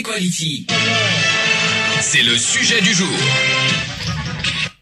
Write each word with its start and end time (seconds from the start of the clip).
Equality. 0.00 0.66
C'est 2.00 2.22
le 2.22 2.34
sujet 2.34 2.80
du 2.80 2.94
jour. 2.94 3.06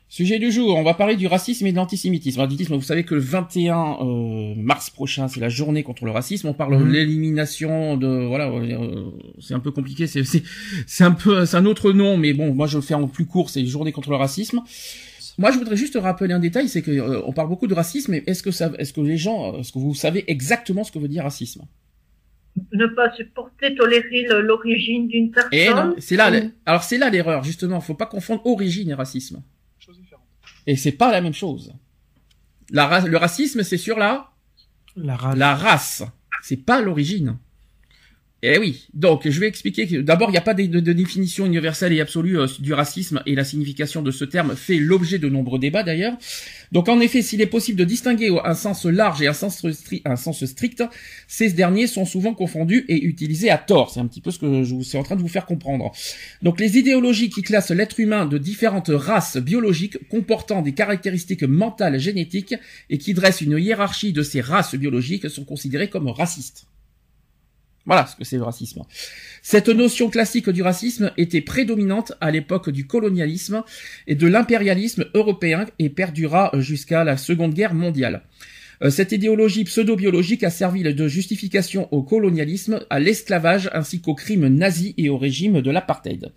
Sujet 0.09 0.39
du 0.39 0.53
jour, 0.53 0.77
on 0.77 0.85
va 0.85 0.95
parler 0.95 1.17
du 1.17 1.27
racisme 1.27 1.67
et 1.67 1.73
de 1.73 1.77
l'antisémitisme. 1.77 2.39
L'antisémitisme, 2.39 2.77
vous 2.77 2.83
savez 2.83 3.03
que 3.03 3.17
le 3.17 3.21
21 3.21 3.97
euh, 4.01 4.55
mars 4.57 4.91
prochain, 4.91 5.27
c'est 5.27 5.41
la 5.41 5.49
journée 5.49 5.83
contre 5.83 6.05
le 6.05 6.13
racisme. 6.13 6.47
On 6.47 6.53
parle 6.55 6.77
Mhm. 6.79 6.87
de 6.87 6.93
l'élimination 6.93 7.97
de 7.97 8.27
voilà, 8.29 8.49
euh, 8.49 9.11
c'est 9.41 9.55
un 9.55 9.59
peu 9.59 9.73
compliqué, 9.73 10.07
c'est 10.07 10.23
c'est 10.23 10.45
c'est 10.87 11.03
un 11.03 11.11
peu 11.11 11.47
c'est 11.47 11.57
un 11.57 11.67
autre 11.67 11.91
nom, 11.91 12.17
mais 12.17 12.33
bon, 12.33 12.55
moi 12.55 12.69
je 12.69 12.77
le 12.79 12.83
fais 12.83 12.95
en 12.95 13.09
plus 13.09 13.27
court, 13.27 13.51
c'est 13.51 13.67
journée 13.67 13.91
contre 13.91 14.11
le 14.11 14.17
racisme. 14.17 14.61
Moi, 15.37 15.51
je 15.51 15.59
voudrais 15.59 15.77
juste 15.77 15.99
rappeler 16.01 16.33
un 16.33 16.39
détail, 16.39 16.69
c'est 16.69 16.83
que 16.83 16.93
euh, 16.93 17.23
on 17.27 17.33
parle 17.33 17.49
beaucoup 17.49 17.67
de 17.67 17.75
racisme, 17.75 18.13
mais 18.13 18.23
est-ce 18.29 18.45
que 18.45 18.53
ça, 18.53 18.71
est-ce 18.79 18.93
que 18.93 19.01
les 19.01 19.17
gens, 19.17 19.59
est-ce 19.59 19.73
que 19.73 19.81
vous 19.81 19.95
savez 19.97 20.25
exactement 20.29 20.85
ce 20.85 20.93
que 20.93 21.01
veut 21.01 21.09
dire 21.09 21.25
racisme? 21.25 21.63
Ne 22.73 22.87
pas 22.87 23.13
supporter, 23.15 23.75
tolérer 23.75 24.27
l'origine 24.43 25.09
d'une 25.09 25.31
personne. 25.31 25.51
Eh 25.53 25.69
non, 25.71 25.95
c'est 25.99 26.17
là, 26.17 26.31
ou- 26.31 26.51
alors 26.67 26.83
c'est 26.83 26.99
là 26.99 27.11
l'erreur 27.11 27.43
justement. 27.45 27.81
Faut 27.81 27.95
pas 27.95 28.07
confondre 28.07 28.45
origine 28.47 28.91
et 28.91 28.95
racisme. 28.95 29.43
Et 30.67 30.77
c'est 30.77 30.93
pas 30.93 31.11
la 31.13 31.21
même 31.21 31.35
chose. 31.35 31.73
La 32.71 32.87
ra- 32.87 33.01
le 33.07 33.17
racisme, 33.17 33.63
c'est 33.63 33.79
sur 33.79 33.99
la 33.99 34.31
La 34.97 35.17
race. 35.17 35.37
la 35.39 35.55
race. 35.55 36.03
C'est 36.43 36.65
pas 36.65 36.81
l'origine. 36.83 37.39
Eh 38.43 38.57
oui. 38.57 38.87
Donc, 38.95 39.29
je 39.29 39.41
vais 39.41 39.49
expliquer 39.49 39.89
que 39.89 39.97
d'abord, 39.97 40.29
il 40.29 40.33
n'y 40.33 40.39
a 40.39 40.43
pas 40.43 40.55
de, 40.55 40.79
définition 40.93 41.45
universelle 41.45 41.93
et 41.93 42.01
absolue 42.01 42.39
euh, 42.39 42.47
du 42.61 42.73
racisme 42.73 43.21
et 43.27 43.35
la 43.35 43.43
signification 43.43 44.01
de 44.01 44.13
ce 44.13 44.25
terme 44.25 44.55
fait 44.55 44.77
l'objet 44.77 45.19
de 45.19 45.29
nombreux 45.29 45.59
débats 45.59 45.83
d'ailleurs. 45.83 46.17
Donc, 46.71 46.89
en 46.89 47.01
effet, 47.01 47.21
s'il 47.21 47.41
est 47.41 47.47
possible 47.47 47.77
de 47.77 47.85
distinguer 47.85 48.31
un 48.45 48.55
sens 48.55 48.85
large 48.85 49.23
et 49.23 49.27
un 49.27 49.33
sens, 49.33 49.67
strict, 50.45 50.85
ces 51.27 51.53
derniers 51.53 51.89
sont 51.89 52.05
souvent 52.05 52.33
confondus 52.33 52.85
et 52.89 53.03
utilisés 53.05 53.51
à 53.51 53.59
tort. 53.59 53.91
C'est 53.91 53.99
un 53.99 54.07
petit 54.07 54.21
peu 54.21 54.31
ce 54.31 54.39
que 54.39 54.63
je 54.63 54.81
suis 54.83 54.99
en 54.99 55.03
train 55.03 55.17
de 55.17 55.23
vous 55.23 55.29
faire 55.29 55.47
comprendre. 55.47 55.91
Donc, 56.43 56.61
les 56.61 56.79
idéologies 56.79 57.31
qui 57.31 57.43
classent 57.43 57.73
l'être 57.73 57.99
humain 57.99 58.25
de 58.25 58.39
différentes 58.39 58.91
races 58.95 59.37
biologiques 59.39 60.09
comportant 60.09 60.63
des 60.63 60.75
caractéristiques 60.75 61.43
mentales 61.43 61.99
génétiques 61.99 62.55
et 62.89 62.99
qui 62.99 63.15
dressent 63.15 63.41
une 63.41 63.59
hiérarchie 63.59 64.13
de 64.13 64.23
ces 64.23 64.41
races 64.41 64.77
biologiques 64.77 65.29
sont 65.29 65.45
considérées 65.45 65.89
comme 65.89 66.07
racistes. 66.07 66.69
Voilà 67.89 68.07
ce 68.07 68.15
que 68.17 68.25
c'est 68.25 68.37
le 68.37 68.43
racisme. 68.43 68.83
Cette 69.43 69.71
notion 69.71 70.11
classique 70.11 70.51
du 70.51 70.61
racisme 70.61 71.11
était 71.17 71.41
prédominante 71.41 72.13
à 72.21 72.31
l'époque 72.31 72.69
du 72.69 72.87
colonialisme 72.87 73.63
et 74.07 74.15
de 74.15 74.27
l'impérialisme 74.27 75.07
européen 75.15 75.65
et 75.79 75.89
perdura 75.89 76.51
jusqu'à 76.59 77.03
la 77.03 77.17
Seconde 77.17 77.55
Guerre 77.55 77.73
mondiale. 77.73 78.21
Euh, 78.83 78.91
Cette 78.91 79.13
idéologie 79.13 79.65
pseudo-biologique 79.65 80.45
a 80.45 80.51
servi 80.51 80.83
de 80.83 81.09
justification 81.09 81.89
au 81.91 82.03
colonialisme, 82.03 82.85
à 82.91 83.01
l'esclavage 83.01 83.71
ainsi 83.73 84.03
qu'aux 84.03 84.15
crimes 84.15 84.49
nazis 84.49 84.93
et 84.99 85.09
au 85.09 85.17
régime 85.17 85.63
de 85.63 85.71
l'apartheid. 85.71 86.31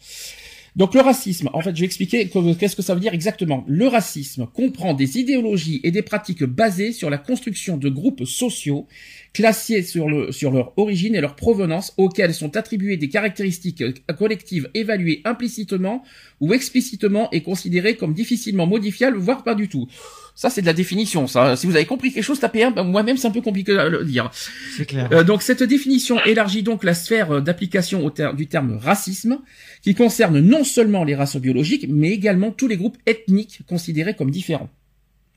Donc 0.77 0.93
le 0.93 1.01
racisme, 1.01 1.49
en 1.51 1.59
fait, 1.59 1.75
je 1.75 1.81
vais 1.81 1.85
expliquer 1.85 2.29
que- 2.29 2.53
qu'est-ce 2.53 2.77
que 2.77 2.81
ça 2.81 2.93
veut 2.93 3.01
dire 3.01 3.13
exactement. 3.13 3.65
Le 3.67 3.87
racisme 3.87 4.47
comprend 4.47 4.93
des 4.93 5.17
idéologies 5.17 5.81
et 5.83 5.91
des 5.91 6.01
pratiques 6.01 6.45
basées 6.45 6.93
sur 6.93 7.09
la 7.09 7.17
construction 7.17 7.75
de 7.75 7.89
groupes 7.89 8.23
sociaux 8.23 8.87
classés 9.33 9.81
sur, 9.83 10.09
le, 10.09 10.31
sur 10.31 10.51
leur 10.51 10.73
origine 10.77 11.15
et 11.15 11.21
leur 11.21 11.35
provenance, 11.37 11.93
auxquels 11.97 12.33
sont 12.33 12.57
attribuées 12.57 12.97
des 12.97 13.07
caractéristiques 13.07 13.83
collectives 14.17 14.69
évaluées 14.73 15.21
implicitement 15.23 16.03
ou 16.41 16.53
explicitement 16.53 17.29
et 17.31 17.41
considérées 17.41 17.95
comme 17.95 18.13
difficilement 18.13 18.67
modifiables, 18.67 19.17
voire 19.17 19.43
pas 19.43 19.55
du 19.55 19.69
tout. 19.69 19.87
Ça, 20.35 20.49
c'est 20.49 20.61
de 20.61 20.65
la 20.65 20.73
définition. 20.73 21.27
Ça, 21.27 21.55
si 21.55 21.65
vous 21.67 21.75
avez 21.75 21.85
compris 21.85 22.11
quelque 22.11 22.23
chose, 22.23 22.39
tapez 22.39 22.63
un. 22.63 22.71
Ben, 22.71 22.83
Moi-même, 22.83 23.15
c'est 23.17 23.27
un 23.27 23.31
peu 23.31 23.41
compliqué 23.41 23.77
à 23.77 23.87
le 23.89 24.03
dire. 24.05 24.31
C'est 24.75 24.85
clair. 24.85 25.09
Euh, 25.11 25.23
donc 25.23 25.41
cette 25.43 25.63
définition 25.63 26.21
élargit 26.25 26.63
donc 26.63 26.83
la 26.83 26.93
sphère 26.93 27.41
d'application 27.41 28.05
au 28.05 28.09
ter- 28.09 28.33
du 28.33 28.47
terme 28.47 28.77
racisme, 28.77 29.39
qui 29.81 29.93
concerne 29.95 30.39
non 30.39 30.63
seulement 30.63 31.03
les 31.03 31.15
races 31.15 31.37
biologiques, 31.37 31.85
mais 31.89 32.11
également 32.11 32.51
tous 32.51 32.67
les 32.67 32.77
groupes 32.77 32.97
ethniques 33.05 33.59
considérés 33.67 34.13
comme 34.13 34.31
différents. 34.31 34.69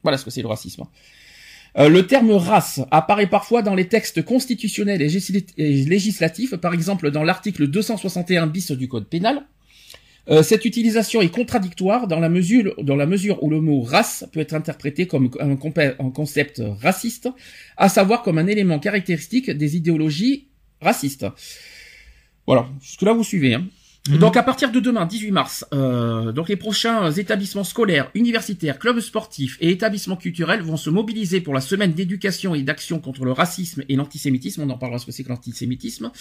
Voilà 0.03 0.19
ce 0.19 0.25
que 0.25 0.31
c'est 0.31 0.43
le 0.43 0.49
racisme. 0.49 0.84
Euh, 1.76 1.88
le 1.88 2.06
terme 2.06 2.30
race 2.30 2.80
apparaît 2.90 3.26
parfois 3.26 3.62
dans 3.62 3.74
les 3.74 3.88
textes 3.88 4.22
constitutionnels 4.24 5.02
et 5.02 5.84
législatifs, 5.84 6.56
par 6.56 6.72
exemple 6.72 7.10
dans 7.10 7.24
l'article 7.24 7.66
261 7.66 8.46
bis 8.46 8.70
du 8.70 8.88
Code 8.88 9.08
pénal. 9.08 9.46
Euh, 10.30 10.42
cette 10.42 10.64
utilisation 10.64 11.20
est 11.20 11.28
contradictoire 11.28 12.06
dans 12.06 12.20
la 12.20 12.28
mesure 12.28 13.42
où 13.42 13.50
le 13.50 13.60
mot 13.60 13.82
race 13.82 14.24
peut 14.32 14.40
être 14.40 14.54
interprété 14.54 15.06
comme 15.06 15.30
un, 15.38 15.56
concept 15.56 16.62
raciste, 16.80 17.28
à 17.76 17.88
savoir 17.88 18.22
comme 18.22 18.38
un 18.38 18.46
élément 18.46 18.78
caractéristique 18.78 19.50
des 19.50 19.76
idéologies 19.76 20.48
racistes. 20.80 21.26
Voilà, 22.46 22.68
jusque 22.80 23.02
là 23.02 23.12
vous 23.12 23.24
suivez. 23.24 23.54
Hein. 23.54 23.66
Mhm. 24.09 24.19
Donc 24.19 24.37
à 24.37 24.42
partir 24.42 24.70
de 24.70 24.81
demain, 24.81 25.06
18 25.06 25.31
mars, 25.31 25.65
euh, 25.72 26.31
donc 26.31 26.50
les 26.50 26.56
prochains 26.56 27.10
établissements 27.10 27.65
scolaires, 27.65 28.10
universitaires, 28.15 28.78
clubs 28.78 29.00
sportifs 29.00 29.56
et 29.60 29.70
établissements 29.70 30.16
culturels 30.16 30.60
vont 30.60 30.76
se 30.76 30.91
mobiliser 30.91 31.41
pour 31.41 31.54
la 31.54 31.62
semaine 31.62 31.92
d'éducation 31.92 32.54
et 32.54 32.62
d'action 32.62 32.98
contre 33.00 33.25
le 33.25 33.32
racisme 33.32 33.82
et 33.88 33.97
l'antisémitisme. 33.97 34.62
On 34.62 34.69
en 34.69 34.76
parlera 34.76 34.98
ce 34.98 35.06
que 35.06 35.12
c'est 35.12 35.25
que 35.25 35.31
l'antisémitisme 35.31 36.12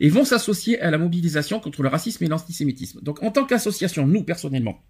et 0.00 0.08
vont 0.08 0.24
s'associer 0.24 0.80
à 0.80 0.90
la 0.90 0.98
mobilisation 0.98 1.60
contre 1.60 1.82
le 1.82 1.88
racisme 1.88 2.24
et 2.24 2.28
l'antisémitisme. 2.28 3.00
Donc 3.02 3.22
en 3.22 3.30
tant 3.30 3.44
qu'association, 3.44 4.04
nous 4.04 4.24
personnellement, 4.24 4.82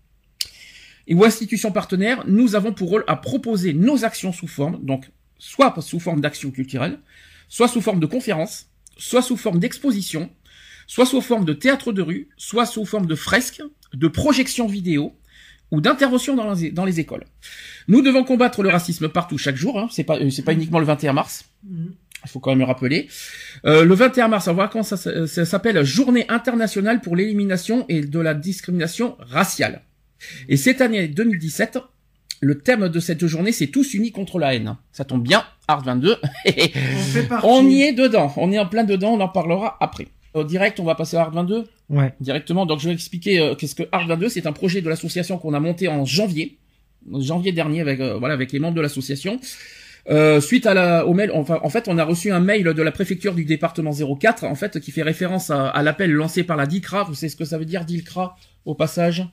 et 1.06 1.14
ou 1.14 1.24
institutions 1.24 1.72
partenaires, 1.72 2.24
nous 2.26 2.54
avons 2.54 2.72
pour 2.72 2.90
rôle 2.90 3.04
à 3.08 3.16
proposer 3.16 3.72
nos 3.72 4.04
actions 4.04 4.32
sous 4.32 4.46
forme, 4.46 4.78
donc 4.84 5.10
soit 5.38 5.74
sous 5.80 6.00
forme 6.00 6.20
d'actions 6.20 6.50
culturelles, 6.50 6.98
soit 7.48 7.68
sous 7.68 7.80
forme 7.80 7.98
de 7.98 8.06
conférences, 8.06 8.68
soit 8.98 9.22
sous 9.22 9.36
forme 9.36 9.58
d'expositions, 9.58 10.30
soit 10.88 11.06
sous 11.06 11.20
forme 11.20 11.44
de 11.44 11.52
théâtre 11.52 11.92
de 11.92 12.02
rue, 12.02 12.28
soit 12.36 12.66
sous 12.66 12.84
forme 12.84 13.06
de 13.06 13.14
fresques, 13.14 13.62
de 13.94 14.08
projections 14.08 14.66
vidéo 14.66 15.14
ou 15.70 15.80
d'interventions 15.80 16.34
dans 16.34 16.52
les, 16.54 16.70
dans 16.72 16.84
les 16.84 16.98
écoles. 16.98 17.24
Nous 17.86 18.02
devons 18.02 18.24
combattre 18.24 18.62
le 18.64 18.70
racisme 18.70 19.08
partout 19.08 19.38
chaque 19.38 19.54
jour, 19.56 19.78
hein, 19.78 19.86
c'est 19.92 20.02
pas 20.02 20.18
euh, 20.18 20.28
pas 20.44 20.52
uniquement 20.54 20.80
le 20.80 20.86
21 20.86 21.12
mars. 21.12 21.44
Mhm. 21.62 21.92
Il 22.24 22.30
faut 22.30 22.40
quand 22.40 22.50
même 22.50 22.58
le 22.58 22.64
rappeler. 22.64 23.06
Euh, 23.64 23.84
le 23.84 23.94
21 23.94 24.26
mars, 24.26 24.48
on 24.48 24.50
va 24.50 24.54
voir 24.54 24.70
comment 24.70 24.82
ça, 24.82 24.96
s- 24.96 25.26
ça 25.30 25.44
s'appelle 25.44 25.84
Journée 25.84 26.24
internationale 26.28 27.00
pour 27.00 27.14
l'élimination 27.14 27.84
et 27.88 28.00
de 28.00 28.18
la 28.18 28.34
discrimination 28.34 29.16
raciale. 29.20 29.82
Et 30.48 30.56
cette 30.56 30.80
année 30.80 31.06
2017, 31.06 31.78
le 32.40 32.58
thème 32.58 32.88
de 32.88 32.98
cette 33.00 33.24
journée, 33.26 33.52
c'est 33.52 33.68
tous 33.68 33.94
unis 33.94 34.10
contre 34.10 34.38
la 34.40 34.54
haine. 34.54 34.76
Ça 34.90 35.04
tombe 35.04 35.22
bien, 35.22 35.44
Art 35.68 35.84
22. 35.84 36.16
On 36.46 36.50
fait 36.50 37.22
partie. 37.24 37.46
on 37.48 37.64
y 37.68 37.82
est 37.82 37.92
dedans, 37.92 38.32
on 38.36 38.50
est 38.50 38.58
en 38.58 38.66
plein 38.66 38.84
dedans, 38.84 39.10
on 39.12 39.20
en 39.20 39.28
parlera 39.28 39.76
après. 39.80 40.08
Au 40.38 40.44
direct, 40.44 40.80
on 40.80 40.84
va 40.84 40.94
passer 40.94 41.16
à 41.16 41.22
Art 41.22 41.30
22 41.32 41.64
Ouais. 41.90 42.12
directement. 42.20 42.66
Donc 42.66 42.80
je 42.80 42.88
vais 42.88 42.94
expliquer 42.94 43.38
euh, 43.40 43.54
qu'est-ce 43.54 43.74
que 43.74 43.84
Art 43.92 44.06
22. 44.06 44.28
C'est 44.28 44.46
un 44.46 44.52
projet 44.52 44.80
de 44.82 44.88
l'association 44.88 45.38
qu'on 45.38 45.54
a 45.54 45.60
monté 45.60 45.88
en 45.88 46.04
janvier, 46.04 46.58
en 47.12 47.20
janvier 47.20 47.52
dernier 47.52 47.80
avec 47.80 48.00
euh, 48.00 48.16
voilà 48.18 48.34
avec 48.34 48.52
les 48.52 48.58
membres 48.58 48.76
de 48.76 48.80
l'association. 48.82 49.40
Euh, 50.10 50.40
suite 50.40 50.64
à 50.66 50.72
la 50.74 51.06
au 51.06 51.12
mail, 51.12 51.30
enfin 51.34 51.58
en 51.62 51.68
fait 51.68 51.84
on 51.88 51.98
a 51.98 52.04
reçu 52.04 52.30
un 52.30 52.40
mail 52.40 52.64
de 52.64 52.82
la 52.82 52.92
préfecture 52.92 53.34
du 53.34 53.44
département 53.44 53.90
04 53.92 54.44
en 54.44 54.54
fait 54.54 54.80
qui 54.80 54.90
fait 54.90 55.02
référence 55.02 55.50
à, 55.50 55.68
à 55.68 55.82
l'appel 55.82 56.10
lancé 56.12 56.44
par 56.44 56.56
la 56.56 56.66
DICRA. 56.66 57.04
Vous 57.04 57.14
savez 57.14 57.28
ce 57.28 57.36
que 57.36 57.44
ça 57.44 57.58
veut 57.58 57.66
dire 57.66 57.84
DICRA 57.84 58.36
au 58.64 58.74
passage? 58.74 59.26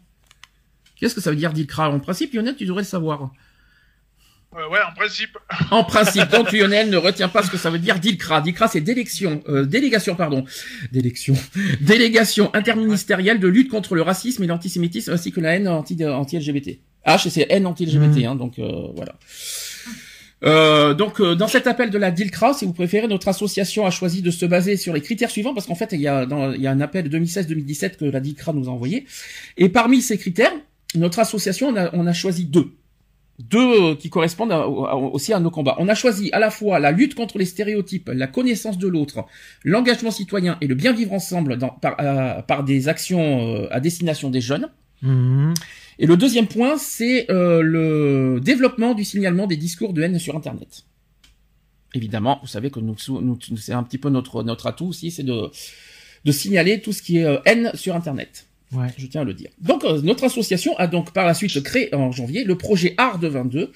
Qu'est-ce 0.97 1.15
que 1.15 1.21
ça 1.21 1.29
veut 1.29 1.35
dire 1.35 1.53
DICRA? 1.53 1.89
En 1.91 1.99
principe, 1.99 2.33
Lionel, 2.33 2.55
tu 2.55 2.65
devrais 2.65 2.81
le 2.81 2.87
savoir. 2.87 3.31
Euh, 4.57 4.69
ouais, 4.69 4.79
en 4.89 4.93
principe. 4.95 5.37
En 5.71 5.83
principe, 5.83 6.29
donc 6.29 6.51
Lionel 6.51 6.89
ne 6.89 6.97
retient 6.97 7.27
pas 7.27 7.43
ce 7.43 7.49
que 7.51 7.57
ça 7.57 7.69
veut 7.69 7.79
dire 7.79 7.99
DILCRA. 7.99 8.41
DILCRA, 8.41 8.67
c'est 8.67 8.81
délection, 8.81 9.43
euh, 9.49 9.65
délégation, 9.65 10.15
pardon, 10.15 10.45
délection, 10.91 11.33
délégation 11.81 12.53
interministérielle 12.53 13.39
de 13.39 13.47
lutte 13.47 13.69
contre 13.69 13.95
le 13.95 14.01
racisme 14.01 14.43
et 14.43 14.47
l'antisémitisme 14.47 15.11
ainsi 15.11 15.31
que 15.31 15.41
la 15.41 15.55
haine 15.55 15.67
anti- 15.67 16.03
anti-LGBT. 16.05 16.79
H, 17.05 17.29
c'est 17.29 17.47
haine 17.49 17.65
anti-LGBT, 17.65 18.19
Mhm. 18.19 18.25
hein, 18.25 18.35
donc 18.35 18.57
euh, 18.59 18.87
voilà. 18.95 19.15
Euh, 20.43 20.93
donc 20.93 21.21
euh, 21.21 21.33
dans 21.35 21.47
cet 21.47 21.65
appel 21.65 21.89
de 21.89 21.97
la 21.97 22.11
DILCRA, 22.11 22.53
si 22.53 22.65
vous 22.65 22.73
préférez, 22.73 23.07
notre 23.07 23.27
association 23.29 23.85
a 23.85 23.89
choisi 23.91 24.21
de 24.21 24.31
se 24.31 24.45
baser 24.45 24.77
sur 24.77 24.93
les 24.93 25.01
critères 25.01 25.31
suivants 25.31 25.53
parce 25.53 25.65
qu'en 25.65 25.75
fait 25.75 25.89
il 25.93 26.01
y 26.01 26.07
a 26.07 26.25
dans, 26.25 26.51
il 26.51 26.61
y 26.61 26.67
a 26.67 26.71
un 26.71 26.81
appel 26.81 27.09
2016-2017 27.09 27.97
que 27.97 28.05
la 28.05 28.19
DILCRA 28.19 28.53
nous 28.53 28.67
a 28.67 28.71
envoyé 28.71 29.05
et 29.57 29.69
parmi 29.69 30.01
ces 30.01 30.17
critères, 30.17 30.51
notre 30.93 31.19
association 31.19 31.69
on 31.69 31.75
a, 31.77 31.89
on 31.93 32.05
a 32.05 32.13
choisi 32.13 32.45
deux. 32.45 32.67
Deux 33.39 33.95
qui 33.95 34.09
correspondent 34.09 34.53
aussi 35.11 35.33
à 35.33 35.39
nos 35.39 35.51
combats. 35.51 35.75
On 35.79 35.87
a 35.89 35.95
choisi 35.95 36.31
à 36.31 36.39
la 36.39 36.49
fois 36.49 36.79
la 36.79 36.91
lutte 36.91 37.15
contre 37.15 37.37
les 37.37 37.45
stéréotypes, 37.45 38.09
la 38.13 38.27
connaissance 38.27 38.77
de 38.77 38.87
l'autre, 38.87 39.25
l'engagement 39.63 40.11
citoyen 40.11 40.57
et 40.61 40.67
le 40.67 40.75
bien 40.75 40.93
vivre 40.93 41.13
ensemble 41.13 41.57
dans, 41.57 41.69
par, 41.69 41.97
par, 42.45 42.63
des 42.63 42.87
actions 42.87 43.67
à 43.71 43.79
destination 43.79 44.29
des 44.29 44.41
jeunes. 44.41 44.69
Mhm. 45.01 45.53
Et 45.99 46.05
le 46.05 46.17
deuxième 46.17 46.47
point, 46.47 46.77
c'est 46.77 47.25
le 47.29 48.39
développement 48.41 48.93
du 48.93 49.03
signalement 49.03 49.47
des 49.47 49.57
discours 49.57 49.93
de 49.93 50.01
haine 50.01 50.17
sur 50.19 50.35
Internet. 50.35 50.83
Évidemment, 51.93 52.39
vous 52.41 52.47
savez 52.47 52.71
que 52.71 52.79
nous, 52.79 52.95
nous 53.09 53.39
c'est 53.57 53.73
un 53.73 53.83
petit 53.83 53.97
peu 53.97 54.09
notre 54.09 54.43
notre 54.43 54.67
atout 54.67 54.87
aussi, 54.87 55.11
c'est 55.11 55.23
de 55.23 55.49
de 56.25 56.31
signaler 56.31 56.81
tout 56.81 56.91
ce 56.91 57.01
qui 57.01 57.17
est 57.17 57.39
haine 57.45 57.71
sur 57.73 57.95
Internet. 57.95 58.47
Ouais. 58.75 58.87
Je 58.97 59.07
tiens 59.07 59.21
à 59.21 59.23
le 59.23 59.33
dire. 59.33 59.49
Donc 59.61 59.83
euh, 59.83 60.01
notre 60.01 60.23
association 60.23 60.77
a 60.77 60.87
donc 60.87 61.11
par 61.11 61.25
la 61.25 61.33
suite 61.33 61.61
créé 61.63 61.93
en 61.93 62.11
janvier 62.11 62.43
le 62.43 62.57
projet 62.57 62.93
Art 62.97 63.19
de 63.19 63.27
22 63.27 63.71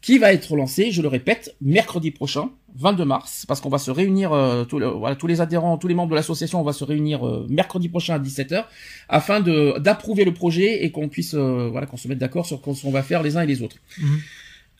qui 0.00 0.18
va 0.18 0.34
être 0.34 0.54
lancé, 0.54 0.90
je 0.90 1.00
le 1.00 1.08
répète, 1.08 1.56
mercredi 1.62 2.10
prochain, 2.10 2.50
22 2.76 3.06
mars, 3.06 3.46
parce 3.48 3.62
qu'on 3.62 3.70
va 3.70 3.78
se 3.78 3.90
réunir, 3.90 4.34
euh, 4.34 4.64
tous, 4.64 4.78
voilà, 4.78 5.16
tous 5.16 5.26
les 5.26 5.40
adhérents, 5.40 5.78
tous 5.78 5.88
les 5.88 5.94
membres 5.94 6.10
de 6.10 6.14
l'association, 6.14 6.60
on 6.60 6.62
va 6.62 6.74
se 6.74 6.84
réunir 6.84 7.26
euh, 7.26 7.46
mercredi 7.48 7.88
prochain 7.88 8.16
à 8.16 8.18
17h, 8.18 8.64
afin 9.08 9.40
de 9.40 9.78
d'approuver 9.78 10.26
le 10.26 10.34
projet 10.34 10.84
et 10.84 10.90
qu'on 10.90 11.08
puisse, 11.08 11.34
voilà, 11.34 11.86
qu'on 11.86 11.96
se 11.96 12.06
mette 12.06 12.18
d'accord 12.18 12.44
sur 12.44 12.58
ce 12.58 12.82
qu'on 12.82 12.90
va 12.90 13.02
faire 13.02 13.22
les 13.22 13.38
uns 13.38 13.42
et 13.42 13.46
les 13.46 13.62
autres. 13.62 13.76
Mhm. 13.98 14.18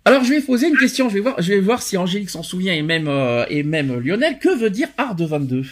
Alors 0.05 0.23
je 0.23 0.29
vais 0.29 0.43
poser 0.43 0.69
une 0.69 0.77
question, 0.77 1.09
je 1.09 1.15
vais 1.15 1.21
voir, 1.21 1.41
je 1.41 1.55
vais 1.55 1.61
voir 1.61 1.81
si 1.81 1.97
Angélique 1.97 2.29
s'en 2.29 2.43
souvient 2.43 2.75
et 2.75 2.83
même 2.83 3.11
et 3.49 3.63
même 3.63 3.99
Lionel, 3.99 4.39
que 4.39 4.55
veut 4.55 4.69
dire 4.69 4.89
Art 4.99 5.15
de 5.15 5.25
22 5.25 5.65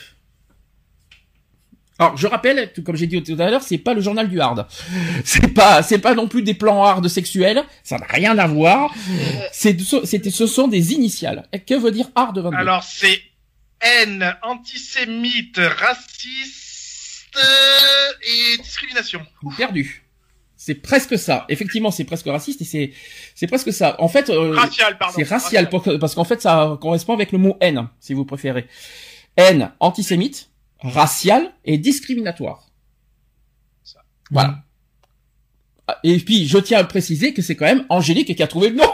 alors, 2.02 2.16
je 2.16 2.26
rappelle, 2.26 2.72
comme 2.84 2.96
j'ai 2.96 3.06
dit 3.06 3.22
tout 3.22 3.36
à 3.38 3.48
l'heure, 3.50 3.62
c'est 3.62 3.78
pas 3.78 3.94
le 3.94 4.00
journal 4.00 4.28
du 4.28 4.40
hard. 4.40 4.66
C'est 5.24 5.54
pas, 5.54 5.82
c'est 5.82 5.98
pas 5.98 6.14
non 6.14 6.26
plus 6.26 6.42
des 6.42 6.54
plans 6.54 6.84
hard 6.84 7.06
sexuels. 7.08 7.62
Ça 7.84 7.98
n'a 7.98 8.06
rien 8.06 8.36
à 8.38 8.46
voir. 8.46 8.92
C'est, 9.52 9.76
c'était, 10.04 10.30
ce 10.30 10.46
sont 10.46 10.68
des 10.68 10.92
initiales. 10.92 11.46
Que 11.66 11.74
veut 11.74 11.92
dire 11.92 12.08
hard 12.14 12.38
22 12.38 12.56
Alors, 12.56 12.82
c'est 12.82 13.20
haine, 13.80 14.34
antisémite, 14.42 15.58
raciste 15.58 17.38
et 18.22 18.56
discrimination. 18.58 19.24
Perdu. 19.56 20.02
C'est 20.64 20.76
presque 20.76 21.18
ça. 21.18 21.44
Effectivement, 21.48 21.90
c'est 21.90 22.04
presque 22.04 22.26
raciste 22.26 22.60
et 22.62 22.64
c'est, 22.64 22.92
c'est 23.34 23.48
presque 23.48 23.72
ça. 23.72 23.96
En 23.98 24.06
fait, 24.06 24.30
euh, 24.30 24.54
racial, 24.54 24.96
pardon. 24.96 25.14
C'est 25.16 25.28
racial, 25.28 25.68
parce 25.68 26.14
qu'en 26.14 26.22
fait, 26.22 26.40
ça 26.40 26.78
correspond 26.80 27.14
avec 27.14 27.32
le 27.32 27.38
mot 27.38 27.56
haine, 27.60 27.88
si 27.98 28.14
vous 28.14 28.24
préférez. 28.24 28.68
Haine, 29.36 29.72
antisémite, 29.80 30.51
racial 30.82 31.52
et 31.64 31.78
discriminatoire. 31.78 32.68
Voilà. 34.30 34.64
Et 36.04 36.18
puis, 36.18 36.46
je 36.46 36.58
tiens 36.58 36.78
à 36.78 36.84
préciser 36.84 37.34
que 37.34 37.42
c'est 37.42 37.56
quand 37.56 37.66
même 37.66 37.84
Angélique 37.88 38.34
qui 38.34 38.42
a 38.42 38.46
trouvé 38.46 38.70
le 38.70 38.76
nom. 38.76 38.90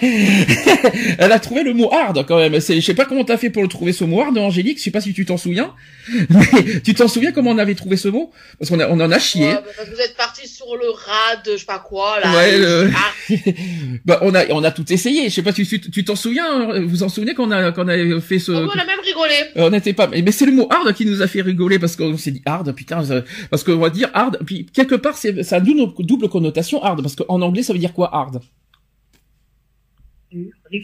Elle 1.18 1.32
a 1.32 1.38
trouvé 1.38 1.62
le 1.62 1.74
mot 1.74 1.92
hard 1.92 2.24
quand 2.26 2.38
même. 2.38 2.54
Je 2.54 2.80
sais 2.80 2.94
pas 2.94 3.04
comment 3.04 3.24
t'as 3.24 3.36
fait 3.36 3.50
pour 3.50 3.62
le 3.62 3.68
trouver 3.68 3.92
ce 3.92 4.04
mot 4.04 4.20
hard, 4.20 4.36
Angélique. 4.38 4.78
Je 4.78 4.84
sais 4.84 4.90
pas 4.90 5.00
si 5.00 5.12
tu 5.12 5.24
t'en 5.24 5.36
souviens. 5.36 5.72
Mais 6.30 6.80
tu 6.84 6.94
t'en 6.94 7.08
souviens 7.08 7.32
comment 7.32 7.50
on 7.50 7.58
avait 7.58 7.74
trouvé 7.74 7.96
ce 7.96 8.08
mot? 8.08 8.32
Parce 8.58 8.70
qu'on 8.70 8.80
on 8.80 9.00
en 9.00 9.10
a 9.10 9.18
chié. 9.18 9.46
Ouais, 9.46 9.58
parce 9.76 9.88
que 9.88 9.94
vous 9.94 10.00
êtes 10.00 10.16
parti 10.16 10.48
sur 10.48 10.74
le 10.76 10.90
rad, 10.90 11.40
je 11.44 11.56
sais 11.56 11.64
pas 11.64 11.78
quoi 11.78 12.20
là. 12.20 12.32
Ouais. 12.34 12.90
bah 14.04 14.18
on 14.22 14.34
a 14.34 14.46
on 14.50 14.64
a 14.64 14.70
tout 14.70 14.90
essayé. 14.92 15.28
Je 15.28 15.34
sais 15.34 15.42
pas 15.42 15.52
si 15.52 15.66
tu 15.66 16.04
t'en 16.04 16.16
souviens. 16.16 16.80
Vous 16.80 17.02
en 17.02 17.08
souvenez 17.08 17.34
qu'on 17.34 17.50
a 17.50 17.72
qu'on 17.72 17.88
avait 17.88 18.20
fait 18.20 18.38
ce. 18.38 18.52
Oh, 18.52 18.68
on 18.74 18.78
a 18.78 18.84
même 18.84 19.00
rigolé. 19.04 19.34
Euh, 19.56 19.66
on 19.66 19.70
n'était 19.70 19.92
pas. 19.92 20.08
Mais 20.08 20.32
c'est 20.32 20.46
le 20.46 20.52
mot 20.52 20.68
hard 20.70 20.92
qui 20.94 21.06
nous 21.06 21.22
a 21.22 21.26
fait 21.26 21.42
rigoler 21.42 21.78
parce 21.78 21.96
qu'on 21.96 22.16
s'est 22.16 22.32
dit 22.32 22.42
hard. 22.46 22.72
Putain, 22.74 23.02
parce 23.50 23.64
qu'on 23.64 23.76
va 23.76 23.90
dire 23.90 24.10
hard. 24.14 24.38
Puis 24.44 24.66
quelque 24.66 24.94
part 24.94 25.16
c'est 25.16 25.42
ça 25.42 25.56
a 25.56 25.58
une 25.60 25.92
double 25.98 26.28
connotation 26.28 26.82
hard 26.82 27.02
parce 27.02 27.16
qu'en 27.16 27.40
anglais 27.40 27.62
ça 27.62 27.72
veut 27.72 27.78
dire 27.78 27.92
quoi 27.92 28.14
hard? 28.14 28.40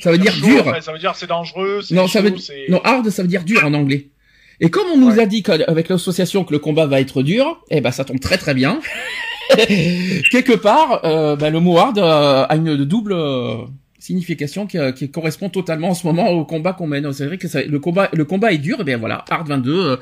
Ça 0.00 0.10
veut 0.10 0.18
dire 0.18 0.34
dur. 0.42 0.64
ça 0.80 0.92
veut 0.92 0.98
dire 0.98 1.14
c'est 1.16 1.26
dangereux. 1.26 1.80
Non, 1.90 2.06
ça 2.08 2.20
veut 2.20 2.34
non 2.68 2.80
hard, 2.84 3.08
ça 3.10 3.22
veut 3.22 3.28
dire 3.28 3.44
dur 3.44 3.64
en 3.64 3.74
anglais. 3.74 4.08
Et 4.60 4.70
comme 4.70 4.88
on 4.92 4.98
nous 4.98 5.20
a 5.20 5.26
dit 5.26 5.42
qu'avec 5.42 5.88
l'association 5.88 6.44
que 6.44 6.52
le 6.52 6.58
combat 6.58 6.86
va 6.86 7.00
être 7.00 7.22
dur, 7.22 7.62
eh 7.70 7.80
ben 7.80 7.92
ça 7.92 8.04
tombe 8.04 8.20
très 8.20 8.38
très 8.38 8.54
bien. 8.54 8.80
Quelque 10.30 10.56
part, 10.56 11.04
euh, 11.04 11.36
ben, 11.36 11.50
le 11.50 11.60
mot 11.60 11.78
hard 11.78 11.98
euh, 11.98 12.44
a 12.48 12.56
une 12.56 12.84
double 12.84 13.12
euh, 13.12 13.56
signification 13.98 14.66
qui, 14.66 14.78
qui, 14.94 15.10
correspond 15.10 15.48
totalement 15.48 15.90
en 15.90 15.94
ce 15.94 16.06
moment 16.06 16.28
au 16.30 16.44
combat 16.44 16.72
qu'on 16.72 16.88
mène. 16.88 17.12
C'est 17.12 17.26
vrai 17.26 17.38
que 17.38 17.48
ça, 17.48 17.62
le 17.62 17.78
combat 17.78 18.10
le 18.12 18.24
combat 18.24 18.52
est 18.52 18.58
dur. 18.58 18.78
Et 18.78 18.82
eh 18.82 18.84
bien 18.84 18.98
voilà, 18.98 19.24
hard 19.30 19.48
22 19.48 19.98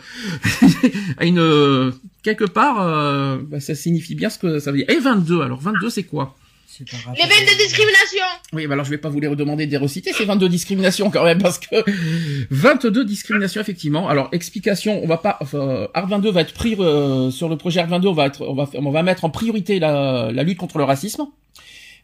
a 1.19 1.25
une 1.25 1.93
quelque 2.23 2.45
part, 2.45 3.39
ben, 3.43 3.61
ça 3.61 3.75
signifie 3.75 4.15
bien 4.15 4.31
ce 4.31 4.39
que 4.39 4.59
ça 4.59 4.73
veut 4.73 4.79
dire. 4.79 4.91
Et 4.91 4.99
22, 4.99 5.43
alors 5.43 5.61
22 5.61 5.91
c'est 5.91 6.05
quoi? 6.05 6.35
Les 6.81 7.23
22 7.23 7.57
discriminations 7.59 8.27
Oui, 8.53 8.67
bah 8.67 8.75
alors 8.75 8.85
je 8.85 8.91
vais 8.91 8.99
pas 8.99 9.09
vous 9.09 9.21
les 9.21 9.27
redemander 9.27 9.67
de 9.67 9.77
reciter, 9.77 10.13
ces 10.13 10.25
22 10.25 10.49
discriminations 10.49 11.11
quand 11.11 11.25
même, 11.25 11.41
parce 11.43 11.59
que 11.59 11.77
22 12.51 13.05
discriminations 13.05 13.61
effectivement. 13.61 14.09
Alors 14.09 14.29
explication, 14.33 15.03
on 15.03 15.07
va 15.07 15.19
pas, 15.19 15.39
enfin, 15.41 15.89
Art 15.95 16.09
22 16.09 16.31
va 16.31 16.43
être 16.43 16.55
pris 16.55 16.77
euh, 16.79 17.31
sur 17.31 17.49
le 17.49 17.57
projet 17.57 17.81
Art 17.81 17.89
22, 17.89 18.09
on 18.09 18.13
va 18.13 18.27
être, 18.27 18.43
on 18.43 18.55
va, 18.55 18.69
on 18.75 18.91
va 18.91 19.03
mettre 19.03 19.25
en 19.25 19.31
priorité 19.31 19.79
la, 19.79 20.31
la 20.33 20.43
lutte 20.43 20.59
contre 20.59 20.79
le 20.79 20.85
racisme. 20.85 21.27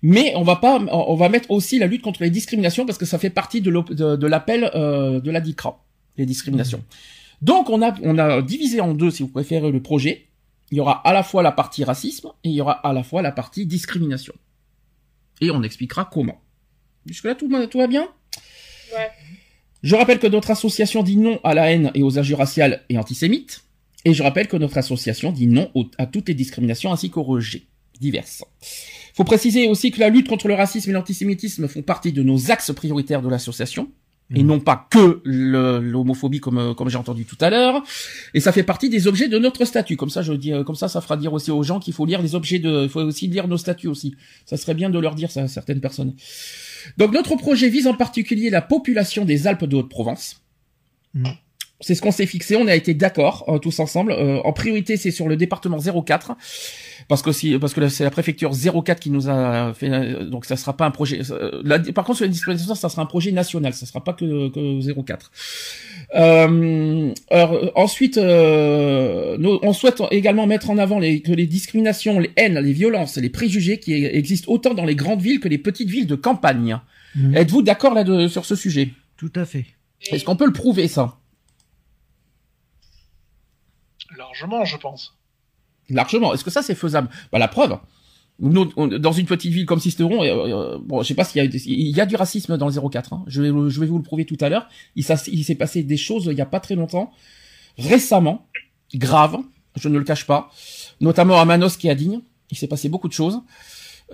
Mais 0.05 0.33
on 0.35 0.43
va 0.43 0.57
pas, 0.57 0.81
on 0.81 1.15
va 1.15 1.29
mettre 1.29 1.53
aussi 1.53 1.79
la 1.79 1.87
lutte 1.87 2.03
contre 2.03 2.25
les 2.25 2.31
discriminations 2.31 2.85
parce 2.85 2.99
que 2.99 3.07
ça 3.07 3.19
fait 3.19 3.31
partie 3.31 3.61
de 3.61 4.27
l'appel 4.27 4.69
euh, 4.75 5.21
de 5.21 5.31
la 5.31 5.41
DICRA, 5.41 5.81
les 6.17 6.27
discriminations. 6.27 6.79
Mmh. 6.79 7.45
Donc 7.45 7.71
on 7.71 7.83
a, 7.83 7.95
on 8.03 8.19
a 8.19 8.43
divisé 8.43 8.81
en 8.81 8.95
deux, 8.95 9.13
si 9.13 9.23
vous 9.23 9.29
préférez, 9.29 9.71
le 9.71 9.81
projet. 9.81 10.27
Il 10.73 10.79
y 10.79 10.81
aura 10.81 11.07
à 11.07 11.13
la 11.13 11.23
fois 11.23 11.43
la 11.43 11.53
partie 11.53 11.85
racisme 11.85 12.31
et 12.43 12.49
il 12.49 12.55
y 12.55 12.61
aura 12.61 12.73
à 12.73 12.93
la 12.93 13.03
fois 13.03 13.23
la 13.23 13.31
partie 13.31 13.67
discrimination 13.67 14.33
et 15.41 15.51
on 15.51 15.63
expliquera 15.63 16.09
comment. 16.11 16.41
Jusque-là, 17.07 17.35
tout, 17.35 17.49
tout 17.71 17.79
va 17.79 17.87
bien 17.87 18.09
Ouais. 18.95 19.11
Je 19.83 19.97
rappelle 19.97 20.19
que 20.19 20.27
notre 20.27 20.51
association 20.51 21.03
dit 21.03 21.17
non 21.17 21.41
à 21.43 21.55
la 21.55 21.73
haine 21.73 21.91
et 21.95 22.03
aux 22.03 22.19
injures 22.19 22.39
raciales 22.39 22.83
et 22.89 22.99
antisémites. 22.99 23.65
Et 24.05 24.15
je 24.15 24.23
rappelle 24.23 24.49
que 24.49 24.57
notre 24.57 24.79
association 24.79 25.33
dit 25.33 25.47
non 25.47 25.71
à 25.99 26.07
toutes 26.07 26.29
les 26.29 26.35
discriminations 26.35 26.93
ainsi 26.93 27.11
qu'aux 27.11 27.23
rejets 27.23 27.63
diverses. 28.01 28.45
Faut 29.15 29.25
préciser 29.25 29.69
aussi 29.69 29.91
que 29.91 30.01
la 30.01 30.09
lutte 30.09 30.29
contre 30.29 30.49
le 30.49 30.55
racisme 30.55 30.91
et 30.91 30.93
l'antisémitisme 30.93 31.69
font 31.69 31.83
partie 31.83 32.13
de 32.13 32.23
nos 32.23 32.51
axes 32.51 32.73
prioritaires 32.73 33.23
de 33.23 33.29
l'association 33.29 33.91
et 34.35 34.43
mhm. 34.43 34.49
non 34.49 34.61
pas 34.61 34.87
que 34.91 35.21
l'homophobie 35.25 36.41
comme 36.41 36.59
euh, 36.59 36.75
comme 36.75 36.89
j'ai 36.89 36.99
entendu 36.99 37.25
tout 37.25 37.37
à 37.41 37.51
l'heure. 37.51 37.83
Et 38.35 38.41
ça 38.41 38.53
fait 38.53 38.63
partie 38.63 38.89
des 38.89 39.07
objets 39.07 39.29
de 39.29 39.39
notre 39.39 39.65
statut. 39.65 39.97
Comme 39.97 40.11
ça 40.11 40.23
je 40.23 40.33
dis 40.33 40.53
euh, 40.53 40.65
comme 40.65 40.75
ça 40.75 40.89
ça 40.89 41.01
fera 41.01 41.17
dire 41.17 41.33
aussi 41.33 41.51
aux 41.51 41.63
gens 41.63 41.81
qu'il 41.81 41.95
faut 41.95 42.07
lire 42.07 42.23
les 42.23 42.35
objets 42.35 42.59
de 42.59 42.85
il 42.85 42.89
faut 42.89 43.01
aussi 43.01 43.27
lire 43.29 43.49
nos 43.49 43.59
statuts 43.59 43.89
aussi. 43.89 44.15
Ça 44.47 44.57
serait 44.57 44.75
bien 44.75 44.91
de 44.91 44.99
leur 44.99 45.15
dire 45.15 45.31
ça 45.31 45.43
à 45.43 45.49
certaines 45.49 45.81
personnes. 45.81 46.15
Donc 46.99 47.13
notre 47.13 47.37
projet 47.37 47.69
vise 47.69 47.87
en 47.87 47.95
particulier 47.95 48.51
la 48.51 48.63
population 48.63 49.25
des 49.25 49.47
Alpes 49.47 49.65
de 49.65 49.77
Haute-Provence. 49.77 50.39
Mhm. 51.15 51.27
c'est 51.81 51.95
ce 51.95 52.01
qu'on 52.01 52.11
s'est 52.11 52.25
fixé 52.25 52.57
on 52.57 52.67
a 52.67 52.75
été 52.75 52.95
d'accord 52.95 53.45
euh, 53.49 53.59
tous 53.59 53.81
ensemble. 53.81 54.13
En 54.13 54.53
priorité 54.53 54.97
c'est 54.97 55.11
sur 55.11 55.29
le 55.29 55.37
département 55.37 55.79
04 55.79 56.33
parce 57.09 57.23
que 57.23 57.33
si 57.33 57.59
parce 57.59 57.75
que 57.75 57.89
c'est 57.89 58.05
la 58.05 58.11
préfecture 58.11 58.53
04 58.53 59.01
qui 59.01 59.11
nous 59.11 59.29
a 59.29 59.73
fait 59.75 60.25
donc 60.25 60.45
ça 60.45 60.57
sera 60.57 60.77
pas 60.77 60.87
un 60.87 60.91
projet 60.91 61.21
par 61.95 62.05
contre 62.05 62.19
sur 62.19 62.25
les 62.25 62.31
discriminations 62.31 62.75
ça 62.75 62.89
sera 62.89 63.03
un 63.03 63.07
projet 63.07 63.33
national 63.33 63.73
ça 63.73 63.87
sera 63.87 64.03
pas 64.03 64.13
que, 64.13 64.49
que 64.49 65.03
04 65.03 65.31
euh, 66.15 67.15
alors, 67.31 67.73
ensuite 67.75 68.19
euh, 68.19 69.37
nous, 69.39 69.59
on 69.63 69.73
souhaite 69.73 70.03
également 70.11 70.47
mettre 70.47 70.71
en 70.71 70.79
avant 70.79 70.99
les, 70.99 71.23
que 71.23 71.33
les 71.33 71.47
discriminations 71.47 72.19
les 72.19 72.31
haines 72.37 72.59
les 72.59 72.73
violences 72.73 73.17
les 73.17 73.31
préjugés 73.31 73.79
qui 73.79 74.05
existent 74.05 74.51
autant 74.53 74.75
dans 74.75 74.85
les 74.85 74.97
grandes 74.97 75.23
villes 75.23 75.41
que 75.41 75.49
les 75.49 75.59
petites 75.59 75.89
villes 75.89 76.07
de 76.07 76.17
campagne. 76.17 76.79
Mhm. 77.15 77.37
êtes-vous 77.37 77.63
d'accord 77.63 77.95
là 77.95 78.05
sur 78.29 78.45
ce 78.45 78.57
sujet? 78.57 78.91
Tout 79.17 79.33
à 79.37 79.45
fait. 79.45 79.67
Est-ce 80.11 80.25
qu'on 80.25 80.37
peut 80.37 80.47
le 80.47 80.53
prouver 80.53 80.89
ça? 80.89 81.19
Largement 84.17 84.65
je 84.65 84.77
pense 84.77 85.15
largement. 85.89 86.35
Est-ce 86.35 86.45
que 86.45 86.51
ça 86.51 86.63
c'est 86.63 86.75
faisable? 86.75 87.09
Bah 87.33 87.39
la 87.39 87.49
preuve. 87.49 87.77
dans 88.39 89.13
une 89.13 89.27
petite 89.27 89.53
ville 89.53 89.67
comme 89.67 89.81
Sisteron, 89.81 90.23
euh, 90.23 90.27
euh, 90.27 90.79
bon, 90.83 91.03
je 91.03 91.09
sais 91.09 91.15
pas 91.15 91.25
s'il 91.25 91.43
y 91.43 91.47
a, 91.47 91.51
il 91.51 91.97
y 91.97 92.01
a 92.01 92.07
du 92.07 92.17
racisme 92.17 92.57
dans 92.57 92.69
le 92.69 92.89
04. 92.89 93.13
Hein. 93.13 93.25
Je, 93.27 93.43
vais, 93.43 93.51
vous 93.51 93.99
le 93.99 94.03
prouver 94.03 94.25
tout 94.25 94.39
à 94.41 94.49
l'heure. 94.49 94.69
Il, 94.97 95.05
s'est 95.05 95.55
passé 95.55 95.83
des 95.83 95.97
choses 95.97 96.29
il 96.31 96.37
y 96.37 96.41
a 96.41 96.47
pas 96.47 96.61
très 96.61 96.75
longtemps, 96.75 97.13
récemment, 97.79 98.47
grave, 98.95 99.39
je 99.77 99.89
ne 99.89 99.99
le 99.99 100.05
cache 100.05 100.27
pas, 100.27 100.51
notamment 101.01 101.41
à 101.41 101.45
Manos 101.45 101.77
qui 101.77 101.89
est 101.89 101.91
à 101.91 101.95
Digne. 101.95 102.21
Il 102.51 102.57
s'est 102.57 102.69
passé 102.69 102.89
beaucoup 102.89 103.09
de 103.09 103.15
choses. 103.15 103.41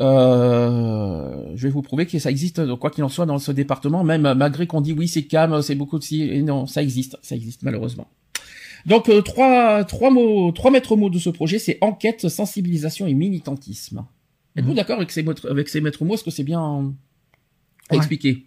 Euh, 0.01 1.51
je 1.57 1.63
vais 1.65 1.73
vous 1.73 1.83
prouver 1.83 2.07
que 2.07 2.19
ça 2.19 2.31
existe, 2.31 2.75
quoi 2.77 2.91
qu'il 2.91 3.03
en 3.03 3.09
soit, 3.09 3.27
dans 3.27 3.39
ce 3.39 3.51
département, 3.51 4.05
même 4.05 4.33
malgré 4.35 4.67
qu'on 4.67 4.81
dit 4.81 4.93
oui 4.93 5.09
c'est 5.09 5.25
calme, 5.25 5.61
c'est 5.63 5.75
beaucoup 5.75 5.99
de 5.99 6.05
si, 6.05 6.43
non, 6.43 6.67
ça 6.67 6.83
existe, 6.83 7.17
ça 7.23 7.35
existe 7.35 7.63
malheureusement. 7.63 8.07
Donc 8.87 9.09
euh, 9.09 9.23
trois 9.23 9.85
trois 9.85 10.11
mots, 10.11 10.53
trois 10.53 10.71
maîtres 10.71 10.97
mots 10.97 11.11
de 11.11 11.19
ce 11.19 11.31
projet, 11.31 11.59
c'est 11.59 11.79
enquête, 11.81 12.29
sensibilisation 12.29 13.07
et 13.07 13.15
militantisme. 13.15 14.05
Êtes-vous 14.57 14.71
mhm. 14.71 14.77
d'accord 14.77 14.97
avec 14.97 15.11
ces 15.11 15.25
avec 15.49 15.69
ces 15.69 15.81
maîtres 15.81 16.05
mots? 16.05 16.15
Est-ce 16.15 16.25
que 16.25 16.31
c'est 16.31 16.45
bien 16.45 16.95
à 17.91 17.97
expliquer 17.97 18.45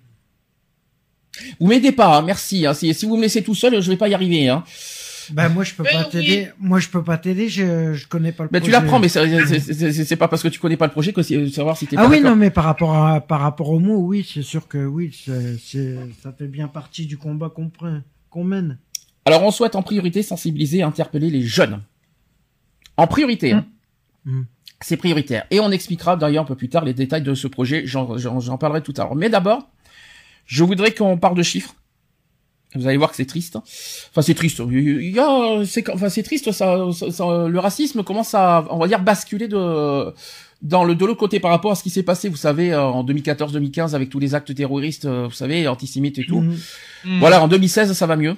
Vous 1.59 1.67
m'aidez 1.67 1.91
pas, 1.91 2.17
hein, 2.17 2.21
merci. 2.21 2.65
Hein. 2.65 2.73
Si, 2.73 2.93
si, 2.93 3.05
vous 3.05 3.17
me 3.17 3.21
laissez 3.21 3.43
tout 3.43 3.55
seul, 3.55 3.81
je 3.81 3.89
vais 3.91 3.97
pas 3.97 4.07
y 4.09 4.13
arriver. 4.13 4.49
Hein. 4.49 4.63
Bah 5.29 5.49
moi 5.49 5.63
je 5.63 5.73
peux 5.73 5.83
Mais 5.83 5.91
pas 5.91 6.03
oui. 6.03 6.09
t'aider. 6.11 6.49
Moi 6.59 6.79
je 6.79 6.89
peux 6.89 7.03
pas 7.03 7.17
t'aider. 7.17 7.47
Je 7.47 7.93
je 7.93 8.07
connais 8.07 8.31
pas 8.31 8.43
le. 8.43 8.49
Mais 8.51 8.59
tu 8.59 8.69
projet. 8.69 8.71
l'apprends, 8.71 8.99
mais 8.99 9.07
c'est- 9.07 10.15
pas 10.15 10.27
parce 10.27 10.43
que 10.43 10.47
tu 10.47 10.59
connais 10.59 10.77
pas 10.77 10.87
le 10.87 10.91
projet 10.91 11.13
que 11.13 11.21
c'est 11.21 11.47
savoir 11.49 11.77
si 11.77 11.87
t'es 11.87 11.95
Ah 11.97 12.03
pas 12.03 12.09
oui 12.09 12.21
non 12.21 12.35
mais 12.35 12.49
par 12.49 12.63
rapport 12.65 12.95
à 12.95 13.21
par 13.21 13.39
rapport 13.39 13.69
au 13.69 13.79
mot 13.79 13.97
oui 13.97 14.27
c'est 14.29 14.41
sûr 14.41 14.67
que 14.67 14.83
oui 14.85 15.17
c'est 15.25 15.57
c'est- 15.57 15.95
ça 16.21 16.33
fait 16.33 16.47
bien 16.47 16.67
partie 16.67 17.05
du 17.05 17.17
combat 17.17 17.49
qu'on 17.49 17.69
prend 17.69 18.01
qu'on 18.29 18.43
mène. 18.43 18.77
Alors 19.25 19.43
on 19.43 19.51
souhaite 19.51 19.75
en 19.75 19.83
priorité 19.83 20.23
sensibiliser 20.23 20.79
et 20.79 20.83
interpeller 20.83 21.29
les 21.29 21.41
jeunes. 21.43 21.81
En 22.97 23.07
priorité. 23.07 23.51
hein. 23.53 23.65
Mm. 24.25 24.41
C'est 24.83 24.97
prioritaire. 24.97 25.45
Et 25.51 25.59
on 25.59 25.69
expliquera 25.71 26.15
d'ailleurs 26.15 26.43
un 26.43 26.47
peu 26.47 26.55
plus 26.55 26.69
tard 26.69 26.83
les 26.85 26.93
détails 26.93 27.21
de 27.21 27.35
ce 27.35 27.47
projet. 27.47 27.83
J'en- 27.85 28.17
J'en 28.17 28.39
j'en 28.39 28.57
parlerai 28.57 28.81
tout 28.81 28.93
à 28.97 29.03
l'heure. 29.03 29.15
Mais 29.15 29.29
d'abord, 29.29 29.69
je 30.45 30.63
voudrais 30.63 30.91
qu'on 30.93 31.17
parle 31.17 31.35
de 31.37 31.43
chiffres. 31.43 31.75
Vous 32.73 32.87
allez 32.87 32.97
voir 32.97 33.09
que 33.11 33.17
c'est 33.17 33.25
triste. 33.25 33.57
Enfin, 33.57 34.21
c'est 34.21 34.33
triste. 34.33 34.61
Il 34.71 35.11
y 35.13 35.19
a, 35.19 35.63
c'est, 35.65 35.87
enfin, 35.89 36.09
c'est 36.09 36.23
triste. 36.23 36.51
Ça, 36.51 36.87
ça- 36.93 37.11
ça- 37.11 37.47
le 37.47 37.59
racisme 37.59 38.01
commence 38.03 38.33
à, 38.33 38.65
on 38.69 38.77
va 38.79 38.87
dire, 38.87 39.01
basculer 39.01 39.47
de, 39.49 40.13
dans 40.61 40.83
le 40.85 40.95
de 40.95 41.05
l'autre 41.05 41.19
côté 41.19 41.39
par 41.41 41.51
rapport 41.51 41.71
à 41.71 41.75
ce 41.75 41.83
qui 41.83 41.89
s'est 41.89 42.01
passé. 42.03 42.29
Vous 42.29 42.37
savez, 42.37 42.71
euh, 42.73 42.81
en 42.81 43.03
2014-2015 43.03 43.93
avec 43.93 44.09
tous 44.09 44.19
les 44.19 44.35
actes 44.35 44.55
terroristes, 44.55 45.05
euh, 45.05 45.25
vous 45.27 45.33
savez, 45.33 45.67
antisémites 45.67 46.17
et 46.17 46.25
tout. 46.25 46.41
Hmm. 46.41 47.19
Voilà, 47.19 47.43
en 47.43 47.47
2016, 47.49 47.91
ça 47.93 48.07
va 48.07 48.15
mieux. 48.15 48.35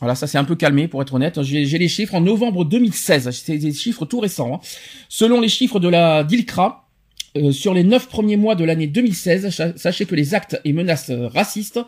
Voilà, 0.00 0.14
ça 0.14 0.26
s'est 0.26 0.36
un 0.38 0.44
peu 0.44 0.56
calmé, 0.56 0.88
pour 0.88 1.00
être 1.02 1.14
honnête. 1.14 1.42
J'ai 1.42 1.64
les 1.78 1.88
chiffres 1.88 2.14
en 2.14 2.20
novembre 2.20 2.64
2016. 2.64 3.30
C'est 3.30 3.58
des 3.58 3.72
chiffres 3.72 4.04
tout 4.04 4.20
récents. 4.20 4.54
hein. 4.56 4.60
Selon 5.08 5.40
les 5.40 5.48
chiffres 5.48 5.80
de 5.80 5.88
la 5.88 6.22
DILCRA, 6.22 6.88
euh, 7.38 7.50
sur 7.52 7.72
les 7.74 7.82
neuf 7.84 8.08
premiers 8.08 8.36
mois 8.36 8.54
de 8.54 8.64
l'année 8.64 8.86
2016, 8.86 9.50
cha- 9.50 9.76
sachez 9.76 10.04
que 10.06 10.14
les 10.14 10.34
actes 10.34 10.60
et 10.64 10.72
menaces 10.72 11.10
euh, 11.10 11.28
racistes, 11.28 11.80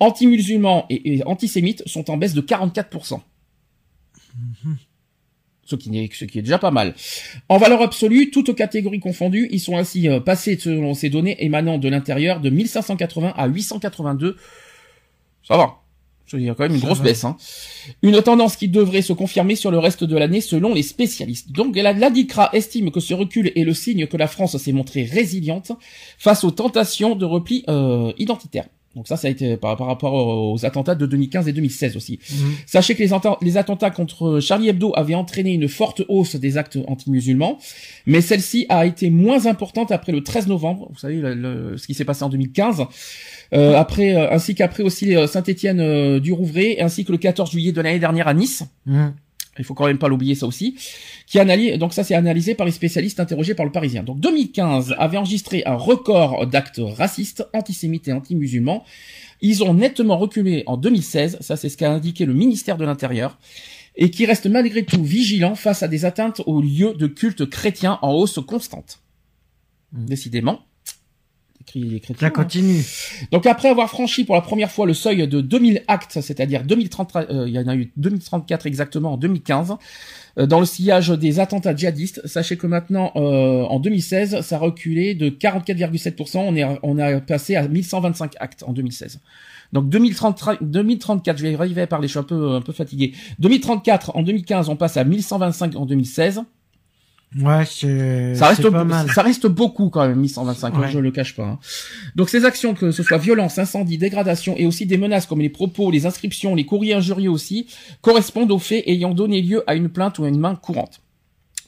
anti-musulmans 0.00 0.86
et, 0.90 1.14
et 1.14 1.26
antisémites 1.26 1.82
sont 1.86 2.10
en 2.10 2.16
baisse 2.16 2.34
de 2.34 2.40
44%. 2.40 3.20
Ce 5.64 5.76
qui, 5.76 5.96
est, 5.98 6.12
ce 6.12 6.24
qui 6.24 6.38
est 6.40 6.42
déjà 6.42 6.58
pas 6.58 6.70
mal. 6.72 6.94
En 7.48 7.56
valeur 7.58 7.80
absolue, 7.82 8.30
toutes 8.30 8.54
catégories 8.56 8.98
confondues, 9.00 9.48
ils 9.52 9.60
sont 9.60 9.76
ainsi 9.76 10.08
euh, 10.08 10.18
passés, 10.20 10.58
selon 10.58 10.94
ces 10.94 11.08
données 11.10 11.36
émanant 11.44 11.78
de 11.78 11.88
l'intérieur, 11.88 12.40
de 12.40 12.50
1580 12.50 13.32
à 13.36 13.46
882. 13.46 14.36
Ça 15.46 15.56
va. 15.56 15.81
Il 16.32 16.42
y 16.42 16.48
a 16.48 16.54
quand 16.54 16.62
même 16.62 16.74
une 16.74 16.80
grosse 16.80 17.00
baisse. 17.00 17.24
Hein. 17.24 17.36
Une 18.02 18.22
tendance 18.22 18.56
qui 18.56 18.68
devrait 18.68 19.02
se 19.02 19.12
confirmer 19.12 19.54
sur 19.54 19.70
le 19.70 19.78
reste 19.78 20.04
de 20.04 20.16
l'année 20.16 20.40
selon 20.40 20.72
les 20.72 20.82
spécialistes. 20.82 21.52
Donc 21.52 21.76
la, 21.76 21.92
la 21.92 22.10
DICRA 22.10 22.50
estime 22.52 22.90
que 22.90 23.00
ce 23.00 23.14
recul 23.14 23.52
est 23.54 23.64
le 23.64 23.74
signe 23.74 24.06
que 24.06 24.16
la 24.16 24.26
France 24.26 24.56
s'est 24.56 24.72
montrée 24.72 25.04
résiliente 25.04 25.72
face 26.18 26.44
aux 26.44 26.50
tentations 26.50 27.16
de 27.16 27.24
repli 27.24 27.64
euh, 27.68 28.12
identitaire. 28.18 28.66
Donc 28.94 29.08
ça, 29.08 29.16
ça 29.16 29.28
a 29.28 29.30
été 29.30 29.56
par, 29.56 29.76
par 29.76 29.86
rapport 29.86 30.12
aux 30.14 30.64
attentats 30.66 30.94
de 30.94 31.06
2015 31.06 31.48
et 31.48 31.52
2016 31.52 31.96
aussi. 31.96 32.18
Mhm. 32.30 32.52
Sachez 32.66 32.94
que 32.94 32.98
les, 33.02 33.10
atten- 33.12 33.36
les 33.40 33.56
attentats 33.56 33.90
contre 33.90 34.38
Charlie 34.40 34.68
Hebdo 34.68 34.92
avaient 34.94 35.14
entraîné 35.14 35.52
une 35.52 35.68
forte 35.68 36.02
hausse 36.08 36.36
des 36.36 36.58
actes 36.58 36.78
anti-musulmans, 36.86 37.58
mais 38.06 38.20
celle-ci 38.20 38.66
a 38.68 38.84
été 38.86 39.08
moins 39.10 39.46
importante 39.46 39.92
après 39.92 40.12
le 40.12 40.22
13 40.22 40.46
novembre, 40.46 40.88
vous 40.92 40.98
savez 40.98 41.16
le- 41.16 41.34
le- 41.34 41.76
ce 41.78 41.86
qui 41.86 41.94
s'est 41.94 42.04
passé 42.04 42.22
en 42.22 42.28
2015, 42.28 42.84
euh, 43.54 43.76
après 43.76 44.14
euh, 44.14 44.30
ainsi 44.30 44.54
qu'après 44.54 44.82
aussi 44.82 45.16
euh, 45.16 45.26
Saint-Étienne 45.26 45.80
euh, 45.80 46.20
du 46.20 46.32
Rouvray, 46.32 46.80
ainsi 46.80 47.04
que 47.04 47.12
le 47.12 47.18
14 47.18 47.50
juillet 47.50 47.72
de 47.72 47.80
l'année 47.80 47.98
dernière 47.98 48.28
à 48.28 48.34
Nice. 48.34 48.62
Mhm. 48.86 49.14
Il 49.58 49.64
faut 49.64 49.74
quand 49.74 49.86
même 49.86 49.98
pas 49.98 50.08
l'oublier 50.08 50.34
ça 50.34 50.46
aussi. 50.46 50.76
Qui 51.26 51.38
analyse, 51.38 51.78
donc 51.78 51.92
ça 51.92 52.04
c'est 52.04 52.14
analysé 52.14 52.54
par 52.54 52.66
les 52.66 52.72
spécialistes 52.72 53.20
interrogés 53.20 53.54
par 53.54 53.66
le 53.66 53.72
Parisien. 53.72 54.02
Donc 54.02 54.18
2015 54.20 54.94
avait 54.98 55.18
enregistré 55.18 55.62
un 55.66 55.74
record 55.74 56.46
d'actes 56.46 56.80
racistes, 56.82 57.46
antisémites 57.52 58.08
et 58.08 58.12
anti-musulmans. 58.12 58.84
Ils 59.40 59.62
ont 59.62 59.74
nettement 59.74 60.18
reculé 60.18 60.62
en 60.66 60.76
2016, 60.76 61.38
ça 61.40 61.56
c'est 61.56 61.68
ce 61.68 61.76
qu'a 61.76 61.90
indiqué 61.90 62.24
le 62.24 62.32
ministère 62.32 62.76
de 62.76 62.84
l'Intérieur, 62.84 63.38
et 63.96 64.10
qui 64.10 64.24
reste 64.24 64.46
malgré 64.46 64.84
tout 64.84 65.04
vigilant 65.04 65.54
face 65.54 65.82
à 65.82 65.88
des 65.88 66.04
atteintes 66.04 66.40
aux 66.46 66.62
lieux 66.62 66.94
de 66.94 67.06
culte 67.06 67.48
chrétiens 67.50 67.98
en 68.02 68.12
hausse 68.12 68.38
constante. 68.46 69.00
Décidément. 69.92 70.60
Écrit 71.62 71.82
les 71.82 72.00
chrétiens. 72.00 72.26
Ça 72.26 72.26
hein. 72.26 72.30
continue. 72.30 72.82
Donc 73.30 73.46
après 73.46 73.68
avoir 73.68 73.88
franchi 73.88 74.24
pour 74.24 74.34
la 74.34 74.40
première 74.40 74.70
fois 74.70 74.84
le 74.84 74.94
seuil 74.94 75.28
de 75.28 75.40
2000 75.40 75.84
actes, 75.86 76.20
c'est-à-dire 76.20 76.64
2030, 76.64 77.16
euh, 77.16 77.44
il 77.46 77.54
y 77.54 77.58
en 77.58 77.68
a 77.68 77.76
eu 77.76 77.92
2034 77.96 78.66
exactement 78.66 79.12
en 79.12 79.16
2015, 79.16 79.76
euh, 80.38 80.46
dans 80.46 80.58
le 80.58 80.66
sillage 80.66 81.10
des 81.10 81.38
attentats 81.38 81.76
djihadistes, 81.76 82.26
sachez 82.26 82.56
que 82.56 82.66
maintenant 82.66 83.12
euh, 83.14 83.62
en 83.62 83.78
2016, 83.78 84.40
ça 84.40 84.56
a 84.56 84.58
reculé 84.58 85.14
de 85.14 85.30
44,7%, 85.30 86.38
on 86.38 86.56
est 86.56 86.64
on 86.82 86.98
a 86.98 87.20
passé 87.20 87.54
à 87.54 87.68
1125 87.68 88.32
actes 88.40 88.64
en 88.66 88.72
2016. 88.72 89.20
Donc 89.72 89.88
2030, 89.88 90.62
2034, 90.62 91.38
je 91.38 91.46
vais 91.46 91.54
arriver 91.54 91.82
à 91.82 91.86
parler, 91.86 92.08
je 92.08 92.12
suis 92.12 92.18
un 92.18 92.24
peu 92.24 92.52
un 92.52 92.60
peu 92.60 92.72
fatigué. 92.72 93.12
2034 93.38 94.16
en 94.16 94.22
2015, 94.22 94.68
on 94.68 94.76
passe 94.76 94.96
à 94.96 95.04
1125 95.04 95.76
en 95.76 95.86
2016. 95.86 96.42
Ouais 97.40 97.64
Ça 97.64 98.48
reste, 98.48 98.62
c'est 98.62 98.70
pas 98.70 98.84
mal. 98.84 99.10
ça 99.10 99.22
reste 99.22 99.46
beaucoup 99.46 99.88
quand 99.88 100.06
même, 100.06 100.18
1125, 100.20 100.74
hein, 100.74 100.80
Ouais. 100.80 100.90
je 100.90 100.98
le 100.98 101.10
cache 101.10 101.34
pas. 101.34 101.44
hein. 101.44 101.58
Donc 102.14 102.28
ces 102.28 102.44
actions, 102.44 102.74
que 102.74 102.90
ce 102.90 103.02
soit 103.02 103.18
violence, 103.18 103.58
incendie, 103.58 103.96
dégradation 103.98 104.54
et 104.56 104.66
aussi 104.66 104.84
des 104.86 104.98
menaces 104.98 105.26
comme 105.26 105.40
les 105.40 105.48
propos, 105.48 105.90
les 105.90 106.04
inscriptions, 106.06 106.54
les 106.54 106.66
courriers 106.66 106.94
injurieux 106.94 107.30
aussi, 107.30 107.66
correspondent 108.02 108.50
aux 108.52 108.58
faits 108.58 108.84
ayant 108.86 109.14
donné 109.14 109.40
lieu 109.40 109.62
à 109.66 109.74
une 109.74 109.88
plainte 109.88 110.18
ou 110.18 110.24
à 110.24 110.28
une 110.28 110.38
main 110.38 110.54
courante. 110.56 111.00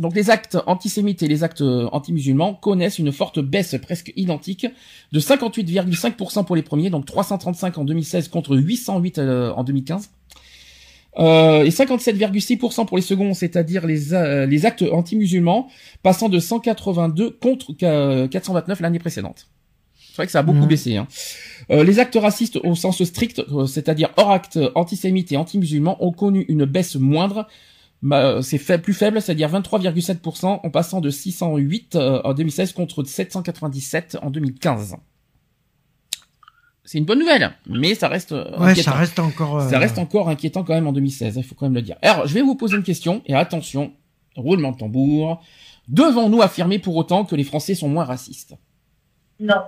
Donc 0.00 0.16
les 0.16 0.28
actes 0.28 0.58
antisémites 0.66 1.22
et 1.22 1.28
les 1.28 1.44
actes 1.44 1.60
euh, 1.60 1.86
anti-musulmans 1.92 2.54
connaissent 2.54 2.98
une 2.98 3.12
forte 3.12 3.38
baisse 3.38 3.76
presque 3.80 4.12
identique 4.16 4.66
de 5.12 5.20
58,5% 5.20 6.44
pour 6.44 6.56
les 6.56 6.62
premiers, 6.62 6.90
donc 6.90 7.06
335 7.06 7.78
en 7.78 7.84
2016 7.84 8.26
contre 8.28 8.56
808 8.56 9.18
euh, 9.18 9.52
en 9.52 9.62
2015. 9.62 10.10
Euh, 11.18 11.62
et 11.64 11.70
57,6% 11.70 12.86
pour 12.86 12.96
les 12.96 13.02
seconds, 13.02 13.34
c'est-à-dire 13.34 13.86
les, 13.86 14.12
euh, 14.14 14.46
les 14.46 14.66
actes 14.66 14.82
anti-musulmans, 14.82 15.68
passant 16.02 16.28
de 16.28 16.38
182 16.40 17.30
contre 17.30 17.72
euh, 17.82 18.26
429 18.28 18.80
l'année 18.80 18.98
précédente. 18.98 19.46
C'est 19.96 20.16
vrai 20.16 20.26
que 20.26 20.32
ça 20.32 20.40
a 20.40 20.42
beaucoup 20.42 20.60
Mhm. 20.60 20.68
baissé. 20.68 20.96
Hein. 20.96 21.06
Euh, 21.70 21.82
les 21.84 21.98
actes 21.98 22.16
racistes 22.20 22.56
au 22.56 22.74
sens 22.74 23.02
strict, 23.02 23.40
euh, 23.52 23.66
c'est-à-dire 23.66 24.10
hors 24.16 24.30
actes 24.30 24.58
antisémites 24.74 25.32
et 25.32 25.36
anti-musulmans, 25.36 25.96
ont 26.04 26.12
connu 26.12 26.44
une 26.48 26.64
baisse 26.64 26.96
moindre. 26.96 27.48
Bah, 28.02 28.40
c'est 28.42 28.58
plus 28.82 28.92
faible, 28.92 29.22
c'est-à-dire 29.22 29.48
23,7%, 29.48 30.60
en 30.62 30.70
passant 30.70 31.00
de 31.00 31.10
608 31.10 31.96
euh, 31.96 32.20
en 32.22 32.34
2016 32.34 32.72
contre 32.74 33.02
797 33.04 34.18
en 34.20 34.30
2015. 34.30 34.96
C'est 36.86 36.98
une 36.98 37.04
bonne 37.06 37.18
nouvelle, 37.20 37.50
mais 37.66 37.94
ça 37.94 38.08
reste 38.08 38.32
euh, 38.32 38.44
Ouais 38.58 38.72
inquiétant. 38.72 38.90
ça 38.92 38.96
reste 38.98 39.18
encore. 39.18 39.60
euh, 39.60 39.68
Ça 39.70 39.78
reste 39.78 39.98
encore 39.98 40.28
inquiétant 40.28 40.64
quand 40.64 40.74
même 40.74 40.86
en 40.86 40.92
2016, 40.92 41.36
il 41.36 41.42
faut 41.44 41.54
quand 41.54 41.64
même 41.66 41.74
le 41.74 41.80
dire. 41.82 41.96
Alors, 42.02 42.26
je 42.26 42.34
vais 42.34 42.42
vous 42.42 42.56
poser 42.56 42.76
une 42.76 42.82
question, 42.82 43.22
et 43.26 43.34
attention, 43.34 43.94
roulement 44.36 44.72
de 44.72 44.76
tambour. 44.78 45.42
Devons-nous 45.88 46.42
affirmer 46.42 46.78
pour 46.78 46.96
autant 46.96 47.24
que 47.24 47.34
les 47.36 47.44
Français 47.44 47.74
sont 47.74 47.88
moins 47.88 48.04
racistes? 48.04 48.54
Non. 49.40 49.62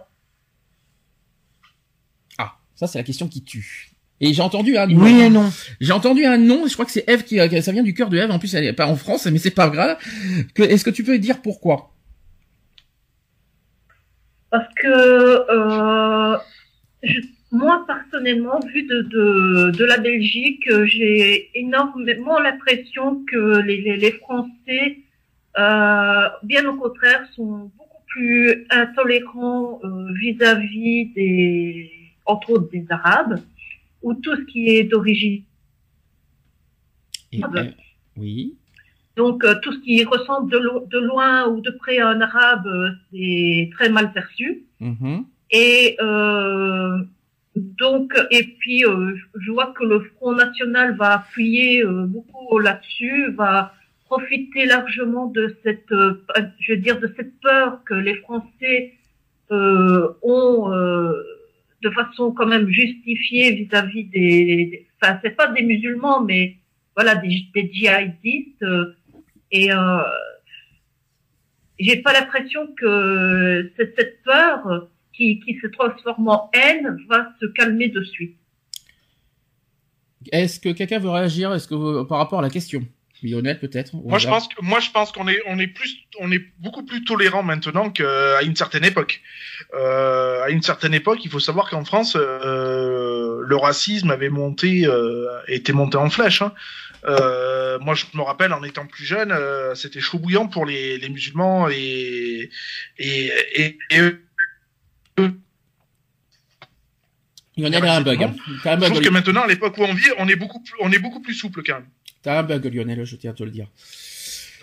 Ah, 2.38 2.56
ça 2.74 2.86
c'est 2.86 2.98
la 2.98 3.04
question 3.04 3.28
qui 3.28 3.42
tue. 3.42 3.92
Et 4.20 4.32
j'ai 4.32 4.40
entendu 4.42 4.76
un 4.78 4.90
Oui 4.94 5.20
et 5.20 5.28
non. 5.30 5.50
J'ai 5.80 5.92
entendu 5.92 6.24
un 6.24 6.38
nom, 6.38 6.66
je 6.66 6.72
crois 6.72 6.84
que 6.86 6.90
c'est 6.90 7.04
Eve 7.08 7.24
qui, 7.24 7.36
ça 7.62 7.72
vient 7.72 7.82
du 7.82 7.92
cœur 7.94 8.08
de 8.10 8.16
Eve, 8.18 8.30
en 8.30 8.38
plus 8.38 8.54
elle 8.54 8.64
est 8.64 8.72
pas 8.72 8.86
en 8.86 8.96
France, 8.96 9.26
mais 9.26 9.38
c'est 9.38 9.50
pas 9.50 9.68
grave. 9.70 9.98
Que, 10.54 10.62
est-ce 10.62 10.84
que 10.84 10.90
tu 10.90 11.02
peux 11.04 11.18
dire 11.18 11.40
pourquoi? 11.42 11.92
Parce 14.50 14.68
que 14.76 14.88
euh, 15.50 16.38
je- 17.02 17.20
moi, 17.52 17.84
personnellement, 17.86 18.58
vu 18.72 18.82
de, 18.82 19.02
de, 19.02 19.70
de 19.70 19.84
la 19.84 19.98
Belgique, 19.98 20.66
euh, 20.68 20.84
j'ai 20.86 21.50
énormément 21.58 22.38
l'impression 22.40 23.24
que 23.30 23.60
les, 23.60 23.80
les, 23.80 23.96
les 23.96 24.12
Français, 24.12 24.98
euh, 25.58 26.28
bien 26.42 26.68
au 26.68 26.74
contraire, 26.74 27.26
sont 27.34 27.70
beaucoup 27.78 28.02
plus 28.08 28.66
intolérants 28.70 29.80
euh, 29.84 30.12
vis-à-vis 30.20 31.06
des, 31.14 31.90
entre 32.24 32.50
autres, 32.50 32.70
des 32.70 32.84
Arabes, 32.90 33.38
ou 34.02 34.14
tout 34.14 34.34
ce 34.36 34.42
qui 34.42 34.68
est 34.70 34.84
d'origine. 34.84 35.42
Ah 37.42 37.48
ben. 37.48 37.74
Oui. 38.16 38.54
Donc, 39.16 39.44
euh, 39.44 39.54
tout 39.62 39.72
ce 39.72 39.78
qui 39.80 40.04
ressemble 40.04 40.50
de, 40.50 40.58
lo- 40.58 40.86
de 40.86 40.98
loin 40.98 41.48
ou 41.48 41.60
de 41.60 41.70
près 41.70 41.98
à 41.98 42.08
un 42.08 42.20
arabe, 42.20 42.66
euh, 42.66 42.90
c'est 43.12 43.70
très 43.72 43.88
mal 43.88 44.12
perçu. 44.12 44.64
Mhm. 44.80 45.24
Et 45.50 45.96
euh, 46.00 46.98
donc, 47.56 48.12
et 48.30 48.44
puis, 48.58 48.84
euh, 48.84 49.14
je 49.38 49.50
vois 49.50 49.72
que 49.72 49.84
le 49.84 50.00
Front 50.00 50.32
National 50.32 50.96
va 50.96 51.14
appuyer 51.14 51.82
euh, 51.82 52.04
beaucoup 52.06 52.58
là-dessus, 52.58 53.32
va 53.32 53.72
profiter 54.06 54.66
largement 54.66 55.26
de 55.26 55.56
cette, 55.62 55.90
euh, 55.92 56.22
je 56.60 56.74
veux 56.74 56.78
dire, 56.78 57.00
de 57.00 57.12
cette 57.16 57.40
peur 57.40 57.82
que 57.84 57.94
les 57.94 58.16
Français 58.16 58.92
euh, 59.50 60.08
ont 60.22 60.70
de 61.82 61.90
façon 61.90 62.32
quand 62.32 62.46
même 62.46 62.68
justifiée 62.68 63.52
vis-à-vis 63.52 64.04
des, 64.04 64.86
enfin, 65.00 65.18
c'est 65.22 65.36
pas 65.36 65.48
des 65.48 65.62
musulmans, 65.62 66.22
mais 66.22 66.56
voilà, 66.94 67.14
des, 67.14 67.46
des 67.54 67.70
djihadistes. 67.72 68.64
et 69.52 69.72
euh, 69.72 70.02
j'ai 71.78 71.96
pas 71.98 72.12
l'impression 72.12 72.66
que 72.78 73.70
cette 73.76 74.22
peur 74.24 74.88
qui, 75.16 75.40
qui 75.40 75.58
se 75.60 75.66
transforme 75.68 76.28
en 76.28 76.50
haine 76.52 76.98
va 77.08 77.28
se 77.40 77.46
calmer 77.46 77.88
de 77.88 78.02
suite. 78.04 78.36
Est-ce 80.32 80.58
que 80.60 80.70
quelqu'un 80.70 80.98
veut 80.98 81.10
réagir 81.10 81.54
Est-ce 81.54 81.68
que 81.68 81.74
vous- 81.74 82.04
par 82.04 82.18
rapport 82.18 82.40
à 82.40 82.42
la 82.42 82.50
question? 82.50 82.84
Lionel 83.22 83.58
peut-être 83.58 83.94
Moi, 83.94 84.18
je 84.18 84.28
pense 84.28 84.46
que, 84.46 84.54
moi, 84.62 84.78
je 84.78 84.90
pense 84.90 85.10
qu'on 85.10 85.26
est, 85.26 85.40
on 85.46 85.58
est 85.58 85.68
plus, 85.68 85.96
on 86.20 86.30
est 86.30 86.42
beaucoup 86.58 86.84
plus 86.84 87.02
tolérant 87.02 87.42
maintenant 87.42 87.88
qu'à 87.90 88.42
une 88.42 88.54
certaine 88.54 88.84
époque. 88.84 89.22
Euh, 89.72 90.42
à 90.42 90.50
une 90.50 90.60
certaine 90.60 90.92
époque, 90.92 91.24
il 91.24 91.30
faut 91.30 91.40
savoir 91.40 91.70
qu'en 91.70 91.84
France, 91.84 92.14
euh, 92.20 93.40
le 93.42 93.56
racisme 93.56 94.10
avait 94.10 94.28
monté, 94.28 94.86
euh, 94.86 95.26
était 95.48 95.72
monté 95.72 95.96
en 95.96 96.10
flèche. 96.10 96.42
Hein. 96.42 96.52
Euh, 97.08 97.78
moi, 97.78 97.94
je 97.94 98.04
me 98.14 98.20
rappelle, 98.22 98.52
en 98.52 98.62
étant 98.62 98.86
plus 98.86 99.04
jeune, 99.06 99.32
euh, 99.32 99.74
c'était 99.74 100.00
chaud 100.00 100.18
bouillant 100.18 100.46
pour 100.46 100.66
les, 100.66 100.98
les 100.98 101.08
musulmans 101.08 101.68
et 101.70 102.50
et 102.98 103.30
et, 103.54 103.78
et 103.90 104.00
eux. 104.00 104.20
Lionel 107.56 107.84
a 107.86 107.96
un 107.96 108.00
bug. 108.02 108.22
hein. 108.22 108.34
T'as 108.62 108.72
un 108.76 108.80
Je 108.80 108.84
trouve 108.84 108.98
bug, 108.98 109.04
que 109.04 109.10
maintenant, 109.12 109.42
à 109.42 109.46
l'époque 109.46 109.76
où 109.78 109.82
on 109.82 109.94
vit, 109.94 110.08
on 110.18 110.28
est 110.28 110.36
beaucoup, 110.36 110.60
plus, 110.60 110.74
on 110.80 110.92
est 110.92 110.98
beaucoup 110.98 111.20
plus 111.20 111.34
souple 111.34 111.62
quand 111.64 111.74
même. 111.74 111.86
T'as 112.22 112.40
un 112.40 112.42
bug, 112.42 112.64
Lionel, 112.74 113.04
je 113.04 113.16
tiens 113.16 113.30
à 113.30 113.34
te 113.34 113.42
le 113.42 113.50
dire. 113.50 113.68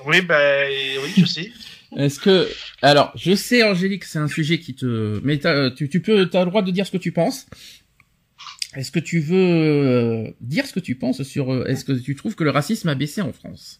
Oui, 0.06 0.22
ben, 0.22 0.68
oui, 1.04 1.14
je 1.18 1.26
sais. 1.26 1.52
Est-ce 1.96 2.20
que 2.20 2.50
alors 2.82 3.12
je 3.16 3.36
sais 3.36 3.62
Angélique 3.64 4.04
c'est 4.04 4.18
un 4.18 4.28
sujet 4.28 4.60
qui 4.60 4.74
te 4.74 5.20
mais 5.24 5.38
t'as- 5.38 5.70
tu, 5.70 5.88
tu 5.90 6.02
peux 6.02 6.28
t'as 6.28 6.40
le 6.44 6.50
droit 6.50 6.64
de 6.64 6.72
dire 6.72 6.88
ce 6.88 6.92
que 6.92 6.98
tu 6.98 7.12
penses. 7.12 7.46
Est-ce 8.76 8.90
que 8.92 9.00
tu 9.00 9.20
veux 9.20 9.38
euh, 9.38 10.32
dire 10.42 10.66
ce 10.66 10.74
que 10.74 10.80
tu 10.80 10.96
penses 10.96 11.22
sur 11.22 11.54
euh, 11.54 11.66
est-ce 11.68 11.86
que 11.86 11.92
tu 11.94 12.16
trouves 12.16 12.34
que 12.34 12.44
le 12.44 12.50
racisme 12.50 12.90
a 12.90 12.96
baissé 12.96 13.22
en 13.22 13.32
France? 13.32 13.80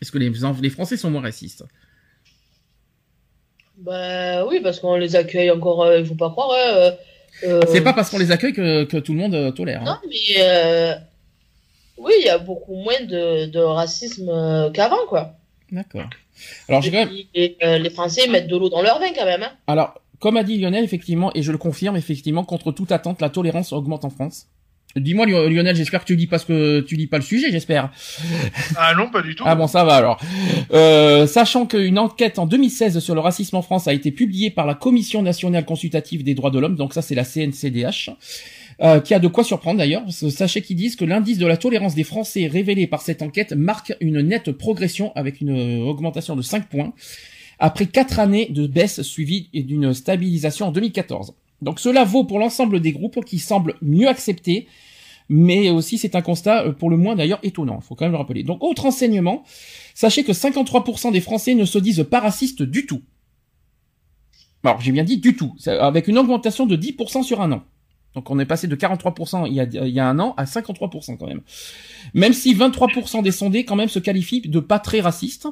Est-ce 0.00 0.12
que 0.12 0.18
les 0.18 0.30
les 0.30 0.70
Français 0.70 0.96
sont 0.96 1.10
moins 1.10 1.22
racistes? 1.22 1.64
Bah 3.82 4.46
oui, 4.46 4.60
parce 4.62 4.80
qu'on 4.80 4.96
les 4.96 5.16
accueille 5.16 5.50
encore, 5.50 5.82
euh, 5.82 6.00
il 6.00 6.06
faut 6.06 6.14
pas 6.14 6.30
croire. 6.30 6.50
hein, 6.52 6.72
euh, 6.76 6.90
euh, 7.44 7.60
C'est 7.68 7.80
pas 7.82 7.92
parce 7.92 8.10
qu'on 8.10 8.18
les 8.18 8.30
accueille 8.30 8.52
que, 8.52 8.84
que 8.84 8.96
tout 8.98 9.12
le 9.12 9.18
monde 9.18 9.54
tolère. 9.54 9.82
hein. 9.82 9.84
Non, 10.02 10.08
mais 10.08 10.94
oui, 11.98 12.12
il 12.20 12.26
y 12.26 12.30
a 12.30 12.38
beaucoup 12.38 12.74
moins 12.74 13.00
de, 13.06 13.46
de 13.46 13.58
racisme 13.60 14.70
qu'avant, 14.72 15.06
quoi. 15.08 15.34
D'accord. 15.70 16.08
Alors 16.68 16.82
même 16.90 17.08
euh, 17.36 17.78
les 17.78 17.90
Français 17.90 18.26
mettent 18.28 18.48
de 18.48 18.56
l'eau 18.56 18.68
dans 18.68 18.82
leur 18.82 18.98
vin, 18.98 19.12
quand 19.16 19.24
même. 19.24 19.42
Hein. 19.42 19.52
alors 19.66 19.94
comme 20.18 20.36
a 20.36 20.44
dit 20.44 20.56
Lionel 20.58 20.84
effectivement 20.84 21.32
et 21.34 21.42
je 21.42 21.50
le 21.50 21.58
confirme 21.58 21.96
effectivement 21.96 22.44
contre 22.44 22.70
toute 22.72 22.92
attente 22.92 23.20
la 23.20 23.28
tolérance 23.28 23.72
augmente 23.72 24.04
en 24.04 24.10
France. 24.10 24.46
Dis-moi 24.96 25.26
Lio- 25.26 25.48
Lionel, 25.48 25.74
j'espère 25.76 26.00
que 26.00 26.06
tu 26.06 26.16
lis 26.16 26.26
pas 26.26 26.38
ce 26.38 26.46
que 26.46 26.80
tu 26.80 26.96
lis 26.96 27.06
pas 27.06 27.16
le 27.18 27.22
sujet, 27.22 27.50
j'espère. 27.50 27.90
Ah 28.76 28.94
non, 28.94 29.08
pas 29.10 29.22
du 29.22 29.34
tout. 29.34 29.44
Ah 29.46 29.54
bon, 29.54 29.66
ça 29.66 29.84
va 29.84 29.94
alors. 29.94 30.20
Euh, 30.72 31.26
sachant 31.26 31.66
qu'une 31.66 31.98
enquête 31.98 32.38
en 32.38 32.46
2016 32.46 32.98
sur 32.98 33.14
le 33.14 33.20
racisme 33.20 33.56
en 33.56 33.62
France 33.62 33.88
a 33.88 33.92
été 33.94 34.10
publiée 34.10 34.50
par 34.50 34.66
la 34.66 34.74
Commission 34.74 35.22
nationale 35.22 35.64
consultative 35.64 36.22
des 36.24 36.34
droits 36.34 36.50
de 36.50 36.58
l'homme, 36.58 36.76
donc 36.76 36.92
ça 36.94 37.02
c'est 37.02 37.14
la 37.14 37.24
CNCDH, 37.24 38.10
euh, 38.82 39.00
qui 39.00 39.14
a 39.14 39.18
de 39.18 39.28
quoi 39.28 39.44
surprendre 39.44 39.78
d'ailleurs. 39.78 40.02
Sachez 40.10 40.60
qu'ils 40.62 40.76
disent 40.76 40.96
que 40.96 41.04
l'indice 41.04 41.38
de 41.38 41.46
la 41.46 41.56
tolérance 41.56 41.94
des 41.94 42.04
Français 42.04 42.46
révélé 42.46 42.86
par 42.86 43.02
cette 43.02 43.22
enquête 43.22 43.52
marque 43.52 43.94
une 44.00 44.20
nette 44.20 44.52
progression 44.52 45.12
avec 45.14 45.40
une 45.40 45.50
euh, 45.82 45.84
augmentation 45.84 46.36
de 46.36 46.42
5 46.42 46.68
points 46.68 46.92
après 47.58 47.86
4 47.86 48.18
années 48.18 48.48
de 48.50 48.66
baisse 48.66 49.02
suivie 49.02 49.48
d'une 49.54 49.94
stabilisation 49.94 50.66
en 50.68 50.72
2014. 50.72 51.34
Donc 51.62 51.78
cela 51.78 52.04
vaut 52.04 52.24
pour 52.24 52.38
l'ensemble 52.40 52.80
des 52.80 52.92
groupes 52.92 53.24
qui 53.24 53.38
semblent 53.38 53.76
mieux 53.80 54.08
acceptés, 54.08 54.66
mais 55.28 55.70
aussi 55.70 55.96
c'est 55.96 56.16
un 56.16 56.20
constat 56.20 56.66
euh, 56.66 56.72
pour 56.72 56.90
le 56.90 56.96
moins 56.96 57.14
d'ailleurs 57.14 57.38
étonnant, 57.42 57.78
il 57.80 57.86
faut 57.86 57.94
quand 57.94 58.04
même 58.04 58.12
le 58.12 58.18
rappeler. 58.18 58.42
Donc 58.42 58.62
autre 58.62 58.84
enseignement, 58.84 59.44
sachez 59.94 60.24
que 60.24 60.32
53% 60.32 61.12
des 61.12 61.20
Français 61.20 61.54
ne 61.54 61.64
se 61.64 61.78
disent 61.78 62.04
pas 62.10 62.20
racistes 62.20 62.62
du 62.62 62.84
tout. 62.84 63.02
Alors 64.64 64.80
j'ai 64.80 64.92
bien 64.92 65.04
dit 65.04 65.18
du 65.18 65.36
tout, 65.36 65.54
avec 65.66 66.08
une 66.08 66.18
augmentation 66.18 66.66
de 66.66 66.76
10% 66.76 67.22
sur 67.22 67.40
un 67.40 67.52
an. 67.52 67.62
Donc 68.14 68.28
on 68.30 68.38
est 68.38 68.44
passé 68.44 68.66
de 68.66 68.76
43% 68.76 69.46
il 69.48 69.86
il 69.86 69.94
y 69.94 70.00
a 70.00 70.08
un 70.08 70.18
an 70.18 70.34
à 70.36 70.44
53% 70.44 71.16
quand 71.16 71.26
même. 71.26 71.42
Même 72.12 72.32
si 72.32 72.54
23% 72.54 73.22
des 73.22 73.30
sondés 73.30 73.64
quand 73.64 73.76
même 73.76 73.88
se 73.88 74.00
qualifient 74.00 74.42
de 74.42 74.60
pas 74.60 74.80
très 74.80 75.00
racistes, 75.00 75.46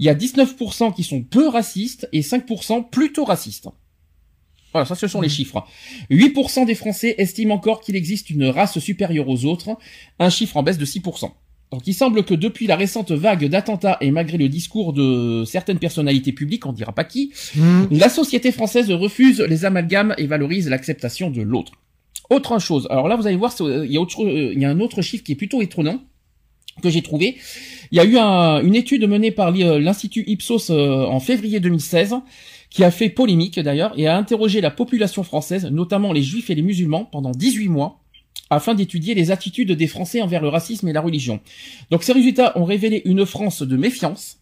il 0.00 0.06
y 0.06 0.08
a 0.08 0.14
19% 0.14 0.92
qui 0.92 1.04
sont 1.04 1.22
peu 1.22 1.48
racistes 1.48 2.08
et 2.12 2.20
5% 2.20 2.90
plutôt 2.90 3.24
racistes. 3.24 3.68
Voilà, 4.72 4.86
ça 4.86 4.94
ce 4.94 5.06
sont 5.06 5.20
les 5.20 5.28
chiffres. 5.28 5.64
8% 6.10 6.64
des 6.66 6.74
Français 6.74 7.14
estiment 7.18 7.54
encore 7.54 7.80
qu'il 7.80 7.96
existe 7.96 8.30
une 8.30 8.44
race 8.46 8.78
supérieure 8.78 9.28
aux 9.28 9.44
autres, 9.44 9.76
un 10.18 10.30
chiffre 10.30 10.56
en 10.56 10.62
baisse 10.62 10.78
de 10.78 10.84
6%. 10.86 11.30
Donc 11.70 11.86
il 11.86 11.94
semble 11.94 12.22
que 12.24 12.34
depuis 12.34 12.66
la 12.66 12.76
récente 12.76 13.12
vague 13.12 13.46
d'attentats 13.46 13.96
et 14.02 14.10
malgré 14.10 14.36
le 14.36 14.48
discours 14.48 14.92
de 14.92 15.44
certaines 15.46 15.78
personnalités 15.78 16.32
publiques, 16.32 16.66
on 16.66 16.72
dira 16.72 16.92
pas 16.92 17.04
qui, 17.04 17.32
Mmh. 17.56 17.84
la 17.92 18.08
société 18.10 18.52
française 18.52 18.90
refuse 18.90 19.40
les 19.40 19.64
amalgames 19.64 20.14
et 20.18 20.26
valorise 20.26 20.68
l'acceptation 20.68 21.30
de 21.30 21.40
l'autre. 21.42 21.72
Autre 22.30 22.58
chose, 22.58 22.86
alors 22.90 23.08
là 23.08 23.16
vous 23.16 23.26
allez 23.26 23.36
voir, 23.36 23.54
euh, 23.62 23.84
il 23.86 23.92
y 23.92 23.96
a 23.96 24.00
autre, 24.00 24.24
euh, 24.24 24.52
il 24.54 24.60
y 24.60 24.64
a 24.64 24.70
un 24.70 24.80
autre 24.80 25.00
chiffre 25.02 25.24
qui 25.24 25.32
est 25.32 25.36
plutôt 25.36 25.60
étonnant 25.62 26.00
que 26.82 26.88
j'ai 26.90 27.02
trouvé. 27.02 27.36
Il 27.90 27.96
y 27.96 28.00
a 28.00 28.04
eu 28.04 28.16
un- 28.16 28.62
une 28.62 28.74
étude 28.74 29.06
menée 29.06 29.30
par 29.30 29.54
euh, 29.54 29.78
l'Institut 29.78 30.24
Ipsos 30.26 30.70
en 30.70 31.20
février 31.20 31.60
2016 31.60 32.14
qui 32.72 32.84
a 32.84 32.90
fait 32.90 33.10
polémique 33.10 33.60
d'ailleurs 33.60 33.92
et 33.98 34.06
a 34.06 34.16
interrogé 34.16 34.60
la 34.60 34.70
population 34.70 35.22
française, 35.22 35.66
notamment 35.66 36.12
les 36.12 36.22
juifs 36.22 36.48
et 36.48 36.54
les 36.54 36.62
musulmans, 36.62 37.04
pendant 37.04 37.30
18 37.30 37.68
mois 37.68 37.98
afin 38.48 38.74
d'étudier 38.74 39.14
les 39.14 39.30
attitudes 39.30 39.72
des 39.72 39.86
Français 39.86 40.20
envers 40.20 40.42
le 40.42 40.48
racisme 40.48 40.88
et 40.88 40.92
la 40.92 41.00
religion. 41.00 41.40
Donc 41.90 42.02
ces 42.02 42.12
résultats 42.12 42.58
ont 42.58 42.64
révélé 42.64 43.02
une 43.04 43.24
France 43.24 43.62
de 43.62 43.76
méfiance, 43.76 44.38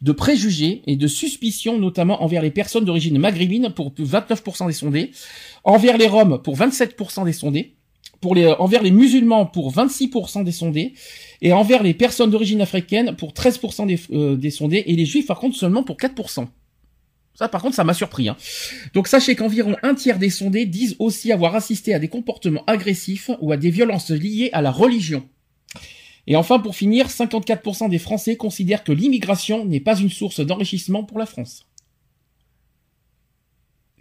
de 0.00 0.10
préjugés 0.12 0.82
et 0.86 0.96
de 0.96 1.06
suspicion, 1.06 1.78
notamment 1.78 2.22
envers 2.22 2.42
les 2.42 2.50
personnes 2.50 2.84
d'origine 2.84 3.18
maghrébine 3.18 3.70
pour 3.70 3.92
29% 3.92 4.66
des 4.66 4.72
sondés, 4.72 5.10
envers 5.62 5.96
les 5.96 6.08
Roms 6.08 6.40
pour 6.42 6.56
27% 6.56 7.24
des 7.24 7.32
sondés, 7.32 7.74
pour 8.20 8.34
les, 8.34 8.46
envers 8.46 8.82
les 8.82 8.90
musulmans 8.90 9.46
pour 9.46 9.72
26% 9.72 10.44
des 10.44 10.52
sondés, 10.52 10.94
et 11.40 11.52
envers 11.52 11.82
les 11.82 11.94
personnes 11.94 12.30
d'origine 12.30 12.60
africaine 12.60 13.14
pour 13.16 13.32
13% 13.32 13.86
des, 13.86 14.00
euh, 14.12 14.36
des 14.36 14.50
sondés, 14.50 14.84
et 14.86 14.94
les 14.96 15.06
juifs 15.06 15.26
par 15.26 15.38
contre 15.38 15.56
seulement 15.56 15.84
pour 15.84 15.96
4%. 15.96 16.46
Ça, 17.34 17.48
par 17.48 17.62
contre, 17.62 17.74
ça 17.74 17.84
m'a 17.84 17.94
surpris. 17.94 18.28
Hein. 18.28 18.36
Donc, 18.94 19.08
sachez 19.08 19.34
qu'environ 19.36 19.76
un 19.82 19.94
tiers 19.94 20.18
des 20.18 20.30
sondés 20.30 20.66
disent 20.66 20.96
aussi 20.98 21.32
avoir 21.32 21.54
assisté 21.54 21.94
à 21.94 21.98
des 21.98 22.08
comportements 22.08 22.64
agressifs 22.66 23.30
ou 23.40 23.52
à 23.52 23.56
des 23.56 23.70
violences 23.70 24.10
liées 24.10 24.50
à 24.52 24.60
la 24.60 24.70
religion. 24.70 25.26
Et 26.26 26.36
enfin, 26.36 26.58
pour 26.58 26.76
finir, 26.76 27.08
54% 27.08 27.88
des 27.88 27.98
Français 27.98 28.36
considèrent 28.36 28.84
que 28.84 28.92
l'immigration 28.92 29.64
n'est 29.64 29.80
pas 29.80 29.98
une 29.98 30.10
source 30.10 30.40
d'enrichissement 30.40 31.04
pour 31.04 31.18
la 31.18 31.26
France. 31.26 31.66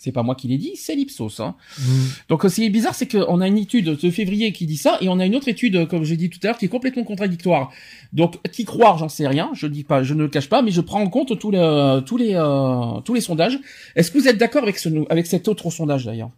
C'est 0.04 0.12
pas 0.12 0.24
moi 0.24 0.34
qui 0.34 0.48
l'ai 0.48 0.58
dit, 0.58 0.76
c'est 0.78 0.96
l'Ipsos. 0.96 1.40
Hein. 1.42 1.54
Mmh. 1.78 1.84
Donc, 2.30 2.42
ce 2.42 2.56
qui 2.56 2.66
est 2.66 2.72
bizarre, 2.72 2.96
c'est 2.96 3.08
qu'on 3.08 3.40
a 3.40 3.48
une 3.48 3.60
étude 3.60 3.86
de 3.86 4.10
février 4.10 4.52
qui 4.52 4.66
dit 4.66 4.76
ça, 4.78 4.98
et 5.00 5.08
on 5.10 5.20
a 5.20 5.28
une 5.28 5.36
autre 5.36 5.48
étude, 5.48 5.76
euh, 5.76 5.86
comme 5.86 6.04
j'ai 6.06 6.18
dit 6.18 6.32
tout 6.32 6.40
à 6.42 6.48
l'heure, 6.48 6.58
qui 6.58 6.66
est 6.66 6.70
complètement 6.70 7.04
contradictoire. 7.04 7.70
Donc, 8.12 8.42
qui 8.52 8.66
croire, 8.66 8.98
j'en 8.98 9.10
sais 9.10 9.28
rien. 9.28 9.52
Je 9.54 9.68
dis 9.68 9.84
pas, 9.84 10.02
je 10.02 10.16
ne 10.16 10.24
le 10.24 10.28
cache 10.28 10.50
pas, 10.50 10.64
mais 10.64 10.72
je 10.72 10.82
prends 10.82 11.02
en 11.02 11.08
compte 11.08 11.38
tous 11.38 11.52
les, 11.52 12.00
tous 12.08 12.18
les, 12.18 12.34
euh, 12.34 13.00
tous 13.02 13.14
les 13.14 13.22
sondages. 13.22 13.60
Est-ce 13.96 14.10
que 14.10 14.18
vous 14.18 14.28
êtes 14.28 14.40
d'accord 14.40 14.64
avec 14.64 14.80
ce, 14.80 14.90
avec 15.12 15.28
cet 15.28 15.48
autre 15.48 15.70
sondage 15.70 16.06
d'ailleurs? 16.06 16.32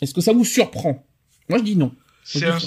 Est-ce 0.00 0.14
que 0.14 0.20
ça 0.20 0.32
vous 0.32 0.44
surprend? 0.44 1.04
Moi, 1.48 1.58
je 1.58 1.64
dis 1.64 1.74
non. 1.74 1.92
Un- 2.46 2.58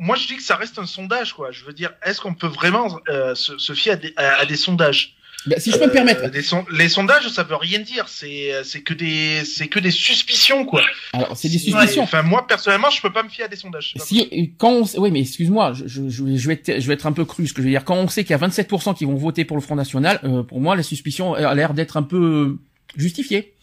Moi, 0.00 0.16
je 0.16 0.26
dis 0.26 0.36
que 0.36 0.42
ça 0.42 0.56
reste 0.56 0.78
un 0.78 0.86
sondage, 0.86 1.34
quoi. 1.34 1.50
Je 1.50 1.66
veux 1.66 1.74
dire, 1.74 1.92
est-ce 2.02 2.18
qu'on 2.22 2.32
peut 2.32 2.46
vraiment 2.46 2.98
euh, 3.10 3.34
se, 3.34 3.58
se 3.58 3.74
fier 3.74 3.92
à 3.92 3.96
des, 3.96 4.14
à, 4.16 4.40
à 4.40 4.46
des 4.46 4.56
sondages? 4.56 5.16
Ben, 5.46 5.58
si 5.60 5.70
je 5.70 5.76
peux 5.76 5.84
me 5.84 5.90
Euh, 5.90 5.92
permettre. 5.92 6.30
des 6.30 6.42
son- 6.42 6.64
Les 6.72 6.88
sondages, 6.88 7.28
ça 7.28 7.42
veut 7.42 7.56
rien 7.56 7.78
dire. 7.80 8.08
C'est 8.08 8.64
c'est 8.64 8.80
que 8.82 8.94
des 8.94 9.44
c'est 9.44 9.68
que 9.68 9.78
des 9.78 9.90
suspicions, 9.90 10.64
quoi. 10.64 10.82
Alors, 11.12 11.36
c'est 11.36 11.48
des 11.48 11.56
Ouais, 11.56 11.60
suspicions. 11.80 12.02
Enfin, 12.04 12.22
moi, 12.22 12.46
personnellement, 12.46 12.88
je 12.90 13.02
peux 13.02 13.12
pas 13.12 13.22
me 13.22 13.28
fier 13.28 13.44
à 13.44 13.48
des 13.48 13.56
sondages. 13.56 13.92
Si, 13.96 14.54
quand 14.58 14.70
on, 14.70 14.84
sait- 14.86 14.98
oui, 14.98 15.10
mais 15.10 15.20
excuse-moi, 15.20 15.72
je, 15.74 15.86
je, 15.86 16.08
je 16.08 16.48
vais- 16.48 16.54
être, 16.54 16.80
je 16.80 16.86
vais 16.88 16.94
être 16.94 17.06
un 17.06 17.12
peu 17.12 17.24
cru, 17.24 17.46
ce 17.46 17.52
que 17.52 17.60
je 17.60 17.66
veux 17.66 17.70
dire. 17.72 17.84
Quand 17.84 17.96
on 17.96 18.08
sait 18.08 18.22
qu'il 18.24 18.30
y 18.30 18.34
a 18.34 18.38
27% 18.38 18.94
qui 18.94 19.04
vont 19.04 19.16
voter 19.16 19.44
pour 19.44 19.56
le 19.56 19.62
Front 19.62 19.76
National, 19.76 20.18
euh, 20.24 20.42
pour 20.42 20.60
moi, 20.60 20.76
la 20.76 20.82
suspicion 20.82 21.34
a 21.34 21.54
l'air 21.54 21.74
d'être 21.74 21.96
un 21.98 22.02
peu 22.02 22.58
justifiée. 22.96 23.54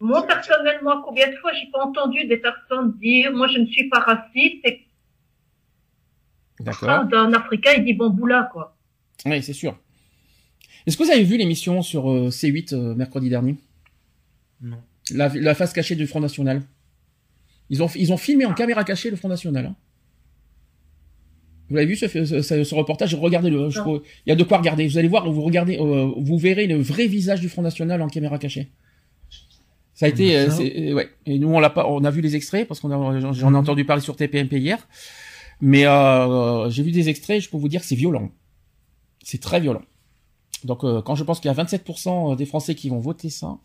Moi, 0.00 0.26
personnellement, 0.26 1.00
combien 1.02 1.28
de 1.30 1.36
fois 1.36 1.50
j'ai 1.54 1.70
pas 1.72 1.82
entendu 1.84 2.24
des 2.26 2.36
personnes 2.36 2.92
dire, 3.00 3.32
moi, 3.32 3.48
je 3.48 3.58
ne 3.58 3.66
suis 3.66 3.88
pas 3.88 4.00
raciste, 4.00 4.64
et 4.64 4.86
D'accord. 6.60 6.90
un 6.90 7.04
d'un 7.04 7.32
Africain, 7.32 7.72
il 7.78 7.84
dit 7.84 7.94
bamboula, 7.94 8.50
quoi. 8.52 8.71
Oui, 9.26 9.42
c'est 9.42 9.52
sûr. 9.52 9.78
Est-ce 10.86 10.96
que 10.96 11.04
vous 11.04 11.10
avez 11.10 11.22
vu 11.24 11.36
l'émission 11.36 11.80
sur 11.82 12.10
euh, 12.10 12.28
C8 12.30 12.74
euh, 12.74 12.94
mercredi 12.94 13.28
dernier? 13.28 13.56
Non. 14.60 14.78
la, 15.12 15.28
la 15.28 15.54
face 15.54 15.72
cachée 15.72 15.94
du 15.96 16.06
Front 16.06 16.20
National. 16.20 16.62
Ils 17.70 17.82
ont, 17.82 17.88
ils 17.94 18.12
ont 18.12 18.16
filmé 18.16 18.44
en 18.44 18.52
caméra 18.54 18.84
cachée 18.84 19.10
le 19.10 19.16
Front 19.16 19.28
National. 19.28 19.66
hein. 19.66 19.76
Vous 21.68 21.76
l'avez 21.76 21.86
vu 21.88 21.96
ce, 21.96 22.06
ce, 22.08 22.42
ce- 22.42 22.74
reportage? 22.74 23.14
Regardez-le. 23.14 23.70
crois- 23.80 24.02
Il 24.26 24.30
y 24.30 24.32
a 24.32 24.36
de 24.36 24.42
quoi 24.44 24.58
regarder. 24.58 24.86
Vous 24.86 24.98
allez 24.98 25.08
voir, 25.08 25.30
vous 25.30 25.40
regardez, 25.42 25.78
euh, 25.78 26.10
vous 26.16 26.36
verrez 26.36 26.66
le 26.66 26.76
vrai 26.76 27.06
visage 27.06 27.40
du 27.40 27.48
Front 27.48 27.62
National 27.62 28.02
en 28.02 28.08
caméra 28.08 28.38
cachée. 28.38 28.70
Ça 29.94 30.06
a 30.06 30.08
été, 30.08 30.36
ouais. 30.92 31.08
Et 31.26 31.38
nous 31.38 31.48
on 31.48 31.60
l'a 31.60 31.70
pas, 31.70 31.86
on 31.88 32.02
a 32.04 32.10
vu 32.10 32.20
les 32.20 32.34
extraits 32.36 32.66
parce 32.66 32.80
qu'on 32.80 32.88
j'en- 33.20 33.52
ai 33.52 33.56
entendu 33.56 33.84
parler 33.84 34.02
sur 34.02 34.16
TPMP 34.16 34.54
hier. 34.58 34.86
Mais 35.60 35.86
euh, 35.86 36.68
j'ai 36.70 36.82
vu 36.82 36.90
des 36.90 37.08
extraits. 37.08 37.40
Je 37.40 37.48
peux 37.48 37.56
vous 37.56 37.68
dire, 37.68 37.80
que 37.80 37.86
c'est 37.86 37.94
violent. 37.94 38.30
C'est 39.22 39.40
très 39.40 39.60
violent. 39.60 39.82
Donc 40.64 40.84
euh, 40.84 41.02
quand 41.02 41.14
je 41.14 41.24
pense 41.24 41.40
qu'il 41.40 41.50
y 41.50 41.54
a 41.54 41.64
27% 41.64 42.36
des 42.36 42.46
Français 42.46 42.74
qui 42.74 42.88
vont 42.88 43.00
voter 43.00 43.30
ça, 43.30 43.58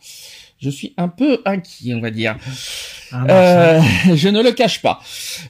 je 0.60 0.70
suis 0.70 0.94
un 0.98 1.08
peu 1.08 1.42
inquiet, 1.46 1.94
on 1.94 2.02
va 2.02 2.10
dire. 2.10 2.36
Ah, 3.12 3.26
Euh, 3.30 3.82
je 4.16 4.28
ne 4.28 4.42
le 4.42 4.52
cache 4.52 4.82
pas. 4.82 5.00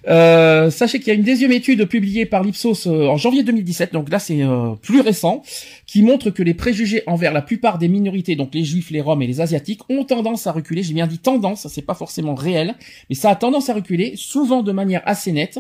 Euh, 0.08 0.70
sachez 0.70 1.00
qu'il 1.00 1.08
y 1.08 1.12
a 1.12 1.14
une 1.14 1.24
deuxième 1.24 1.52
étude 1.52 1.86
publiée 1.86 2.26
par 2.26 2.44
l'Ipsos 2.44 2.88
euh, 2.88 3.08
en 3.08 3.16
janvier 3.18 3.44
2017, 3.44 3.94
donc 3.94 4.10
là 4.10 4.20
c'est 4.20 4.44
euh, 4.44 4.76
plus 4.82 5.00
récent, 5.00 5.44
qui 5.86 6.04
montre 6.04 6.30
que 6.30 6.44
les 6.44 6.54
préjugés 6.54 7.04
envers 7.08 7.32
la 7.32 7.42
plupart 7.42 7.78
des 7.78 7.88
minorités, 7.88 8.36
donc 8.36 8.54
les 8.54 8.66
juifs, 8.66 8.92
les 8.92 9.02
roms 9.02 9.22
et 9.22 9.28
les 9.28 9.40
asiatiques, 9.40 9.82
ont 9.90 10.04
tendance 10.04 10.46
à 10.46 10.52
reculer. 10.52 10.84
J'ai 10.84 10.94
bien 10.94 11.08
dit 11.08 11.20
tendance, 11.20 11.68
c'est 11.70 11.82
pas 11.82 11.96
forcément 11.96 12.36
réel, 12.36 12.76
mais 13.10 13.16
ça 13.16 13.30
a 13.30 13.36
tendance 13.36 13.70
à 13.70 13.74
reculer, 13.74 14.14
souvent 14.18 14.62
de 14.62 14.74
manière 14.74 15.02
assez 15.06 15.32
nette. 15.32 15.60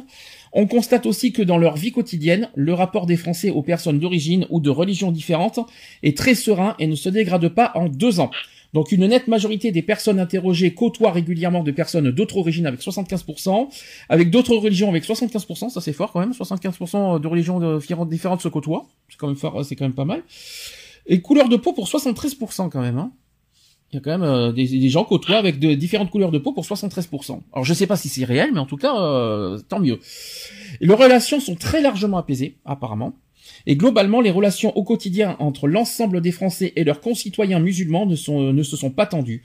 On 0.59 0.65
constate 0.65 1.05
aussi 1.05 1.33
que 1.33 1.43
dans 1.43 1.59
leur 1.59 1.75
vie 1.75 1.91
quotidienne, 1.91 2.49
le 2.55 2.73
rapport 2.73 3.05
des 3.05 3.15
Français 3.15 3.51
aux 3.51 3.61
personnes 3.61 3.99
d'origine 3.99 4.47
ou 4.49 4.59
de 4.59 4.71
religion 4.71 5.11
différentes 5.11 5.59
est 6.01 6.17
très 6.17 6.33
serein 6.33 6.75
et 6.79 6.87
ne 6.87 6.95
se 6.95 7.09
dégrade 7.09 7.47
pas 7.49 7.71
en 7.75 7.89
deux 7.89 8.19
ans. 8.19 8.31
Donc 8.73 8.91
une 8.91 9.05
nette 9.05 9.27
majorité 9.27 9.71
des 9.71 9.83
personnes 9.83 10.19
interrogées 10.19 10.73
côtoient 10.73 11.11
régulièrement 11.11 11.61
de 11.61 11.69
personnes 11.69 12.09
d'autres 12.09 12.37
origines 12.37 12.65
avec 12.65 12.79
75%, 12.79 13.67
avec 14.09 14.31
d'autres 14.31 14.55
religions 14.55 14.89
avec 14.89 15.05
75%, 15.05 15.69
ça 15.69 15.79
c'est 15.79 15.93
fort 15.93 16.11
quand 16.11 16.21
même, 16.21 16.31
75% 16.31 17.21
de 17.21 17.27
religions 17.27 17.77
différentes- 18.05 18.41
se 18.41 18.47
côtoient, 18.47 18.87
c'est 19.09 19.17
quand 19.17 19.27
même 19.27 19.35
fort, 19.35 19.53
quand 19.53 19.85
même 19.85 19.93
pas 19.93 20.05
mal. 20.05 20.23
Et 21.05 21.21
couleur 21.21 21.49
de 21.49 21.57
peau 21.57 21.71
pour 21.71 21.87
73% 21.87 22.69
quand 22.69 22.81
même. 22.81 22.97
Hein. 22.97 23.11
Il 23.91 23.95
y 23.95 23.99
a 23.99 24.01
quand 24.01 24.11
même 24.11 24.23
euh, 24.23 24.51
des, 24.51 24.89
gens 24.89 25.05
côtoient 25.05 25.37
avec 25.37 25.59
de 25.59 25.73
différentes 25.73 26.11
couleurs 26.11 26.31
de 26.31 26.39
peau 26.39 26.51
pour 26.51 26.65
73%. 26.65 27.39
Alors 27.53 27.63
je 27.63 27.73
sais 27.73 27.87
pas 27.87 27.95
si 27.95 28.09
c'est 28.09 28.25
réel, 28.25 28.49
mais 28.53 28.59
en 28.59 28.65
tout 28.65 28.75
cas, 28.75 28.95
euh, 28.99 29.57
tant 29.69 29.79
mieux. 29.79 29.99
Leurs 30.81 30.99
relations 30.99 31.39
sont 31.39 31.55
très 31.55 31.81
largement 31.81 32.17
apaisées, 32.17 32.57
apparemment. 32.65 33.13
Et 33.65 33.77
globalement, 33.77 34.19
les 34.19 34.31
relations 34.31 34.75
au 34.75 34.83
quotidien 34.83 35.37
entre 35.39 35.67
l'ensemble 35.67 36.19
des 36.19 36.31
Français 36.31 36.73
et 36.75 36.83
leurs 36.83 36.99
concitoyens 36.99 37.59
musulmans 37.59 38.05
ne, 38.05 38.51
ne 38.51 38.63
se 38.63 38.75
sont 38.75 38.91
pas 38.91 39.05
tendues. 39.05 39.43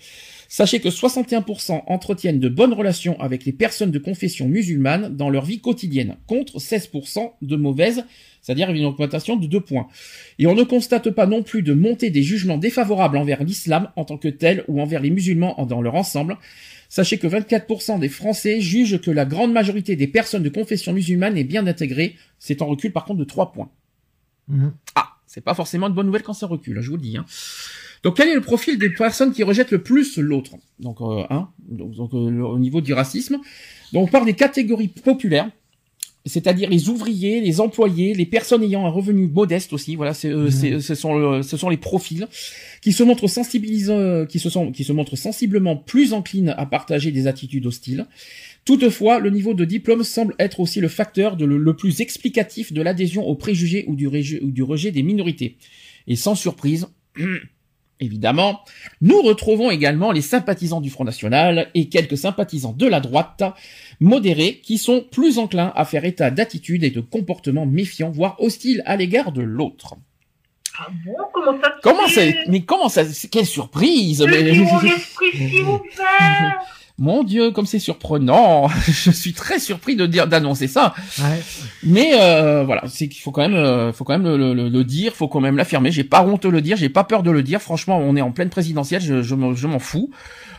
Sachez 0.55 0.81
que 0.81 0.91
61% 0.91 1.85
entretiennent 1.87 2.39
de 2.39 2.51
bonnes 2.51 2.75
relations 2.75 3.19
avec 3.19 3.47
les 3.47 3.53
personnes 3.53 3.91
de 3.91 3.99
confession 3.99 4.49
musulmane 4.49 5.17
dans 5.17 5.31
leur 5.31 5.47
vie 5.47 5.61
quotidienne, 5.61 6.19
contre 6.27 6.59
16% 6.59 7.33
de 7.41 7.57
mauvaises, 7.57 8.05
c'est-à-dire 8.43 8.71
une 8.71 8.85
augmentation 8.85 9.37
de 9.37 9.47
2 9.47 9.61
points. 9.61 9.89
Et 10.39 10.47
on 10.47 10.55
ne 10.55 10.63
constate 10.63 11.09
pas 11.09 11.25
non 11.25 11.43
plus 11.43 11.63
de 11.63 11.73
montée 11.73 12.11
des 12.11 12.23
jugements 12.23 12.59
défavorables 12.59 13.17
envers 13.17 13.43
l'islam 13.43 13.89
en 13.97 14.05
tant 14.05 14.19
que 14.19 14.29
tel 14.29 14.63
ou 14.69 14.83
envers 14.83 15.01
les 15.01 15.09
musulmans 15.09 15.57
dans 15.65 15.81
leur 15.81 15.95
ensemble. 15.95 16.37
Sachez 16.91 17.17
que 17.17 17.27
24% 17.27 17.99
des 17.99 18.11
Français 18.11 18.61
jugent 18.61 19.01
que 19.01 19.11
la 19.11 19.25
grande 19.25 19.55
majorité 19.55 19.97
des 19.97 20.07
personnes 20.07 20.43
de 20.43 20.51
confession 20.51 20.93
musulmane 20.93 21.39
est 21.39 21.45
bien 21.45 21.67
intégrée. 21.67 22.17
C'est 22.39 22.61
en 22.61 22.67
recul 22.67 22.93
par 22.93 23.07
contre 23.07 23.21
de 23.21 23.25
3 23.25 23.53
points. 23.53 23.71
Mhm. 24.49 24.75
Ah, 24.97 25.15
c'est 25.27 25.41
pas 25.41 25.55
forcément 25.55 25.89
une 25.89 25.95
bonne 25.95 26.05
nouvelle 26.05 26.23
quand 26.23 26.35
ça 26.35 26.47
recule, 26.47 26.83
je 26.83 26.91
vous 26.91 26.97
le 26.97 27.03
dis. 27.03 27.17
Hein. 27.17 27.25
Donc 28.03 28.17
quel 28.17 28.29
est 28.29 28.35
le 28.35 28.41
profil 28.41 28.79
des 28.79 28.91
personnes 28.91 29.33
qui 29.33 29.43
rejettent 29.45 29.71
le 29.71 29.83
plus 29.83 30.19
l'autre 30.19 30.53
Donc, 30.81 31.01
euh, 31.01 31.23
hein, 31.31 31.49
donc, 31.69 31.93
donc, 31.95 32.13
euh, 32.15 32.41
au 32.43 32.59
niveau 32.59 32.81
du 32.81 32.93
racisme. 32.93 33.39
Donc 33.93 34.09
on 34.09 34.11
parle 34.11 34.27
des 34.27 34.33
catégories 34.35 34.89
populaires, 34.89 35.49
c'est-à-dire 36.27 36.69
les 36.71 36.89
ouvriers, 36.89 37.41
les 37.41 37.61
employés, 37.61 38.15
les 38.15 38.27
personnes 38.27 38.63
ayant 38.65 38.87
un 38.87 38.89
revenu 38.91 39.27
modeste 39.29 39.73
aussi. 39.73 39.95
Voilà, 39.97 40.15
c'est, 40.15 40.31
euh, 40.31 40.45
Mhm. 40.47 40.51
c'est- 40.51 40.81
ce 40.81 40.95
sont 40.97 41.15
le- 41.17 41.43
ce 41.43 41.57
sont 41.57 41.69
les 41.69 41.77
profils 41.77 42.27
qui 42.81 42.93
se 42.93 43.03
montrent 43.05 43.29
sensibilisants, 43.29 44.27
qui 44.27 44.39
se 44.41 44.51
sont, 44.51 44.73
qui 44.73 44.83
se 44.85 44.93
montrent 44.93 45.17
sensiblement 45.17 45.77
plus 45.77 46.13
enclines 46.13 46.55
à 46.57 46.67
partager 46.67 47.13
des 47.13 47.27
attitudes 47.29 47.67
hostiles. 47.67 48.07
Toutefois, 48.65 49.19
le 49.21 49.31
niveau 49.31 49.55
de 49.55 49.65
diplôme 49.65 50.03
semble 50.05 50.35
être 50.39 50.59
aussi 50.61 50.81
le 50.81 50.89
facteur 50.89 51.37
de 51.37 51.45
le, 51.45 51.57
le 51.59 51.75
plus 51.77 52.01
explicatif 52.01 52.73
de 52.73 52.83
l'adhésion 52.83 53.27
aux 53.27 53.35
préjugés 53.35 53.85
ou 53.89 53.95
du, 53.97 54.07
réju- 54.09 54.41
ou 54.43 54.51
du 54.53 54.63
rejet 54.63 54.91
des 54.93 55.03
minorités. 55.03 55.57
Et 56.07 56.15
sans 56.17 56.35
surprise, 56.37 56.87
évidemment, 58.03 58.61
nous 59.01 59.23
retrouvons 59.23 59.71
également 59.71 60.13
les 60.13 60.21
sympathisants 60.21 60.81
du 60.81 60.91
Front 60.91 61.05
National 61.05 61.69
et 61.75 61.89
quelques 61.89 62.19
sympathisants 62.19 62.75
de 62.77 62.87
la 62.87 63.01
droite 63.01 63.43
modérés 64.01 64.61
qui 64.63 64.79
sont 64.79 65.05
plus 65.11 65.39
enclins 65.39 65.73
à 65.75 65.85
faire 65.85 66.05
état 66.05 66.31
d'attitudes 66.31 66.85
et 66.85 66.91
de 66.91 67.01
comportements 67.01 67.67
méfiants, 67.67 68.11
voire 68.11 68.37
hostiles 68.41 68.83
à 68.87 68.97
l'égard 68.97 69.33
de 69.33 69.43
l'autre. 69.43 69.95
Ah 70.79 70.89
bon, 71.05 71.15
comment 71.33 71.61
ça 71.61 71.75
Comment 71.83 72.09
ça, 72.09 72.23
mais 72.49 72.63
comment 72.63 72.89
ça, 72.89 73.03
quelle 73.31 73.47
surprise! 73.47 74.25
Mais 74.29 74.53
Mon 76.99 77.25
Dieu, 77.25 77.51
comme 77.51 77.67
c'est 77.67 77.79
surprenant. 77.79 78.69
Je 78.87 79.11
suis 79.11 79.33
très 79.33 79.59
surpris 79.59 79.97
de 79.97 80.07
dire, 80.07 80.27
d'annoncer 80.29 80.69
ça. 80.69 80.95
Ouais. 81.19 81.43
Mais 81.83 82.13
euh, 82.21 82.65
voilà, 82.65 82.83
c'est 82.87 83.09
qu'il 83.09 83.21
faut 83.23 83.33
quand 83.33 83.41
même, 83.43 83.55
euh, 83.55 83.93
faut 83.93 84.05
quand 84.05 84.17
même 84.19 84.25
le, 84.37 84.53
le, 84.55 84.69
le 84.69 84.85
dire, 84.85 85.15
faut 85.15 85.27
quand 85.29 85.41
même 85.41 85.57
l'affirmer. 85.57 85.91
J'ai 85.91 86.05
pas 86.05 86.23
honte 86.25 86.43
de 86.45 86.49
le 86.49 86.61
dire, 86.61 86.77
j'ai 86.77 86.91
pas 86.91 87.05
peur 87.05 87.23
de 87.23 87.31
le 87.31 87.43
dire. 87.43 87.61
Franchement, 87.63 87.99
on 87.99 88.15
est 88.17 88.21
en 88.21 88.31
pleine 88.31 88.51
présidentielle, 88.51 89.01
je, 89.01 89.23
je, 89.23 89.35
m'en- 89.35 89.55
je 89.55 89.67
m'en 89.67 89.79
fous. 89.79 90.11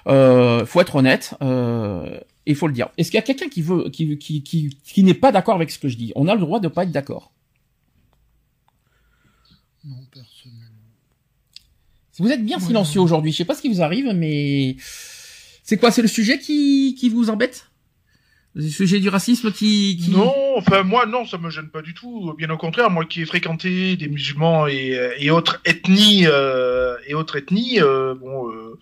Euh, 0.08 0.66
faut 0.66 0.82
être 0.82 0.96
honnête. 0.96 1.36
Euh, 1.42 2.20
il 2.46 2.56
faut 2.56 2.68
le 2.68 2.74
dire. 2.74 2.90
Est-ce 2.98 3.10
qu'il 3.12 3.18
y 3.18 3.20
a 3.20 3.26
quelqu'un 3.26 3.48
qui 3.48 3.62
veut, 3.62 3.90
qui, 3.90 4.18
qui, 4.18 4.44
qui, 4.44 4.78
qui 4.84 5.04
n'est 5.04 5.14
pas 5.14 5.32
d'accord 5.32 5.56
avec 5.56 5.72
ce 5.72 5.80
que 5.80 5.88
je 5.88 5.96
dis? 5.96 6.12
On 6.16 6.28
a 6.28 6.34
le 6.34 6.42
droit 6.42 6.60
de 6.60 6.68
pas 6.68 6.84
être 6.84 6.92
d'accord. 6.92 7.32
Non, 9.86 9.96
personnellement. 10.12 10.60
Vous 12.20 12.30
êtes 12.30 12.46
bien 12.46 12.60
silencieux 12.60 13.00
aujourd'hui. 13.02 13.32
Je 13.32 13.38
sais 13.38 13.46
pas 13.46 13.56
ce 13.56 13.62
qui 13.62 13.70
vous 13.70 13.82
arrive, 13.82 14.12
mais 14.14 14.76
c'est 15.64 15.78
quoi 15.78 15.92
C'est 15.92 16.02
le 16.02 16.08
sujet 16.08 16.40
qui, 16.40 16.96
qui 17.00 17.10
vous 17.10 17.30
embête? 17.30 17.70
Le 18.56 18.68
sujet 18.70 19.00
du 19.00 19.10
racisme 19.10 19.52
qui, 19.52 19.98
qui... 20.00 20.12
Non, 20.12 20.32
enfin 20.58 20.84
moi 20.84 21.08
non, 21.08 21.26
ça 21.26 21.40
me 21.40 21.50
gêne 21.50 21.70
pas 21.70 21.82
du 21.82 21.96
tout. 21.96 22.36
Bien 22.38 22.52
au 22.52 22.58
contraire, 22.58 22.92
moi 22.92 23.04
qui 23.04 23.24
ai 23.24 23.26
fréquenté 23.26 23.96
des 23.96 24.08
musulmans 24.08 24.68
et, 24.68 24.96
et 25.18 25.32
autres 25.32 25.60
ethnies 25.66 26.28
euh, 26.28 26.96
et 27.08 27.16
autres 27.16 27.36
ethnies, 27.38 27.82
euh, 27.82 28.14
bon, 28.14 28.52
euh, 28.52 28.78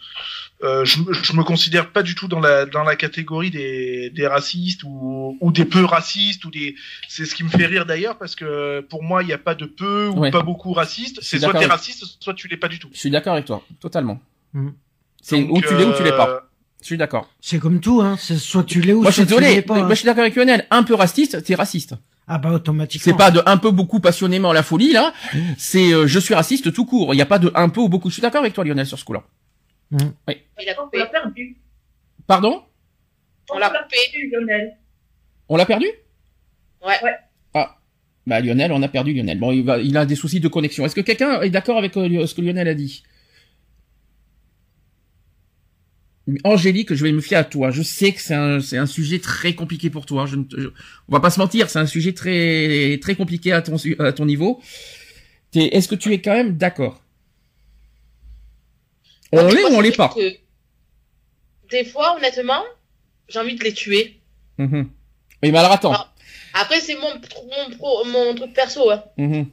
euh, 0.63 0.83
je, 0.83 0.99
je 1.23 1.31
me 1.37 1.43
considère 1.43 1.89
pas 1.91 2.03
du 2.03 2.15
tout 2.15 2.27
dans 2.27 2.41
la 2.41 2.65
dans 2.65 2.83
la 2.83 2.97
catégorie 2.97 3.49
des, 3.49 4.09
des 4.09 4.27
racistes 4.27 4.83
ou, 4.83 5.37
ou 5.39 5.53
des 5.53 5.63
peu 5.63 5.85
racistes 5.85 6.43
ou 6.43 6.51
des. 6.51 6.75
C'est 7.07 7.23
ce 7.25 7.33
qui 7.33 7.45
me 7.45 7.49
fait 7.49 7.65
rire 7.65 7.85
d'ailleurs 7.85 8.17
parce 8.17 8.35
que 8.35 8.81
pour 8.81 9.03
moi 9.03 9.23
il 9.23 9.27
n'y 9.27 9.33
a 9.33 9.37
pas 9.37 9.55
de 9.55 9.67
peu 9.67 10.07
ou 10.09 10.19
Ouais. 10.19 10.31
pas 10.31 10.41
beaucoup 10.43 10.73
racistes. 10.73 11.19
C'est 11.21 11.39
soit 11.39 11.51
t'es 11.53 11.59
avec- 11.59 11.71
raciste, 11.71 12.03
soit 12.19 12.33
tu 12.33 12.49
l'es 12.49 12.57
pas 12.57 12.67
du 12.67 12.77
tout. 12.77 12.89
Je 12.91 12.99
suis 12.99 13.09
d'accord 13.09 13.31
avec 13.35 13.45
toi, 13.45 13.63
totalement. 13.79 14.19
Mhm. 14.53 14.73
C'est 15.21 15.41
ou 15.43 15.61
tu 15.61 15.73
l'es 15.77 15.85
ou 15.85 15.93
tu 15.95 16.03
l'es 16.03 16.11
euh, 16.11 16.17
pas. 16.17 16.49
Je 16.81 16.85
suis 16.87 16.97
d'accord. 16.97 17.29
C'est 17.39 17.59
comme 17.59 17.79
tout, 17.79 18.01
hein. 18.01 18.15
C'est 18.19 18.37
soit 18.37 18.63
tu 18.63 18.81
l'es 18.81 18.93
ou 18.93 19.01
Moi, 19.03 19.11
je 19.11 19.15
suis 19.15 19.21
soit 19.27 19.37
tu 19.37 19.41
désolé. 19.43 19.55
l'es 19.55 19.61
pas. 19.61 19.75
Moi, 19.75 19.85
hein. 19.85 19.89
je 19.91 19.95
suis 19.95 20.05
d'accord 20.05 20.21
avec 20.23 20.35
Lionel. 20.35 20.65
Un 20.71 20.83
peu 20.83 20.95
raciste, 20.95 21.43
t'es 21.43 21.55
raciste. 21.55 21.93
Ah 22.27 22.37
bah 22.37 22.51
automatiquement. 22.51 23.03
C'est 23.11 23.17
pas 23.17 23.29
de 23.31 23.41
un 23.45 23.57
peu 23.57 23.71
beaucoup 23.71 23.99
passionnément 23.99 24.53
la 24.53 24.63
folie 24.63 24.93
là. 24.93 25.13
C'est 25.57 25.91
euh, 25.93 26.07
je 26.07 26.17
suis 26.19 26.33
raciste 26.33 26.71
tout 26.73 26.85
court. 26.85 27.13
Il 27.13 27.17
n'y 27.17 27.21
a 27.21 27.25
pas 27.25 27.39
de 27.39 27.51
un 27.55 27.69
peu 27.69 27.81
ou 27.81 27.89
beaucoup. 27.89 28.09
Je 28.09 28.13
suis 28.13 28.21
d'accord 28.21 28.41
avec 28.41 28.53
toi 28.53 28.63
Lionel 28.63 28.85
sur 28.85 28.97
ce 28.97 29.03
coup-là. 29.05 29.23
Il 29.91 29.99
a 29.99 30.03
On 30.79 30.83
coupé. 30.85 30.99
l'a 30.99 31.05
perdu. 31.07 31.57
Pardon? 32.25 32.63
On 33.53 33.57
l'a 33.57 33.69
perdu, 33.69 34.31
Lionel. 34.31 34.77
On 35.49 35.57
l'a 35.57 35.65
perdu? 35.65 35.87
Ouais. 36.85 36.95
Ouais. 37.03 37.15
Ah. 37.53 37.75
Bah 38.25 38.39
Lionel, 38.39 38.71
on 38.71 38.81
a 38.81 38.87
perdu 38.87 39.13
Lionel. 39.13 39.37
Bon, 39.39 39.51
il, 39.51 39.63
va, 39.65 39.79
il 39.79 39.97
a 39.97 40.05
des 40.05 40.15
soucis 40.15 40.39
de 40.39 40.47
connexion. 40.47 40.85
Est-ce 40.85 40.95
que 40.95 41.01
quelqu'un 41.01 41.41
est 41.41 41.49
d'accord 41.49 41.77
avec 41.77 41.97
euh, 41.97 42.25
ce 42.25 42.33
que 42.33 42.41
Lionel 42.41 42.67
a 42.67 42.73
dit? 42.73 43.03
Angélique, 46.43 46.93
je 46.93 47.03
vais 47.03 47.11
me 47.11 47.19
fier 47.21 47.37
à 47.39 47.43
toi. 47.43 47.71
Je 47.71 47.81
sais 47.81 48.13
que 48.13 48.21
c'est 48.21 48.35
un, 48.35 48.59
un 48.73 48.85
sujet 48.85 49.19
très 49.19 49.53
compliqué 49.55 49.89
pour 49.89 50.05
toi. 50.05 50.25
Je 50.27 50.35
ne 50.35 50.43
te- 50.43 50.59
je- 50.59 50.67
on 50.67 51.11
va 51.13 51.19
pas 51.19 51.29
se 51.31 51.39
mentir, 51.39 51.69
c'est 51.69 51.79
un 51.79 51.87
sujet 51.87 52.13
très, 52.13 52.99
très 53.01 53.15
compliqué 53.15 53.51
à 53.51 53.61
ton, 53.61 53.75
à 53.99 54.13
ton 54.13 54.25
niveau. 54.25 54.61
Est-ce 55.55 55.87
que 55.87 55.95
tu 55.95 56.13
es 56.13 56.21
quand 56.21 56.33
même 56.33 56.57
d'accord? 56.57 57.01
On 59.33 59.47
l'est 59.47 59.63
ou 59.63 59.67
on 59.75 59.81
l'est 59.81 59.95
pas? 59.97 60.13
Des 61.69 61.85
fois, 61.85 62.15
honnêtement, 62.17 62.63
j'ai 63.29 63.39
envie 63.39 63.55
de 63.55 63.63
les 63.63 63.73
tuer. 63.73 64.19
Mhm. 64.57 64.89
Oui, 65.43 65.51
mais 65.51 65.57
alors 65.57 65.71
attends. 65.71 65.93
Ah. 65.93 66.13
Après, 66.53 66.79
c'est 66.81 66.95
mon, 66.95 67.13
mon, 67.13 67.75
pro- 67.77 68.05
mon 68.05 68.35
truc 68.35 68.53
perso. 68.53 68.91
Hein. 68.91 69.03
Mhm. 69.17 69.47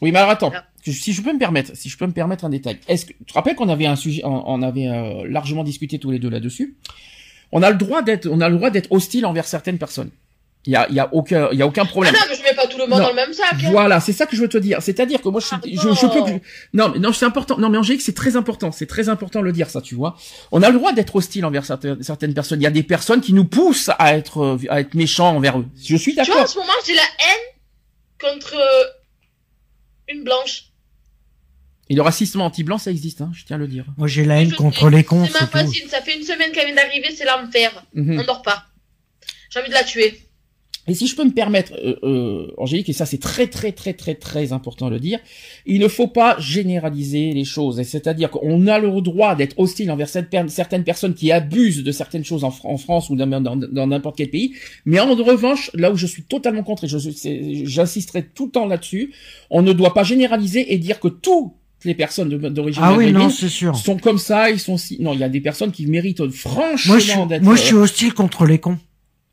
Oui, 0.00 0.10
mais 0.12 0.18
alors 0.18 0.30
attends. 0.30 0.52
Si 0.84 1.12
je 1.12 1.22
peux 1.22 1.32
me 1.32 1.38
permettre, 1.38 1.72
si 1.74 1.88
je 1.88 1.96
peux 1.96 2.06
me 2.06 2.12
permettre 2.12 2.44
un 2.44 2.50
détail. 2.50 2.78
Est-ce 2.88 3.06
que 3.06 3.12
tu 3.12 3.24
te 3.24 3.32
rappelles 3.34 3.54
qu'on 3.54 3.68
avait 3.68 3.86
un 3.86 3.96
sujet, 3.96 4.22
on, 4.24 4.42
on 4.50 4.62
avait 4.62 4.88
euh, 4.88 5.24
largement 5.28 5.62
discuté 5.64 5.98
tous 5.98 6.10
les 6.10 6.18
deux 6.18 6.28
là-dessus? 6.30 6.76
On 7.52 7.62
a 7.62 7.70
le 7.70 7.76
droit 7.76 8.02
d'être, 8.02 8.26
on 8.30 8.40
a 8.40 8.48
le 8.48 8.56
droit 8.56 8.70
d'être 8.70 8.90
hostile 8.90 9.26
envers 9.26 9.46
certaines 9.46 9.78
personnes. 9.78 10.10
Il 10.64 10.72
y 10.72 10.76
a, 10.76 10.88
y 10.92 11.00
a 11.00 11.12
aucun, 11.12 11.48
il 11.52 11.58
y 11.58 11.62
a 11.62 11.66
aucun 11.66 11.82
Ah 11.84 11.88
problème. 11.88 12.14
non, 12.14 12.20
mais 12.30 12.36
je 12.36 12.42
mets 12.44 12.54
pas 12.54 12.68
tout 12.68 12.78
le 12.78 12.86
monde 12.86 12.98
Non. 13.00 13.04
dans 13.06 13.10
le 13.10 13.16
même 13.16 13.32
sac. 13.32 13.54
hein. 13.54 13.70
Voilà, 13.72 13.98
c'est 13.98 14.12
ça 14.12 14.26
que 14.26 14.36
je 14.36 14.42
veux 14.42 14.48
te 14.48 14.58
dire. 14.58 14.80
C'est-à-dire 14.80 15.20
que 15.20 15.28
moi, 15.28 15.40
je, 15.40 15.48
Ah, 15.50 15.60
je, 15.64 15.70
je 15.76 16.06
peux, 16.06 16.20
non. 16.20 16.40
non, 16.72 16.88
mais 16.90 16.98
non, 17.00 17.12
c'est 17.12 17.24
important. 17.26 17.58
Non, 17.58 17.68
mais 17.68 17.78
Angélique, 17.78 18.00
c'est 18.02 18.14
très 18.14 18.36
important. 18.36 18.70
C'est 18.70 18.86
très 18.86 19.08
important 19.08 19.40
de 19.40 19.44
le 19.44 19.52
dire, 19.52 19.68
ça, 19.70 19.80
tu 19.80 19.96
vois. 19.96 20.16
On 20.52 20.62
a 20.62 20.68
le 20.70 20.78
droit 20.78 20.92
d'être 20.92 21.16
hostile 21.16 21.44
envers 21.44 21.64
certaines, 21.64 22.00
certaines 22.02 22.32
personnes. 22.32 22.60
Il 22.60 22.64
y 22.64 22.68
a 22.68 22.70
des 22.70 22.84
personnes 22.84 23.20
qui 23.20 23.32
nous 23.34 23.44
poussent 23.44 23.90
à 23.98 24.16
être, 24.16 24.56
à 24.68 24.80
être 24.80 24.94
méchants 24.94 25.34
envers 25.36 25.58
eux. 25.58 25.66
Je 25.84 25.96
suis 25.96 26.12
Tu 26.14 26.22
vois, 26.22 26.24
en 26.24 26.28
d'accord. 26.36 26.48
ce 26.48 26.58
moment, 26.58 26.72
j'ai 26.86 26.94
la 26.94 27.02
haine 27.02 28.30
contre 28.30 28.54
une 30.08 30.22
blanche. 30.22 30.66
Et 31.90 31.94
le 31.94 32.02
racisme 32.02 32.40
anti-blanc, 32.40 32.78
ça 32.78 32.90
existe, 32.90 33.20
hein. 33.20 33.30
Je 33.34 33.44
tiens 33.44 33.56
à 33.56 33.58
le 33.58 33.68
dire. 33.68 33.84
Moi 33.98 34.06
j'ai 34.08 34.24
la 34.24 34.40
haine 34.40 34.50
Je 34.50 34.54
contre 34.56 34.88
les 34.88 35.04
cons, 35.04 35.26
C'est 35.26 35.32
ma 35.40 35.46
tout. 35.46 35.52
voisine, 35.52 35.88
ça 35.88 36.00
fait 36.00 36.16
une 36.16 36.24
semaine 36.24 36.52
qu'elle 36.52 36.66
vient 36.66 36.76
d'arriver, 36.76 37.08
c'est 37.14 37.24
l'enfer. 37.26 37.84
Mhm. 37.94 38.20
On 38.20 38.24
dort 38.24 38.42
pas. 38.42 38.64
J'ai 39.50 39.60
envie 39.60 39.68
de 39.68 39.74
la 39.74 39.84
tuer. 39.84 40.18
Et 40.88 40.94
si 40.94 41.06
je 41.06 41.14
peux 41.14 41.22
me 41.24 41.30
permettre, 41.30 41.74
euh, 41.74 41.94
euh, 42.02 42.52
Angélique, 42.58 42.88
et 42.88 42.92
ça 42.92 43.06
c'est 43.06 43.18
très 43.20 43.46
très 43.46 43.70
très 43.70 43.92
très 43.94 44.16
très 44.16 44.52
important 44.52 44.86
de 44.88 44.94
le 44.94 44.98
dire, 45.00 45.20
il 45.64 45.80
ne 45.80 45.86
faut 45.86 46.08
pas 46.08 46.36
généraliser 46.40 47.32
les 47.32 47.44
choses. 47.44 47.80
C'est-à-dire 47.82 48.30
qu'on 48.30 48.66
a 48.66 48.80
le 48.80 49.00
droit 49.00 49.36
d'être 49.36 49.56
hostile 49.60 49.92
envers 49.92 50.08
cette 50.08 50.28
per- 50.28 50.48
certaines 50.48 50.82
personnes 50.82 51.14
qui 51.14 51.30
abusent 51.30 51.84
de 51.84 51.92
certaines 51.92 52.24
choses 52.24 52.42
en, 52.42 52.48
Fr- 52.50 52.64
en 52.66 52.78
France 52.78 53.10
ou 53.10 53.16
dans 53.16 53.86
n'importe 53.86 54.16
quel 54.16 54.30
pays. 54.30 54.54
Mais 54.84 54.98
en 54.98 55.14
revanche, 55.14 55.70
là 55.74 55.92
où 55.92 55.96
je 55.96 56.06
suis 56.06 56.24
totalement 56.24 56.64
contre, 56.64 56.84
et 56.84 57.64
j'insisterai 57.64 58.24
tout 58.34 58.46
le 58.46 58.50
temps 58.52 58.66
là-dessus, 58.66 59.12
on 59.50 59.62
ne 59.62 59.72
doit 59.72 59.94
pas 59.94 60.02
généraliser 60.04 60.72
et 60.74 60.78
dire 60.78 60.98
que 60.98 61.08
toutes 61.08 61.52
les 61.84 61.94
personnes 61.94 62.28
d'origine 62.28 62.82
Ah 62.84 62.94
oui, 62.94 63.12
non, 63.12 63.28
sûr. 63.30 63.76
sont 63.76 63.96
comme 63.96 64.18
ça, 64.18 64.50
ils 64.50 64.60
sont 64.60 64.76
si... 64.76 65.00
Non, 65.00 65.12
il 65.14 65.20
y 65.20 65.24
a 65.24 65.28
des 65.28 65.40
personnes 65.40 65.72
qui 65.72 65.86
méritent 65.86 66.30
franchement 66.30 66.92
Moi, 66.92 66.98
je 66.98 67.10
suis, 67.10 67.26
d'être... 67.26 67.42
moi, 67.42 67.56
je 67.56 67.62
suis 67.62 67.74
hostile 67.74 68.14
contre 68.14 68.46
les 68.46 68.58
cons. 68.58 68.78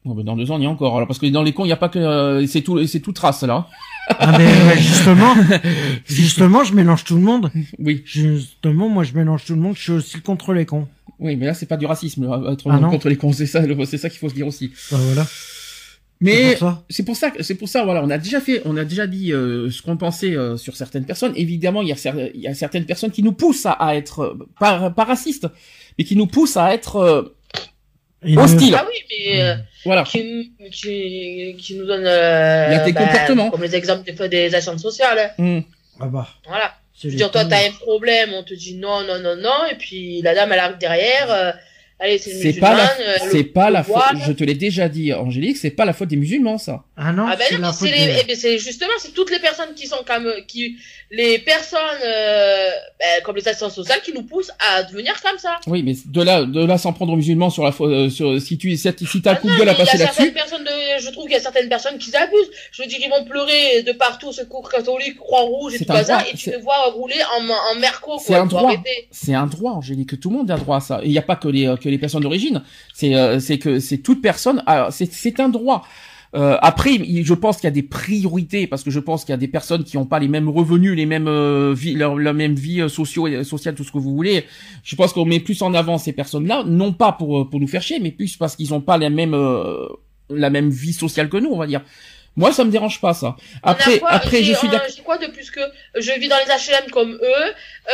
Bon, 0.06 0.16
ben, 0.16 0.24
dans 0.24 0.36
deux 0.36 0.50
ans, 0.50 0.56
on 0.56 0.62
y 0.62 0.64
est 0.64 0.68
encore. 0.68 0.96
Alors, 0.96 1.08
parce 1.08 1.20
que 1.20 1.26
dans 1.26 1.44
les 1.44 1.54
cons, 1.54 1.66
il 1.66 1.68
n'y 1.68 1.74
a 1.74 1.78
pas 1.78 1.90
que... 1.90 2.00
euh, 2.00 2.48
c'est 2.48 2.62
tout, 2.62 2.86
c'est 2.88 3.00
tout 3.02 3.12
trace, 3.12 3.44
là. 3.44 3.68
Ah 4.08 4.38
mais 4.38 4.46
ouais, 4.46 4.78
justement, 4.80 5.36
justement, 6.06 6.64
je 6.64 6.74
mélange 6.74 7.04
tout 7.04 7.16
le 7.16 7.22
monde. 7.22 7.52
Oui. 7.78 8.02
Justement, 8.06 8.90
moi, 8.90 9.04
je 9.04 9.14
mélange 9.14 9.46
tout 9.46 9.56
le 9.56 9.62
monde. 9.62 9.76
Je 9.76 9.82
suis 9.82 9.92
hostile 9.92 10.22
contre 10.22 10.54
les 10.54 10.66
cons. 10.66 10.88
Oui, 11.20 11.36
mais 11.36 11.46
là, 11.46 11.54
c'est 11.54 11.66
pas 11.66 11.78
du 11.78 11.86
racisme, 11.86 12.26
là, 12.26 12.54
être 12.54 12.70
Ah 12.72 12.80
non 12.80 12.90
contre 12.90 13.10
les 13.10 13.18
cons. 13.18 13.34
C'est 13.34 13.46
ça, 13.46 13.62
c'est 13.86 13.98
ça 13.98 14.10
qu'il 14.10 14.20
faut 14.20 14.30
se 14.30 14.36
dire 14.36 14.48
aussi. 14.48 14.72
Bah 14.92 14.98
voilà. 15.00 15.28
Mais 16.22 16.36
C'est 16.52 16.58
pour 16.58 16.70
ça. 16.70 16.84
c'est 16.90 17.04
pour 17.06 17.16
ça, 17.16 17.32
que- 17.32 17.44
c'est 17.44 17.56
pour 17.56 17.70
ça, 17.70 17.84
voilà, 17.86 18.04
on 18.04 18.10
a 18.10 18.18
déjà 18.18 18.42
fait, 18.42 18.62
on 18.66 18.76
a 18.76 18.84
déjà 18.84 19.08
dit 19.08 19.32
euh, 19.32 19.70
ce 19.72 19.82
qu'on 19.82 19.96
pensait 19.96 20.36
euh, 20.36 20.58
sur 20.58 20.76
certaines 20.76 21.06
personnes. 21.06 21.32
Évidemment, 21.38 21.82
il 21.82 21.88
y 21.88 21.94
a, 21.94 21.96
il 22.36 22.42
y 22.42 22.48
a 22.48 22.54
certaines 22.54 22.86
personnes 22.86 23.12
qui 23.12 23.24
nous 23.24 23.32
poussent 23.32 23.66
à, 23.66 23.72
à 23.72 23.96
être 23.96 24.20
euh, 24.22 24.48
pas, 24.60 24.90
pas 24.90 25.06
racistes, 25.06 25.48
mais 25.98 26.04
qui 26.04 26.18
nous 26.18 26.28
poussent 26.28 26.58
à 26.58 26.74
être 26.74 26.98
euh, 26.98 27.36
hostiles. 28.36 28.76
Ah 28.78 28.86
oui, 28.86 28.96
mais 29.10 29.42
euh, 29.44 29.56
Voilà. 29.86 30.04
qui, 30.04 30.52
qui, 30.74 31.56
qui 31.58 31.76
nous 31.76 31.86
donne 31.86 32.04
euh, 32.06 32.68
Il 32.70 32.74
y 32.74 32.76
a 32.76 32.80
tes 32.84 32.94
comportements. 32.94 33.50
comme 33.50 33.62
les 33.64 33.76
exemples 33.76 34.04
des, 34.04 34.14
fois 34.14 34.28
des 34.28 34.54
assurances 34.54 34.82
sociales. 34.82 35.34
Hmm. 35.38 35.60
Ah 36.02 36.08
bah. 36.08 36.28
Voilà. 36.48 36.74
Je 37.02 37.08
veux 37.08 37.16
dire, 37.16 37.32
toi, 37.32 37.46
t'as 37.46 37.66
un 37.66 37.72
problème, 37.72 38.32
on 38.34 38.44
te 38.44 38.54
dit 38.54 38.76
non, 38.76 39.04
non, 39.08 39.20
non, 39.22 39.38
non, 39.38 39.66
et 39.72 39.76
puis 39.76 40.22
la 40.22 40.36
dame, 40.36 40.52
elle 40.52 40.60
arrive 40.60 40.78
derrière. 40.80 41.56
Euh, 42.02 42.18
c'est 42.18 42.54
pas 42.60 42.74
la, 42.76 42.84
euh, 42.92 43.18
c'est 43.32 43.44
pas 43.44 43.70
la 43.70 43.84
faute. 43.84 43.96
Je 44.26 44.32
te 44.32 44.44
l'ai 44.44 44.54
déjà 44.56 44.88
dit, 44.88 45.14
Angélique, 45.14 45.58
c'est 45.58 45.70
pas 45.72 45.86
la 45.86 45.94
faute 45.94 46.08
des 46.10 46.16
musulmans, 46.16 46.58
ça. 46.58 46.84
Ah 46.96 47.12
non, 47.12 47.26
Ah 47.30 47.36
ben 47.36 47.46
c'est 47.50 47.56
non, 47.56 47.62
la 47.62 47.68
mais 47.68 47.74
faute 47.74 47.90
c'est 47.90 47.96
les, 47.98 48.06
des- 48.14 48.20
eh 48.22 48.28
ben, 48.28 48.36
c'est 48.38 48.58
justement, 48.58 48.94
c'est 49.00 49.14
toutes 49.14 49.32
les 49.32 49.40
personnes 49.40 49.74
qui 49.76 49.86
sont 49.88 50.04
comme, 50.08 50.32
qui, 50.48 50.78
les 51.12 51.40
personnes, 51.40 51.80
euh, 52.06 52.69
comme 53.24 53.36
les 53.36 53.48
assistantes 53.48 53.72
sociales 53.72 54.02
qui 54.04 54.14
nous 54.14 54.24
poussent 54.24 54.52
à 54.60 54.84
devenir 54.84 55.14
comme 55.22 55.38
ça. 55.38 55.60
Oui, 55.68 55.84
mais 55.84 55.96
de 56.06 56.22
là, 56.22 56.44
de 56.44 56.66
là, 56.66 56.78
s'en 56.78 56.94
prendre 56.94 57.14
aux 57.14 57.16
musulmans 57.16 57.50
sur 57.50 57.64
la, 57.64 57.74
euh, 57.82 58.10
sur, 58.10 58.40
si 58.42 58.58
tu, 58.58 58.76
si 58.76 59.22
t'as 59.22 59.32
Ah 59.32 59.36
coup 59.36 59.50
de 59.50 59.58
gueule 59.58 59.70
à 59.70 59.76
passer 59.76 59.98
certaines 59.98 60.34
là-dessus. 60.34 61.06
je 61.06 61.12
trouve 61.12 61.26
qu'il 61.26 61.34
y 61.34 61.38
a 61.38 61.42
certaines 61.42 61.70
personnes 61.70 61.98
qui 61.98 62.16
abusent. 62.16 62.50
Je 62.72 62.82
veux 62.82 62.88
dire, 62.88 63.00
ils 63.02 63.10
vont 63.10 63.26
pleurer 63.26 63.84
de 63.84 63.92
partout, 63.94 64.32
secours 64.32 64.70
catholique, 64.70 65.18
croix-rouge 65.18 65.76
et 65.76 65.78
C'est 65.80 65.86
tout 65.86 65.94
ça, 66.04 66.24
et 66.32 66.36
tu 66.36 66.52
les 66.52 66.58
vois 66.58 66.92
rouler 66.92 67.20
en, 67.38 67.44
en 67.50 67.80
merco, 67.80 68.20
C'est 68.24 68.36
un 68.36 68.46
droit. 68.46 68.72
C'est 69.12 69.34
un 69.34 69.48
droit, 69.48 69.74
Angélique, 69.74 70.10
que 70.10 70.16
tout 70.16 70.30
le 70.30 70.38
monde 70.38 70.52
a 70.52 70.58
droit 70.58 70.78
à 70.78 70.82
ça. 70.82 71.00
Et 71.04 71.08
il 71.08 71.12
n'y 71.12 71.18
a 71.18 71.24
pas 71.24 71.36
que 71.36 71.48
les, 71.48 71.68
euh, 71.68 71.76
que 71.76 71.90
les 71.90 71.98
personnes 71.98 72.24
d'origine. 72.24 72.64
C'est, 72.94 73.16
euh, 73.16 73.40
c'est 73.40 73.60
que 73.60 73.80
c'est 73.80 73.98
toute 73.98 74.22
personne. 74.22 74.64
c'est 74.92 75.40
un 75.40 75.50
droit. 75.50 75.84
Euh, 76.36 76.58
après, 76.62 76.92
je 76.92 77.34
pense 77.34 77.56
qu'il 77.58 77.64
y 77.66 77.68
a 77.68 77.72
des 77.72 77.84
priorités 77.84 78.68
parce 78.68 78.84
que 78.84 78.92
je 78.92 79.00
pense 79.00 79.26
qu'il 79.26 79.32
y 79.32 79.34
a 79.34 79.38
des 79.38 79.48
personnes 79.48 79.84
qui 79.84 79.98
n'ont 79.98 80.06
pas 80.06 80.20
les 80.20 80.28
mêmes 80.28 80.48
revenus, 80.48 80.96
les 80.96 81.08
mêmes 81.08 81.28
euh, 81.28 81.74
vie, 81.76 81.96
leur, 81.96 82.18
la 82.18 82.34
même 82.34 82.54
vie 82.54 82.82
euh, 82.82 82.88
socio 82.88 83.28
et 83.28 83.44
sociale, 83.44 83.74
tout 83.74 83.84
ce 83.84 83.92
que 83.92 83.98
vous 83.98 84.14
voulez. 84.14 84.46
Je 84.84 84.96
pense 84.96 85.12
qu'on 85.12 85.26
met 85.26 85.40
plus 85.40 85.62
en 85.64 85.74
avant 85.74 85.98
ces 85.98 86.14
personnes-là, 86.14 86.64
non 86.66 86.94
pas 86.94 87.14
pour 87.14 87.40
euh, 87.40 87.50
pour 87.50 87.60
nous 87.60 87.68
faire 87.68 87.82
chier, 87.82 88.00
mais 88.00 88.12
plus 88.12 88.38
parce 88.38 88.56
qu'ils 88.56 88.70
n'ont 88.70 88.82
pas 88.82 89.00
la 89.00 89.10
même 89.10 89.34
euh, 89.34 89.88
la 90.30 90.52
même 90.52 90.70
vie 90.70 90.94
sociale 90.94 91.30
que 91.30 91.38
nous, 91.38 91.50
on 91.50 91.58
va 91.58 91.66
dire. 91.66 91.82
Moi, 92.36 92.54
ça 92.54 92.64
me 92.64 92.72
dérange 92.72 93.02
pas 93.02 93.14
ça. 93.14 93.36
Après, 93.64 94.00
quoi 94.00 94.12
après, 94.12 94.44
je 94.44 94.54
suis 94.54 94.70
d'accord. 94.70 94.88
J'ai 94.96 95.02
quoi 95.02 95.18
de 95.18 95.28
plus 95.28 95.50
que 95.50 95.60
je 95.98 96.12
vis 96.20 96.28
dans 96.28 96.38
les 96.38 96.46
HLM 96.46 96.92
comme 96.92 97.12
eux 97.12 97.20
euh, 97.26 97.92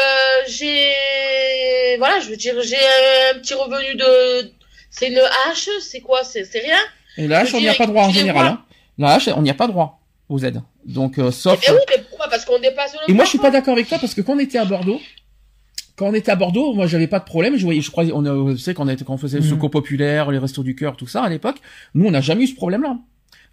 J'ai 0.48 1.98
voilà, 1.98 2.20
je 2.20 2.30
veux 2.30 2.36
dire, 2.36 2.54
j'ai 2.62 2.76
un 2.76 3.40
petit 3.40 3.54
revenu 3.54 3.96
de, 3.96 4.52
c'est 4.92 5.08
une 5.08 5.22
hache, 5.48 5.70
c'est 5.80 6.02
quoi 6.02 6.24
c'est 6.26 6.44
rien. 6.54 6.78
Et 7.18 7.28
la 7.28 7.40
hache, 7.40 7.54
on 7.54 7.60
n'y 7.60 7.68
a 7.70 7.74
pas 7.74 7.86
droit 7.88 8.04
en 8.06 8.10
général. 8.12 8.46
Hein. 8.48 8.62
La 8.98 9.14
hache, 9.16 9.30
on 9.36 9.42
n'y 9.42 9.50
a 9.50 9.54
pas 9.54 9.68
droit 9.68 10.00
aux 10.30 10.40
aides. 10.44 10.62
Donc, 10.86 11.18
euh, 11.20 11.32
sauf. 11.32 11.60
Eh 11.68 11.72
oui, 11.72 11.78
mais 11.90 12.04
pourquoi? 12.10 12.28
Parce 12.30 12.46
qu'on 12.46 12.60
dépasse 12.60 12.94
le. 12.94 13.12
Et 13.12 13.14
moi, 13.16 13.26
je 13.26 13.30
suis 13.30 13.40
pas 13.40 13.52
d'accord 13.52 13.74
avec 13.74 13.88
toi 13.88 13.98
parce 14.00 14.14
que 14.14 14.22
quand 14.22 14.34
on 14.36 14.40
était 14.40 14.58
à 14.58 14.66
Bordeaux, 14.66 15.00
quand 15.96 16.08
on 16.08 16.14
était 16.14 16.32
à 16.32 16.36
Bordeaux, 16.36 16.74
moi, 16.74 16.88
j'avais 16.88 17.08
pas 17.08 17.20
de 17.20 17.26
problème. 17.26 17.56
Je 17.58 17.64
voyais, 17.64 17.82
je 17.82 17.90
crois, 17.92 18.04
on 18.14 18.26
a, 18.26 18.34
vous 18.34 18.58
savez, 18.58 18.76
quand 18.76 18.86
on, 18.86 18.90
était, 18.90 19.04
quand 19.06 19.14
on 19.14 19.18
faisait 19.18 19.38
le 19.40 19.44
Mhm. 19.46 19.50
secours 19.52 19.72
populaire, 19.72 20.30
les 20.32 20.38
restos 20.40 20.64
du 20.64 20.76
cœur, 20.76 20.98
tout 20.98 21.08
ça 21.08 21.24
à 21.24 21.30
l'époque, 21.30 21.58
nous, 21.94 22.06
on 22.06 22.12
n'a 22.12 22.22
jamais 22.22 22.44
eu 22.44 22.48
ce 22.48 22.56
problème-là. 22.56 22.98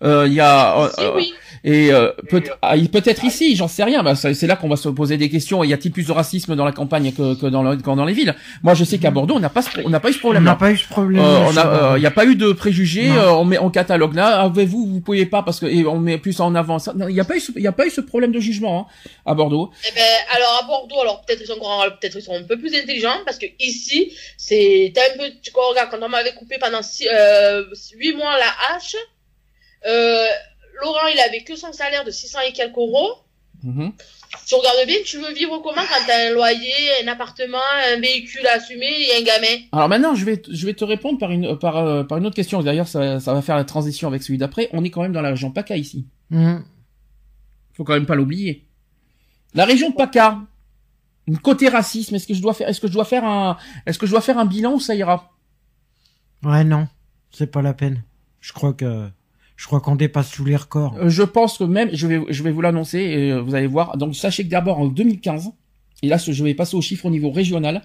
Euh, 0.02 0.26
Il 0.26 0.34
y 0.34 0.40
a 0.40 0.90
Si, 0.96 1.04
euh, 1.04 1.12
oui. 1.14 1.32
et 1.64 1.92
euh, 1.92 2.10
peut- 2.28 2.42
ah, 2.60 2.74
peut-être 2.92 3.24
ici, 3.24 3.54
j'en 3.54 3.68
sais 3.68 3.84
rien. 3.84 4.02
Bah, 4.02 4.14
c'est 4.16 4.46
là 4.46 4.56
qu'on 4.56 4.68
va 4.68 4.76
se 4.76 4.88
poser 4.88 5.16
des 5.16 5.28
questions. 5.30 5.62
Y 5.62 5.72
a-t-il 5.72 5.92
plus 5.92 6.06
de 6.06 6.12
racisme 6.12 6.56
dans 6.56 6.64
la 6.64 6.72
campagne 6.72 7.12
que, 7.12 7.34
que 7.40 7.46
dans, 7.46 7.62
le, 7.62 7.76
que 7.76 7.82
dans 7.82 8.04
les 8.04 8.12
villes? 8.12 8.34
Moi, 8.62 8.74
je 8.74 8.82
sais 8.84 8.98
qu'à 8.98 9.10
Bordeaux, 9.12 9.34
on 9.36 9.40
n'a 9.40 9.48
pas, 9.48 9.62
ce- 9.62 9.80
on 9.84 9.88
n'a 9.90 10.00
pas 10.00 10.10
eu 10.10 10.12
ce 10.12 10.18
On 10.18 10.22
problème. 10.22 10.44
n'a 10.44 10.56
pas 10.56 10.70
eu 10.72 10.76
ce 10.76 10.88
problème. 10.88 11.22
Euh, 11.22 11.38
on 11.46 11.56
a, 11.56 11.96
il 11.96 12.00
n'y 12.00 12.06
a 12.06 12.10
pas 12.10 12.24
eu 12.24 12.34
de 12.36 12.52
préjugés. 12.52 13.10
Euh, 13.10 13.32
on 13.34 13.44
met 13.44 13.58
en 13.58 13.70
catalogue 13.70 14.14
là. 14.14 14.40
Avez-vous, 14.42 14.86
vous 14.86 15.00
pouvez 15.00 15.26
pas 15.26 15.42
parce 15.42 15.60
que 15.60 15.66
et 15.66 15.86
on 15.86 15.98
met 15.98 16.18
plus 16.18 16.40
en 16.40 16.54
avant 16.54 16.78
ça. 16.80 16.92
Il 17.08 17.14
n'y 17.14 17.20
a 17.20 17.24
pas 17.24 17.36
eu, 17.36 17.40
ce- 17.40 17.52
il 17.54 17.62
y 17.62 17.66
a 17.68 17.72
pas 17.72 17.86
eu 17.86 17.90
ce 17.90 18.00
problème 18.00 18.32
de 18.32 18.40
jugement 18.40 18.88
hein, 18.88 19.10
à 19.24 19.34
Bordeaux. 19.34 19.70
Eh 19.88 19.94
ben, 19.94 20.02
alors 20.36 20.58
à 20.62 20.66
Bordeaux, 20.66 21.00
alors 21.00 21.22
peut-être 21.24 21.40
ils 21.42 21.46
sont 21.46 21.52
encore, 21.54 21.84
peut-être 22.00 22.16
ils 22.16 22.22
sont 22.22 22.34
un 22.34 22.42
peu 22.42 22.58
plus 22.58 22.74
intelligents 22.74 23.18
parce 23.24 23.38
que 23.38 23.46
ici, 23.60 24.12
c'est 24.36 24.92
un 24.96 25.16
peu, 25.18 25.24
tu 25.42 25.52
vois, 25.52 25.68
regarde, 25.70 25.88
quand 25.90 25.98
on 26.04 26.08
m'avait 26.08 26.34
coupé 26.34 26.56
pendant 26.60 26.82
six, 26.82 27.06
euh, 27.12 27.64
huit 27.96 28.14
mois 28.16 28.32
la 28.38 28.74
hache, 28.76 28.96
euh, 29.87 30.27
Laurent, 30.83 31.07
il 31.12 31.21
avait 31.21 31.42
que 31.42 31.57
son 31.57 31.73
salaire 31.73 32.05
de 32.05 32.11
600 32.11 32.38
et 32.49 32.53
quelques 32.53 32.77
euros. 32.77 33.18
Si 33.62 34.47
tu 34.47 34.55
regardes 34.57 34.87
bien, 34.87 34.97
tu 35.05 35.18
veux 35.18 35.33
vivre 35.35 35.59
comment 35.59 35.83
quand 35.83 36.05
t'as 36.07 36.31
un 36.31 36.33
loyer, 36.33 36.73
un 37.05 37.09
appartement, 37.09 37.59
un 37.95 38.01
véhicule 38.01 38.45
à 38.47 38.57
assumer 38.57 38.90
et 38.90 39.21
un 39.21 39.23
gamin? 39.23 39.62
Alors 39.73 39.88
maintenant, 39.88 40.14
je 40.14 40.25
vais, 40.25 40.42
je 40.49 40.66
vais 40.66 40.75
te 40.75 40.85
répondre 40.85 41.18
par 41.18 41.31
une, 41.31 41.57
par, 41.59 41.77
euh, 41.77 42.03
par 42.03 42.18
une 42.18 42.27
autre 42.27 42.35
question. 42.35 42.62
D'ailleurs, 42.62 42.88
ça, 42.88 43.21
ça 43.21 43.35
va 43.35 43.42
faire 43.42 43.57
la 43.57 43.64
transition 43.64 44.09
avec 44.09 44.23
celui 44.23 44.38
d'après. 44.38 44.68
On 44.73 44.83
est 44.85 44.90
quand 44.90 45.03
même 45.03 45.12
dans 45.12 45.23
la 45.23 45.31
région 45.31 45.51
PACA 45.51 45.77
ici. 45.77 46.07
Mhm. 46.31 46.64
Faut 47.75 47.85
quand 47.85 47.95
même 47.95 48.07
pas 48.07 48.14
l'oublier. 48.14 48.66
La 49.55 49.64
région 49.64 49.92
PACA. 49.92 50.40
Une 51.29 51.38
côté 51.38 51.68
racisme. 51.68 52.16
Est-ce 52.16 52.27
que 52.27 52.35
je 52.35 52.42
dois 52.42 52.55
faire, 52.55 52.68
est-ce 52.68 52.81
que 52.81 52.88
je 52.88 52.92
dois 52.92 53.05
faire 53.05 53.25
un, 53.25 53.59
est-ce 53.87 53.99
que 53.99 54.07
je 54.07 54.11
dois 54.11 54.23
faire 54.23 54.38
un 54.38 54.45
bilan 54.47 54.73
ou 54.73 54.81
ça 54.81 54.95
ira? 54.95 55.31
Ouais, 56.42 56.64
non, 56.64 56.88
c'est 57.31 57.47
pas 57.47 57.62
la 57.62 57.75
peine. 57.75 58.03
Je 58.40 58.53
crois 58.53 58.73
que, 58.73 59.09
je 59.56 59.66
crois 59.66 59.80
qu'on 59.80 59.96
dépasse 59.96 60.30
tous 60.30 60.44
les 60.44 60.56
records. 60.56 60.96
Euh, 61.00 61.08
Je 61.08 61.22
pense 61.22 61.58
que 61.58 61.64
même, 61.64 61.90
je 61.92 62.06
vais, 62.06 62.20
je 62.28 62.42
vais 62.42 62.50
vous 62.50 62.60
l'annoncer 62.62 63.30
euh, 63.30 63.40
vous 63.42 63.54
allez 63.54 63.66
voir. 63.66 63.96
Donc 63.96 64.16
sachez 64.16 64.44
que 64.44 64.48
d'abord 64.48 64.78
en 64.78 64.86
2015, 64.86 65.50
et 66.02 66.08
là 66.08 66.16
je 66.18 66.44
vais 66.44 66.54
passer 66.54 66.76
aux 66.76 66.80
chiffres 66.82 67.06
au 67.06 67.10
niveau 67.10 67.30
régional, 67.30 67.82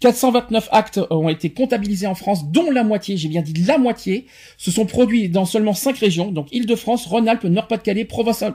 429 0.00 0.68
actes 0.72 1.00
ont 1.10 1.28
été 1.28 1.50
comptabilisés 1.50 2.08
en 2.08 2.16
France, 2.16 2.50
dont 2.50 2.70
la 2.72 2.82
moitié, 2.82 3.16
j'ai 3.16 3.28
bien 3.28 3.40
dit 3.42 3.52
la 3.64 3.78
moitié, 3.78 4.26
se 4.58 4.72
sont 4.72 4.84
produits 4.84 5.28
dans 5.28 5.44
seulement 5.44 5.74
cinq 5.74 5.96
régions, 5.98 6.32
donc 6.32 6.48
Île-de-France, 6.52 7.06
Rhône-Alpes, 7.06 7.44
Nord-Pas-de-Calais, 7.44 8.08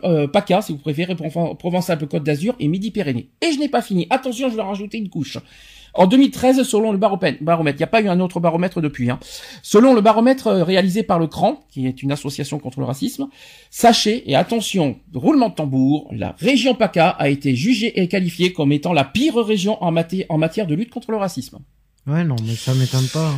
euh, 0.03 0.27
PACA, 0.27 0.61
si 0.61 0.73
vous 0.73 0.77
préférez, 0.79 1.13
Proven- 1.15 1.55
Provence-Alpes-Côte 1.55 2.23
d'Azur 2.23 2.55
et 2.59 2.67
Midi-Pyrénées. 2.67 3.29
Et 3.41 3.53
je 3.53 3.59
n'ai 3.59 3.69
pas 3.69 3.81
fini. 3.81 4.07
Attention, 4.09 4.49
je 4.49 4.55
vais 4.57 4.61
rajouter 4.61 4.97
une 4.97 5.07
couche. 5.09 5.37
En 5.97 6.07
2013, 6.07 6.63
selon 6.63 6.91
le 6.91 6.97
baromètre, 6.97 7.43
baromètre, 7.43 7.75
il 7.77 7.79
n'y 7.81 7.83
a 7.83 7.87
pas 7.87 8.01
eu 8.01 8.07
un 8.07 8.19
autre 8.19 8.39
baromètre 8.39 8.79
depuis. 8.81 9.09
Hein. 9.09 9.19
Selon 9.63 9.93
le 9.93 10.01
baromètre 10.01 10.47
euh, 10.47 10.63
réalisé 10.63 11.03
par 11.03 11.17
le 11.19 11.27
CRAN, 11.27 11.59
qui 11.69 11.87
est 11.87 12.01
une 12.03 12.11
association 12.11 12.59
contre 12.59 12.79
le 12.79 12.85
racisme, 12.85 13.27
sachez 13.71 14.29
et 14.29 14.35
attention, 14.35 14.97
roulement 15.13 15.49
de 15.49 15.55
tambour, 15.55 16.07
la 16.11 16.35
région 16.39 16.75
PACA 16.75 17.09
a 17.09 17.29
été 17.29 17.55
jugée 17.55 17.99
et 17.99 18.07
qualifiée 18.07 18.53
comme 18.53 18.71
étant 18.71 18.93
la 18.93 19.03
pire 19.03 19.35
région 19.35 19.83
en, 19.83 19.91
maté- 19.91 20.25
en 20.29 20.37
matière 20.37 20.67
de 20.67 20.75
lutte 20.75 20.91
contre 20.91 21.11
le 21.11 21.17
racisme. 21.17 21.59
Ouais, 22.05 22.23
non, 22.23 22.35
mais 22.45 22.55
ça 22.55 22.73
m'étonne 22.73 23.07
pas. 23.11 23.33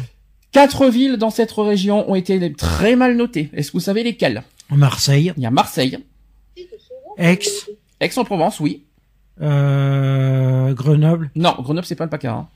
Quatre 0.52 0.90
villes 0.90 1.18
dans 1.18 1.30
cette 1.30 1.52
région 1.52 2.10
ont 2.12 2.16
été 2.16 2.52
très 2.54 2.96
mal 2.96 3.16
notées. 3.16 3.50
Est-ce 3.54 3.70
que 3.72 3.78
vous 3.78 3.84
savez 3.84 4.04
lesquelles? 4.04 4.44
Marseille, 4.70 5.32
Il 5.38 5.44
y 5.44 5.46
a 5.46 5.52
Marseille, 5.52 5.98
Aix, 7.18 7.40
Aix-en-Provence, 8.00 8.60
oui. 8.60 8.84
Euh, 9.42 10.74
Grenoble, 10.74 11.32
Non, 11.36 11.56
Grenoble 11.60 11.86
c'est 11.86 11.96
pas 11.96 12.06
le 12.06 12.10
PACA. 12.10 12.32
Hein. 12.34 12.48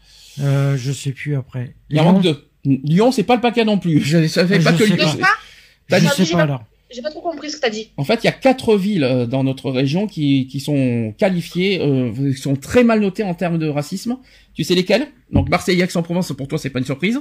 euh, 0.42 0.78
je 0.78 0.92
sais 0.92 1.12
plus 1.12 1.36
après. 1.36 1.76
Il 1.90 1.98
y 1.98 2.00
en 2.00 2.04
Lyon, 2.04 2.14
manque 2.14 2.24
deux. 2.24 2.48
Lyon 2.66 3.12
c'est 3.12 3.24
pas 3.24 3.36
le 3.36 3.42
PACA 3.42 3.64
non 3.66 3.78
plus. 3.80 4.00
Je 4.02 4.28
savais 4.28 4.60
Je 4.60 4.64
pas 4.64 4.74
que 4.74 4.84
Lyon. 4.84 4.96
pas. 5.20 6.00
Je 6.00 6.08
sais 6.08 6.26
j'ai 6.26 6.32
pas 6.32 6.38
pas- 6.38 6.44
alors. 6.44 6.64
J'ai 6.96 7.02
pas 7.02 7.10
trop 7.10 7.22
compris 7.22 7.50
ce 7.50 7.56
que 7.56 7.62
t'as 7.62 7.72
dit. 7.72 7.90
En 7.98 8.04
fait, 8.04 8.20
il 8.24 8.26
y 8.26 8.30
a 8.30 8.34
quatre 8.34 8.76
villes 8.78 9.04
euh, 9.04 9.26
dans 9.26 9.44
notre 9.44 9.72
région 9.72 10.06
qui, 10.06 10.46
qui 10.46 10.60
sont 10.60 11.12
qualifiées, 11.18 11.82
euh, 11.82 12.12
qui 12.34 12.40
sont 12.40 12.56
très 12.56 12.84
mal 12.84 13.00
notées 13.00 13.24
en 13.24 13.34
termes 13.34 13.58
de 13.58 13.68
racisme. 13.68 14.18
Tu 14.54 14.64
sais 14.64 14.76
lesquelles? 14.76 15.08
Donc 15.32 15.50
Marseille, 15.50 15.80
et 15.80 15.84
Aix-en-Provence, 15.84 16.34
pour 16.38 16.48
toi, 16.48 16.60
c'est 16.60 16.70
pas 16.70 16.78
une 16.78 16.86
surprise. 16.86 17.20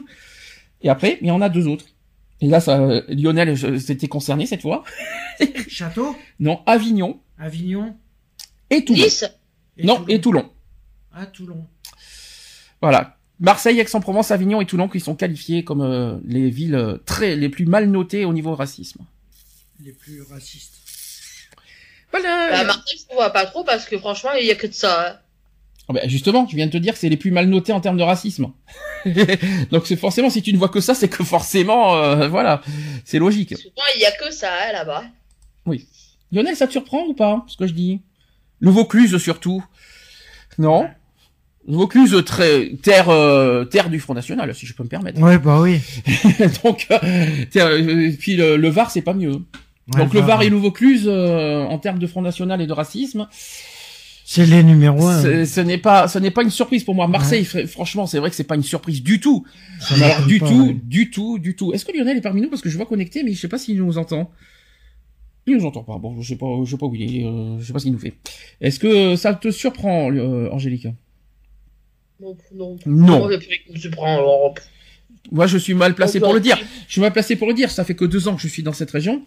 Et 0.83 0.91
après, 0.91 1.17
il 1.23 1.29
y 1.29 1.31
en 1.31 1.41
a 1.41 1.49
deux 1.49 1.69
autres. 1.69 1.87
Et 2.43 2.49
là, 2.49 2.61
ça, 2.61 2.79
euh, 2.83 3.01
Lionel, 3.09 3.57
c'était 3.81 4.09
concerné 4.09 4.45
cette 4.45 4.61
fois. 4.61 4.85
Château, 5.69 6.17
Non, 6.39 6.61
Avignon 6.67 7.19
Avignon, 7.39 7.95
et 8.69 8.85
Toulon. 8.85 8.99
Nice 9.05 9.25
non, 9.79 9.97
Toulon. 9.97 10.07
et 10.09 10.21
Toulon. 10.21 10.51
Ah, 11.15 11.27
Toulon. 11.27 11.67
Voilà. 12.81 13.17
Marseille, 13.41 13.81
Aix-en-Provence, 13.81 14.31
Avignon 14.31 14.61
et 14.61 14.67
Toulon 14.67 14.89
qui 14.89 15.01
sont 15.01 15.15
qualifiés 15.17 15.65
comme 15.65 15.81
euh, 15.83 16.17
les 16.27 16.49
villes 16.51 16.75
euh, 16.75 16.99
très 17.07 17.35
les 17.37 17.49
plus 17.49 17.67
mal 17.67 17.87
notées 17.91 18.25
au 18.25 18.33
niveau 18.33 18.55
racisme. 18.55 19.01
les 19.85 19.93
plus 19.93 20.23
racistes. 20.23 20.75
Voilà. 22.13 22.51
Bah, 22.51 22.65
Marseille, 22.65 22.99
je 22.99 23.11
ne 23.11 23.15
vois 23.17 23.31
pas 23.31 23.47
trop 23.47 23.65
parce 23.65 23.87
que 23.87 23.99
franchement, 23.99 24.31
il 24.39 24.47
y 24.47 24.51
a 24.51 24.55
que 24.55 24.67
de 24.67 24.73
ça. 24.75 25.09
hein. 25.11 25.19
Ah 25.89 25.93
bah, 25.95 26.01
justement, 26.07 26.47
tu 26.47 26.55
viens 26.57 26.67
de 26.67 26.73
te 26.73 26.77
dire 26.77 26.93
que 26.93 26.99
c'est 27.01 27.09
les 27.09 27.17
plus 27.17 27.33
mal 27.33 27.47
notés 27.49 27.73
en 27.73 27.81
termes 27.81 27.97
de 27.97 28.03
racisme. 28.05 28.53
Donc 29.73 29.87
c'est 29.87 29.97
forcément, 29.97 30.31
si 30.31 30.41
tu 30.43 30.53
ne 30.53 30.59
vois 30.59 30.69
que 30.69 30.81
ça, 30.81 30.95
c'est 30.95 31.09
que 31.09 31.25
forcément, 31.25 31.97
euh, 31.97 32.29
voilà, 32.29 32.63
c'est 33.05 33.19
logique. 33.19 33.57
Souvent, 33.57 33.83
il 33.97 34.01
y 34.03 34.05
a 34.05 34.13
que 34.13 34.31
ça 34.31 34.51
hein, 34.53 34.73
là-bas. 34.73 35.05
Lionel, 36.31 36.57
ça 36.57 36.67
te 36.67 36.73
surprend 36.73 37.05
ou 37.07 37.15
pas, 37.15 37.45
ce 37.49 37.57
que 37.57 37.67
je 37.67 37.73
dis? 37.73 38.01
Le 38.63 38.71
Vaucluse 38.71 39.19
surtout. 39.19 39.63
Non 40.59 40.89
Le 41.69 41.77
Vaucluse, 41.77 42.17
très, 42.25 42.71
terre, 42.83 43.09
euh, 43.11 43.65
terre 43.65 43.91
du 43.91 43.99
Front 44.01 44.15
National, 44.15 44.55
si 44.55 44.67
je 44.67 44.75
peux 44.75 44.83
me 44.85 44.89
permettre. 44.89 45.21
Ouais, 45.21 45.39
bah 45.39 45.61
oui. 45.61 45.81
Donc, 46.65 46.87
euh, 46.91 46.99
euh, 47.57 48.13
puis 48.19 48.37
le, 48.37 48.57
le 48.57 48.69
Var, 48.69 48.91
c'est 48.91 49.03
pas 49.03 49.15
mieux. 49.15 49.33
Ouais, 49.33 49.99
Donc 50.01 50.15
le 50.15 50.21
bah, 50.21 50.27
Var 50.29 50.43
et 50.45 50.49
le 50.49 50.57
Vaucluse, 50.57 51.05
euh, 51.07 51.63
en 51.65 51.79
termes 51.79 51.99
de 51.99 52.07
Front 52.07 52.23
National 52.23 52.61
et 52.63 52.67
de 52.69 52.73
racisme, 52.73 53.27
C'est 54.25 54.47
les 54.47 54.63
numéros 54.63 55.07
1. 55.09 55.23
c'est- 55.23 55.47
ce 55.47 55.61
n'est 55.61 55.79
pas, 55.79 56.07
ce 56.09 56.19
n'est 56.21 56.31
pas 56.31 56.43
une 56.45 56.51
surprise 56.51 56.85
pour 56.85 56.95
moi. 56.95 57.09
Marseille, 57.09 57.43
fr- 57.43 57.67
franchement, 57.67 58.07
c'est 58.07 58.19
vrai 58.21 58.31
que 58.31 58.37
c'est 58.37 58.45
pas 58.45 58.55
une 58.55 58.63
surprise 58.63 59.03
du 59.03 59.19
tout. 59.21 59.45
Alors, 59.91 60.09
m'étonne 60.09 60.27
du 60.29 60.39
pas, 60.39 60.47
tout, 60.49 60.67
ouais. 60.69 60.77
du 60.85 61.11
tout, 61.11 61.39
du 61.41 61.57
tout. 61.57 61.73
Est-ce 61.73 61.85
que 61.85 61.93
Lionel 61.97 62.17
est 62.17 62.21
parmi 62.23 62.41
nous? 62.43 62.49
Parce 62.49 62.63
que 62.63 62.71
je 62.71 62.77
vois 62.77 62.87
connecté, 62.87 63.23
mais 63.25 63.33
je 63.35 63.41
sais 63.41 63.49
pas 63.49 63.59
s'il 63.59 63.77
nous 63.79 63.99
entend. 63.99 64.31
Il 65.47 65.57
nous 65.57 65.65
entend 65.65 65.83
pas. 65.83 65.99
Bon, 65.99 66.21
je 66.21 66.29
sais 66.29 66.37
pas, 66.37 66.47
je 66.65 66.71
sais 66.71 66.77
pas 66.77 66.87
où 66.87 66.95
il 66.95 67.03
est. 67.21 67.25
euh, 67.25 67.59
je 67.59 67.65
sais 67.67 67.73
pas 67.73 67.79
ce 67.81 67.85
qu'il 67.85 67.93
nous 67.93 67.99
fait. 67.99 68.15
Est-ce 68.61 68.79
que 68.79 69.17
ça 69.17 69.35
te 69.35 69.51
surprend, 69.51 70.13
euh, 70.13 70.49
Angélique? 70.51 70.87
Non, 72.21 72.37
non. 72.55 72.77
Non. 72.87 73.19
Moi, 73.21 73.31
je 73.33 73.79
je 73.79 73.89
prends 73.89 74.19
alors. 74.19 74.55
Moi, 75.31 75.47
je 75.47 75.59
suis 75.59 75.75
mal 75.75 75.95
placé 75.95 76.21
Donc, 76.21 76.27
pour 76.29 76.35
le 76.35 76.39
euh, 76.41 76.43
dire. 76.43 76.59
Je 76.87 76.93
suis 76.93 77.01
mal 77.01 77.13
placé 77.13 77.37
pour 77.37 77.49
le 77.49 77.55
dire. 77.55 77.71
Ça 77.71 77.85
fait 77.85 77.95
que 77.95 78.05
deux 78.05 78.29
ans 78.29 78.37
que 78.37 78.43
je 78.43 78.49
suis 78.49 78.63
dans 78.63 78.73
cette 78.73 78.91
région. 78.91 79.23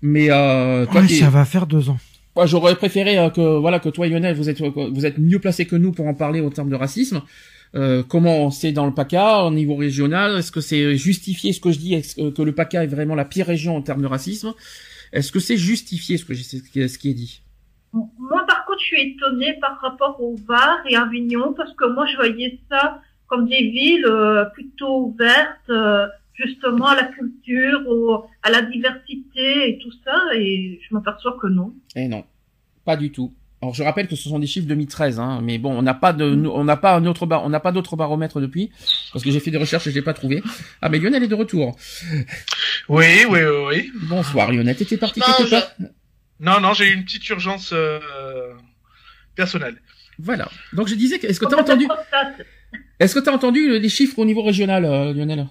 Mais 0.00 0.30
euh, 0.30 0.86
toi, 0.86 1.00
Ouais, 1.00 1.08
ça 1.08 1.30
va 1.30 1.44
faire 1.44 1.66
deux 1.66 1.88
ans. 1.90 1.98
Moi, 2.36 2.46
j'aurais 2.46 2.76
préféré 2.76 3.18
euh, 3.18 3.30
que 3.30 3.58
voilà 3.58 3.80
que 3.80 3.88
toi, 3.88 4.06
Lionel, 4.06 4.36
vous 4.36 4.48
êtes 4.48 4.60
vous 4.60 5.06
êtes 5.06 5.18
mieux 5.18 5.40
placé 5.40 5.64
que 5.66 5.74
nous 5.74 5.90
pour 5.90 6.06
en 6.06 6.14
parler 6.14 6.40
en 6.40 6.50
termes 6.50 6.70
de 6.70 6.76
racisme. 6.76 7.22
Euh, 7.74 8.02
comment 8.06 8.50
c'est 8.50 8.70
dans 8.72 8.86
le 8.86 8.94
PACA 8.94 9.42
au 9.44 9.50
niveau 9.50 9.74
régional? 9.74 10.38
Est-ce 10.38 10.52
que 10.52 10.60
c'est 10.60 10.96
justifié 10.96 11.52
ce 11.52 11.60
que 11.60 11.72
je 11.72 11.78
dis? 11.78 11.94
Est-ce 11.94 12.14
que, 12.14 12.30
que 12.30 12.42
le 12.42 12.52
PACA 12.54 12.84
est 12.84 12.86
vraiment 12.86 13.16
la 13.16 13.24
pire 13.24 13.46
région 13.46 13.76
en 13.76 13.82
termes 13.82 14.02
de 14.02 14.06
racisme? 14.06 14.54
Est-ce 15.12 15.32
que 15.32 15.40
c'est 15.40 15.56
justifié 15.56 16.16
ce 16.18 16.24
que 16.24 16.34
j'ai- 16.34 16.42
ce 16.88 16.98
qui 16.98 17.10
est- 17.10 17.14
dit? 17.14 17.42
Moi, 17.92 18.44
par 18.46 18.64
contre, 18.66 18.80
je 18.80 18.84
suis 18.86 19.00
étonnée 19.12 19.54
par 19.60 19.80
rapport 19.80 20.20
au 20.22 20.36
Var 20.36 20.80
et 20.88 20.96
Avignon 20.96 21.54
parce 21.54 21.72
que 21.74 21.86
moi, 21.86 22.06
je 22.06 22.16
voyais 22.16 22.60
ça 22.70 23.00
comme 23.26 23.48
des 23.48 23.62
villes 23.70 24.04
euh, 24.06 24.44
plutôt 24.46 25.06
ouvertes, 25.06 25.70
euh, 25.70 26.06
justement 26.34 26.86
à 26.86 26.94
la 26.96 27.04
culture, 27.04 27.80
au- 27.88 28.26
à 28.42 28.50
la 28.50 28.62
diversité 28.62 29.70
et 29.70 29.78
tout 29.78 29.92
ça, 30.04 30.34
et 30.34 30.78
je 30.86 30.94
m'aperçois 30.94 31.36
que 31.40 31.46
non. 31.48 31.74
Eh 31.96 32.08
non, 32.08 32.24
pas 32.84 32.96
du 32.96 33.10
tout. 33.10 33.32
Alors 33.60 33.74
je 33.74 33.82
rappelle 33.82 34.06
que 34.06 34.14
ce 34.14 34.28
sont 34.28 34.38
des 34.38 34.46
chiffres 34.46 34.68
2013, 34.68 35.18
hein, 35.18 35.40
mais 35.42 35.58
bon, 35.58 35.76
on 35.76 35.82
n'a 35.82 35.94
pas 35.94 36.12
de, 36.12 36.24
on 36.46 36.62
n'a 36.62 36.76
pas 36.76 36.94
un 36.94 37.04
autre 37.06 37.26
bar, 37.26 37.44
on 37.44 37.48
n'a 37.48 37.58
pas 37.58 37.72
d'autre 37.72 37.96
baromètre 37.96 38.40
depuis, 38.40 38.70
parce 39.12 39.24
que 39.24 39.32
j'ai 39.32 39.40
fait 39.40 39.50
des 39.50 39.58
recherches 39.58 39.86
et 39.88 39.90
je 39.90 39.96
l'ai 39.96 40.02
pas 40.02 40.14
trouvé. 40.14 40.42
Ah 40.80 40.88
mais 40.88 40.98
Lionel 41.00 41.24
est 41.24 41.28
de 41.28 41.34
retour. 41.34 41.76
Oui, 42.88 43.06
oui, 43.28 43.40
oui, 43.40 43.64
oui. 43.68 43.90
Bonsoir 44.02 44.52
Lionel, 44.52 44.76
t'étais 44.76 44.96
parti 44.96 45.18
Non, 45.18 45.26
quelque 45.36 45.46
je- 45.46 45.50
part 45.50 45.70
Non, 46.38 46.60
non, 46.60 46.72
j'ai 46.72 46.88
eu 46.88 46.94
une 46.94 47.04
petite 47.04 47.28
urgence 47.30 47.70
euh, 47.72 47.98
personnelle. 49.34 49.76
Voilà. 50.20 50.48
Donc 50.72 50.86
je 50.86 50.94
disais, 50.94 51.18
que- 51.18 51.26
est-ce 51.26 51.40
que 51.40 51.46
t'as 51.46 51.60
entendu, 51.60 51.88
est-ce 53.00 53.14
que 53.14 53.20
t'as 53.20 53.32
entendu 53.32 53.78
les 53.80 53.88
chiffres 53.88 54.18
au 54.20 54.24
niveau 54.24 54.42
régional, 54.42 54.84
euh, 54.84 55.12
Lionel? 55.12 55.48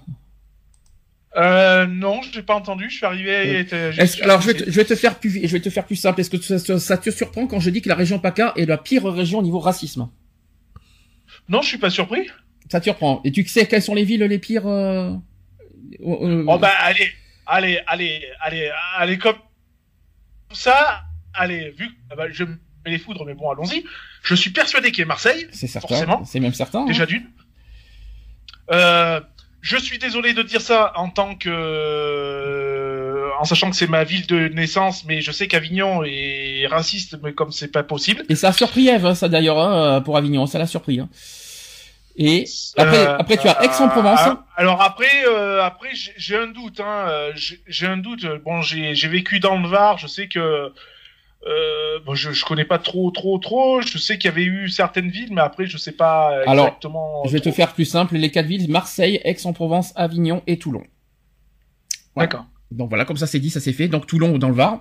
Euh, 1.38 1.86
non, 1.86 2.22
j'ai 2.34 2.42
pas 2.42 2.56
entendu. 2.56 2.90
Je 2.90 2.96
suis 2.98 3.06
arrivé. 3.06 3.66
Euh, 3.72 3.92
Alors 4.22 4.42
je 4.42 4.48
vais, 4.48 4.54
te, 4.56 4.64
je 4.66 4.76
vais 4.76 4.86
te 4.86 4.96
faire 4.96 5.20
plus, 5.20 5.40
je 5.48 5.52
vais 5.54 5.60
te 5.60 5.70
faire 5.70 5.86
plus 5.86 5.96
simple. 5.96 6.20
Est-ce 6.22 6.30
que 6.32 6.78
ça, 6.80 6.98
te 6.98 7.10
surprend 7.12 7.46
quand 7.48 7.60
je 7.60 7.70
dis 7.70 7.82
que 7.82 7.90
la 7.90 7.96
région 7.96 8.20
PACA 8.20 8.54
est 8.56 8.66
la 8.66 8.78
pire 8.78 9.06
région 9.06 9.40
au 9.40 9.44
niveau 9.44 9.60
racisme? 9.60 10.10
Non, 11.50 11.62
je 11.62 11.68
suis 11.68 11.78
pas 11.78 11.90
surpris. 11.90 12.28
Ça 12.72 12.80
te 12.80 12.86
surprend. 12.86 13.22
Et 13.24 13.32
tu 13.32 13.46
sais 13.48 13.68
quelles 13.68 13.84
sont 13.84 13.94
les 13.94 14.04
villes 14.04 14.24
les 14.24 14.40
pires 14.40 14.68
euh, 14.68 15.14
Oh 16.02 16.58
bah 16.60 16.72
allez, 16.82 17.10
allez, 17.46 17.80
allez, 17.88 18.22
allez, 18.42 18.72
allez 18.98 19.18
comme 19.18 19.38
ça. 20.52 21.04
Allez, 21.34 21.70
vu, 21.70 21.88
ah 22.10 22.16
bah, 22.16 22.26
je 22.32 22.44
mets 22.46 22.58
les 22.86 22.98
foudres, 22.98 23.24
mais 23.26 23.36
bon, 23.36 23.52
allons-y. 23.52 23.84
Je 24.24 24.34
suis 24.34 24.50
persuadé 24.50 24.90
qu'il 24.90 25.00
y 25.00 25.02
ait 25.04 25.06
Marseille, 25.06 25.48
C'est 25.52 25.68
certain. 25.68 25.88
forcément. 25.88 26.26
C'est 26.26 26.40
même 26.40 26.54
certain. 26.54 26.82
hein. 26.82 26.86
déjà 26.86 27.06
d'une. 27.06 27.28
Euh, 28.72 29.22
je 29.70 29.78
suis 29.78 29.98
désolé 30.00 30.34
de 30.34 30.42
dire 30.44 30.62
ça 30.62 30.92
en 30.96 31.10
tant 31.10 31.36
que, 31.36 31.50
euh, 31.50 33.30
en 33.40 33.44
sachant 33.46 33.70
que 33.70 33.76
c'est 33.76 33.88
ma 33.90 34.04
ville 34.04 34.26
de 34.28 34.48
naissance, 34.50 35.04
mais 35.06 35.22
je 35.22 35.32
sais 35.32 35.48
qu'Avignon 35.48 36.04
est 36.06 36.66
raciste, 36.70 37.18
mais 37.24 37.34
comme 37.34 37.52
c'est 37.52 37.72
pas 37.72 37.84
possible. 37.84 38.24
Et 38.30 38.36
ça 38.36 38.50
a 38.50 38.54
surpris 38.54 38.88
Eve, 38.88 39.06
hein, 39.06 39.16
ça 39.16 39.30
d'ailleurs, 39.30 39.60
hein, 39.60 40.02
pour 40.02 40.18
Avignon, 40.18 40.46
ça 40.48 40.60
l'a 40.60 40.68
surpris. 40.68 41.00
Hein. 41.00 41.10
Et 42.20 42.46
après, 42.78 43.06
Euh, 43.08 43.18
après 43.20 43.38
tu 43.38 43.48
as 43.48 43.64
Aix-en-Provence. 43.64 44.20
euh, 44.28 44.34
alors 44.56 44.82
après, 44.82 45.06
euh, 45.28 45.62
après 45.64 45.90
j'ai- 45.94 46.36
un 46.38 46.48
doute. 46.48 46.80
Hein, 46.80 47.30
j'ai 47.68 47.86
un 47.88 47.98
doute. 47.98 48.26
Bon, 48.44 48.62
j'ai 48.64 48.96
j'ai 48.96 49.08
vécu 49.08 49.40
dans 49.40 49.58
le 49.60 49.68
Var. 49.68 50.00
Je 50.00 50.08
sais 50.08 50.28
que 50.28 50.72
euh, 51.46 52.00
bon, 52.06 52.16
je 52.16 52.32
je 52.32 52.44
connais 52.44 52.66
pas 52.66 52.80
trop, 52.80 53.12
trop, 53.12 53.38
trop. 53.38 53.82
Je 53.82 53.98
sais 53.98 54.18
qu'il 54.18 54.30
y 54.30 54.34
avait 54.34 54.44
eu 54.44 54.70
certaines 54.70 55.10
villes, 55.10 55.34
mais 55.34 55.42
après, 55.42 55.66
je 55.68 55.78
sais 55.78 55.92
pas 55.92 56.42
Alors, 56.48 56.68
exactement. 56.68 57.24
je 57.26 57.32
vais 57.32 57.40
te 57.40 57.52
faire 57.52 57.74
plus 57.74 57.86
simple, 57.86 58.16
les 58.16 58.32
quatre 58.32 58.48
villes, 58.48 58.70
Marseille, 58.70 59.22
Aix-en-Provence, 59.24 59.94
Avignon 59.96 60.42
et 60.48 60.58
Toulon. 60.58 60.84
Voilà. 62.16 62.30
D'accord. 62.30 62.46
Donc 62.72 62.90
voilà, 62.90 63.06
comme 63.06 63.18
ça 63.18 63.28
c'est 63.28 63.40
dit, 63.40 63.50
ça 63.50 63.60
c'est 63.60 63.74
fait. 63.74 63.88
Donc 63.88 64.08
Toulon 64.08 64.38
dans 64.38 64.50
le 64.50 64.56
Var. 64.56 64.80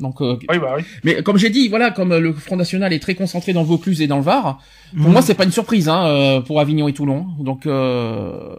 Donc, 0.00 0.20
euh, 0.20 0.36
Oui, 0.48 0.58
bah 0.58 0.74
oui. 0.76 0.82
mais 1.04 1.22
comme 1.22 1.36
j'ai 1.38 1.50
dit, 1.50 1.68
voilà, 1.68 1.92
comme 1.92 2.16
le 2.16 2.32
Front 2.32 2.56
National 2.56 2.92
est 2.92 2.98
très 2.98 3.14
concentré 3.14 3.52
dans 3.52 3.60
le 3.60 3.66
Vaucluse 3.68 4.02
et 4.02 4.08
dans 4.08 4.16
le 4.16 4.24
Var, 4.24 4.60
pour 4.96 5.06
Mhm. 5.06 5.12
moi 5.12 5.22
c'est 5.22 5.34
pas 5.34 5.44
une 5.44 5.52
surprise 5.52 5.88
hein, 5.88 6.06
euh, 6.08 6.40
pour 6.40 6.60
Avignon 6.60 6.88
et 6.88 6.92
Toulon. 6.92 7.26
Donc 7.38 7.66
euh, 7.66 8.56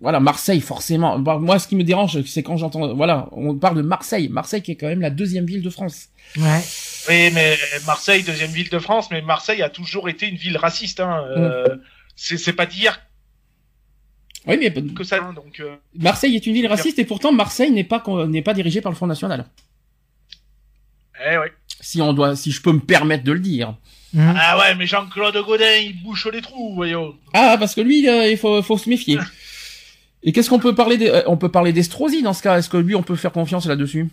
voilà, 0.00 0.18
Marseille 0.18 0.60
forcément. 0.60 1.20
Bah, 1.20 1.38
moi, 1.40 1.60
ce 1.60 1.68
qui 1.68 1.76
me 1.76 1.84
dérange, 1.84 2.20
c'est 2.22 2.42
quand 2.42 2.56
j'entends, 2.56 2.94
voilà, 2.94 3.28
on 3.30 3.54
parle 3.54 3.76
de 3.76 3.82
Marseille, 3.82 4.28
Marseille 4.28 4.60
qui 4.62 4.72
est 4.72 4.76
quand 4.76 4.88
même 4.88 5.00
la 5.00 5.10
deuxième 5.10 5.44
ville 5.46 5.62
de 5.62 5.70
France. 5.70 6.08
Ouais. 6.36 6.60
Oui, 7.08 7.30
mais 7.32 7.56
Marseille, 7.86 8.24
deuxième 8.24 8.50
ville 8.50 8.68
de 8.68 8.78
France, 8.80 9.08
mais 9.12 9.22
Marseille 9.22 9.62
a 9.62 9.68
toujours 9.68 10.08
été 10.08 10.26
une 10.26 10.36
ville 10.36 10.56
raciste. 10.56 10.98
Hein. 11.00 11.24
Euh, 11.36 11.76
C'est 12.16 12.36
c'est 12.38 12.52
pas 12.52 12.66
d'hier 12.66 13.00
Oui, 14.48 14.56
mais 14.58 14.72
que 14.72 15.04
ça. 15.04 15.16
hein, 15.22 15.32
donc. 15.32 15.60
euh, 15.60 15.76
Marseille 15.96 16.34
est 16.34 16.46
une 16.46 16.54
ville 16.54 16.66
raciste 16.66 16.98
et 16.98 17.04
pourtant 17.04 17.30
Marseille 17.32 17.70
n'est 17.70 17.84
pas 17.84 18.02
n'est 18.28 18.42
pas 18.42 18.54
dirigée 18.54 18.80
par 18.80 18.90
le 18.90 18.96
Front 18.96 19.06
National. 19.06 19.46
Eh 21.20 21.38
ouais. 21.38 21.52
Si 21.80 22.00
on 22.00 22.12
doit, 22.12 22.36
si 22.36 22.50
je 22.52 22.62
peux 22.62 22.72
me 22.72 22.80
permettre 22.80 23.24
de 23.24 23.32
le 23.32 23.40
dire. 23.40 23.74
Mhm. 24.14 24.34
Ah 24.38 24.58
ouais, 24.58 24.74
mais 24.76 24.86
Jean-Claude 24.86 25.36
Godin, 25.46 25.64
il 25.82 26.02
bouche 26.02 26.28
les 26.32 26.42
trous, 26.42 26.74
voyons. 26.74 27.14
Ah, 27.32 27.56
parce 27.58 27.74
que 27.74 27.80
lui, 27.80 28.08
euh, 28.08 28.28
il 28.28 28.36
faut, 28.36 28.62
faut 28.62 28.78
se 28.78 28.88
méfier. 28.88 29.18
Et 30.22 30.32
qu'est-ce 30.32 30.48
qu'on 30.50 30.58
peut 30.60 30.74
parler 30.74 30.98
des, 30.98 31.08
euh, 31.08 31.22
On 31.26 31.36
peut 31.36 31.48
parler 31.48 31.72
d'Estrosi 31.72 32.22
dans 32.22 32.32
ce 32.32 32.42
cas? 32.42 32.56
Est-ce 32.58 32.68
que 32.68 32.76
lui, 32.76 32.94
on 32.94 33.02
peut 33.02 33.16
faire 33.16 33.32
confiance 33.32 33.66
là-dessus? 33.66 34.08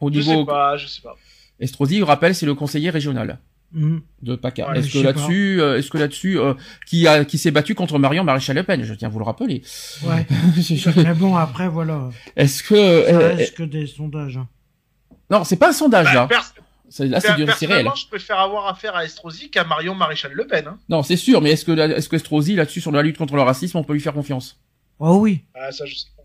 Au 0.00 0.10
Je 0.12 0.20
sais 0.20 0.30
niveau 0.30 0.44
pas, 0.46 0.76
je 0.76 0.86
sais 0.86 1.02
pas. 1.02 1.14
Estrosi, 1.60 1.98
je 1.98 2.04
rappelle, 2.04 2.34
c'est 2.34 2.46
le 2.46 2.54
conseiller 2.54 2.90
régional 2.90 3.38
Mhm. 3.72 4.00
de 4.22 4.36
PACA. 4.36 4.70
Ouais, 4.70 4.78
est-ce 4.78 4.92
que 4.92 4.98
là-dessus, 5.00 5.60
euh, 5.60 5.76
est-ce 5.78 5.90
que 5.90 5.98
là-dessus, 5.98 6.38
euh, 6.38 6.54
qui 6.86 7.06
a, 7.08 7.24
qui 7.24 7.38
s'est 7.38 7.50
battu 7.50 7.74
contre 7.74 7.98
Marion 7.98 8.22
Maréchal 8.24 8.54
Le 8.56 8.62
Pen? 8.62 8.82
Je 8.84 8.94
tiens 8.94 9.08
à 9.08 9.10
vous 9.10 9.18
le 9.18 9.24
rappeler. 9.24 9.62
Ouais. 10.04 10.26
Mais 10.96 11.14
bon, 11.14 11.34
après, 11.36 11.68
voilà. 11.68 12.08
est-ce 12.36 12.62
que 12.62 12.74
Ça 12.76 12.80
euh, 13.12 13.34
reste 13.34 13.56
que 13.56 13.62
des 13.64 13.86
sondages. 13.88 14.36
hein. 14.36 14.48
Non, 15.38 15.44
c'est 15.44 15.56
pas 15.56 15.70
un 15.70 15.72
sondage 15.72 16.06
Bah, 16.06 16.28
là. 16.30 16.40
C'est- 16.90 17.06
Là, 17.06 17.18
c'est 17.20 17.34
du- 17.34 17.46
c'est 17.58 17.66
réel. 17.66 17.88
je 17.96 18.06
préfère 18.06 18.38
avoir 18.38 18.68
affaire 18.68 18.94
à 18.94 19.04
Estrosi 19.04 19.50
qu'à 19.50 19.64
Marion 19.64 19.94
Maréchal 19.96 20.32
Le 20.32 20.46
Pen. 20.46 20.64
Hein. 20.68 20.78
Non, 20.88 21.02
c'est 21.02 21.16
sûr. 21.16 21.40
Mais 21.40 21.50
est-ce 21.52 21.64
que 21.64 21.72
est-ce 21.72 22.08
que 22.08 22.14
Estrosi 22.16 22.54
là-dessus 22.54 22.80
sur 22.80 22.92
la 22.92 23.02
lutte 23.02 23.18
contre 23.18 23.34
le 23.34 23.42
racisme, 23.42 23.76
on 23.78 23.82
peut 23.82 23.94
lui 23.94 24.00
faire 24.00 24.12
confiance? 24.12 24.60
Oh 25.00 25.16
oui. 25.16 25.40
Ah, 25.56 25.72
ça, 25.72 25.86
je 25.86 25.94
sais 25.96 26.06
pas. 26.16 26.22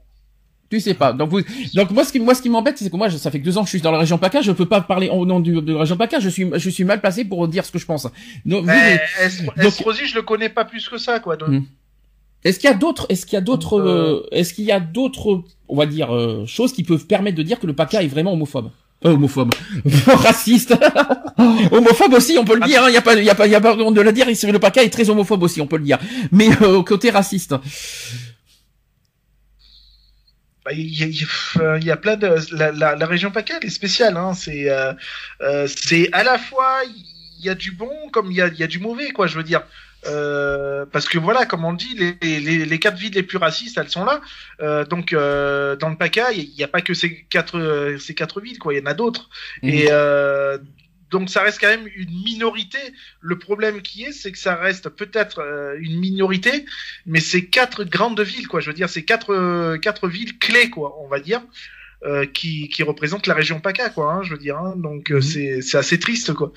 Tu 0.70 0.80
sais 0.80 0.94
pas. 0.94 1.12
Donc, 1.14 1.32
vous, 1.32 1.42
donc 1.74 1.90
moi, 1.90 2.06
ce 2.06 2.12
qui, 2.12 2.20
moi, 2.20 2.36
ce 2.36 2.44
qui 2.44 2.50
m'embête, 2.50 2.78
c'est 2.78 2.92
que 2.92 2.96
moi, 2.96 3.10
je- 3.10 3.18
ça 3.18 3.32
fait 3.32 3.40
que 3.40 3.46
deux 3.46 3.58
ans 3.58 3.62
que 3.62 3.66
je 3.68 3.72
suis 3.72 3.82
dans 3.82 3.92
la 3.92 3.98
région 3.98 4.20
PACA, 4.20 4.42
je 4.42 4.52
peux 4.52 4.68
pas 4.68 4.82
parler 4.82 5.10
au 5.10 5.26
nom 5.26 5.40
du, 5.40 5.54
de 5.60 5.74
la 5.74 5.80
région 5.80 5.98
PACA. 5.98 6.20
Je 6.20 6.30
suis, 6.30 6.48
je 6.54 6.70
suis 6.70 6.84
mal 6.84 7.02
placé 7.02 7.26
pour 7.26 7.48
dire 7.48 7.66
ce 7.66 7.72
que 7.72 7.80
je 7.80 7.86
pense. 7.88 8.04
Donc, 8.46 8.62
vous, 8.62 8.68
Mais 8.68 9.02
Estro- 9.24 9.46
donc- 9.56 9.66
Estrosi, 9.66 10.06
je 10.06 10.14
le 10.16 10.22
connais 10.22 10.50
pas 10.50 10.66
plus 10.66 10.88
que 10.88 11.00
ça, 11.00 11.20
quoi. 11.20 11.36
donc- 11.36 11.50
Hmm. 11.50 11.64
est-ce 12.44 12.60
qu'il 12.60 12.70
y 12.70 12.74
a 12.74 12.76
d'autres, 12.78 13.08
est-ce 13.10 13.26
qu'il 13.26 13.34
y 13.34 13.38
a 13.38 13.42
d'autres, 13.42 13.80
Euh. 13.80 14.22
euh, 14.24 14.28
est-ce 14.32 14.54
qu'il 14.54 14.66
y 14.66 14.72
a 14.72 14.80
d'autres, 14.80 15.42
on 15.68 15.76
va 15.76 15.88
dire, 15.88 16.14
euh, 16.16 16.46
choses 16.46 16.72
qui 16.74 16.84
peuvent 16.84 17.08
permettre 17.08 17.38
de 17.38 17.44
dire 17.44 17.60
que 17.60 17.66
le 17.66 17.74
PACA 17.74 18.04
est 18.04 18.08
vraiment 18.08 18.34
homophobe? 18.34 18.70
Euh, 19.06 19.12
homophobe, 19.12 19.54
raciste, 20.08 20.74
homophobe 21.72 22.14
aussi, 22.14 22.38
on 22.38 22.44
peut 22.46 22.56
le 22.56 22.66
dire. 22.66 22.88
Il 22.90 22.94
y 22.94 22.98
a 22.98 23.02
pas, 23.02 23.16
il 23.16 23.24
y 23.24 23.30
a 23.30 23.36
pas, 23.36 23.46
il 23.48 23.52
y 23.52 23.56
a 23.56 23.62
pas 23.62 23.76
de 23.76 24.02
le 24.02 24.12
dire. 24.12 24.28
c'est- 24.36 24.52
Le 24.52 24.60
PACA 24.60 24.84
est 24.84 24.90
très 24.90 25.10
homophobe 25.10 25.44
aussi, 25.44 25.62
on 25.62 25.68
peut 25.68 25.78
le 25.78 25.84
dire. 25.86 26.00
Mais 26.32 26.50
euh, 26.62 26.76
au 26.78 26.84
côté 26.84 27.10
raciste. 27.10 27.54
Bah, 30.66 30.72
Il 30.74 31.00
y, 31.00 31.04
a- 31.04 31.08
il 31.08 31.16
y 31.16 31.24
a- 31.62 31.78
il 31.78 31.84
y 31.86 31.92
a 31.92 31.98
plein 31.98 32.18
de 32.18 32.36
la, 32.52 32.72
la, 32.72 32.96
la 32.96 33.06
région 33.06 33.32
PACA 33.32 33.56
elle 33.62 33.68
est 33.68 33.70
spéciale 33.72 34.18
hein. 34.18 34.34
c'est 34.34 34.70
euh, 34.70 34.92
euh, 35.42 35.68
c'est 35.74 36.10
à 36.12 36.24
la 36.24 36.38
fois 36.38 36.82
il 37.40 37.46
y 37.46 37.50
a 37.50 37.56
du 37.56 37.72
bon 37.72 37.90
comme 38.12 38.30
il 38.32 38.36
y 38.38 38.42
a, 38.42 38.48
il 38.48 38.60
y 38.60 38.64
a 38.64 38.68
du 38.68 38.80
mauvais 38.80 39.12
quoi 39.12 39.28
je 39.28 39.38
veux 39.38 39.44
dire 39.44 39.62
Euh, 40.06 40.86
parce 40.86 41.08
que 41.08 41.18
voilà, 41.18 41.46
comme 41.46 41.66
on 41.66 41.74
dit, 41.74 41.94
les, 41.96 42.40
les, 42.40 42.66
les 42.66 42.80
quatre 42.80 42.98
villes 42.98 43.14
les 43.14 43.24
plus 43.24 43.38
racistes, 43.38 43.78
elles 43.78 43.90
sont 43.90 44.06
là. 44.06 44.22
Euh, 44.62 44.86
donc 44.86 45.12
euh, 45.12 45.76
dans 45.76 45.90
le 45.90 45.98
PACA, 45.98 46.32
il 46.32 46.54
n'y 46.58 46.64
a 46.64 46.68
pas 46.68 46.82
que 46.82 46.94
ces 46.94 47.24
quatre 47.24 47.60
euh, 47.60 47.98
ces 47.98 48.16
quatre 48.16 48.40
villes, 48.42 48.60
quoi. 48.60 48.74
Il 48.74 48.80
y 48.80 48.82
en 48.82 48.86
a 48.86 48.94
d'autres. 48.94 49.30
Mhm. 49.62 49.70
Et 49.70 49.88
euh, 49.92 50.58
donc 51.12 51.30
ça 51.30 51.42
reste 51.42 51.60
quand 51.60 51.68
même 51.68 51.88
une 51.96 52.24
minorité. 52.24 52.80
Le 53.20 53.38
problème 53.38 53.82
qui 53.82 54.04
est, 54.04 54.12
c'est 54.12 54.32
que 54.32 54.38
ça 54.38 54.56
reste 54.56 54.90
peut-être 54.90 55.40
euh, 55.40 55.76
une 55.80 56.00
minorité, 56.00 56.66
mais 57.06 57.20
c'est 57.20 57.46
quatre 57.46 57.84
grandes 57.84 58.22
villes, 58.22 58.48
quoi. 58.48 58.62
Je 58.62 58.68
veux 58.68 58.76
dire, 58.76 58.90
c'est 58.90 59.04
quatre 59.04 59.76
quatre 59.78 60.08
villes 60.08 60.38
clés, 60.40 60.70
quoi. 60.70 60.98
On 61.02 61.08
va 61.08 61.20
dire. 61.20 61.42
Euh, 62.06 62.26
qui, 62.26 62.70
qui 62.70 62.84
représentent 62.84 63.28
la 63.28 63.34
région 63.34 63.60
PACA, 63.60 63.90
quoi. 63.90 64.14
Hein, 64.14 64.24
je 64.24 64.32
veux 64.32 64.38
dire, 64.40 64.58
hein. 64.58 64.74
donc 64.78 65.12
euh, 65.12 65.16
Mhm. 65.16 65.22
c'est 65.22 65.62
c'est 65.62 65.78
assez 65.78 66.00
triste, 66.00 66.34
quoi. 66.34 66.52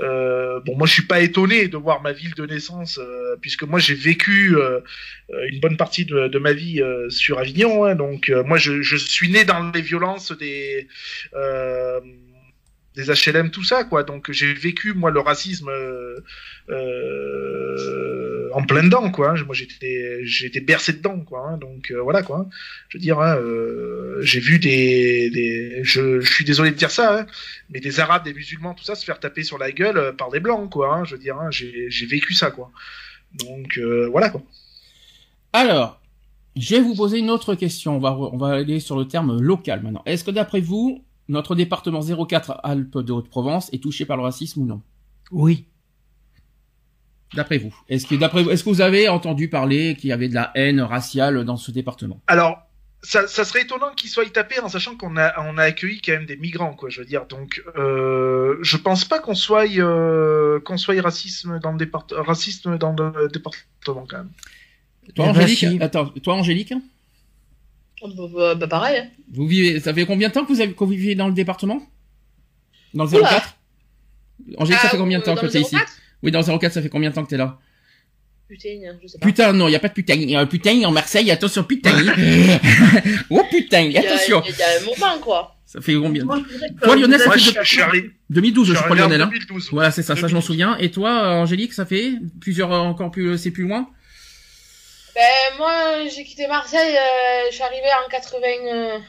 Euh, 0.00 0.60
bon, 0.64 0.76
moi, 0.76 0.86
je 0.86 0.92
suis 0.94 1.06
pas 1.06 1.20
étonné 1.20 1.68
de 1.68 1.76
voir 1.76 2.00
ma 2.02 2.12
ville 2.12 2.34
de 2.34 2.46
naissance, 2.46 2.98
euh, 2.98 3.36
puisque 3.40 3.64
moi, 3.64 3.78
j'ai 3.78 3.94
vécu 3.94 4.56
euh, 4.56 4.80
une 5.50 5.60
bonne 5.60 5.76
partie 5.76 6.04
de, 6.06 6.28
de 6.28 6.38
ma 6.38 6.52
vie 6.54 6.80
euh, 6.82 7.10
sur 7.10 7.38
Avignon. 7.38 7.84
hein. 7.84 7.94
donc, 7.94 8.30
euh, 8.30 8.42
moi, 8.44 8.56
je, 8.58 8.80
je 8.82 8.96
suis 8.96 9.30
né 9.30 9.44
dans 9.44 9.70
les 9.72 9.82
violences 9.82 10.32
des 10.32 10.88
euh, 11.34 12.00
des 12.94 13.10
HLM, 13.10 13.50
tout 13.50 13.62
ça, 13.62 13.84
quoi. 13.84 14.04
Donc, 14.04 14.32
j'ai 14.32 14.54
vécu 14.54 14.94
moi 14.94 15.10
le 15.10 15.20
racisme 15.20 15.68
euh, 15.68 16.20
euh, 16.70 18.35
en 18.56 18.64
plein 18.64 18.82
dedans, 18.84 19.10
quoi. 19.10 19.30
hein. 19.32 19.44
Moi, 19.44 19.54
j'étais 19.54 20.20
j'ai 20.24 20.46
été 20.46 20.60
bercé 20.60 20.92
dedans, 20.94 21.20
quoi. 21.20 21.48
hein. 21.50 21.58
Donc, 21.58 21.90
euh, 21.90 22.00
voilà, 22.02 22.22
quoi. 22.22 22.38
hein. 22.40 22.48
Je 22.88 22.96
veux 22.98 23.02
dire, 23.02 23.20
hein, 23.20 23.36
euh, 23.36 24.18
j'ai 24.22 24.40
vu 24.40 24.58
des, 24.58 25.30
des 25.30 25.80
je, 25.82 26.20
je 26.20 26.32
suis 26.32 26.44
désolé 26.44 26.70
de 26.70 26.76
dire 26.76 26.90
ça, 26.90 27.20
hein, 27.20 27.26
mais 27.70 27.80
des 27.80 28.00
Arabes, 28.00 28.24
des 28.24 28.34
musulmans, 28.34 28.74
tout 28.74 28.84
ça, 28.84 28.94
se 28.94 29.04
faire 29.04 29.20
taper 29.20 29.42
sur 29.42 29.58
la 29.58 29.70
gueule 29.72 29.98
euh, 29.98 30.12
par 30.12 30.30
des 30.30 30.40
blancs, 30.40 30.70
quoi. 30.70 30.94
hein. 30.96 31.04
je 31.04 31.14
veux 31.14 31.20
dire, 31.20 31.36
hein, 31.38 31.50
j'ai 31.50 31.86
j'ai 31.90 32.06
vécu 32.06 32.32
ça, 32.34 32.50
quoi. 32.50 32.70
Donc, 33.34 33.76
euh, 33.78 34.08
voilà, 34.10 34.30
quoi. 34.30 34.42
Alors, 35.52 36.00
je 36.56 36.76
vais 36.76 36.80
vous 36.82 36.94
poser 36.94 37.18
une 37.18 37.30
autre 37.30 37.54
question. 37.54 37.96
On 37.96 38.00
va, 38.00 38.12
on 38.16 38.36
va 38.38 38.54
aller 38.54 38.80
sur 38.80 38.96
le 38.96 39.06
terme 39.06 39.40
local 39.40 39.82
maintenant. 39.82 40.02
Est-ce 40.06 40.24
que 40.24 40.30
d'après 40.30 40.60
vous, 40.60 41.04
notre 41.28 41.54
département 41.54 42.00
04 42.00 42.60
Alpes 42.62 42.98
de 42.98 43.12
Haute-Provence 43.12 43.70
est 43.72 43.82
touché 43.82 44.04
par 44.06 44.16
le 44.16 44.22
racisme 44.22 44.62
ou 44.62 44.66
non? 44.66 44.80
Oui. 45.30 45.66
D'après 47.34 47.58
vous 47.58 47.74
Est-ce 47.88 48.06
que 48.06 48.14
d'après 48.14 48.42
vous, 48.42 48.50
est-ce 48.50 48.62
que 48.64 48.68
vous 48.70 48.80
avez 48.80 49.08
entendu 49.08 49.48
parler 49.48 49.96
qu'il 49.96 50.10
y 50.10 50.12
avait 50.12 50.28
de 50.28 50.34
la 50.34 50.52
haine 50.54 50.80
raciale 50.80 51.44
dans 51.44 51.56
ce 51.56 51.70
département? 51.70 52.20
Alors, 52.28 52.58
ça, 53.02 53.26
ça 53.28 53.44
serait 53.44 53.62
étonnant 53.62 53.92
qu'ils 53.96 54.10
soient 54.10 54.24
tapés 54.26 54.58
en 54.60 54.68
sachant 54.68 54.96
qu'on 54.96 55.16
a, 55.16 55.32
on 55.42 55.58
a 55.58 55.64
accueilli 55.64 56.00
quand 56.00 56.12
même 56.12 56.26
des 56.26 56.36
migrants, 56.36 56.74
quoi. 56.74 56.88
Je 56.88 57.00
veux 57.00 57.06
dire, 57.06 57.26
donc, 57.26 57.62
euh, 57.76 58.56
je 58.62 58.76
pense 58.76 59.04
pas 59.04 59.18
qu'on 59.18 59.34
soit, 59.34 59.66
euh, 59.76 60.60
qu'on 60.60 60.76
soit 60.76 61.00
racisme 61.02 61.58
dans 61.60 61.72
le 61.72 61.78
départ, 61.78 62.06
racisme 62.10 62.78
dans 62.78 62.92
le 62.92 63.28
département 63.28 64.06
quand 64.08 64.18
même. 64.18 64.30
Toi, 65.14 65.26
Angélique 65.26 65.58
si. 65.58 65.78
Attends, 65.80 66.06
toi, 66.22 66.34
Angélique? 66.34 66.74
Bah, 68.02 68.08
bah, 68.34 68.54
bah, 68.54 68.66
pareil. 68.68 68.98
hein. 68.98 69.08
Vous 69.32 69.46
vivez, 69.46 69.80
ça 69.80 69.92
fait 69.94 70.06
combien 70.06 70.28
de 70.28 70.32
temps 70.34 70.44
que 70.44 70.52
vous 70.52 70.60
avez, 70.60 70.72
que 70.72 70.78
vous 70.84 70.90
vivez 70.90 71.14
dans 71.14 71.28
le 71.28 71.34
département? 71.34 71.80
Dans 72.94 73.04
le 73.04 73.10
Oula. 73.18 73.28
04 73.30 73.56
Angélique, 74.58 74.80
ça 74.80 74.86
Ah, 74.88 74.90
fait 74.90 74.98
combien 74.98 75.18
de 75.18 75.24
temps 75.24 75.34
que 75.34 75.46
le 75.46 75.52
t'es 75.52 75.60
ici? 75.60 75.76
04? 75.76 75.92
Oui, 76.26 76.32
dans 76.32 76.40
le 76.40 76.58
04, 76.58 76.72
ça 76.72 76.82
fait 76.82 76.88
combien 76.88 77.10
de 77.10 77.14
temps 77.14 77.24
que 77.24 77.30
t'es 77.30 77.36
là? 77.36 77.56
Putain, 78.48 78.80
je 79.00 79.06
sais 79.06 79.18
pas. 79.18 79.26
Putain, 79.26 79.52
non, 79.52 79.68
il 79.68 79.72
y 79.72 79.76
a 79.76 79.78
pas 79.78 79.86
de 79.86 79.92
putain. 79.92 80.20
Euh, 80.34 80.44
putain, 80.44 80.82
en 80.84 80.90
Marseille, 80.90 81.30
attention, 81.30 81.62
putain. 81.62 81.92
oh 83.30 83.44
putain, 83.48 83.92
attention. 83.94 84.42
Il 84.44 84.56
y, 84.56 84.62
a 84.62 84.66
un 84.80 84.84
moment, 84.84 85.20
quoi. 85.20 85.54
Ça 85.64 85.80
fait 85.80 85.94
combien 85.94 86.24
Moi, 86.24 86.40
Toi, 86.82 86.96
Lionel, 86.96 87.20
ça 87.20 87.30
fait 87.30 87.38
je, 87.38 87.54
deux- 87.54 87.60
je 87.62 87.68
suis 87.68 87.80
arrivé, 87.80 88.10
2012, 88.30 88.68
je, 88.68 88.74
crois, 88.74 88.96
Lionel. 88.96 89.20
Hein 89.20 89.30
2012. 89.32 89.68
voilà, 89.70 89.92
c'est 89.92 90.02
ça, 90.02 90.16
ça 90.16 90.26
je 90.26 90.34
m'en 90.34 90.40
2012. 90.40 90.44
souviens. 90.44 90.76
Et 90.78 90.90
toi, 90.90 91.10
euh, 91.10 91.42
Angélique, 91.42 91.72
ça 91.72 91.86
fait 91.86 92.14
plusieurs, 92.40 92.72
euh, 92.72 92.78
encore 92.78 93.12
plus, 93.12 93.38
c'est 93.38 93.52
plus 93.52 93.68
loin? 93.68 93.88
Ben, 95.14 95.58
moi, 95.58 96.08
j'ai 96.12 96.24
quitté 96.24 96.48
Marseille, 96.48 96.96
euh, 96.96 97.50
je 97.50 97.54
suis 97.54 97.62
arrivé 97.62 97.86
en 98.04 98.10
80, 98.10 98.46
euh, 98.66 98.98
Ouh 98.98 99.00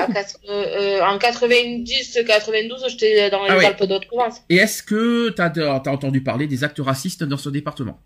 à 0.00 0.12
quatre- 0.12 0.38
euh, 0.48 0.98
euh, 0.98 1.04
en 1.04 1.18
90, 1.18 2.18
92, 2.26 2.84
j'étais 2.88 3.30
dans 3.30 3.44
les 3.44 3.50
Ah. 3.50 3.68
Alpes 3.68 3.84
d'Haute-Provence. 3.84 4.40
Et 4.48 4.56
est-ce 4.56 4.82
que 4.82 5.30
t'as, 5.30 5.50
t'as 5.50 5.90
entendu 5.90 6.22
parler 6.22 6.46
des 6.46 6.64
actes 6.64 6.80
racistes 6.80 7.22
dans 7.24 7.36
ce 7.36 7.48
département? 7.48 8.00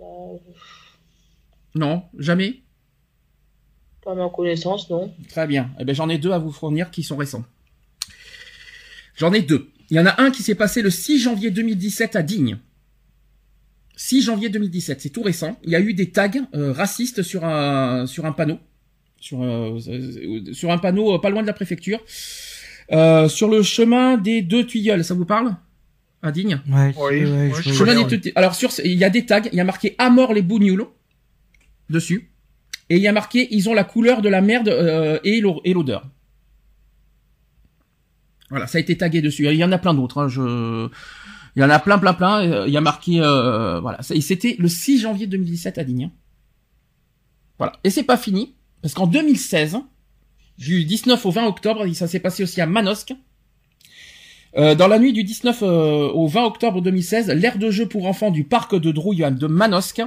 Euh, 0.00 0.04
Non, 1.74 2.04
jamais? 2.18 2.62
Pas 4.04 4.12
à 4.12 4.14
ma 4.14 4.28
connaissance, 4.28 4.88
non. 4.90 5.12
Très 5.28 5.46
bien. 5.46 5.70
Eh 5.80 5.84
ben, 5.84 5.94
j'en 5.94 6.08
ai 6.08 6.18
deux 6.18 6.30
à 6.32 6.38
vous 6.38 6.52
fournir 6.52 6.90
qui 6.90 7.02
sont 7.02 7.16
récents. 7.16 7.44
J'en 9.16 9.32
ai 9.32 9.40
deux. 9.42 9.70
Il 9.90 9.96
y 9.96 10.00
en 10.00 10.06
a 10.06 10.20
un 10.22 10.30
qui 10.30 10.42
s'est 10.42 10.54
passé 10.54 10.82
le 10.82 10.90
6 10.90 11.20
janvier 11.20 11.50
2017 11.50 12.16
à 12.16 12.22
Digne. 12.22 12.58
6 13.96 14.22
janvier 14.22 14.48
2017, 14.50 15.00
c'est 15.00 15.10
tout 15.10 15.22
récent. 15.22 15.58
Il 15.62 15.70
y 15.70 15.76
a 15.76 15.80
eu 15.80 15.94
des 15.94 16.10
tags 16.10 16.30
euh, 16.54 16.72
racistes 16.72 17.22
sur 17.22 17.44
un 17.44 18.06
sur 18.06 18.24
un 18.26 18.32
panneau, 18.32 18.58
sur 19.24 19.42
euh, 19.42 19.78
sur 20.52 20.70
un 20.70 20.78
panneau 20.78 21.14
euh, 21.14 21.18
pas 21.18 21.30
loin 21.30 21.42
de 21.42 21.46
la 21.46 21.54
préfecture, 21.60 22.00
Euh, 22.92 23.28
sur 23.30 23.48
le 23.48 23.62
chemin 23.62 24.18
des 24.18 24.42
deux 24.42 24.64
Tuyaules. 24.66 25.02
Ça 25.04 25.14
vous 25.14 25.24
parle? 25.24 25.56
À 26.22 26.30
Digne. 26.30 26.60
Ouais, 26.68 26.92
Oui, 26.98 27.24
ouais, 27.24 27.50
je 27.56 27.62
je. 27.62 27.72
Chemin 27.72 27.94
des 27.94 28.02
ouais. 28.02 28.18
Tuyaules. 28.20 28.32
Alors 28.36 28.54
sur, 28.54 28.70
ce- 28.70 28.82
il 28.84 28.98
y 28.98 29.04
a 29.04 29.08
des 29.10 29.24
tags. 29.24 29.48
Il 29.52 29.56
y 29.56 29.60
a 29.60 29.64
marqué 29.64 29.94
à 29.96 30.10
mort 30.10 30.34
les 30.34 30.42
bougnoules 30.42 30.86
dessus, 31.88 32.20
et 32.90 32.96
il 32.96 33.02
y 33.02 33.08
a 33.08 33.12
marqué 33.12 33.48
ils 33.50 33.68
ont 33.70 33.74
la 33.74 33.84
couleur 33.84 34.20
de 34.20 34.28
la 34.28 34.42
merde 34.42 34.68
euh, 34.68 35.18
et 35.24 35.40
l'o- 35.40 35.62
et 35.64 35.72
l'odeur. 35.72 36.02
Voilà, 38.50 38.66
ça 38.66 38.76
a 38.78 38.80
été 38.82 38.94
tagué 38.98 39.22
dessus. 39.22 39.46
Il 39.46 39.54
y 39.56 39.64
en 39.64 39.72
a 39.72 39.78
plein 39.78 39.94
d'autres. 39.94 40.18
Hein, 40.22 40.28
je... 40.28 40.88
Il 41.56 41.60
y 41.60 41.64
en 41.64 41.70
a 41.70 41.78
plein, 41.78 41.98
plein, 41.98 42.12
plein. 42.14 42.66
Il 42.66 42.72
y 42.72 42.76
a 42.76 42.80
marqué, 42.82 43.20
euh, 43.20 43.80
voilà. 43.80 43.98
C'était 44.02 44.56
le 44.58 44.68
6 44.68 45.00
janvier 45.00 45.26
2017 45.26 45.78
à 45.78 45.84
Digne. 45.84 46.10
Voilà. 47.58 47.72
Et 47.84 47.90
c'est 47.90 48.02
pas 48.02 48.16
fini, 48.18 48.54
parce 48.84 48.92
qu'en 48.92 49.06
2016, 49.06 49.78
du 50.58 50.84
19 50.84 51.24
au 51.24 51.30
20 51.30 51.46
octobre, 51.46 51.90
ça 51.94 52.06
s'est 52.06 52.20
passé 52.20 52.42
aussi 52.42 52.60
à 52.60 52.66
Manosque. 52.66 53.14
Euh, 54.58 54.74
dans 54.74 54.88
la 54.88 54.98
nuit 54.98 55.14
du 55.14 55.24
19 55.24 55.62
euh, 55.62 56.10
au 56.10 56.26
20 56.26 56.44
octobre 56.44 56.82
2016, 56.82 57.28
l'aire 57.28 57.56
de 57.56 57.70
jeu 57.70 57.86
pour 57.86 58.04
enfants 58.04 58.30
du 58.30 58.44
parc 58.44 58.78
de 58.78 58.92
Drouillan 58.92 59.30
de 59.30 59.46
Manosque 59.46 60.02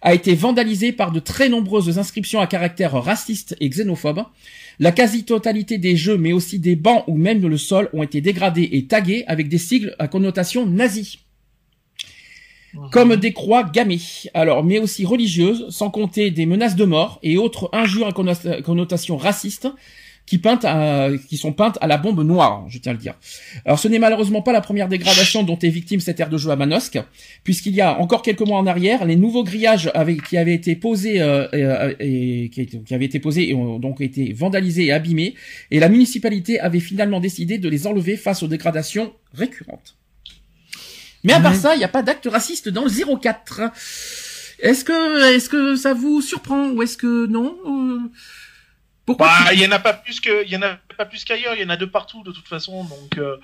a 0.00 0.14
été 0.14 0.36
vandalisée 0.36 0.92
par 0.92 1.10
de 1.10 1.18
très 1.18 1.48
nombreuses 1.48 1.98
inscriptions 1.98 2.38
à 2.38 2.46
caractère 2.46 2.92
raciste 2.92 3.56
et 3.58 3.68
xénophobe. 3.68 4.22
La 4.78 4.92
quasi-totalité 4.92 5.78
des 5.78 5.96
jeux, 5.96 6.16
mais 6.16 6.32
aussi 6.32 6.60
des 6.60 6.76
bancs 6.76 7.02
ou 7.08 7.16
même 7.16 7.44
le 7.44 7.58
sol, 7.58 7.90
ont 7.94 8.04
été 8.04 8.20
dégradés 8.20 8.68
et 8.70 8.86
tagués 8.86 9.24
avec 9.26 9.48
des 9.48 9.58
sigles 9.58 9.96
à 9.98 10.06
connotation 10.06 10.66
nazie 10.66 11.18
comme 12.92 13.16
des 13.16 13.32
croix 13.32 13.64
gammées, 13.64 14.00
alors 14.34 14.62
mais 14.64 14.78
aussi 14.78 15.04
religieuses, 15.04 15.66
sans 15.70 15.90
compter 15.90 16.30
des 16.30 16.46
menaces 16.46 16.76
de 16.76 16.84
mort 16.84 17.18
et 17.22 17.36
autres 17.36 17.68
injures 17.72 18.06
à 18.06 18.12
connota- 18.12 18.62
connotation 18.62 19.16
raciste 19.16 19.68
qui 20.26 20.38
peintent 20.38 20.66
qui 21.28 21.36
sont 21.36 21.52
peintes 21.52 21.76
à 21.80 21.88
la 21.88 21.96
bombe 21.96 22.22
noire, 22.22 22.64
je 22.68 22.78
tiens 22.78 22.90
à 22.90 22.92
le 22.92 23.00
dire. 23.00 23.14
Alors 23.64 23.80
ce 23.80 23.88
n'est 23.88 23.98
malheureusement 23.98 24.42
pas 24.42 24.52
la 24.52 24.60
première 24.60 24.86
dégradation 24.86 25.42
dont 25.42 25.58
est 25.58 25.68
victime 25.70 25.98
cette 25.98 26.20
aire 26.20 26.28
de 26.28 26.38
jeu 26.38 26.50
à 26.50 26.56
Manosque, 26.56 27.00
puisqu'il 27.42 27.74
y 27.74 27.80
a 27.80 27.98
encore 27.98 28.22
quelques 28.22 28.46
mois 28.46 28.58
en 28.58 28.66
arrière, 28.68 29.04
les 29.04 29.16
nouveaux 29.16 29.42
grillages 29.42 29.90
qui 30.28 30.36
avaient 30.36 30.54
été 30.54 30.76
posés 30.76 31.20
euh, 31.20 31.48
euh, 31.52 31.94
et 31.98 32.44
étaient- 32.44 32.66
qui 32.66 32.94
avaient 32.94 33.06
été 33.06 33.18
posés 33.18 33.48
et 33.50 33.54
ont 33.54 33.80
donc 33.80 34.00
été 34.00 34.32
vandalisés 34.32 34.84
et 34.86 34.92
abîmés, 34.92 35.34
et 35.72 35.80
la 35.80 35.88
municipalité 35.88 36.60
avait 36.60 36.78
finalement 36.78 37.18
décidé 37.18 37.58
de 37.58 37.68
les 37.68 37.88
enlever 37.88 38.16
face 38.16 38.44
aux 38.44 38.48
dégradations 38.48 39.12
récurrentes. 39.34 39.96
Mais 41.24 41.32
à 41.32 41.40
part 41.40 41.52
Ouais. 41.52 41.58
ça, 41.58 41.74
il 41.74 41.78
n'y 41.78 41.84
a 41.84 41.88
pas 41.88 42.02
d'acte 42.02 42.28
raciste 42.30 42.68
dans 42.68 42.84
le 42.84 42.90
04. 42.90 43.60
Est-ce 44.60 44.84
que, 44.84 45.34
est-ce 45.34 45.48
que 45.48 45.76
ça 45.76 45.94
vous 45.94 46.20
surprend 46.20 46.68
ou 46.70 46.82
est-ce 46.82 46.96
que 46.96 47.26
non 47.26 47.56
Euh, 47.66 47.98
Pourquoi 49.06 49.28
Bah, 49.44 49.52
il 49.54 49.60
y 49.60 49.66
en 49.66 49.72
a 49.72 49.78
pas 49.78 49.92
plus 49.94 50.20
que, 50.20 50.44
il 50.44 50.50
y 50.52 50.56
en 50.56 50.62
a 50.62 50.76
pas 50.96 51.06
plus 51.06 51.24
qu'ailleurs. 51.24 51.54
Il 51.54 51.60
y 51.62 51.64
en 51.64 51.70
a 51.70 51.76
de 51.76 51.86
partout 51.86 52.22
de 52.22 52.32
toute 52.32 52.46
façon. 52.48 52.84
Donc, 52.84 53.18
euh, 53.18 53.36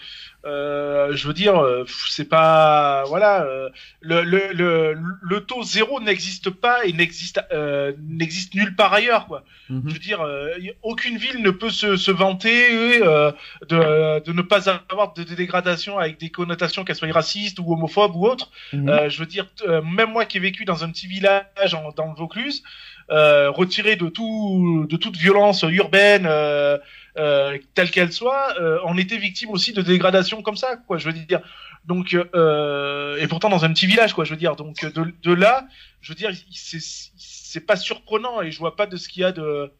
euh, 0.47 1.14
je 1.16 1.26
veux 1.26 1.34
dire, 1.34 1.57
euh, 1.61 1.84
c'est 2.09 2.28
pas, 2.28 3.05
voilà, 3.09 3.42
euh, 3.42 3.68
le, 4.01 4.22
le, 4.22 4.53
le, 4.53 4.97
le 5.22 5.40
taux 5.40 5.62
zéro 5.64 6.01
n'existe 6.01 6.51
pas 6.51 6.84
et 6.84 6.92
n'existe, 6.92 7.40
euh, 7.53 7.92
n'existe 8.09 8.55
nulle 8.55 8.76
part 8.76 8.92
ailleurs, 8.92 9.26
quoi. 9.26 9.42
Mhm. 9.68 9.82
Je 9.86 9.92
veux 9.94 9.99
dire, 9.99 10.20
euh, 10.20 10.51
aucune 10.82 11.16
ville 11.18 11.42
ne 11.42 11.51
peut 11.51 11.70
se, 11.70 11.97
se 11.97 12.12
vanter 12.12 13.03
euh, 13.03 13.32
de, 13.68 14.20
de 14.24 14.32
ne 14.32 14.42
pas 14.42 14.70
avoir 14.88 15.12
de, 15.14 15.24
de 15.24 15.34
dégradation 15.34 15.99
avec 15.99 16.20
des 16.20 16.30
connotations 16.30 16.84
qu'elles 16.84 16.94
soient 16.97 17.12
racistes 17.12 17.59
ou 17.59 17.72
homophobes 17.72 18.14
ou 18.14 18.26
autres. 18.26 18.51
Euh, 18.88 19.09
je 19.11 19.18
veux 19.18 19.26
dire, 19.26 19.47
même 19.82 20.11
moi 20.12 20.24
qui 20.24 20.36
ai 20.36 20.40
vécu 20.40 20.64
dans 20.64 20.84
un 20.84 20.90
petit 20.90 21.09
village 21.09 21.74
en- 21.74 21.90
dans 21.97 22.07
le 22.07 22.14
Vaucluse, 22.16 22.62
euh, 23.11 23.51
retiré 23.51 23.97
de 23.97 24.09
tout, 24.09 24.86
de 24.88 24.97
toute 24.97 25.16
violence 25.16 25.62
urbaine, 25.68 26.26
euh, 26.28 26.78
euh, 27.18 27.58
telle 27.74 27.90
qu'elle 27.90 28.12
soit, 28.12 28.54
euh, 28.60 28.78
on 28.84 28.96
était 28.98 29.16
victime 29.16 29.50
aussi 29.50 29.72
de 29.72 29.82
dégradations 29.82 30.42
comme 30.42 30.56
ça, 30.56 30.76
quoi. 30.76 30.98
Je 30.98 31.06
veux 31.06 31.12
dire. 31.12 31.40
Donc, 31.86 32.14
euh, 32.14 33.16
et 33.18 33.26
pourtant 33.28 33.48
dans 33.48 33.64
un 33.64 33.72
petit 33.72 33.86
village, 33.86 34.12
quoi. 34.12 34.24
Je 34.24 34.30
veux 34.30 34.36
dire. 34.36 34.56
Donc 34.56 34.84
de, 34.84 35.14
de 35.22 35.32
là, 35.32 35.66
je 36.00 36.10
veux 36.12 36.16
dire, 36.16 36.30
c'est 36.50 37.66
pas 37.66 37.76
surprenant 37.76 38.42
et 38.42 38.50
je 38.50 38.58
vois 38.58 38.76
pas 38.76 38.86
de 38.86 38.96
ce 38.96 39.08
qu'il 39.08 39.22
y 39.22 39.24
a 39.24 39.32
de. 39.32 39.70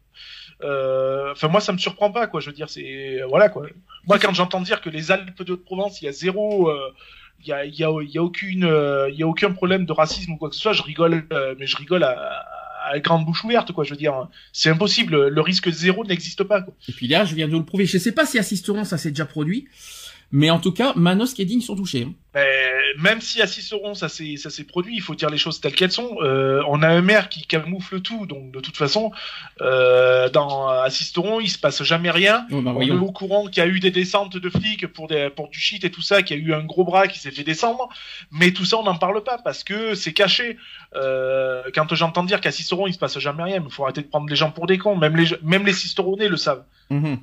euh, 0.63 1.33
Enfin, 1.33 1.49
moi, 1.49 1.61
ça 1.61 1.73
me 1.73 1.79
surprend 1.79 2.11
pas, 2.11 2.27
quoi. 2.27 2.41
Je 2.41 2.47
veux 2.47 2.55
dire, 2.57 2.71
c'est 2.71 3.21
voilà, 3.29 3.49
quoi. 3.49 3.67
Moi, 4.07 4.19
quand 4.19 4.33
j'entends 4.35 4.61
dire 4.61 4.81
que 4.81 4.89
les 4.91 5.11
Alpes 5.11 5.43
de 5.43 5.55
Provence, 5.55 6.01
il 6.01 6.07
y 6.07 6.09
a 6.09 6.13
zéro, 6.13 6.71
il 7.41 7.49
y 7.49 7.53
a, 7.53 7.65
y 7.65 7.85
a, 7.85 7.91
y 8.03 8.19
a 8.19 8.23
aucune, 8.23 8.63
il 9.11 9.15
y 9.17 9.23
a 9.23 9.27
aucun 9.27 9.53
problème 9.53 9.85
de 9.85 9.93
racisme 9.93 10.33
ou 10.33 10.37
quoi 10.37 10.49
que 10.49 10.55
ce 10.55 10.63
soit. 10.63 10.73
Je 10.73 10.83
rigole, 10.83 11.27
euh, 11.33 11.55
mais 11.59 11.67
je 11.67 11.77
rigole 11.77 12.03
à, 12.05 12.47
grande 13.03 13.25
bouche 13.25 13.45
ouverte, 13.45 13.73
quoi. 13.73 13.85
Je 13.85 13.91
veux 13.91 13.97
dire, 13.97 14.29
c'est 14.53 14.71
impossible. 14.71 15.29
Le 15.29 15.41
risque 15.41 15.71
zéro 15.71 16.05
n'existe 16.05 16.45
pas. 16.45 16.65
Et 16.89 16.93
puis 16.93 17.09
là, 17.09 17.25
je 17.25 17.35
viens 17.35 17.47
de 17.47 17.53
vous 17.53 17.59
le 17.59 17.65
prouver. 17.65 17.87
Je 17.87 17.99
sais 17.99 18.13
pas 18.13 18.27
si 18.27 18.39
assisteront, 18.39 18.85
ça 18.85 18.99
s'est 18.99 19.11
déjà 19.11 19.27
produit. 19.27 19.69
Mais 20.33 20.51
en 20.51 20.59
tout 20.59 20.73
cas, 20.73 20.93
Manos 20.97 21.39
et 21.39 21.43
Edding 21.43 21.61
sont 21.61 21.77
touchés. 21.77 22.03
hein. 22.09 22.13
Ben, 22.35 22.45
même 22.99 23.21
si 23.21 23.41
à 23.41 23.47
Ciceron 23.47 23.95
ça 23.95 24.09
s'est 24.09 24.37
ça 24.37 24.51
s'est 24.51 24.65
produit, 24.65 24.95
il 24.95 25.01
faut 25.01 25.15
dire 25.15 25.31
les 25.31 25.39
choses 25.39 25.61
telles 25.61 25.75
qu'elles 25.75 25.93
sont. 25.93 26.19
Euh, 26.21 26.63
on 26.69 26.83
a 26.83 26.89
un 26.89 27.01
maire 27.01 27.29
qui 27.29 27.47
camoufle 27.47 28.01
tout, 28.01 28.27
donc 28.27 28.53
de 28.53 28.61
toute 28.61 28.77
façon, 28.77 29.11
euh, 29.61 30.29
dans 30.29 30.69
à 30.69 30.91
Ciceron, 30.91 31.41
il 31.41 31.49
se 31.49 31.59
passe 31.59 31.83
jamais 31.83 32.11
rien. 32.11 32.47
Ouais, 32.51 32.61
bah, 32.61 32.73
On 32.75 32.83
est 32.83 32.91
au 32.91 33.13
courant 33.13 33.47
qu'il 33.47 33.63
y 33.63 33.67
a 33.67 33.69
eu 33.69 33.81
des 33.81 33.91
descentes 33.91 34.37
de 34.37 34.51
flics 34.51 34.87
pour 34.87 35.09
des 35.09 35.31
pour 35.31 35.49
du 35.49 35.59
shit 35.59 35.85
et 35.85 35.91
tout 35.91 36.03
ça, 36.03 36.23
qu'il 36.23 36.39
y 36.39 36.41
a 36.41 36.43
eu 36.43 36.53
un 36.53 36.65
gros 36.65 36.85
bras 36.85 37.07
qui 37.09 37.19
s'est 37.19 37.31
fait 37.31 37.45
descendre, 37.45 37.89
mais 38.31 38.51
tout 38.53 38.65
ça 38.65 38.79
on 38.79 38.83
n'en 38.83 38.97
parle 38.97 39.23
pas 39.23 39.39
parce 39.39 39.65
que 39.65 39.95
c'est 39.95 40.13
caché. 40.13 40.59
Euh, 40.95 41.63
quand 41.75 41.95
j'entends 41.95 42.25
dire 42.25 42.41
qu'à 42.41 42.53
Ciceron 42.53 42.87
il 42.87 42.93
se 42.95 42.99
passe 42.99 43.19
jamais 43.19 43.45
rien, 43.45 43.63
il 43.65 43.71
faut 43.71 43.85
arrêter 43.85 44.03
de 44.03 44.09
prendre 44.09 44.29
les 44.29 44.37
gens 44.37 44.51
pour 44.51 44.67
des 44.67 44.79
cons. 44.79 44.97
Même 44.97 45.17
les 45.17 45.29
même 45.43 45.65
les 45.65 46.29
le 46.29 46.37
savent. 46.37 46.65
Mhm. 46.91 47.19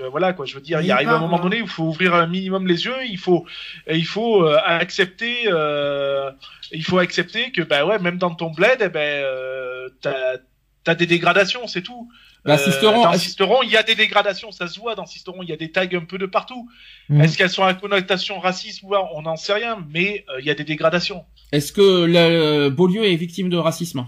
Euh, 0.00 0.08
voilà 0.08 0.32
quoi, 0.32 0.44
je 0.44 0.54
veux 0.54 0.60
dire, 0.60 0.80
il 0.80 0.86
il 0.86 0.90
arrive 0.90 1.08
un 1.08 1.12
parle, 1.12 1.22
moment 1.22 1.38
hein. 1.38 1.42
donné 1.42 1.60
où 1.62 1.64
il 1.64 1.70
faut 1.70 1.84
ouvrir 1.84 2.14
un 2.14 2.26
minimum 2.26 2.66
les 2.66 2.84
yeux, 2.84 3.04
il 3.08 3.18
faut, 3.18 3.46
et 3.86 3.96
il 3.96 4.06
faut 4.06 4.44
euh, 4.44 4.58
accepter, 4.64 5.42
euh, 5.46 6.30
il 6.72 6.82
faut 6.84 6.98
accepter 6.98 7.52
que 7.52 7.62
bah 7.62 7.86
ouais, 7.86 7.98
même 8.00 8.18
dans 8.18 8.34
ton 8.34 8.50
bled, 8.50 8.78
eh 8.80 8.88
ben 8.88 9.00
euh, 9.00 9.88
t'as 10.00 10.38
t'as 10.82 10.94
des 10.94 11.06
dégradations, 11.06 11.66
c'est 11.66 11.82
tout. 11.82 12.08
Bah, 12.44 12.58
Sisteron, 12.58 13.04
dans 13.04 13.12
est-ce- 13.12 13.24
Sisteron, 13.24 13.62
il 13.62 13.70
y 13.70 13.76
a 13.76 13.82
des 13.82 13.94
dégradations, 13.94 14.50
ça 14.52 14.68
se 14.68 14.78
voit 14.78 14.94
dans 14.94 15.06
Sisteron, 15.06 15.42
il 15.42 15.48
y 15.48 15.52
a 15.52 15.56
des 15.56 15.70
tags 15.70 15.88
un 15.94 16.04
peu 16.04 16.18
de 16.18 16.26
partout. 16.26 16.68
Mm. 17.08 17.22
Est-ce 17.22 17.38
qu'elles 17.38 17.48
sont 17.48 17.64
à 17.64 17.72
connotation 17.72 18.38
raciste 18.38 18.82
ou 18.82 18.88
pas 18.88 19.08
On 19.14 19.22
n'en 19.22 19.36
sait 19.36 19.54
rien, 19.54 19.78
mais 19.90 20.26
euh, 20.28 20.40
il 20.40 20.46
y 20.46 20.50
a 20.50 20.54
des 20.54 20.64
dégradations. 20.64 21.24
Est-ce 21.52 21.72
que 21.72 22.04
le 22.04 22.68
Beaulieu 22.68 23.04
est 23.06 23.16
victime 23.16 23.48
de 23.48 23.56
racisme? 23.56 24.06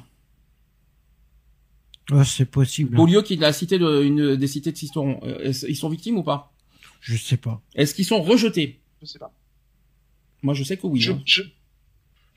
Ouais, 2.11 2.25
c'est 2.25 2.45
possible. 2.45 2.95
hein. 2.95 2.97
Beaulieu 2.97 3.23
qui 3.23 3.35
est 3.35 3.37
la 3.37 3.53
cité 3.53 3.79
de 3.79 4.03
une 4.03 4.37
des 4.37 4.47
cités 4.47 4.71
de 4.73 4.77
Sisteron, 4.77 5.21
euh, 5.25 5.53
ils 5.69 5.77
sont 5.77 5.89
victimes 5.89 6.19
ou 6.19 6.23
pas? 6.23 6.53
Je 7.01 7.17
sais 7.17 7.37
pas. 7.37 7.61
Est-ce 7.75 7.95
qu'ils 7.95 8.05
sont 8.05 8.23
rejetés? 8.23 8.81
Je 9.01 9.07
sais 9.07 9.19
pas. 9.19 9.33
Moi, 10.43 10.55
je 10.55 10.63
sais 10.65 10.77
que 10.77 10.87
oui. 10.87 11.01
je, 11.01 11.13
hein. 11.13 11.23
je, 11.25 11.43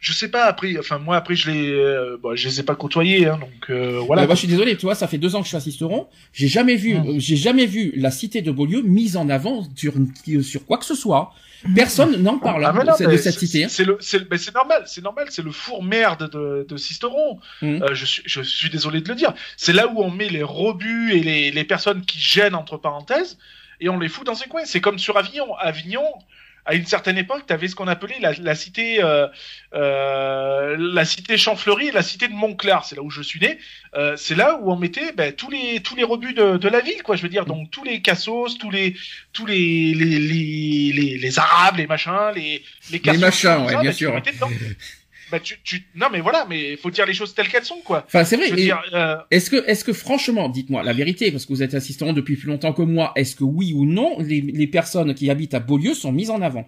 je 0.01 0.13
sais 0.13 0.29
pas 0.29 0.45
après, 0.45 0.77
enfin 0.79 0.97
moi 0.97 1.17
après 1.17 1.35
je 1.35 1.51
les, 1.51 1.69
euh, 1.71 2.17
bon, 2.21 2.35
je 2.35 2.47
les 2.47 2.59
ai 2.59 2.63
pas 2.63 2.75
côtoyés, 2.75 3.27
hein, 3.27 3.37
donc 3.39 3.69
euh, 3.69 3.99
voilà. 4.05 4.23
Euh, 4.23 4.25
moi, 4.25 4.35
je 4.35 4.39
suis 4.39 4.47
désolé, 4.47 4.75
tu 4.77 4.85
vois, 4.85 4.95
ça 4.95 5.07
fait 5.07 5.17
deux 5.17 5.35
ans 5.35 5.39
que 5.39 5.45
je 5.45 5.49
suis 5.49 5.57
à 5.57 5.61
Sisteron. 5.61 6.07
J'ai 6.33 6.47
jamais 6.47 6.75
vu, 6.75 6.93
Mm. 6.95 7.07
euh, 7.07 7.13
j'ai 7.17 7.35
jamais 7.35 7.65
vu 7.65 7.91
la 7.95 8.11
cité 8.11 8.41
de 8.41 8.51
Beaulieu 8.51 8.81
mise 8.81 9.17
en 9.17 9.29
avant 9.29 9.67
sur, 9.75 9.93
une- 9.97 10.41
sur 10.43 10.65
quoi 10.65 10.77
que 10.77 10.85
ce 10.85 10.95
soit. 10.95 11.33
Personne 11.75 12.15
n'en 12.23 12.39
parle 12.39 12.63
Ah, 12.63 12.69
hein, 12.69 12.83
non, 12.85 12.93
de, 13.11 13.17
cette 13.17 13.33
c'est- 13.33 13.39
cité. 13.47 13.65
hein. 13.65 13.67
C'est 13.69 13.83
le, 13.83 13.97
c'est, 13.99 14.31
mais 14.31 14.37
c'est 14.37 14.55
normal, 14.55 14.83
c'est 14.85 15.03
normal, 15.03 15.27
c'est 15.29 15.41
le 15.43 15.51
four 15.51 15.83
merde 15.83 16.29
de, 16.31 16.65
de 16.67 16.77
Sisteron. 16.77 17.37
Mhm. 17.61 17.83
Euh, 17.83 17.93
je 17.93 18.05
suis, 18.05 18.23
je 18.25 18.41
suis 18.41 18.69
désolé 18.69 19.01
de 19.01 19.09
le 19.09 19.15
dire. 19.15 19.33
C'est 19.57 19.73
là 19.73 19.89
où 19.89 20.01
on 20.01 20.09
met 20.09 20.29
les 20.29 20.41
rebuts 20.43 21.11
et 21.13 21.19
les, 21.21 21.51
les 21.51 21.63
personnes 21.65 22.05
qui 22.05 22.17
gênent 22.17 22.55
entre 22.55 22.77
parenthèses 22.77 23.37
et 23.81 23.89
on 23.89 23.99
les 23.99 24.07
fout 24.07 24.25
dans 24.25 24.41
un 24.41 24.45
coin. 24.47 24.61
C'est 24.63 24.79
comme 24.79 24.99
sur 24.99 25.17
Avignon. 25.17 25.53
Avignon, 25.57 26.05
à 26.65 26.75
une 26.75 26.85
certaine 26.85 27.17
époque, 27.17 27.43
tu 27.47 27.53
avais 27.53 27.67
ce 27.67 27.75
qu'on 27.75 27.87
appelait 27.87 28.19
la, 28.19 28.33
la 28.33 28.55
cité, 28.55 29.03
euh, 29.03 29.27
euh, 29.73 30.75
la 30.77 31.05
cité 31.05 31.37
Champfleury 31.37 31.87
et 31.87 31.91
la 31.91 32.03
cité 32.03 32.27
de 32.27 32.33
Montclar. 32.33 32.85
C'est 32.85 32.95
là 32.95 33.01
où 33.01 33.09
je 33.09 33.21
suis 33.21 33.39
né. 33.39 33.57
Euh, 33.95 34.15
c'est 34.17 34.35
là 34.35 34.59
où 34.61 34.71
on 34.71 34.75
mettait 34.75 35.11
ben, 35.13 35.33
tous 35.33 35.49
les 35.49 35.79
tous 35.81 35.95
les 35.95 36.03
rebuts 36.03 36.33
de, 36.33 36.57
de 36.57 36.69
la 36.69 36.81
ville, 36.81 37.01
quoi. 37.03 37.15
Je 37.15 37.23
veux 37.23 37.29
dire, 37.29 37.45
donc 37.45 37.71
tous 37.71 37.83
les 37.83 38.01
cassos, 38.01 38.57
tous 38.57 38.69
les 38.69 38.95
tous 39.33 39.45
les 39.45 39.93
les 39.93 40.19
les, 40.19 40.91
les, 40.93 41.17
les 41.17 41.39
arabes, 41.39 41.77
les 41.77 41.87
machins, 41.87 42.31
les 42.35 42.63
les 42.91 42.99
cassos, 42.99 43.19
machins, 43.19 43.55
tout 43.55 43.63
ouais, 43.63 43.73
ça, 43.73 43.81
bien 43.81 43.91
ben, 43.91 43.95
sûr. 43.95 44.21
Bah, 45.31 45.39
tu, 45.39 45.59
tu... 45.63 45.87
Non, 45.95 46.07
mais 46.11 46.21
voilà, 46.21 46.45
mais 46.49 46.75
faut 46.77 46.89
dire 46.89 47.05
les 47.05 47.13
choses 47.13 47.33
telles 47.35 47.47
qu'elles 47.49 47.63
sont, 47.65 47.79
quoi. 47.83 48.03
Enfin, 48.07 48.23
c'est 48.23 48.35
vrai. 48.37 48.49
Euh, 48.93 49.15
Est-ce 49.31 49.49
que, 49.49 49.63
est-ce 49.67 49.83
que 49.83 49.93
franchement, 49.93 50.49
dites-moi 50.49 50.81
la 50.83 50.93
vérité, 50.93 51.31
parce 51.31 51.45
que 51.45 51.53
vous 51.53 51.61
êtes 51.63 51.73
assistant 51.75 52.13
depuis 52.13 52.35
plus 52.35 52.47
longtemps 52.47 52.73
que 52.73 52.81
moi, 52.81 53.11
est-ce 53.15 53.35
que 53.35 53.43
oui 53.43 53.73
ou 53.73 53.85
non, 53.85 54.17
les, 54.19 54.41
les 54.41 54.67
personnes 54.67 55.13
qui 55.13 55.29
habitent 55.29 55.53
à 55.53 55.59
Beaulieu 55.59 55.93
sont 55.93 56.11
mises 56.11 56.31
en 56.31 56.41
avant? 56.41 56.67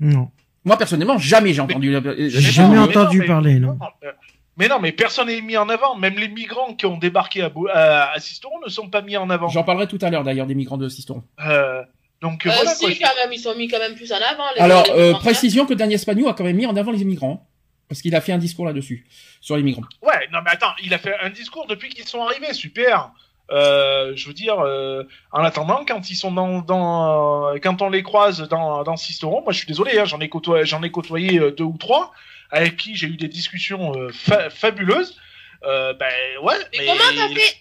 Non. 0.00 0.30
Moi, 0.64 0.76
personnellement, 0.78 1.18
jamais 1.18 1.52
j'ai 1.52 1.60
entendu. 1.60 1.90
la- 1.92 2.00
J'ai 2.00 2.12
mais 2.22 2.28
jamais 2.40 2.74
non, 2.76 2.86
mais 2.86 2.96
entendu 2.96 3.18
non, 3.18 3.22
mais- 3.22 3.28
parler, 3.28 3.58
non. 3.58 3.78
euh, 4.04 4.12
Mais 4.56 4.68
non, 4.68 4.78
mais 4.80 4.92
personne 4.92 5.26
n'est 5.26 5.40
mis 5.40 5.56
en 5.56 5.68
avant. 5.68 5.96
Même 5.96 6.14
les 6.14 6.28
migrants 6.28 6.74
qui 6.74 6.86
ont 6.86 6.96
débarqué 6.96 7.42
à, 7.42 7.50
à, 7.72 8.12
à 8.14 8.20
Sisteron 8.20 8.54
ne 8.64 8.70
sont 8.70 8.88
pas 8.88 9.02
mis 9.02 9.16
en 9.16 9.28
avant. 9.30 9.48
J'en 9.48 9.64
parlerai 9.64 9.86
tout 9.88 9.98
à 10.00 10.10
l'heure 10.10 10.24
d'ailleurs 10.24 10.46
des 10.46 10.54
migrants 10.54 10.78
de 10.78 10.88
Sisteron. 10.88 11.22
Euh, 11.46 11.82
donc 12.22 12.46
Euh, 12.46 12.50
voilà. 12.54 12.70
si, 12.74 12.84
quoi, 12.84 12.94
je- 12.94 13.00
quand 13.00 13.16
même, 13.22 13.32
ils 13.32 13.38
sont 13.40 13.54
mis 13.56 13.68
quand 13.68 13.78
même 13.80 13.94
plus 13.94 14.10
en 14.12 14.16
avant. 14.16 14.44
les- 14.54 14.62
Alors, 14.62 14.86
euh, 14.96 15.12
précision 15.14 15.66
que 15.66 15.74
Daniel 15.74 15.98
Spagnou 15.98 16.28
a 16.28 16.34
quand 16.34 16.44
même 16.44 16.56
mis 16.56 16.66
en 16.66 16.76
avant 16.76 16.92
les 16.92 17.04
migrants. 17.04 17.46
Parce 17.88 18.00
qu'il 18.02 18.14
a 18.14 18.20
fait 18.20 18.32
un 18.32 18.38
discours 18.38 18.66
là-dessus, 18.66 19.06
sur 19.40 19.56
les 19.56 19.62
migrants. 19.62 19.84
Ouais, 20.02 20.26
non, 20.32 20.40
mais 20.44 20.50
attends, 20.50 20.72
il 20.82 20.92
a 20.94 20.98
fait 20.98 21.14
un 21.20 21.30
discours 21.30 21.66
depuis 21.66 21.90
qu'ils 21.90 22.06
sont 22.08 22.22
arrivés, 22.22 22.52
super. 22.54 23.10
Euh, 23.50 24.12
je 24.16 24.26
veux 24.26 24.32
dire, 24.32 24.58
euh, 24.60 25.02
en 25.30 25.44
attendant, 25.44 25.84
quand 25.86 26.08
ils 26.10 26.16
sont 26.16 26.32
dans, 26.32 26.60
dans, 26.62 27.48
euh, 27.54 27.58
quand 27.62 27.82
on 27.82 27.90
les 27.90 28.02
croise 28.02 28.40
dans, 28.48 28.82
dans 28.84 28.96
Sisteron, 28.96 29.42
moi 29.42 29.52
je 29.52 29.58
suis 29.58 29.66
désolé, 29.66 29.98
hein, 29.98 30.06
j'en 30.06 30.18
ai 30.20 30.30
côtoyé, 30.30 30.64
j'en 30.64 30.82
ai 30.82 30.90
côtoyé 30.90 31.38
euh, 31.38 31.50
deux 31.50 31.64
ou 31.64 31.76
trois, 31.76 32.12
avec 32.50 32.78
qui 32.78 32.96
j'ai 32.96 33.06
eu 33.06 33.16
des 33.18 33.28
discussions 33.28 33.92
euh, 33.96 34.10
fa- 34.12 34.48
fabuleuses. 34.48 35.20
Euh, 35.64 35.92
ben 35.92 36.10
ouais, 36.42 36.54
Mais, 36.72 36.78
mais, 36.78 36.86
comment 36.86 36.98
t'as 37.14 37.28
fait 37.34 37.56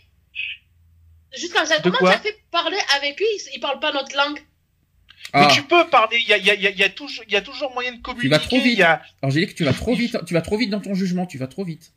Juste 1.36 1.54
comme 1.54 1.66
ça, 1.66 1.80
De 1.80 1.90
comment 1.90 2.12
t'as 2.12 2.20
fait 2.20 2.38
parler 2.52 2.78
avec 2.96 3.20
eux 3.22 3.26
Ils, 3.26 3.56
ils 3.56 3.60
parlent 3.60 3.80
pas 3.80 3.92
notre 3.92 4.16
langue. 4.16 4.40
Mais 5.34 5.42
Ah, 5.44 5.48
tu 5.54 5.64
peux 5.64 5.88
parler, 5.90 6.18
il 6.20 6.28
y 6.28 6.34
a, 6.34 6.38
il 6.38 6.46
y, 6.46 6.50
a, 6.52 6.54
il 6.56 6.62
y, 6.62 6.68
a, 6.68 6.72
y 6.72 6.84
a 6.84 6.90
toujours, 6.90 7.24
y 7.28 7.36
a 7.36 7.42
toujours 7.42 7.72
moyen 7.74 7.94
de 7.94 8.02
communiquer. 8.02 8.30
vas 8.30 8.40
trop 8.40 8.60
vite. 8.62 8.80
a, 8.82 9.02
Angélique, 9.22 9.56
tu 9.56 9.64
vas 9.64 9.74
trop 9.74 9.96
vite, 9.96 10.18
tu 10.26 10.34
vas 10.34 10.42
trop 10.42 10.58
vite 10.58 10.70
dans 10.70 10.80
ton 10.82 10.94
jugement, 10.94 11.26
tu 11.26 11.38
vas 11.38 11.48
trop 11.48 11.64
vite. 11.64 11.92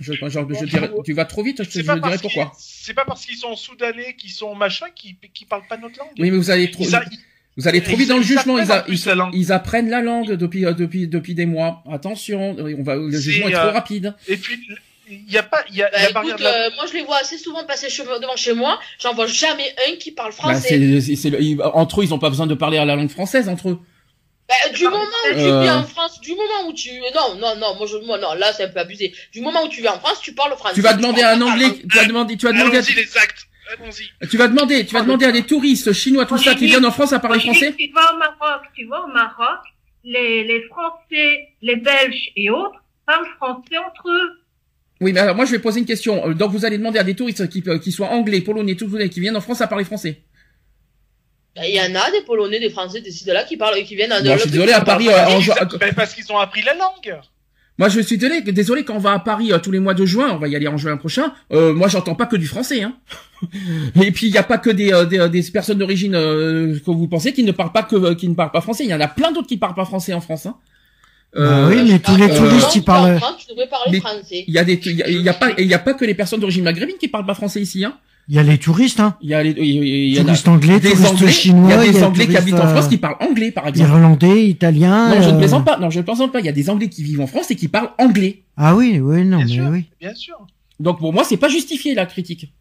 Je, 0.00 0.14
je, 0.14 0.18
je 0.28 0.64
dirais, 0.64 0.90
tu 1.04 1.12
vas 1.12 1.24
trop 1.26 1.42
vite, 1.44 1.62
je, 1.62 1.68
te- 1.68 1.78
je 1.78 1.82
dirais 1.82 2.18
pourquoi. 2.20 2.52
C'est 2.58 2.94
pas 2.94 3.04
parce 3.04 3.24
qu'ils 3.26 3.36
sont 3.36 3.54
soudanais, 3.54 4.14
qu'ils 4.16 4.30
sont 4.30 4.54
machin, 4.54 4.86
qu'ils 4.96 5.16
qui 5.32 5.44
parlent 5.44 5.66
pas 5.68 5.76
notre 5.76 5.98
langue. 5.98 6.08
Oui, 6.18 6.30
mais 6.30 6.36
vous 6.36 6.50
allez 6.50 6.70
trop, 6.70 6.84
Ils 6.84 6.98
vous 7.58 7.68
allez 7.68 7.82
trop 7.82 7.96
vite 7.96 8.08
dans 8.08 8.16
le 8.16 8.22
jugement. 8.22 8.58
Ils, 8.58 8.72
apprennent 8.72 8.96
a- 8.96 9.08
la 9.10 9.14
langue. 9.14 9.34
ils 9.34 9.52
apprennent 9.52 9.90
la 9.90 10.00
langue 10.00 10.32
depuis, 10.32 10.64
euh, 10.64 10.72
depuis, 10.72 11.06
depuis 11.06 11.34
des 11.34 11.44
mois. 11.46 11.84
Attention, 11.88 12.56
on 12.58 12.82
va, 12.82 12.96
le 12.96 13.10
jugement 13.20 13.48
est 13.48 13.54
euh, 13.54 13.62
trop 13.64 13.72
rapide. 13.72 14.14
Et 14.26 14.36
puis, 14.38 14.58
il 15.26 15.32
y 15.32 15.38
a 15.38 15.42
pas, 15.42 15.62
il 15.70 15.76
y 15.76 15.82
a, 15.82 15.90
Bah, 15.90 15.98
la 16.02 16.10
barrière 16.12 16.34
écoute, 16.34 16.38
de 16.40 16.44
la- 16.44 16.66
euh, 16.66 16.70
moi 16.76 16.86
je 16.86 16.92
les 16.94 17.02
vois 17.02 17.16
assez 17.18 17.38
souvent 17.38 17.64
passer 17.64 17.88
devant 18.20 18.36
chez 18.36 18.54
moi. 18.54 18.78
J'en 19.00 19.14
vois 19.14 19.26
jamais 19.26 19.74
un 19.88 19.96
qui 19.96 20.12
parle 20.12 20.30
Bah, 20.32 20.36
français. 20.54 20.68
c'est, 20.68 21.00
c'est- 21.00 21.16
c'est 21.16 21.30
le- 21.30 21.40
ils- 21.42 21.60
entre 21.62 22.00
eux, 22.00 22.04
ils 22.04 22.14
ont 22.14 22.18
pas 22.18 22.28
besoin 22.30 22.46
de 22.46 22.54
parler 22.54 22.78
à 22.78 22.84
la 22.84 22.96
langue 22.96 23.10
française 23.10 23.48
entre 23.48 23.68
eux. 23.70 23.78
Bah, 24.48 24.54
du 24.74 24.84
moment 24.84 24.98
où 24.98 25.32
tu 25.34 25.38
Euh. 25.40 25.62
vis 25.62 25.70
en 25.70 25.84
France, 25.84 26.20
du 26.20 26.30
moment 26.32 26.68
où 26.68 26.72
tu, 26.72 26.90
non, 27.14 27.36
non, 27.36 27.56
non, 27.56 27.74
moi 27.76 27.86
je, 27.86 27.96
moi 28.04 28.18
non, 28.18 28.34
là 28.34 28.52
c'est 28.52 28.64
un 28.64 28.68
peu 28.68 28.80
abusé. 28.80 29.14
Du 29.32 29.40
moment 29.40 29.62
où 29.64 29.68
tu 29.68 29.80
vis 29.80 29.88
en 29.88 29.98
France, 30.00 30.20
tu 30.20 30.34
parles 30.34 30.54
français. 30.56 30.74
Tu 30.74 30.80
vas 30.82 30.94
demander 30.94 31.22
à 31.22 31.30
un 31.30 31.40
anglais, 31.40 31.68
tu 31.88 31.96
vas 31.96 32.04
demander, 32.04 32.36
tu 32.36 32.46
vas 32.46 32.52
demander, 32.52 32.78
Allons-y 32.78 32.94
les 32.94 33.16
actes. 33.18 33.46
Allons-y. 33.78 34.10
à, 34.20 34.26
tu 34.26 34.36
vas 34.36 34.48
demander, 34.48 34.84
tu 34.84 34.94
vas 34.94 35.00
demander 35.02 35.24
à 35.26 35.32
des 35.32 35.44
touristes 35.44 35.92
chinois, 35.94 36.26
tout 36.26 36.36
ça, 36.36 36.54
qui 36.54 36.66
viennent 36.66 36.84
en 36.84 36.90
France 36.90 37.12
à 37.12 37.20
parler 37.20 37.40
français. 37.40 37.72
Tu 37.78 37.90
vas 37.94 38.12
au 38.12 38.18
Maroc, 38.18 38.62
tu 38.74 38.84
vas 38.86 39.00
au 39.02 39.06
Maroc, 39.06 39.60
les, 40.04 40.44
les 40.44 40.62
Français, 40.64 41.48
les 41.62 41.76
Belges 41.76 42.30
et 42.36 42.50
autres 42.50 42.82
parlent 43.06 43.26
français 43.36 43.78
entre 43.78 44.08
eux. 44.10 44.41
Oui, 45.02 45.12
mais 45.12 45.20
alors 45.20 45.34
moi 45.36 45.44
je 45.44 45.50
vais 45.50 45.58
poser 45.58 45.80
une 45.80 45.86
question. 45.86 46.28
Euh, 46.28 46.32
Donc 46.34 46.52
vous 46.52 46.64
allez 46.64 46.78
demander 46.78 46.98
à 46.98 47.04
des 47.04 47.14
touristes 47.14 47.48
qui, 47.48 47.62
euh, 47.66 47.78
qui 47.78 47.92
soient 47.92 48.08
anglais, 48.10 48.40
polonais, 48.40 48.76
tout 48.76 48.88
qui 49.10 49.20
viennent 49.20 49.36
en 49.36 49.40
France 49.40 49.60
à 49.60 49.66
parler 49.66 49.84
français. 49.84 50.22
Bah, 51.54 51.62
Il 51.68 51.74
y 51.74 51.80
en 51.80 51.94
a 52.00 52.10
des 52.10 52.22
Polonais, 52.24 52.60
des 52.60 52.70
Français, 52.70 53.00
des 53.02 53.10
ci, 53.10 53.26
de 53.26 53.32
là 53.32 53.44
qui 53.44 53.56
parlent, 53.58 53.82
qui 53.84 53.94
viennent. 53.94 54.10
Moi, 54.24 54.36
je 54.36 54.42
suis 54.42 54.50
désolé, 54.50 54.72
à 54.72 54.80
Paris, 54.80 55.08
euh, 55.08 55.40
juin- 55.40 55.54
ben, 55.78 55.92
parce 55.94 56.14
qu'ils 56.14 56.30
ont 56.32 56.38
appris 56.38 56.62
la 56.62 56.72
langue. 56.74 57.20
Moi, 57.78 57.88
je 57.88 58.00
suis 58.00 58.16
désolé, 58.16 58.40
désolé 58.40 58.84
quand 58.84 58.94
on 58.94 58.98
va 59.00 59.12
à 59.12 59.18
Paris 59.18 59.52
euh, 59.52 59.58
tous 59.58 59.70
les 59.70 59.78
mois 59.80 59.92
de 59.94 60.06
juin, 60.06 60.30
on 60.32 60.38
va 60.38 60.48
y 60.48 60.56
aller 60.56 60.68
en 60.68 60.76
juin 60.78 60.96
prochain. 60.96 61.34
Euh, 61.52 61.74
moi, 61.74 61.88
j'entends 61.88 62.14
pas 62.14 62.26
que 62.26 62.36
du 62.36 62.46
français. 62.46 62.82
Hein. 62.82 62.96
Et 64.02 64.12
puis, 64.12 64.28
il 64.28 64.32
y 64.32 64.38
a 64.38 64.42
pas 64.42 64.56
que 64.58 64.70
des, 64.70 64.92
des, 65.10 65.18
euh, 65.18 65.28
des 65.28 65.42
personnes 65.42 65.78
d'origine 65.78 66.14
euh, 66.14 66.78
que 66.78 66.90
vous 66.90 67.08
pensez 67.08 67.32
qui 67.32 67.42
ne 67.44 67.52
parlent 67.52 67.72
pas 67.72 67.82
que 67.82 67.96
euh, 67.96 68.14
qui 68.14 68.28
ne 68.28 68.34
parlent 68.34 68.52
pas 68.52 68.60
français. 68.60 68.84
Il 68.84 68.90
y 68.90 68.94
en 68.94 69.00
a 69.00 69.08
plein 69.08 69.32
d'autres 69.32 69.48
qui 69.48 69.56
parlent 69.58 69.74
pas 69.74 69.84
français 69.84 70.14
en 70.14 70.20
France. 70.20 70.46
Hein. 70.46 70.56
Bah 71.34 71.66
oui, 71.68 71.90
mais 71.90 71.98
tous 71.98 72.16
les 72.16 72.30
euh, 72.30 72.36
touristes, 72.36 72.74
ils 72.76 72.84
parlent. 72.84 73.18
Tu 73.38 73.46
devrais 73.48 73.68
parler 73.68 74.00
français. 74.00 74.44
Il 74.46 74.52
y 74.54 74.58
a 74.58 74.64
des, 74.64 74.74
il 74.84 74.96
y 74.96 75.02
a, 75.02 75.08
il 75.08 75.22
y 75.22 75.28
a 75.28 75.32
pas, 75.34 75.50
il 75.56 75.66
y 75.66 75.72
a 75.74 75.78
pas 75.78 75.94
que 75.94 76.04
les 76.04 76.14
personnes 76.14 76.40
d'origine 76.40 76.62
maghrébine 76.64 76.96
qui 77.00 77.08
parlent 77.08 77.24
pas 77.26 77.34
français 77.34 77.60
ici. 77.62 77.84
Hein. 77.84 77.96
Il 78.28 78.36
y 78.36 78.38
a 78.38 78.42
les 78.42 78.58
touristes, 78.58 79.00
hein. 79.00 79.16
Il 79.20 79.30
y 79.30 79.34
a 79.34 79.42
les, 79.42 79.50
il 79.50 79.64
y 79.64 79.78
a- 79.78 79.82
il 79.82 80.14
y 80.14 80.18
en 80.18 80.22
a 80.22 80.24
Touristes 80.26 80.48
anglais, 80.48 80.78
des 80.78 80.90
touristes 80.90 81.06
anglais, 81.10 81.32
chinois, 81.32 81.68
il 81.68 81.70
y 81.70 81.72
a 81.72 81.80
des 81.80 81.88
il 81.88 82.00
y 82.00 82.02
a 82.02 82.06
anglais 82.06 82.26
qui 82.28 82.36
habitent 82.36 82.54
en 82.54 82.68
France 82.68 82.84
euh, 82.84 82.88
qui 82.90 82.98
parlent 82.98 83.16
anglais, 83.20 83.50
par 83.50 83.66
exemple. 83.66 83.90
Irlandais, 83.90 84.46
italiens. 84.46 85.08
Non, 85.08 85.22
je 85.22 85.28
ne 85.30 85.34
euh, 85.34 85.38
plaisante 85.38 85.64
pas. 85.64 85.78
Non, 85.78 85.90
je 85.90 85.98
ne 85.98 86.04
plaisante 86.04 86.32
pas. 86.32 86.38
Il 86.40 86.46
y 86.46 86.48
a 86.48 86.52
des 86.52 86.70
anglais 86.70 86.88
qui 86.88 87.02
vivent 87.02 87.20
en 87.20 87.26
France 87.26 87.50
et 87.50 87.56
qui 87.56 87.66
parlent 87.68 87.90
anglais. 87.98 88.42
Ah 88.56 88.76
oui, 88.76 89.00
oui, 89.00 89.24
non, 89.24 89.38
Bien 89.38 89.46
mais 89.46 89.52
sûr. 89.52 89.64
oui. 89.70 89.84
Bien 90.00 90.14
sûr. 90.14 90.36
Donc 90.78 90.98
pour 91.00 91.12
moi, 91.12 91.24
c'est 91.24 91.36
pas 91.36 91.48
justifié 91.48 91.94
la 91.94 92.06
critique. 92.06 92.52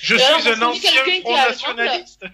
Je 0.00 0.14
suis 0.16 0.24
un 0.24 0.62
ancien 0.62 0.90
nationaliste. 1.24 2.24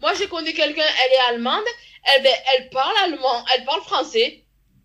Moi, 0.00 0.12
j'ai 0.18 0.26
connu 0.26 0.52
quelqu'un, 0.52 0.82
elle 0.82 1.12
est 1.12 1.34
allemande, 1.34 1.62
elle, 2.04 2.22
ben, 2.22 2.32
elle 2.56 2.68
parle 2.70 2.94
allemand, 3.04 3.44
elle 3.56 3.64
parle 3.64 3.82
français. 3.82 4.40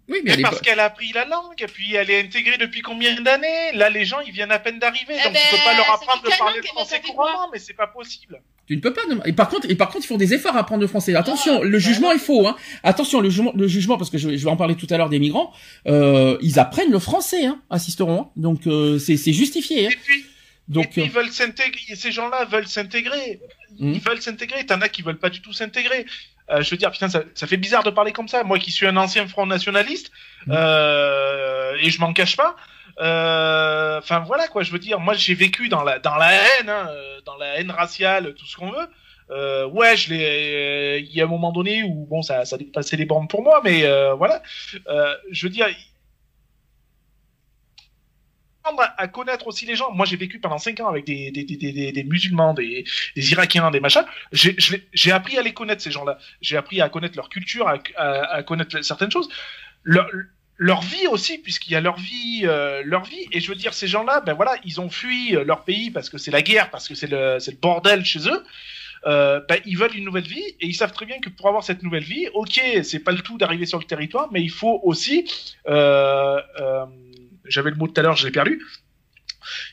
Oui, 0.07 0.17
mais 0.17 0.22
Mais 0.24 0.32
elle 0.34 0.39
est 0.39 0.43
parce 0.43 0.59
qu'elle 0.61 0.80
a 0.80 0.86
appris 0.86 1.11
la 1.13 1.26
langue, 1.26 1.53
et 1.61 1.67
puis 1.67 1.93
elle 1.93 2.09
est 2.09 2.20
intégrée 2.22 2.57
depuis 2.57 2.82
combien 2.82 3.22
d'années? 3.22 3.72
Là, 3.74 3.91
les 3.91 4.05
gens, 4.05 4.20
ils 4.22 4.32
viennent 4.32 4.51
à 4.51 4.57
peine 4.57 4.80
d'arriver, 4.80 5.13
Eh 5.20 5.24
donc 5.24 5.34
ben, 5.34 5.39
tu 5.51 5.55
peux 5.55 5.63
pas 5.63 5.76
leur 5.78 5.91
apprendre 5.93 6.24
de 6.24 6.30
parler 6.36 6.61
français 6.63 6.99
couramment, 7.01 7.47
mais 7.53 7.59
c'est 7.59 7.76
pas 7.76 7.86
possible. 7.86 8.41
Tu 8.67 8.76
ne 8.76 8.82
peux 8.82 8.91
pas. 8.91 9.01
Et 9.26 9.34
par 9.34 9.49
contre, 9.49 9.70
et 9.70 9.76
par 9.76 9.89
contre, 9.89 10.05
ils 10.05 10.07
font 10.07 10.17
des 10.17 10.34
efforts 10.34 10.55
à 10.55 10.59
apprendre 10.61 10.82
le 10.82 10.88
français. 10.88 11.13
Attention, 11.15 11.61
le 11.61 11.78
jugement 11.80 12.11
est 12.11 12.17
faux. 12.20 12.47
Hein. 12.47 12.55
Attention, 12.82 13.20
le 13.20 13.30
jugement, 13.30 13.51
le 13.55 13.67
jugement, 13.67 13.97
parce 13.97 14.09
que 14.09 14.17
je, 14.17 14.36
je 14.36 14.43
vais 14.43 14.49
en 14.49 14.57
parler 14.57 14.76
tout 14.76 14.88
à 14.89 14.97
l'heure 14.97 15.09
des 15.09 15.20
migrants. 15.20 15.53
Euh, 15.86 16.38
ils 16.41 16.57
apprennent 16.59 16.91
le 16.91 16.99
français, 16.99 17.45
hein, 17.45 17.61
assisteront. 17.70 18.22
hein. 18.22 18.30
Donc 18.36 18.65
euh, 18.67 18.97
c'est 18.99 19.17
c'est 19.17 19.34
justifié. 19.34 19.88
Hein. 19.88 19.89
Et 19.91 19.95
puis, 19.95 20.20
et 20.20 20.24
Donc 20.70 20.89
puis 20.91 21.01
euh, 21.01 21.05
ils 21.05 21.11
veulent 21.11 21.32
s'intégrer. 21.32 21.95
Ces 21.95 22.11
gens-là 22.11 22.45
veulent 22.45 22.67
s'intégrer. 22.67 23.39
Mhm. 23.80 23.93
Ils 23.93 24.01
veulent 24.01 24.22
s'intégrer. 24.22 24.65
T'en 24.65 24.82
as 24.82 24.89
qui 24.89 25.01
veulent 25.03 25.17
pas 25.20 25.30
du 25.32 25.41
tout 25.41 25.53
s'intégrer. 25.53 26.05
Euh, 26.52 26.62
je 26.62 26.70
veux 26.72 26.78
dire, 26.78 26.91
putain, 26.91 27.10
ça, 27.10 27.22
ça 27.36 27.45
fait 27.47 27.58
bizarre 27.58 27.84
de 27.84 27.89
parler 27.91 28.12
comme 28.12 28.28
ça. 28.28 28.43
Moi, 28.43 28.58
qui 28.60 28.72
suis 28.72 28.88
un 28.88 28.97
ancien 28.97 29.28
Front 29.28 29.45
nationaliste, 29.45 30.12
Mhm. 30.47 30.56
euh, 30.58 31.76
et 31.82 31.89
je 31.89 32.00
m'en 32.02 32.14
cache 32.14 32.36
pas. 32.38 32.56
euh, 33.02 33.97
Enfin 34.00 34.20
voilà 34.20 34.47
quoi. 34.47 34.64
Je 34.64 34.72
veux 34.72 34.80
dire, 34.80 35.00
moi, 35.00 35.14
j'ai 35.14 35.36
vécu 35.36 35.70
dans 35.70 35.84
la 35.84 36.00
dans 36.00 36.16
la 36.16 36.32
haine, 36.34 36.70
hein, 36.70 36.88
euh, 36.89 37.22
dans 37.26 37.38
la 37.38 37.56
haine 37.60 37.72
raciale, 37.72 38.34
tout 38.36 38.45
ce 38.45 38.56
qu'on 38.58 38.72
veut. 38.72 38.88
Euh, 39.32 39.68
ouais, 39.68 39.95
je 39.95 40.10
l'ai. 40.10 41.00
Il 41.08 41.14
y 41.16 41.22
a 41.22 41.26
un 41.26 41.28
moment 41.28 41.52
donné 41.52 41.84
où 41.84 42.06
bon, 42.10 42.22
ça 42.22 42.45
ça 42.45 42.58
dépassait 42.58 42.97
les 42.97 43.06
bornes 43.06 43.28
pour 43.28 43.43
moi, 43.43 43.62
mais 43.64 43.84
euh, 43.86 44.14
voilà. 44.16 44.41
Euh, 44.88 45.14
je 45.32 45.45
veux 45.45 45.52
dire, 45.54 45.68
à, 48.97 49.07
connaître 49.07 49.47
aussi 49.47 49.65
les 49.65 49.76
gens. 49.76 49.91
Moi, 49.91 50.05
j'ai 50.05 50.17
vécu 50.17 50.39
pendant 50.39 50.57
cinq 50.57 50.80
ans 50.80 50.88
avec 50.88 51.05
des, 51.05 52.05
musulmans, 52.07 52.53
des, 52.53 52.86
Irakiens, 53.15 53.72
des 53.72 53.80
machins. 53.80 54.05
J'ai 54.32 55.11
appris 55.11 55.38
à 55.38 55.41
les 55.41 55.53
connaître, 55.53 55.82
ces 55.82 55.91
gens-là. 55.91 56.17
J'ai 56.41 56.57
appris 56.57 56.82
à 56.82 56.89
connaître 56.89 57.15
leur 57.15 57.30
culture, 57.30 57.67
à, 57.97 58.43
connaître 58.43 58.82
certaines 58.84 59.11
choses. 59.11 59.30
Leur, 59.84 60.82
vie 60.82 61.07
aussi, 61.07 61.38
puisqu'il 61.38 61.72
y 61.72 61.76
a 61.76 61.82
leur 61.82 61.97
vie, 61.97 62.41
euh, 62.43 62.82
leur 62.86 63.03
vie. 63.03 63.28
Et 63.32 63.39
je 63.39 63.47
veux 63.47 63.55
dire, 63.55 63.74
ces 63.74 63.88
gens-là, 63.88 64.22
ben 64.22 64.34
voilà, 64.34 64.55
ils 64.65 64.82
ont 64.82 64.89
fui 64.89 65.36
euh, 65.36 65.43
leur 65.43 65.63
pays 65.63 65.89
parce 65.89 66.09
que 66.09 66.17
c'est 66.17 66.32
la 66.32 66.41
guerre, 66.41 66.70
parce 66.70 66.88
que 66.88 66.95
c'est 66.95 67.09
le, 67.09 67.38
bordel 67.61 68.03
chez 68.03 68.28
eux. 68.28 68.43
Euh, 69.07 69.39
ben, 69.47 69.59
ils 69.65 69.78
veulent 69.78 69.95
une 69.95 70.03
nouvelle 70.03 70.28
vie 70.28 70.43
et 70.59 70.67
ils 70.67 70.74
savent 70.74 70.91
très 70.91 71.05
bien 71.05 71.20
que 71.20 71.30
pour 71.30 71.47
avoir 71.47 71.63
cette 71.63 71.82
nouvelle 71.84 72.03
vie, 72.03 72.28
ok, 72.34 72.59
c'est 72.84 72.99
pas 72.99 73.13
le 73.13 73.20
tout 73.20 73.38
d'arriver 73.38 73.65
sur 73.65 73.80
le 73.80 73.86
territoire, 73.86 74.28
mais 74.34 74.41
il 74.41 74.51
faut 74.51 74.82
aussi, 74.84 75.24
j'avais 77.50 77.70
le 77.72 77.76
mot 77.76 77.88
tout 77.88 78.00
à 78.00 78.04
l'heure, 78.04 78.16
je 78.16 78.26
l'ai 78.26 78.32
perdu. 78.32 78.62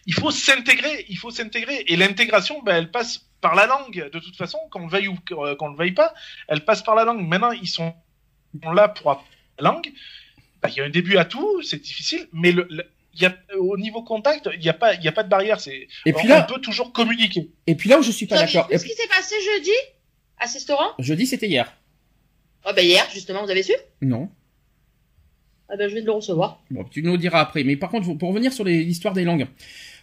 Il 0.07 0.15
faut 0.15 0.31
s'intégrer, 0.31 1.07
il 1.09 1.17
faut 1.19 1.31
s'intégrer 1.31 1.85
et 1.89 1.97
l'intégration, 1.97 2.63
ben, 2.63 2.77
elle 2.77 2.91
passe 2.91 3.27
par 3.41 3.55
la 3.55 3.67
langue 3.67 4.09
de 4.13 4.19
toute 4.19 4.37
façon, 4.37 4.59
qu'on 4.71 4.87
le 4.87 4.91
veuille 4.91 5.09
ou 5.09 5.19
euh, 5.33 5.55
qu'on 5.57 5.69
le 5.69 5.77
veuille 5.77 5.93
pas, 5.93 6.15
elle 6.49 6.65
passe 6.65 6.83
par 6.83 6.95
la 6.95 7.05
langue. 7.05 7.27
Maintenant, 7.27 7.51
ils 7.53 7.69
sont 7.69 7.95
là 8.75 8.89
pour 8.89 9.11
apprendre 9.11 9.29
la 9.59 9.71
langue. 9.71 9.93
Ben, 10.63 10.69
il 10.71 10.77
y 10.77 10.81
a 10.81 10.85
un 10.85 10.91
début 10.91 11.17
à 11.19 11.25
tout, 11.25 11.63
c'est 11.63 11.83
difficile, 11.83 12.29
mais 12.33 12.53
le, 12.53 12.67
le- 12.71 12.85
il 13.15 13.23
y 13.23 13.27
a, 13.27 13.35
au 13.59 13.79
niveau 13.79 14.03
contact, 14.03 14.47
il 14.53 14.61
n'y 14.61 14.69
a 14.69 14.75
pas, 14.75 14.93
il 14.95 15.03
y 15.03 15.09
a 15.09 15.13
pas 15.13 15.23
de 15.23 15.29
barrière. 15.31 15.59
C'est, 15.59 15.89
Et 16.05 16.13
puis 16.13 16.27
on, 16.27 16.29
là- 16.29 16.47
on 16.49 16.53
peut 16.55 16.61
toujours 16.61 16.93
communiquer. 16.93 17.51
et 17.67 17.75
puis 17.75 17.89
là 17.89 17.99
où 17.99 18.03
je 18.03 18.11
suis 18.11 18.27
pas 18.27 18.37
d'accord. 18.37 18.69
vu 18.69 18.79
ce 18.79 18.85
qui 18.85 18.93
s'est 18.95 19.09
passé 19.09 19.35
jeudi 19.55 19.71
à 20.39 20.47
ce 20.47 20.55
restaurant? 20.55 20.91
Jeudi, 20.99 21.27
c'était 21.27 21.49
hier. 21.49 21.73
Ah 22.65 22.73
ben 22.75 22.85
hier, 22.85 23.07
justement, 23.15 23.43
vous 23.43 23.51
avez 23.51 23.63
su? 23.63 23.73
Non. 24.03 24.31
Ah 25.69 25.77
ben 25.77 25.89
je 25.91 25.99
de 25.99 26.05
le 26.07 26.13
recevoir. 26.13 26.61
Bon, 26.71 26.85
tu 26.85 27.03
nous 27.03 27.13
le 27.13 27.19
diras 27.19 27.41
après. 27.41 27.65
Mais 27.65 27.77
par 27.77 27.91
contre, 27.91 28.13
pour 28.15 28.29
revenir 28.31 28.53
sur 28.53 28.65
l'histoire 28.65 29.15
des 29.15 29.25
langues, 29.25 29.47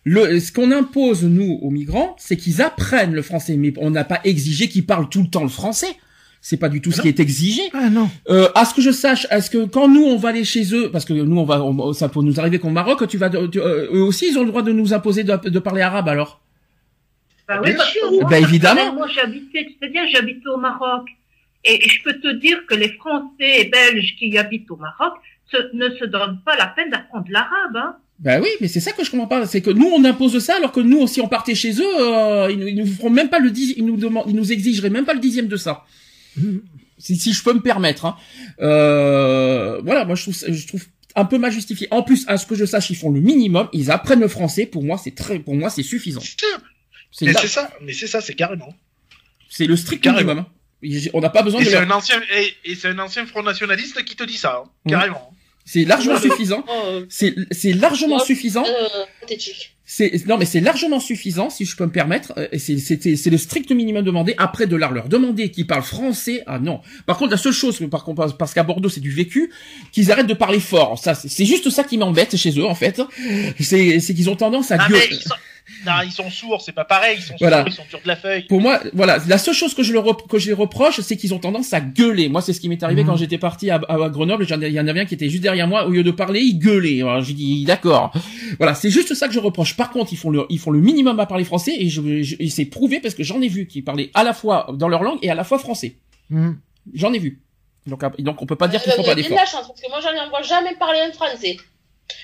le, 0.04 0.40
ce 0.40 0.52
qu'on 0.52 0.72
impose 0.72 1.24
nous 1.24 1.60
aux 1.62 1.70
migrants, 1.70 2.16
c'est 2.20 2.36
qu'ils 2.36 2.62
apprennent 2.62 3.14
le 3.14 3.22
français. 3.22 3.56
Mais 3.56 3.74
on 3.78 3.90
n'a 3.90 4.04
pas 4.04 4.20
exigé 4.26 4.68
qu'ils 4.68 4.86
parlent 4.86 5.08
tout 5.10 5.22
le 5.22 5.30
temps 5.30 5.44
le 5.44 5.50
français. 5.50 5.96
C'est 6.42 6.58
pas 6.58 6.68
du 6.68 6.82
tout 6.82 6.92
ce 6.92 7.02
qui 7.02 7.08
est 7.08 7.22
exigé. 7.22 7.62
Ah 7.72 7.90
non. 7.90 8.10
Euh, 8.30 8.50
à 8.54 8.66
ce 8.66 8.74
que 8.74 8.82
je 8.82 8.92
sache, 8.92 9.26
est-ce 9.32 9.50
que 9.50 9.64
quand 9.64 9.88
nous 9.88 10.04
on 10.04 10.18
va 10.18 10.30
aller 10.30 10.44
chez 10.44 10.76
eux, 10.76 10.92
parce 10.92 11.06
que 11.06 11.14
nous 11.14 11.38
on 11.38 11.46
va, 11.46 11.64
on- 11.64 11.94
ça 11.94 12.10
peut 12.10 12.22
nous 12.22 12.38
arriver 12.38 12.60
qu'au 12.60 12.70
Maroc, 12.70 13.08
tu 13.08 13.18
vas, 13.18 13.30
tu- 13.30 13.62
euh, 13.62 13.88
eux 13.94 14.02
aussi 14.02 14.28
ils 14.30 14.38
ont 14.38 14.42
le 14.44 14.50
droit 14.50 14.62
de 14.62 14.74
nous 14.74 14.94
imposer 14.94 15.24
de, 15.24 15.38
de 15.38 15.60
parler 15.60 15.82
arabe 15.82 16.10
alors? 16.10 16.42
Bah 17.48 17.60
oui, 17.64 17.70
Bien 17.70 17.78
parce 17.78 17.90
sûr. 17.92 18.10
que 18.10 18.16
moi, 18.22 18.30
Bah, 18.30 18.40
évidemment. 18.40 18.94
Moi, 18.94 19.08
j'habitais, 19.08 19.66
tu 19.68 19.76
sais 19.82 19.90
bien, 19.90 20.06
j'habitais 20.08 20.48
au 20.50 20.58
Maroc. 20.58 21.08
Et, 21.64 21.76
et 21.86 21.88
je 21.90 22.04
peux 22.04 22.20
te 22.20 22.34
dire 22.36 22.58
que 22.68 22.76
les 22.76 22.90
Français 22.90 23.62
et 23.62 23.66
Belges 23.70 24.16
qui 24.20 24.38
habitent 24.38 24.70
au 24.70 24.76
Maroc 24.76 25.14
se- 25.52 25.76
ne 25.76 25.90
se 25.98 26.06
donnent 26.06 26.40
pas 26.46 26.56
la 26.58 26.68
peine 26.68 26.90
d'apprendre 26.90 27.26
l'arabe. 27.30 27.76
Hein. 27.76 27.96
Bah 28.20 28.40
oui, 28.40 28.48
mais 28.62 28.68
c'est 28.68 28.80
ça 28.80 28.92
que 28.92 29.04
je 29.04 29.12
comprends 29.12 29.28
pas, 29.28 29.46
c'est 29.46 29.62
que 29.62 29.70
nous 29.72 29.88
on 29.94 30.04
impose 30.06 30.38
ça 30.40 30.56
alors 30.58 30.72
que 30.72 30.80
nous 30.80 31.00
aussi 31.00 31.20
on 31.22 31.28
partait 31.28 31.56
chez 31.56 31.74
eux, 31.74 32.00
euh, 32.02 32.50
ils, 32.52 32.58
nous, 32.60 32.68
ils 32.68 32.76
nous 32.76 32.86
feront 32.86 33.10
même 33.10 33.30
pas 33.30 33.40
le 33.40 33.50
dix, 33.52 33.74
ils 33.76 33.86
nous 33.86 33.98
demandent, 33.98 34.26
ils 34.28 34.36
nous 34.36 34.52
exigeraient 34.52 34.90
même 34.92 35.06
pas 35.06 35.14
le 35.14 35.20
dixième 35.20 35.48
de 35.48 35.58
ça. 35.58 35.84
Si, 37.00 37.18
si 37.18 37.34
je 37.34 37.44
peux 37.44 37.54
me 37.54 37.60
permettre. 37.60 38.06
Hein. 38.06 38.16
Euh, 38.62 39.82
voilà, 39.84 40.06
moi 40.06 40.16
je 40.16 40.22
trouve, 40.24 40.36
ça- 40.36 40.50
je 40.52 40.68
trouve 40.68 40.86
un 41.16 41.26
peu 41.26 41.38
mal 41.38 41.52
justifié. 41.52 41.88
En 41.92 42.02
plus, 42.02 42.24
à 42.28 42.38
ce 42.38 42.46
que 42.46 42.56
je 42.56 42.64
sache, 42.66 42.90
ils 42.92 42.96
font 42.96 43.10
le 43.12 43.20
minimum, 43.20 43.68
ils 43.74 43.92
apprennent 43.92 44.22
le 44.22 44.28
français. 44.30 44.66
Pour 44.66 44.84
moi, 44.84 44.98
c'est 44.98 45.14
très, 45.14 45.40
pour 45.40 45.56
moi, 45.56 45.70
c'est 45.70 45.84
suffisant. 45.84 46.22
C'est 47.12 47.26
Mais 47.26 47.34
c'est 47.34 47.48
ça, 47.48 47.70
mais 47.82 47.92
c'est 47.94 48.08
ça, 48.08 48.22
c'est 48.22 48.36
carrément. 48.36 48.74
c'est 49.50 49.66
le 49.68 49.76
strict 49.76 50.02
Carrément. 50.04 50.34
minimum. 50.34 50.46
On 51.14 51.22
n'a 51.22 51.30
pas 51.30 51.42
besoin 51.44 51.62
Et 51.62 51.66
de 51.66 51.70
c'est 51.70 51.76
leur- 51.80 51.84
un 51.92 51.92
ancien, 51.92 52.22
et, 52.36 52.72
et 52.72 52.76
c'est 52.76 52.88
un 52.90 53.00
ancien 53.00 53.26
Front 53.26 53.44
nationaliste 53.44 54.04
qui 54.04 54.16
te 54.16 54.24
dit 54.24 54.38
ça, 54.38 54.64
hein, 54.66 54.70
carrément. 54.90 55.30
C'est 55.66 55.86
largement 55.86 56.18
suffisant. 56.20 56.66
C'est 57.10 57.74
largement 57.74 58.20
suffisant. 58.20 58.66
euh. 58.68 59.06
C'est 59.86 60.26
non 60.28 60.38
mais 60.38 60.46
c'est 60.46 60.62
largement 60.62 61.00
suffisant 61.02 61.50
si 61.50 61.66
je 61.66 61.76
peux 61.76 61.86
me 61.86 61.92
permettre. 61.92 62.34
euh, 62.38 62.48
C'est 62.58 63.30
le 63.30 63.38
strict 63.38 63.70
minimum 63.72 64.04
demandé. 64.04 64.34
Après 64.38 64.66
de 64.66 64.76
là 64.78 64.90
leur 64.90 65.08
demander 65.10 65.52
qu'ils 65.52 65.68
parlent 65.68 65.84
français. 65.84 66.42
Ah 66.48 66.58
non. 66.58 66.80
Par 67.06 67.18
contre 67.18 67.32
la 67.32 67.38
seule 67.38 67.54
chose 67.54 67.78
que 67.78 67.84
par 67.86 68.04
contre 68.06 68.36
parce 68.38 68.54
qu'à 68.54 68.64
Bordeaux 68.64 68.90
c'est 68.90 69.02
du 69.02 69.12
vécu 69.12 69.52
qu'ils 69.92 70.12
arrêtent 70.12 70.28
de 70.28 70.34
parler 70.34 70.60
fort. 70.62 70.98
Ça 71.00 71.14
c'est 71.16 71.46
juste 71.46 71.70
ça 71.70 71.84
qui 71.84 71.98
m'embête 71.98 72.36
chez 72.38 72.58
eux 72.58 72.66
en 72.66 72.76
fait. 72.76 73.02
C'est 73.60 74.00
qu'ils 74.16 74.30
ont 74.30 74.36
tendance 74.38 74.72
à 74.72 74.78
Ah, 74.80 74.88
gueuler. 74.90 75.06
mais 75.12 75.18
ils 75.18 75.22
sont, 75.22 75.36
non, 75.86 75.94
ils 76.06 76.12
sont 76.12 76.30
sourds, 76.30 76.62
c'est 76.62 76.72
pas 76.74 76.86
pareil, 76.86 77.18
ils 77.20 77.24
sont 77.24 77.36
Voilà. 77.40 77.60
sourds, 77.60 77.68
ils 77.70 77.74
sont 77.74 77.84
durs 77.90 78.02
de 78.04 78.08
la 78.08 78.16
feuille. 78.16 78.44
Pour 78.48 78.62
moi, 78.62 78.80
voilà, 78.94 79.18
la 79.28 79.38
seule 79.38 79.54
chose 79.54 79.74
que 79.74 79.84
je, 79.84 79.94
leur 79.94 80.04
rep- 80.06 80.28
que 80.30 80.38
je 80.38 80.48
les 80.48 80.54
reproche, 80.54 81.00
c'est 81.02 81.16
qu'ils 81.18 81.34
ont 81.34 81.40
tendance 81.40 81.74
à 81.74 81.80
gueuler. 81.82 82.28
Moi, 82.30 82.42
c'est 82.42 82.54
ce 82.54 82.60
qui 82.60 82.70
m'est 82.70 82.82
arrivé 82.84 83.02
Mhm. 83.04 83.08
quand 83.10 83.16
j'étais 83.16 83.38
parti 83.38 83.70
à, 83.70 83.82
à 83.88 84.10
Grenoble. 84.10 84.46
Il 84.50 84.68
y 84.74 84.80
en 84.80 84.88
avait 84.88 85.00
un 85.02 85.06
qui 85.06 85.14
était 85.14 85.30
juste 85.30 85.44
derrière 85.44 85.68
moi. 85.68 85.86
Au 85.88 85.90
lieu 85.92 86.04
de 86.04 86.12
parler, 86.12 86.42
il 86.42 86.60
gueulait. 86.60 87.02
J'ai 87.22 87.34
dit, 87.34 87.64
d'accord. 87.66 88.12
Voilà, 88.58 88.76
c'est 88.76 88.90
juste 88.90 89.14
ça 89.14 89.28
que 89.28 89.34
je 89.34 89.40
reproche. 89.40 89.76
Par 89.78 89.90
contre, 89.92 90.14
ils 90.14 90.18
font 90.18 90.30
le, 90.30 90.46
ils 90.50 90.60
font 90.60 90.72
le 90.72 90.80
minimum 90.82 91.20
à 91.20 91.26
parler 91.26 91.44
français 91.46 91.74
et 91.78 91.90
je, 91.90 92.22
je- 92.24 92.36
et 92.40 92.50
c'est 92.50 92.66
prouvé 92.66 93.00
parce 93.00 93.16
que 93.16 93.24
j'en 93.24 93.42
ai 93.42 93.48
vu 93.48 93.68
qui 93.68 93.82
parlaient 93.82 94.12
à 94.14 94.24
la 94.24 94.34
fois 94.34 94.68
dans 94.74 94.90
leur 94.90 95.04
langue 95.04 95.20
et 95.22 95.30
à 95.30 95.36
la 95.36 95.44
fois 95.44 95.60
français. 95.60 95.96
Hmm. 96.30 96.54
J'en 96.94 97.14
ai 97.14 97.20
vu. 97.20 97.42
Donc, 97.88 98.02
donc 98.20 98.42
on 98.42 98.46
peut 98.46 98.56
pas 98.56 98.68
dire 98.70 98.82
qu'ils 98.82 98.94
font 98.94 99.04
pas 99.04 99.14
d'efforts. 99.16 99.38
la 99.38 99.46
chance 99.46 99.68
parce 99.68 99.82
que 99.82 99.90
moi 99.90 100.00
j'en 100.02 100.30
vois 100.30 100.42
jamais 100.42 100.74
parler 100.76 101.00
un 101.00 101.12
français. 101.12 101.58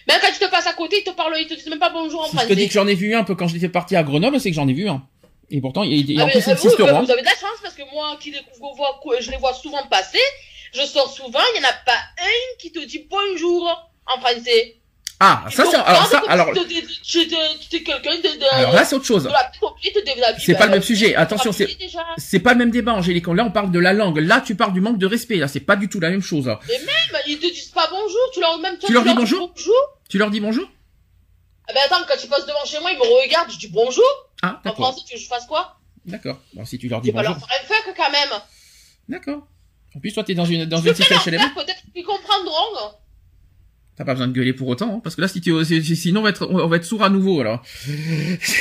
Même 0.08 0.20
quand 0.22 0.32
tu 0.32 0.40
te 0.40 0.50
passes 0.50 0.68
à 0.68 0.74
côté, 0.74 1.00
ils 1.00 1.04
te 1.04 1.12
parlent, 1.12 1.36
ils 1.40 1.48
te 1.48 1.54
disent 1.54 1.68
même 1.68 1.80
pas 1.80 1.90
bonjour 1.90 2.22
en 2.22 2.26
Si 2.26 2.32
je 2.32 2.36
te 2.36 2.40
français. 2.42 2.56
dis 2.56 2.68
que 2.68 2.74
j'en 2.74 2.88
ai 2.88 2.96
vu 2.96 3.14
un 3.16 3.24
peu 3.24 3.36
quand 3.36 3.48
j'étais 3.48 3.70
parti 3.70 3.96
à 3.96 4.04
Grenoble, 4.04 4.40
c'est 4.40 4.50
que 4.50 4.56
j'en 4.56 4.68
ai 4.68 4.74
vu 4.74 4.88
un. 4.90 5.04
Et 5.52 5.62
pourtant, 5.62 5.84
il, 5.84 6.10
il- 6.10 6.20
Ah, 6.20 6.26
en 6.26 6.28
plus, 6.30 6.38
il 6.40 6.44
vous, 6.44 6.84
hein. 6.96 7.06
avez 7.10 7.22
de 7.22 7.26
la 7.26 7.32
chance 7.32 7.60
parce 7.62 7.74
que 7.76 7.82
moi 7.92 8.18
qui 8.20 8.32
les 8.32 8.40
vois, 8.60 9.00
je 9.20 9.32
les 9.32 9.38
vois 9.38 9.54
souvent 9.54 9.84
passer, 9.90 10.20
je 10.74 10.82
sors 10.82 11.12
souvent, 11.12 11.40
il 11.56 11.62
y 11.62 11.66
en 11.66 11.68
a 11.70 11.74
pas 11.86 11.98
un 12.20 12.58
qui 12.60 12.72
te 12.72 12.80
dit 12.86 13.08
bonjour 13.10 13.90
en 14.06 14.20
français. 14.20 14.76
Ah, 15.22 15.44
ça, 15.52 15.66
c'est, 15.70 15.76
alors 15.76 16.06
ça, 16.08 16.22
alors, 16.30 16.54
Tu 16.54 16.60
alors 18.54 18.74
là, 18.74 18.86
c'est 18.86 18.96
autre 18.96 19.06
chose. 19.06 19.28
petite. 19.28 20.46
C'est 20.46 20.56
pas 20.56 20.66
le 20.66 20.72
même 20.72 20.82
sujet. 20.82 21.10
tu 21.10 21.16
Attention, 21.16 21.52
c'est-. 21.52 21.78
C'est 22.18 22.40
pas 22.40 22.54
le 22.54 22.60
même 22.60 22.72
débat, 22.72 22.94
Angélique. 22.94 23.28
Là, 23.28 23.44
on 23.44 23.52
parle 23.52 23.72
de 23.72 23.80
la 23.80 23.92
langue. 23.92 24.18
Là, 24.20 24.40
tu 24.40 24.56
parles 24.56 24.72
du 24.72 24.80
manque 24.80 24.98
de 24.98 25.06
respect. 25.06 25.36
Là, 25.36 25.50
c'est 25.50 25.60
pas 25.60 25.76
du 25.76 25.90
tout 25.90 26.00
la 26.00 26.10
même 26.10 26.22
chose. 26.22 26.48
là. 26.48 26.60
Même, 26.70 26.78
ils 27.28 27.38
te 27.38 27.48
disent 27.48 27.68
pas 27.70 27.88
bonjour, 27.92 28.20
tu 28.34 28.40
leur 28.40 28.60
même 28.60 28.78
Tu 28.78 28.94
leur 28.94 29.04
dis 29.04 29.14
bonjour 29.14 29.52
bonjour. 29.56 29.76
Tu 30.08 30.18
leur 30.18 30.30
dis 30.32 30.40
bonjour 30.40 30.66
Ah 31.68 31.74
ben 31.74 31.82
attends, 31.86 32.04
quand 32.08 32.18
tu 32.18 32.28
passes 32.28 32.46
devant 32.46 32.64
chez 32.66 32.80
moi, 32.80 32.92
ils 32.92 32.98
me 32.98 33.04
regardent, 33.24 33.52
je 33.52 33.58
dis 33.60 33.68
bonjour. 33.68 34.06
Ah, 34.42 34.62
En 34.66 34.74
français, 34.74 35.02
tu 35.06 35.14
veux 35.16 35.18
que 35.20 35.24
je 35.24 35.28
fasse 35.28 35.46
quoi? 35.46 35.76
D'accord. 36.06 36.40
Bon, 36.54 36.64
si 36.66 36.78
tu 36.80 36.88
leur 36.88 37.02
dis 37.02 37.10
vais 37.10 37.14
pas 37.14 37.24
bonjour. 37.28 37.36
leur 37.38 37.48
faire 37.68 37.78
un 37.78 37.84
fuck 37.84 37.94
quand 37.98 38.12
même. 38.12 38.30
D'accord. 39.10 39.46
En 39.96 40.00
plus, 40.00 40.14
toi, 40.14 40.24
t'es 40.24 40.34
dans 40.34 40.46
une 40.46 40.66
dans 40.66 40.78
Je 40.82 40.90
une 40.90 40.96
leur 41.10 41.26
HLM. 41.26 41.54
peut-être 41.56 41.82
qu'ils 41.94 42.06
comprendront. 42.06 42.94
T'as 44.00 44.06
pas 44.06 44.14
besoin 44.14 44.28
de 44.30 44.34
gueuler 44.34 44.54
pour 44.54 44.68
autant, 44.70 44.96
hein, 44.96 45.02
parce 45.04 45.16
que 45.18 45.22
là, 45.22 45.28
si 45.28 45.42
tu, 45.42 45.52
si- 45.66 45.84
si- 45.84 45.96
sinon, 45.98 46.22
on 46.22 46.24
va 46.24 46.30
être, 46.30 46.48
on 46.50 46.68
va 46.68 46.78
être 46.78 46.86
sourd 46.86 47.04
à 47.04 47.10
nouveau, 47.10 47.42
alors. 47.42 47.62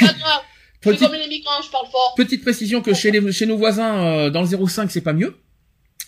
Pas 0.00 0.06
grave. 0.06 0.40
Petite, 0.80 1.00
comme 1.00 1.12
les 1.12 1.28
migrants, 1.28 1.62
je 1.64 1.70
parle 1.70 1.86
fort. 1.90 2.14
petite 2.16 2.42
précision 2.42 2.82
que 2.82 2.92
chez 2.94 3.10
les, 3.12 3.32
chez 3.32 3.46
nos 3.46 3.56
voisins, 3.56 4.04
euh, 4.04 4.30
dans 4.30 4.42
le 4.42 4.66
05, 4.66 4.90
c'est 4.90 5.00
pas 5.00 5.12
mieux. 5.12 5.36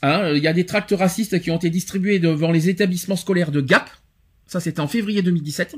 Hein, 0.03 0.33
il 0.35 0.43
y 0.43 0.47
a 0.49 0.53
des 0.53 0.67
tracts 0.67 0.93
racistes 0.97 1.41
qui 1.41 1.51
ont 1.53 1.57
été 1.57 1.71
distribués 1.71 2.19
devant 2.19 2.51
les 2.53 2.69
établissements 2.69 3.17
scolaires 3.17 3.51
de 3.53 3.61
Gap. 3.61 3.89
Ça, 4.49 4.59
c'était 4.61 4.81
en 4.81 4.89
février 4.89 5.23
2017. 5.23 5.77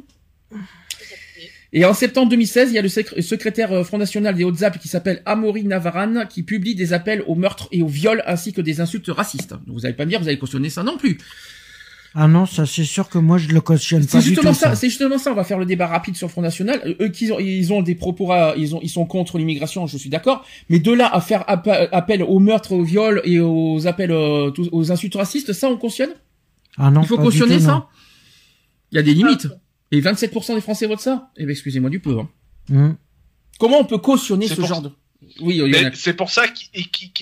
Et 1.74 1.84
en 1.86 1.94
septembre 1.94 2.28
2016, 2.30 2.70
il 2.70 2.74
y 2.74 2.78
a 2.78 2.82
le 2.82 2.88
secr- 2.88 3.20
secrétaire 3.22 3.72
euh, 3.72 3.82
Front 3.84 3.96
National 3.98 4.34
des 4.34 4.44
Hautes-Alpes 4.44 4.78
qui 4.78 4.88
s'appelle 4.88 5.22
Amaury 5.24 5.64
Navaran 5.64 6.26
qui 6.26 6.42
publie 6.42 6.74
des 6.74 6.92
appels 6.92 7.22
au 7.26 7.34
meurtre 7.34 7.68
et 7.72 7.82
au 7.82 7.86
viol 7.88 8.22
ainsi 8.26 8.52
que 8.52 8.60
des 8.60 8.80
insultes 8.82 9.08
racistes. 9.08 9.54
Vous 9.66 9.86
allez 9.86 9.94
pas 9.94 10.04
me 10.04 10.10
dire, 10.10 10.20
vous 10.20 10.28
allez 10.28 10.38
cautionner 10.38 10.68
ça 10.68 10.82
non 10.82 10.98
plus. 10.98 11.18
Ah 12.14 12.28
non, 12.28 12.44
ça 12.44 12.66
c'est 12.66 12.84
sûr 12.84 13.08
que 13.08 13.16
moi 13.18 13.38
je 13.38 13.48
le 13.48 13.60
cautionne 13.62 14.02
pas 14.04 14.08
C'est 14.12 14.18
du 14.20 14.24
justement 14.34 14.50
tout. 14.52 14.58
ça, 14.58 14.70
ça. 14.70 14.74
c'est 14.76 14.88
justement 14.90 15.16
ça. 15.16 15.32
On 15.32 15.34
va 15.34 15.44
faire 15.44 15.58
le 15.58 15.64
débat 15.64 15.86
rapide 15.86 16.14
sur 16.14 16.26
le 16.26 16.30
Front 16.32 16.42
National. 16.42 16.80
Euh, 16.84 16.94
Eux 17.06 17.08
qui 17.08 17.32
ont, 17.32 17.38
ils 17.38 17.72
ont 17.72 17.80
des 17.80 17.94
propos, 17.94 18.30
à- 18.32 18.54
ils 18.58 18.74
ont, 18.76 18.80
ils 18.82 18.90
sont 18.90 19.06
contre 19.06 19.38
l'immigration, 19.38 19.86
je 19.86 19.96
suis 19.96 20.10
d'accord. 20.10 20.44
Mais 20.68 20.78
de 20.78 20.92
là 20.92 21.08
à 21.14 21.20
faire 21.22 21.42
appe- 21.48 21.88
appel 21.90 22.22
au 22.22 22.38
meurtre, 22.38 22.72
au 22.72 22.82
viol 22.84 23.22
et 23.24 23.40
aux 23.40 23.86
appels 23.86 24.10
euh, 24.12 24.50
aux 24.72 24.92
insultes 24.92 25.14
racistes, 25.14 25.52
ça 25.54 25.68
on 25.68 25.76
cautionne? 25.78 26.10
Ah 26.76 26.90
non, 26.90 27.00
Il 27.02 27.06
faut 27.06 27.16
pas 27.16 27.22
du 27.22 27.28
cautionner 27.28 27.56
tout, 27.56 27.64
ça? 27.64 27.88
Il 28.92 28.96
y 28.96 28.98
a 28.98 29.02
des 29.02 29.14
limites. 29.14 29.48
Et 29.90 30.00
27% 30.00 30.54
des 30.54 30.60
Français 30.60 30.86
votent 30.86 31.00
ça 31.00 31.30
Eh 31.38 31.44
ben 31.44 31.50
excusez-moi 31.52 31.88
du 31.90 32.00
peu. 32.00 32.18
hein. 32.18 32.28
Hmm. 32.68 32.92
Comment 33.58 33.78
on 33.80 33.84
peut 33.84 33.98
cautionner 33.98 34.48
ce 34.48 34.54
pour- 34.54 34.66
genre 34.66 34.82
de 34.82 34.90
Oui, 35.40 35.62
c'est 35.94 36.14
pour 36.14 36.30
ça 36.30 36.44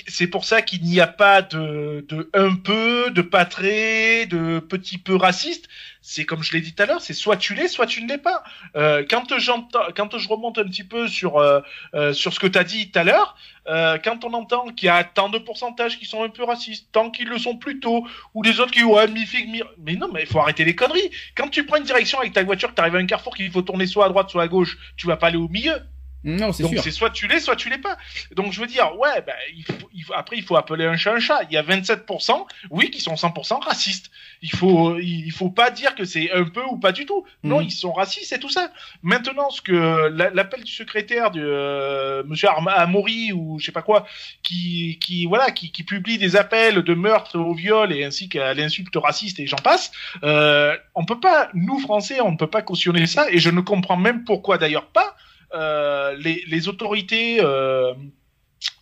c'est 0.08 0.26
pour 0.26 0.44
ça 0.44 0.62
qu'il 0.62 0.82
n'y 0.82 1.00
a 1.00 1.06
pas 1.06 1.42
de, 1.42 2.04
un 2.34 2.54
peu, 2.54 3.10
de 3.10 3.22
pas 3.22 3.44
très, 3.44 4.26
de 4.26 4.58
petit 4.58 4.98
peu 4.98 5.16
raciste. 5.16 5.68
C'est 6.02 6.24
comme 6.24 6.42
je 6.42 6.52
l'ai 6.52 6.62
dit 6.62 6.72
tout 6.74 6.82
à 6.82 6.86
l'heure, 6.86 7.02
c'est 7.02 7.12
soit 7.12 7.36
tu 7.36 7.54
l'es, 7.54 7.68
soit 7.68 7.86
tu 7.86 8.02
ne 8.02 8.08
l'es 8.08 8.18
pas. 8.18 8.42
Euh, 8.74 9.04
quand 9.06 9.28
je 9.28 10.28
remonte 10.28 10.58
un 10.58 10.64
petit 10.64 10.82
peu 10.82 11.08
sur 11.08 11.36
euh, 11.36 11.60
euh, 11.94 12.14
sur 12.14 12.32
ce 12.32 12.40
que 12.40 12.46
tu 12.46 12.58
as 12.58 12.64
dit 12.64 12.90
tout 12.90 12.98
à 12.98 13.04
l'heure, 13.04 13.36
quand 13.66 14.24
on 14.24 14.32
entend 14.32 14.66
qu'il 14.68 14.86
y 14.86 14.88
a 14.88 15.04
tant 15.04 15.28
de 15.28 15.38
pourcentages 15.38 15.98
qui 15.98 16.06
sont 16.06 16.22
un 16.22 16.30
peu 16.30 16.42
racistes, 16.42 16.88
tant 16.92 17.10
qu'ils 17.10 17.28
le 17.28 17.38
sont 17.38 17.56
plutôt, 17.56 18.06
ou 18.34 18.42
les 18.42 18.60
autres 18.60 18.72
qui 18.72 18.82
ouais 18.82 19.08
mi-figue, 19.08 19.48
mi 19.48 19.62
mais 19.78 19.94
non, 19.94 20.08
mais 20.12 20.22
il 20.22 20.26
faut 20.26 20.40
arrêter 20.40 20.64
les 20.64 20.74
conneries. 20.74 21.10
Quand 21.36 21.48
tu 21.48 21.64
prends 21.64 21.76
une 21.76 21.84
direction 21.84 22.18
avec 22.18 22.32
ta 22.32 22.42
voiture, 22.42 22.70
que 22.70 22.74
tu 22.74 22.80
arrives 22.80 22.96
à 22.96 22.98
un 22.98 23.06
carrefour 23.06 23.36
qu'il 23.36 23.50
faut 23.50 23.62
tourner 23.62 23.86
soit 23.86 24.06
à 24.06 24.08
droite, 24.08 24.30
soit 24.30 24.42
à 24.42 24.48
gauche, 24.48 24.78
tu 24.96 25.06
vas 25.06 25.16
pas 25.16 25.28
aller 25.28 25.36
au 25.36 25.48
milieu. 25.48 25.76
Non, 26.22 26.52
c'est 26.52 26.62
Donc 26.64 26.74
c'est 26.82 26.90
soit 26.90 27.08
tu 27.10 27.26
l'es, 27.28 27.40
soit 27.40 27.56
tu 27.56 27.70
l'es 27.70 27.78
pas. 27.78 27.96
Donc 28.36 28.52
je 28.52 28.60
veux 28.60 28.66
dire, 28.66 28.94
ouais, 28.98 29.22
bah, 29.26 29.32
il 29.56 29.64
faut, 29.64 29.88
il 29.94 30.04
faut- 30.04 30.12
après 30.14 30.36
il 30.36 30.42
faut 30.42 30.56
appeler 30.56 30.84
un 30.84 30.96
chat 30.96 31.14
un 31.14 31.18
chat. 31.18 31.40
Il 31.50 31.54
y 31.54 31.56
a 31.56 31.62
27%, 31.62 32.46
oui, 32.70 32.90
qui 32.90 33.00
sont 33.00 33.14
100% 33.16 33.58
racistes. 33.60 34.10
Il 34.42 34.50
faut, 34.50 34.98
il 34.98 35.30
faut 35.30 35.48
pas 35.48 35.70
dire 35.70 35.94
que 35.94 36.04
c'est 36.04 36.30
un 36.32 36.44
peu 36.44 36.62
ou 36.70 36.76
pas 36.76 36.92
du 36.92 37.06
tout. 37.06 37.24
Non, 37.42 37.60
Mhm. 37.60 37.64
ils 37.64 37.70
sont 37.72 37.92
racistes 37.92 38.32
et 38.34 38.38
tout 38.38 38.50
ça. 38.50 38.70
Maintenant, 39.02 39.48
ce 39.50 39.62
que 39.62 40.08
la- 40.08 40.28
l'appel 40.30 40.62
du 40.62 40.72
secrétaire 40.72 41.30
de 41.30 41.40
euh, 41.42 42.22
Monsieur 42.26 42.48
Amaury 42.50 43.32
ou 43.32 43.58
je 43.58 43.64
sais 43.66 43.72
pas 43.72 43.82
quoi, 43.82 44.06
qui, 44.42 44.98
qui 45.00 45.24
voilà, 45.26 45.50
qui, 45.50 45.70
qui 45.72 45.84
publie 45.84 46.18
des 46.18 46.36
appels 46.36 46.82
de 46.82 46.94
meurtre 46.94 47.38
au 47.38 47.54
viol 47.54 47.92
et 47.92 48.04
ainsi 48.04 48.28
qu'à 48.28 48.52
l'insulte 48.54 48.94
raciste 48.96 49.40
et 49.40 49.46
j'en 49.46 49.56
passe. 49.56 49.90
Euh, 50.22 50.76
on 50.94 51.04
peut 51.06 51.18
pas, 51.20 51.48
nous 51.54 51.78
Français, 51.78 52.20
on 52.20 52.32
ne 52.32 52.36
peut 52.36 52.46
pas 52.50 52.62
cautionner 52.62 53.06
ça 53.06 53.30
et 53.30 53.38
je 53.38 53.48
ne 53.50 53.60
comprends 53.62 53.96
même 53.96 54.24
pourquoi 54.24 54.58
d'ailleurs 54.58 54.86
pas 54.88 55.16
les, 55.54 56.44
les 56.46 56.68
autorités, 56.68 57.40
euh, 57.42 57.92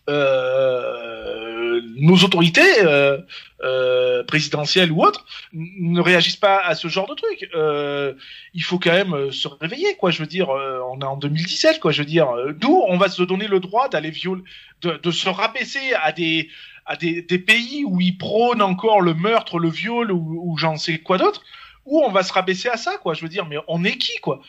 euh, 0.09 1.81
nos 1.97 2.17
autorités 2.17 2.83
euh, 2.83 3.19
euh, 3.63 4.25
présidentielles 4.25 4.93
ou 4.93 5.05
autres 5.05 5.25
ne 5.53 6.01
réagissent 6.01 6.37
pas 6.37 6.59
à 6.59 6.75
ce 6.75 6.89
genre 6.89 7.07
de 7.09 7.15
truc. 7.15 7.49
Euh, 7.55 8.15
il 8.55 8.63
faut 8.63 8.79
quand 8.79 8.93
même 8.93 9.15
euh, 9.15 9.31
se 9.31 9.49
réveiller, 9.49 9.97
quoi. 9.97 10.11
Je 10.11 10.21
veux 10.21 10.27
dire, 10.27 10.51
euh, 10.51 10.81
on 10.91 11.01
est 11.01 11.05
en 11.05 11.17
2017, 11.17 11.81
quoi. 11.81 11.93
Je 11.93 12.03
veux 12.03 12.07
dire, 12.07 12.31
euh, 12.31 12.53
d'où 12.53 12.83
on 12.89 12.97
va 12.97 13.09
se 13.09 13.23
donner 13.23 13.49
le 13.49 13.61
droit 13.61 13.89
d'aller 13.89 14.11
violer, 14.11 14.43
de, 14.83 14.93
de 14.93 15.11
se 15.11 15.29
rabaisser 15.29 15.95
à 16.03 16.13
des 16.13 16.49
à 16.87 16.97
des, 16.97 17.21
des 17.21 17.39
pays 17.39 17.85
où 17.87 18.01
ils 18.01 18.17
prônent 18.17 18.63
encore 18.63 19.03
le 19.03 19.13
meurtre, 19.13 19.59
le 19.59 19.69
viol 19.69 20.11
ou, 20.11 20.41
ou 20.43 20.57
j'en 20.57 20.79
sais 20.79 20.99
quoi 20.99 21.19
d'autre, 21.19 21.43
où 21.85 22.03
on 22.03 22.11
va 22.11 22.23
se 22.23 22.33
rabaisser 22.33 22.71
à 22.71 22.79
ça, 22.79 22.97
quoi. 22.97 23.13
Je 23.13 23.21
veux 23.21 23.29
dire, 23.29 23.45
mais 23.45 23.59
on 23.69 23.85
est 23.85 23.99
qui, 23.99 24.17
quoi? 24.21 24.41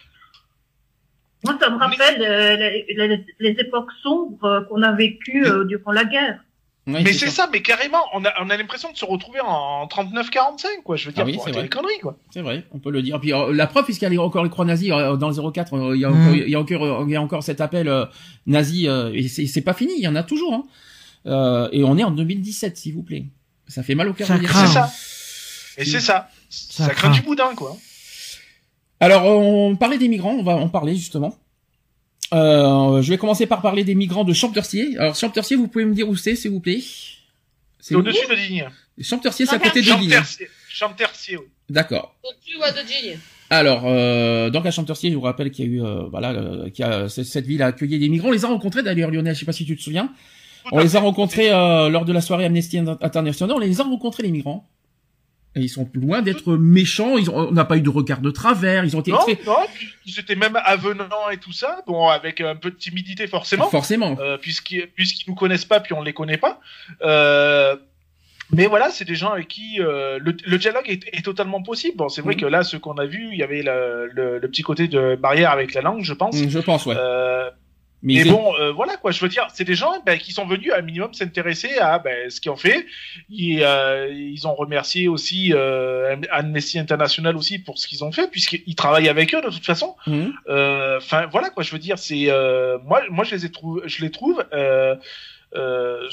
Moi, 1.45 1.57
ça 1.61 1.69
me 1.69 1.77
rappelle 1.77 2.21
euh, 2.21 2.55
les, 2.57 2.85
les- 3.07 3.25
les 3.39 3.49
époques 3.61 3.91
sombres 4.03 4.43
euh, 4.45 4.61
qu'on 4.61 4.81
a 4.83 4.91
vécues 4.91 5.45
euh, 5.45 5.63
durant 5.65 5.91
la 5.91 6.03
guerre. 6.05 6.39
Oui, 6.87 7.01
mais 7.03 7.13
c'est 7.13 7.29
ça, 7.29 7.47
mais 7.51 7.61
carrément, 7.61 7.99
on 8.13 8.25
a, 8.25 8.33
on 8.41 8.49
a 8.49 8.57
l'impression 8.57 8.91
de 8.91 8.97
se 8.97 9.05
retrouver 9.05 9.39
en 9.41 9.85
39-45, 9.85 10.81
quoi. 10.83 10.95
Je 10.95 11.05
veux 11.05 11.11
dire, 11.11 11.23
Ah 11.23 11.25
oui, 11.27 11.39
c'est 11.45 11.51
les 11.61 11.69
conneries, 11.69 11.99
quoi. 12.01 12.17
C'est 12.33 12.41
vrai, 12.41 12.63
on 12.71 12.79
peut 12.79 12.89
le 12.89 13.03
dire. 13.03 13.19
Puis 13.19 13.31
euh, 13.31 13.53
la 13.53 13.67
preuve, 13.67 13.85
puisqu'il 13.85 14.11
y 14.11 14.17
a 14.17 14.21
encore 14.21 14.43
les 14.43 14.49
croix 14.49 14.65
nazies 14.65 14.91
euh, 14.91 15.15
dans 15.15 15.29
le 15.29 15.51
04, 15.51 15.73
euh, 15.75 15.95
il 15.95 16.01
y 16.01 16.05
a 16.05 16.09
Mm. 16.09 16.13
encore, 16.19 16.35
il 16.35 16.49
y 16.49 16.55
a 16.55 16.59
encore, 16.59 17.03
il 17.07 17.11
y 17.11 17.15
a 17.15 17.21
encore 17.21 17.43
cet 17.43 17.61
appel 17.61 17.87
euh, 17.87 18.05
nazi, 18.47 18.87
euh, 18.87 19.11
et 19.13 19.27
c'est 19.27 19.45
c'est 19.45 19.61
pas 19.61 19.73
fini, 19.75 19.93
il 19.97 20.03
y 20.03 20.07
en 20.07 20.15
a 20.15 20.23
toujours. 20.23 20.53
Hein. 20.53 20.63
Euh, 21.27 21.69
et 21.71 21.83
on 21.83 21.95
est 21.97 22.03
en 22.03 22.11
2017, 22.11 22.75
s'il 22.77 22.95
vous 22.95 23.03
plaît. 23.03 23.25
Ça 23.67 23.83
fait 23.83 23.93
mal 23.95 24.07
au 24.09 24.13
cœur. 24.13 24.25
C'est 24.27 24.47
ça. 24.47 24.89
Et 25.77 25.85
c'est 25.85 25.99
ça. 25.99 26.29
Ça 26.49 26.89
craint. 26.89 27.11
du 27.11 27.21
boudin, 27.21 27.53
quoi. 27.55 27.77
Alors, 28.99 29.25
on 29.25 29.75
parlait 29.75 29.97
des 29.97 30.07
migrants, 30.07 30.33
on 30.33 30.43
va 30.43 30.55
en 30.55 30.69
parler 30.69 30.95
justement. 30.95 31.35
Euh, 32.33 33.01
je 33.01 33.09
vais 33.09 33.17
commencer 33.17 33.47
par 33.47 33.61
parler 33.61 33.83
des 33.83 33.95
migrants 33.95 34.23
de 34.23 34.33
Champtercier. 34.33 34.97
Alors, 34.97 35.15
Champtercier, 35.15 35.55
vous 35.55 35.67
pouvez 35.67 35.85
me 35.85 35.95
dire 35.95 36.07
où 36.07 36.15
c'est, 36.15 36.35
s'il 36.35 36.51
vous 36.51 36.59
plaît? 36.59 36.81
C'est 37.79 37.95
au-dessus 37.95 38.27
de 38.29 38.35
Digne. 38.35 38.69
Champtercier, 39.01 39.45
c'est 39.45 39.55
à 39.55 39.59
côté 39.59 39.81
de 39.81 39.85
Digne. 39.85 40.19
Champtercier, 40.69 41.37
oui. 41.37 41.45
D'accord. 41.69 42.15
Au-dessus 42.23 42.57
de 42.57 42.85
Digne. 42.85 43.19
Alors, 43.49 43.83
euh, 43.85 44.49
donc 44.49 44.65
à 44.65 44.71
Champtercier, 44.71 45.09
je 45.09 45.15
vous 45.15 45.21
rappelle 45.21 45.49
qu'il 45.49 45.65
y 45.65 45.67
a 45.67 45.71
eu, 45.71 45.83
euh, 45.83 46.03
voilà, 46.09 46.31
euh, 46.31 46.69
qu'il 46.69 46.85
y 46.85 46.87
a, 46.87 47.09
cette 47.09 47.45
ville 47.45 47.63
a 47.63 47.67
accueilli 47.67 47.97
des 47.97 48.09
migrants. 48.09 48.29
On 48.29 48.31
les 48.31 48.45
a 48.45 48.47
rencontrés 48.47 48.83
d'ailleurs, 48.83 49.09
Lionel. 49.09 49.33
Je 49.33 49.39
sais 49.39 49.45
pas 49.45 49.53
si 49.53 49.65
tu 49.65 49.75
te 49.75 49.81
souviens. 49.81 50.11
On 50.71 50.79
les 50.79 50.95
a 50.95 50.99
rencontrés 50.99 51.51
euh, 51.51 51.89
lors 51.89 52.05
de 52.05 52.13
la 52.13 52.21
soirée 52.21 52.45
Amnesty 52.45 52.77
International. 52.77 53.55
On 53.55 53.59
les 53.59 53.81
a 53.81 53.83
rencontrés 53.83 54.23
les 54.23 54.31
migrants. 54.31 54.67
Et 55.59 55.63
ils 55.63 55.69
sont 55.69 55.89
loin 55.93 56.21
d'être 56.21 56.53
méchants. 56.55 57.17
Ils 57.17 57.29
ont, 57.29 57.49
on 57.49 57.51
n'a 57.51 57.65
pas 57.65 57.77
eu 57.77 57.81
de 57.81 57.89
regard 57.89 58.21
de 58.21 58.31
travers. 58.31 58.83
Ils 58.85 58.95
ont 58.97 59.01
été 59.01 59.11
Non, 59.11 59.17
très 59.19 59.37
non, 59.45 59.57
ils 60.05 60.19
étaient 60.19 60.35
même 60.35 60.57
avenants 60.63 61.29
et 61.31 61.37
tout 61.37 61.51
ça. 61.51 61.81
Bon, 61.85 62.07
avec 62.07 62.41
un 62.41 62.55
peu 62.55 62.71
de 62.71 62.75
timidité, 62.75 63.27
forcément. 63.27 63.69
forcément. 63.69 64.17
euh, 64.19 64.37
puisqu'ils 64.37 64.87
puisqu'ils 64.87 65.29
nous 65.29 65.35
connaissent 65.35 65.65
pas 65.65 65.79
puis 65.79 65.93
on 65.93 66.01
les 66.01 66.13
connaît 66.13 66.37
pas. 66.37 66.59
Euh, 67.03 67.75
mais 68.51 68.65
voilà, 68.65 68.89
c'est 68.89 69.05
des 69.05 69.13
gens 69.15 69.29
avec 69.33 69.47
qui 69.47 69.79
euh, 69.79 70.17
le, 70.19 70.35
le 70.43 70.57
dialogue 70.57 70.85
est, 70.87 71.03
est 71.13 71.23
totalement 71.23 71.61
possible. 71.61 71.97
Bon, 71.97 72.09
c'est 72.09 72.21
vrai 72.23 72.33
Mhm. 72.33 72.39
que 72.41 72.45
là, 72.47 72.63
ce 72.63 72.77
qu'on 72.77 72.97
a 72.97 73.05
vu, 73.05 73.29
il 73.31 73.37
y 73.37 73.43
avait 73.43 73.61
le, 73.61 74.09
le, 74.11 74.39
le 74.39 74.47
petit 74.47 74.63
côté 74.63 74.87
de 74.87 75.15
barrière 75.15 75.51
avec 75.51 75.75
la 75.75 75.81
langue, 75.81 76.01
je 76.03 76.13
pense. 76.13 76.35
Mm, 76.41 76.49
Je 76.49 76.59
pense, 76.59 76.85
ouais. 76.87 76.95
Euh, 76.97 77.49
Mais 78.01 78.23
bon, 78.23 78.53
euh, 78.57 78.71
voilà 78.71 78.95
quoi. 78.95 79.11
Je 79.11 79.19
veux 79.19 79.27
dire, 79.27 79.47
c'est 79.53 79.65
des 79.65 79.75
gens 79.75 79.91
ben, 80.05 80.17
qui 80.17 80.31
sont 80.31 80.45
venus 80.47 80.71
à 80.71 80.77
un 80.77 80.81
minimum 80.81 81.13
s'intéresser 81.13 81.77
à 81.79 81.99
ben, 81.99 82.29
ce 82.29 82.39
qu'ils 82.39 82.49
ont 82.51 82.55
fait. 82.55 82.85
Ils, 83.29 83.61
euh, 83.61 84.09
ils 84.09 84.47
ont 84.47 84.55
remercié 84.55 85.09
aussi 85.09 85.51
euh, 85.53 86.15
Amnesty 86.31 86.79
International 86.79 87.35
aussi 87.35 87.59
pour 87.59 87.77
ce 87.77 87.87
qu'ils 87.89 88.03
ont 88.05 88.11
fait, 88.13 88.31
puisqu'ils 88.31 88.75
travaillent 88.75 89.09
avec 89.09 89.35
eux 89.35 89.41
de 89.41 89.49
toute 89.49 89.65
façon. 89.65 89.95
Mm. 90.07 90.27
Euh, 90.47 90.97
Enfin 90.97 91.27
voilà 91.31 91.49
quoi, 91.49 91.61
je 91.63 91.71
veux 91.71 91.79
dire, 91.79 91.99
c'est 91.99 92.25
euh, 92.29 92.77
moi, 92.85 93.01
moi 93.09 93.23
je 93.25 93.35
les 93.35 93.45
ai 93.45 93.51
trouve, 93.51 93.81
je 93.85 94.01
les 94.01 94.11
trouve, 94.11 94.45
euh, 94.53 94.95
euh, 95.55 96.07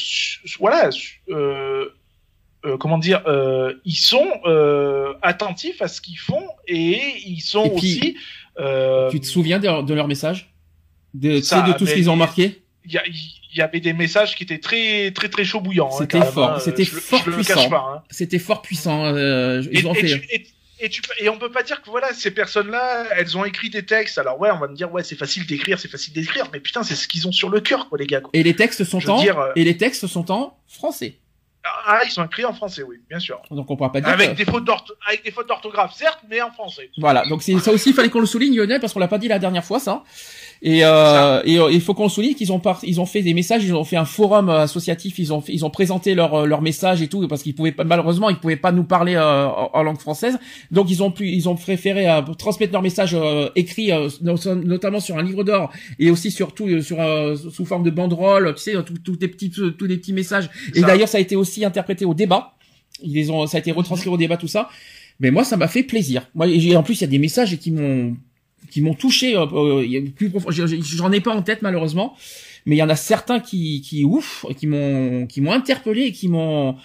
voilà, 0.58 0.90
euh, 1.28 1.94
euh, 2.64 2.76
comment 2.78 2.98
dire, 2.98 3.22
euh, 3.26 3.74
ils 3.84 3.94
sont 3.96 4.28
euh, 4.44 5.14
attentifs 5.22 5.82
à 5.82 5.88
ce 5.88 6.00
qu'ils 6.00 6.18
font 6.18 6.46
et 6.66 7.00
ils 7.26 7.40
sont 7.40 7.64
Et 7.66 7.70
puis, 7.70 7.76
aussi. 7.76 8.16
euh, 8.58 9.08
Tu 9.10 9.20
te 9.20 9.26
souviens 9.26 9.58
de, 9.60 9.82
de 9.82 9.94
leur 9.94 10.08
message? 10.08 10.52
De, 11.20 11.40
Ça, 11.40 11.62
de 11.62 11.72
tout 11.72 11.86
ce 11.86 11.94
qu'ils 11.94 12.10
ont 12.10 12.16
marqué 12.16 12.62
il 12.88 13.00
y, 13.58 13.60
avait 13.62 13.80
des 13.80 13.92
messages 13.94 14.36
qui 14.36 14.44
étaient 14.44 14.58
très 14.58 15.10
très 15.12 15.28
très 15.28 15.44
chaud 15.44 15.60
bouillants. 15.60 15.88
hein, 15.92 15.96
C'était 15.98 16.22
fort, 16.22 16.50
hein, 16.52 16.58
c'était 16.60 16.84
je 16.84 16.94
le- 16.94 17.00
fort 17.00 17.24
puissant. 17.24 17.72
hein. 17.74 18.02
C'était 18.10 18.38
fort 18.38 18.62
puissant. 18.62 19.06
Euh, 19.06 19.62
Et, 19.72 19.78
ils 19.80 19.86
ont 19.88 19.94
et 19.94 20.06
fait. 20.06 20.22
et- 20.30 20.46
et 20.78 20.88
tu- 20.90 21.00
et 21.20 21.28
on 21.30 21.38
peut 21.38 21.50
pas 21.50 21.62
dire 21.64 21.80
que 21.82 21.88
voilà 21.90 22.12
ces 22.12 22.30
personnes-là, 22.30 23.06
elles 23.16 23.36
ont 23.36 23.44
écrit 23.46 23.70
des 23.70 23.84
textes. 23.84 24.18
Alors 24.18 24.38
ouais, 24.38 24.50
on 24.52 24.58
va 24.58 24.68
me 24.68 24.76
dire 24.76 24.92
ouais 24.92 25.02
c'est 25.02 25.16
facile 25.16 25.46
d'écrire, 25.46 25.80
c'est 25.80 25.88
facile 25.90 26.12
d'écrire, 26.12 26.48
mais 26.52 26.60
putain 26.60 26.82
c'est 26.84 26.94
ce 26.94 27.08
qu'ils 27.08 27.26
ont 27.26 27.32
sur 27.32 27.48
le 27.48 27.60
cœur 27.60 27.88
quoi 27.88 27.98
les 27.98 28.06
gars. 28.06 28.20
quoi. 28.20 28.30
Et 28.34 28.42
les 28.44 28.54
textes 28.54 28.84
sont 28.84 29.00
Je 29.00 29.08
en 29.08 29.20
dire, 29.20 29.38
euh, 29.38 29.52
et 29.56 29.64
les 29.64 29.76
textes 29.76 30.06
sont 30.06 30.30
en 30.30 30.56
français. 30.68 31.18
Ah 31.88 32.02
ils 32.04 32.10
sont 32.12 32.24
écrits 32.24 32.44
en 32.44 32.52
français 32.54 32.84
oui, 32.84 32.98
bien 33.10 33.18
sûr. 33.18 33.40
Donc 33.50 33.68
on 33.68 33.76
pourra 33.76 33.90
pas 33.90 34.00
dire. 34.00 34.10
Avec 34.10 34.30
que- 34.32 34.36
des 34.36 34.44
fautes 34.44 34.64
d'ortho- 34.64 34.94
avec 35.08 35.24
des 35.24 35.32
fautes 35.32 35.48
d'orthographe 35.48 35.94
certes, 35.96 36.20
mais 36.30 36.40
en 36.40 36.52
français. 36.52 36.90
Voilà, 36.98 37.24
donc 37.26 37.42
ça 37.42 37.72
aussi, 37.72 37.88
il 37.90 37.94
fallait 37.94 38.10
qu'on 38.10 38.20
le 38.20 38.26
souligne, 38.26 38.54
Lionel, 38.56 38.78
parce 38.78 38.92
qu'on 38.92 39.00
l'a 39.00 39.08
pas 39.08 39.18
dit 39.18 39.26
la 39.26 39.40
dernière 39.40 39.64
fois, 39.64 39.80
ça. 39.80 40.04
Et, 40.62 40.84
euh, 40.84 41.42
et 41.44 41.58
euh, 41.58 41.70
il 41.70 41.80
faut 41.80 41.92
qu'on 41.94 42.08
souligne 42.08 42.34
qu'ils 42.34 42.50
ont 42.50 42.58
par- 42.60 42.80
ils 42.82 43.00
ont 43.00 43.06
fait 43.06 43.22
des 43.22 43.34
messages, 43.34 43.62
ils 43.64 43.74
ont 43.74 43.84
fait 43.84 43.96
un 43.96 44.04
forum 44.06 44.48
euh, 44.48 44.60
associatif, 44.62 45.18
ils 45.18 45.32
ont 45.32 45.40
fait- 45.40 45.52
ils 45.52 45.64
ont 45.64 45.70
présenté 45.70 46.14
leur 46.14 46.34
euh, 46.34 46.46
leur 46.46 46.62
message 46.62 47.02
et 47.02 47.08
tout, 47.08 47.26
parce 47.28 47.42
qu'ils 47.42 47.54
pouvaient 47.54 47.72
pas, 47.72 47.84
malheureusement, 47.84 48.30
ils 48.30 48.36
pouvaient 48.38 48.56
pas 48.56 48.72
nous 48.72 48.84
parler 48.84 49.14
euh, 49.16 49.46
en, 49.46 49.70
en 49.74 49.82
langue 49.82 49.98
française, 50.00 50.38
donc 50.70 50.90
ils 50.90 51.02
ont 51.02 51.10
pu, 51.10 51.28
ils 51.28 51.48
ont 51.48 51.56
préféré 51.56 52.08
euh, 52.08 52.22
transmettre 52.38 52.72
leur 52.72 52.82
message 52.82 53.14
euh, 53.14 53.48
écrit, 53.54 53.92
euh, 53.92 54.08
no- 54.22 54.36
notamment 54.54 54.98
sur 55.00 55.18
un 55.18 55.22
livre 55.22 55.44
d'or 55.44 55.70
et 55.98 56.10
aussi 56.10 56.30
surtout 56.30 56.66
euh, 56.66 56.80
sur 56.80 57.00
euh, 57.00 57.36
sous 57.36 57.64
forme 57.66 57.82
de 57.82 57.90
banderole, 57.90 58.54
tu 58.56 58.62
sais, 58.62 58.72
tout- 58.82 58.94
tous 59.04 59.18
les 59.20 59.28
petits 59.28 59.50
tous 59.50 59.84
les 59.86 59.96
petits 59.98 60.12
messages. 60.14 60.48
Et 60.74 60.80
d'ailleurs, 60.86 61.08
ça 61.08 61.18
a 61.18 61.20
été 61.20 61.36
aussi 61.36 61.64
interprété 61.64 62.04
au 62.04 62.14
débat. 62.14 62.54
Ils 63.02 63.12
les 63.12 63.30
ont, 63.30 63.46
ça 63.46 63.58
a 63.58 63.60
été 63.60 63.72
retranscrit 63.72 64.08
au 64.08 64.16
débat, 64.16 64.38
tout 64.38 64.48
ça. 64.48 64.70
Mais 65.20 65.30
moi, 65.30 65.44
ça 65.44 65.56
m'a 65.58 65.68
fait 65.68 65.82
plaisir. 65.82 66.28
Moi, 66.34 66.46
et 66.48 66.76
en 66.76 66.82
plus, 66.82 66.94
il 66.98 67.00
y 67.02 67.04
a 67.04 67.08
des 67.08 67.18
messages 67.18 67.56
qui 67.58 67.70
m'ont, 67.70 68.16
qui 68.70 68.80
m'ont 68.82 68.94
touché. 68.94 69.36
euh, 69.36 69.46
euh, 69.52 70.00
plus 70.16 70.30
profond- 70.30 70.50
J'en 70.50 71.12
ai 71.12 71.20
pas 71.20 71.34
en 71.34 71.42
tête 71.42 71.62
malheureusement, 71.62 72.14
mais 72.66 72.76
il 72.76 72.78
y 72.78 72.82
en 72.82 72.88
a 72.88 72.96
certains 72.96 73.40
qui, 73.40 73.80
qui 73.80 74.04
ouf, 74.04 74.44
qui 74.58 74.66
m'ont, 74.66 75.26
qui 75.26 75.40
m'ont 75.40 75.52
interpellé 75.52 76.02
et 76.06 76.12
qui 76.12 76.28
m'ont, 76.28 76.76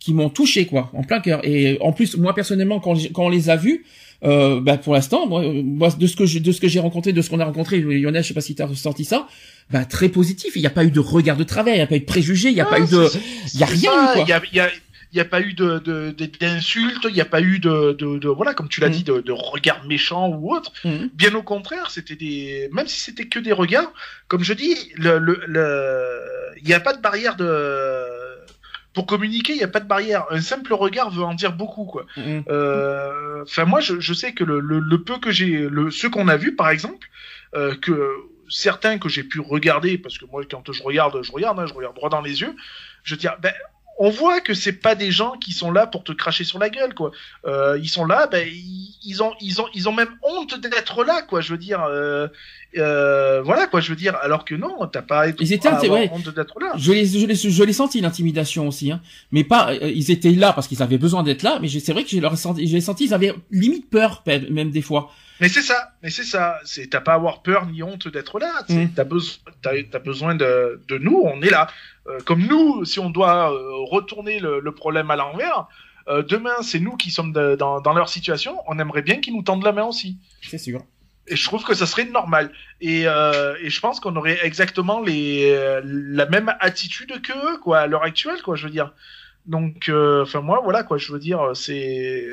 qui 0.00 0.14
m'ont 0.14 0.28
touché 0.30 0.66
quoi, 0.66 0.90
en 0.94 1.02
plein 1.02 1.20
cœur. 1.20 1.40
Et 1.44 1.78
en 1.80 1.92
plus, 1.92 2.16
moi 2.16 2.34
personnellement, 2.34 2.80
quand, 2.80 2.94
quand 3.12 3.26
on 3.26 3.28
les 3.28 3.50
a 3.50 3.56
vus, 3.56 3.84
euh, 4.24 4.60
bah 4.62 4.78
pour 4.78 4.94
l'instant, 4.94 5.26
moi, 5.26 5.42
euh, 5.44 5.62
moi, 5.62 5.90
de 5.90 6.06
ce 6.06 6.16
que 6.16 6.24
je, 6.24 6.38
de 6.38 6.50
ce 6.52 6.60
que 6.60 6.68
j'ai 6.68 6.80
rencontré, 6.80 7.12
de 7.12 7.20
ce 7.20 7.28
qu'on 7.28 7.38
a 7.40 7.44
rencontré, 7.44 7.80
Lionel, 7.80 8.22
je 8.22 8.28
sais 8.28 8.34
pas 8.34 8.40
si 8.40 8.54
tu 8.54 8.62
as 8.62 8.66
ressenti 8.66 9.04
ça, 9.04 9.28
bah 9.70 9.84
très 9.84 10.08
positif. 10.08 10.52
Il 10.56 10.60
n'y 10.60 10.66
a 10.66 10.70
pas 10.70 10.84
eu 10.84 10.90
de 10.90 11.00
regard 11.00 11.36
de 11.36 11.44
travers, 11.44 11.74
il 11.74 11.78
n'y 11.78 11.82
a 11.82 11.86
pas 11.86 11.96
eu 11.96 12.00
de 12.00 12.04
préjugés, 12.06 12.48
il 12.48 12.54
n'y 12.54 12.60
a 12.62 12.64
pas 12.64 12.78
eu 12.80 12.86
de, 12.86 13.08
il 13.52 13.60
y 13.60 13.62
a 13.62 13.66
rien. 13.66 13.90
Il 14.24 14.28
y 14.28 14.32
a, 14.32 14.42
il 14.52 14.56
y 14.56 14.60
a- 14.60 14.70
il 15.12 15.18
y 15.18 15.20
a 15.20 15.24
pas 15.24 15.40
eu 15.40 15.54
de 15.54 15.78
d'insultes, 16.40 17.06
il 17.08 17.14
n'y 17.14 17.20
a 17.20 17.24
pas 17.26 17.40
eu 17.40 17.58
de, 17.58 17.92
de, 17.92 18.18
de- 18.18 18.28
voilà 18.28 18.54
comme 18.54 18.68
tu 18.68 18.80
l'as 18.80 18.88
Mm. 18.88 18.92
dit 18.92 19.04
de, 19.04 19.20
de 19.20 19.32
regards 19.32 19.84
méchants 19.86 20.28
ou 20.28 20.52
autre. 20.54 20.72
Mhm. 20.84 21.10
Bien 21.14 21.34
au 21.34 21.42
contraire, 21.42 21.90
c'était 21.90 22.16
des 22.16 22.68
même 22.72 22.86
si 22.88 23.00
c'était 23.00 23.26
que 23.26 23.38
des 23.38 23.52
regards, 23.52 23.92
comme 24.28 24.42
je 24.44 24.52
dis, 24.52 24.76
le 24.96 25.18
le 25.18 25.40
le- 25.46 26.20
il 26.58 26.64
n'y 26.64 26.74
a 26.74 26.80
pas 26.80 26.94
de 26.94 27.00
barrière 27.00 27.36
de 27.36 28.04
pour 28.94 29.04
communiquer, 29.06 29.52
il 29.52 29.58
n'y 29.58 29.62
a 29.64 29.68
pas 29.68 29.80
de 29.80 29.86
barrière. 29.88 30.24
Un 30.30 30.40
simple 30.40 30.72
regard 30.72 31.10
veut 31.10 31.22
en 31.22 31.34
dire 31.34 31.52
beaucoup, 31.52 31.84
quoi. 31.84 32.06
Euh, 32.16 33.42
Enfin, 33.42 33.64
moi, 33.66 33.80
je, 33.80 34.00
je 34.00 34.12
sais 34.14 34.32
que 34.32 34.42
le, 34.42 34.58
le, 34.58 34.80
le 34.80 35.02
peu 35.02 35.18
que 35.18 35.30
j'ai, 35.30 35.68
le 35.68 35.90
ce 35.90 36.06
qu'on 36.08 36.26
a 36.28 36.36
vu, 36.36 36.56
par 36.56 36.70
exemple, 36.70 37.06
euh, 37.54 37.74
que 37.76 38.10
certains 38.48 38.98
que 38.98 39.08
j'ai 39.08 39.22
pu 39.22 39.38
regarder, 39.40 39.98
parce 39.98 40.18
que 40.18 40.24
moi 40.24 40.42
quand 40.50 40.72
je 40.72 40.82
regarde, 40.82 41.22
je 41.22 41.30
regarde, 41.30 41.60
hein, 41.60 41.66
je 41.68 41.74
regarde 41.74 41.94
droit 41.94 42.08
dans 42.08 42.22
les 42.22 42.40
yeux, 42.40 42.54
je 43.04 43.14
dis 43.14 43.26
ben 43.40 43.52
on 43.98 44.10
voit 44.10 44.40
que 44.40 44.54
c'est 44.54 44.72
pas 44.72 44.94
des 44.94 45.10
gens 45.10 45.32
qui 45.32 45.52
sont 45.52 45.70
là 45.70 45.86
pour 45.86 46.04
te 46.04 46.12
cracher 46.12 46.44
sur 46.44 46.58
la 46.58 46.68
gueule 46.68 46.94
quoi. 46.94 47.12
Euh, 47.46 47.78
ils 47.80 47.88
sont 47.88 48.04
là, 48.04 48.26
ben 48.26 48.46
ils, 49.02 49.22
ont 49.22 49.32
ils 49.40 49.60
ont 49.60 49.66
ils 49.74 49.88
ont 49.88 49.92
même 49.92 50.10
honte 50.22 50.60
d'être 50.60 51.04
là 51.04 51.22
quoi. 51.22 51.40
Je 51.40 51.52
veux 51.52 51.58
dire, 51.58 51.82
euh, 51.82 52.28
euh, 52.76 53.42
voilà 53.42 53.66
quoi. 53.66 53.80
Je 53.80 53.90
veux 53.90 53.96
dire, 53.96 54.16
alors 54.22 54.44
que 54.44 54.54
non, 54.54 54.86
t'as 54.92 55.02
pas 55.02 55.28
ils 55.28 55.52
étaient 55.52 55.70
ouais. 55.88 56.10
honte 56.12 56.34
d'être 56.34 56.60
là. 56.60 56.72
Je 56.76 56.92
les 56.92 57.06
je 57.06 57.26
les 57.26 57.34
je 57.34 57.62
les 57.62 57.72
senti 57.72 58.00
l'intimidation 58.00 58.68
aussi, 58.68 58.92
hein. 58.92 59.00
Mais 59.32 59.44
pas, 59.44 59.72
euh, 59.72 59.90
ils 59.94 60.10
étaient 60.10 60.32
là 60.32 60.52
parce 60.52 60.68
qu'ils 60.68 60.82
avaient 60.82 60.98
besoin 60.98 61.22
d'être 61.22 61.42
là, 61.42 61.58
mais 61.60 61.68
c'est 61.68 61.92
vrai 61.92 62.04
que 62.04 62.10
j'ai 62.10 62.20
leur 62.20 62.36
senti, 62.36 62.66
j'ai 62.66 62.80
senti, 62.80 63.04
ils 63.06 63.14
avaient 63.14 63.34
limite 63.50 63.88
peur 63.88 64.22
même 64.50 64.70
des 64.70 64.82
fois. 64.82 65.10
Mais 65.40 65.48
c'est 65.48 65.62
ça, 65.62 65.92
mais 66.02 66.10
c'est 66.10 66.24
ça. 66.24 66.58
C'est 66.64 66.88
t'as 66.88 67.00
pas 67.00 67.12
à 67.12 67.16
avoir 67.16 67.42
peur 67.42 67.66
ni 67.66 67.82
honte 67.82 68.08
d'être 68.08 68.38
là. 68.38 68.64
Mm. 68.68 68.86
T'as 68.94 69.04
besoin, 69.04 69.38
t'as 69.62 69.72
as 69.92 69.98
besoin 69.98 70.34
de, 70.34 70.80
de 70.88 70.98
nous. 70.98 71.20
On 71.24 71.42
est 71.42 71.50
là. 71.50 71.68
Euh, 72.08 72.18
comme 72.24 72.42
nous, 72.46 72.84
si 72.84 72.98
on 73.00 73.10
doit 73.10 73.52
euh, 73.52 73.84
retourner 73.84 74.38
le, 74.38 74.60
le, 74.60 74.72
problème 74.72 75.10
à 75.10 75.16
l'envers, 75.16 75.66
euh, 76.08 76.22
demain 76.22 76.54
c'est 76.62 76.78
nous 76.78 76.96
qui 76.96 77.10
sommes 77.10 77.32
de, 77.32 77.56
dans, 77.56 77.80
dans, 77.80 77.92
leur 77.92 78.08
situation. 78.08 78.58
On 78.66 78.78
aimerait 78.78 79.02
bien 79.02 79.20
qu'ils 79.20 79.34
nous 79.34 79.42
tendent 79.42 79.64
la 79.64 79.72
main 79.72 79.84
aussi. 79.84 80.18
C'est 80.42 80.58
sûr. 80.58 80.84
Et 81.28 81.36
je 81.36 81.44
trouve 81.44 81.64
que 81.64 81.74
ça 81.74 81.86
serait 81.86 82.04
normal. 82.04 82.52
Et, 82.80 83.02
et 83.02 83.70
je 83.70 83.80
pense 83.80 83.98
qu'on 83.98 84.14
aurait 84.14 84.38
exactement 84.46 85.00
les, 85.02 85.80
la 85.82 86.26
même 86.26 86.54
attitude 86.60 87.20
que 87.20 87.58
quoi, 87.58 87.80
à 87.80 87.86
l'heure 87.88 88.04
actuelle, 88.04 88.40
quoi. 88.42 88.54
Je 88.54 88.64
veux 88.64 88.70
dire. 88.70 88.94
Donc, 89.44 89.90
enfin 89.90 90.40
moi, 90.40 90.60
voilà, 90.62 90.84
quoi. 90.84 90.98
Je 90.98 91.12
veux 91.12 91.18
dire, 91.18 91.50
c'est 91.54 92.28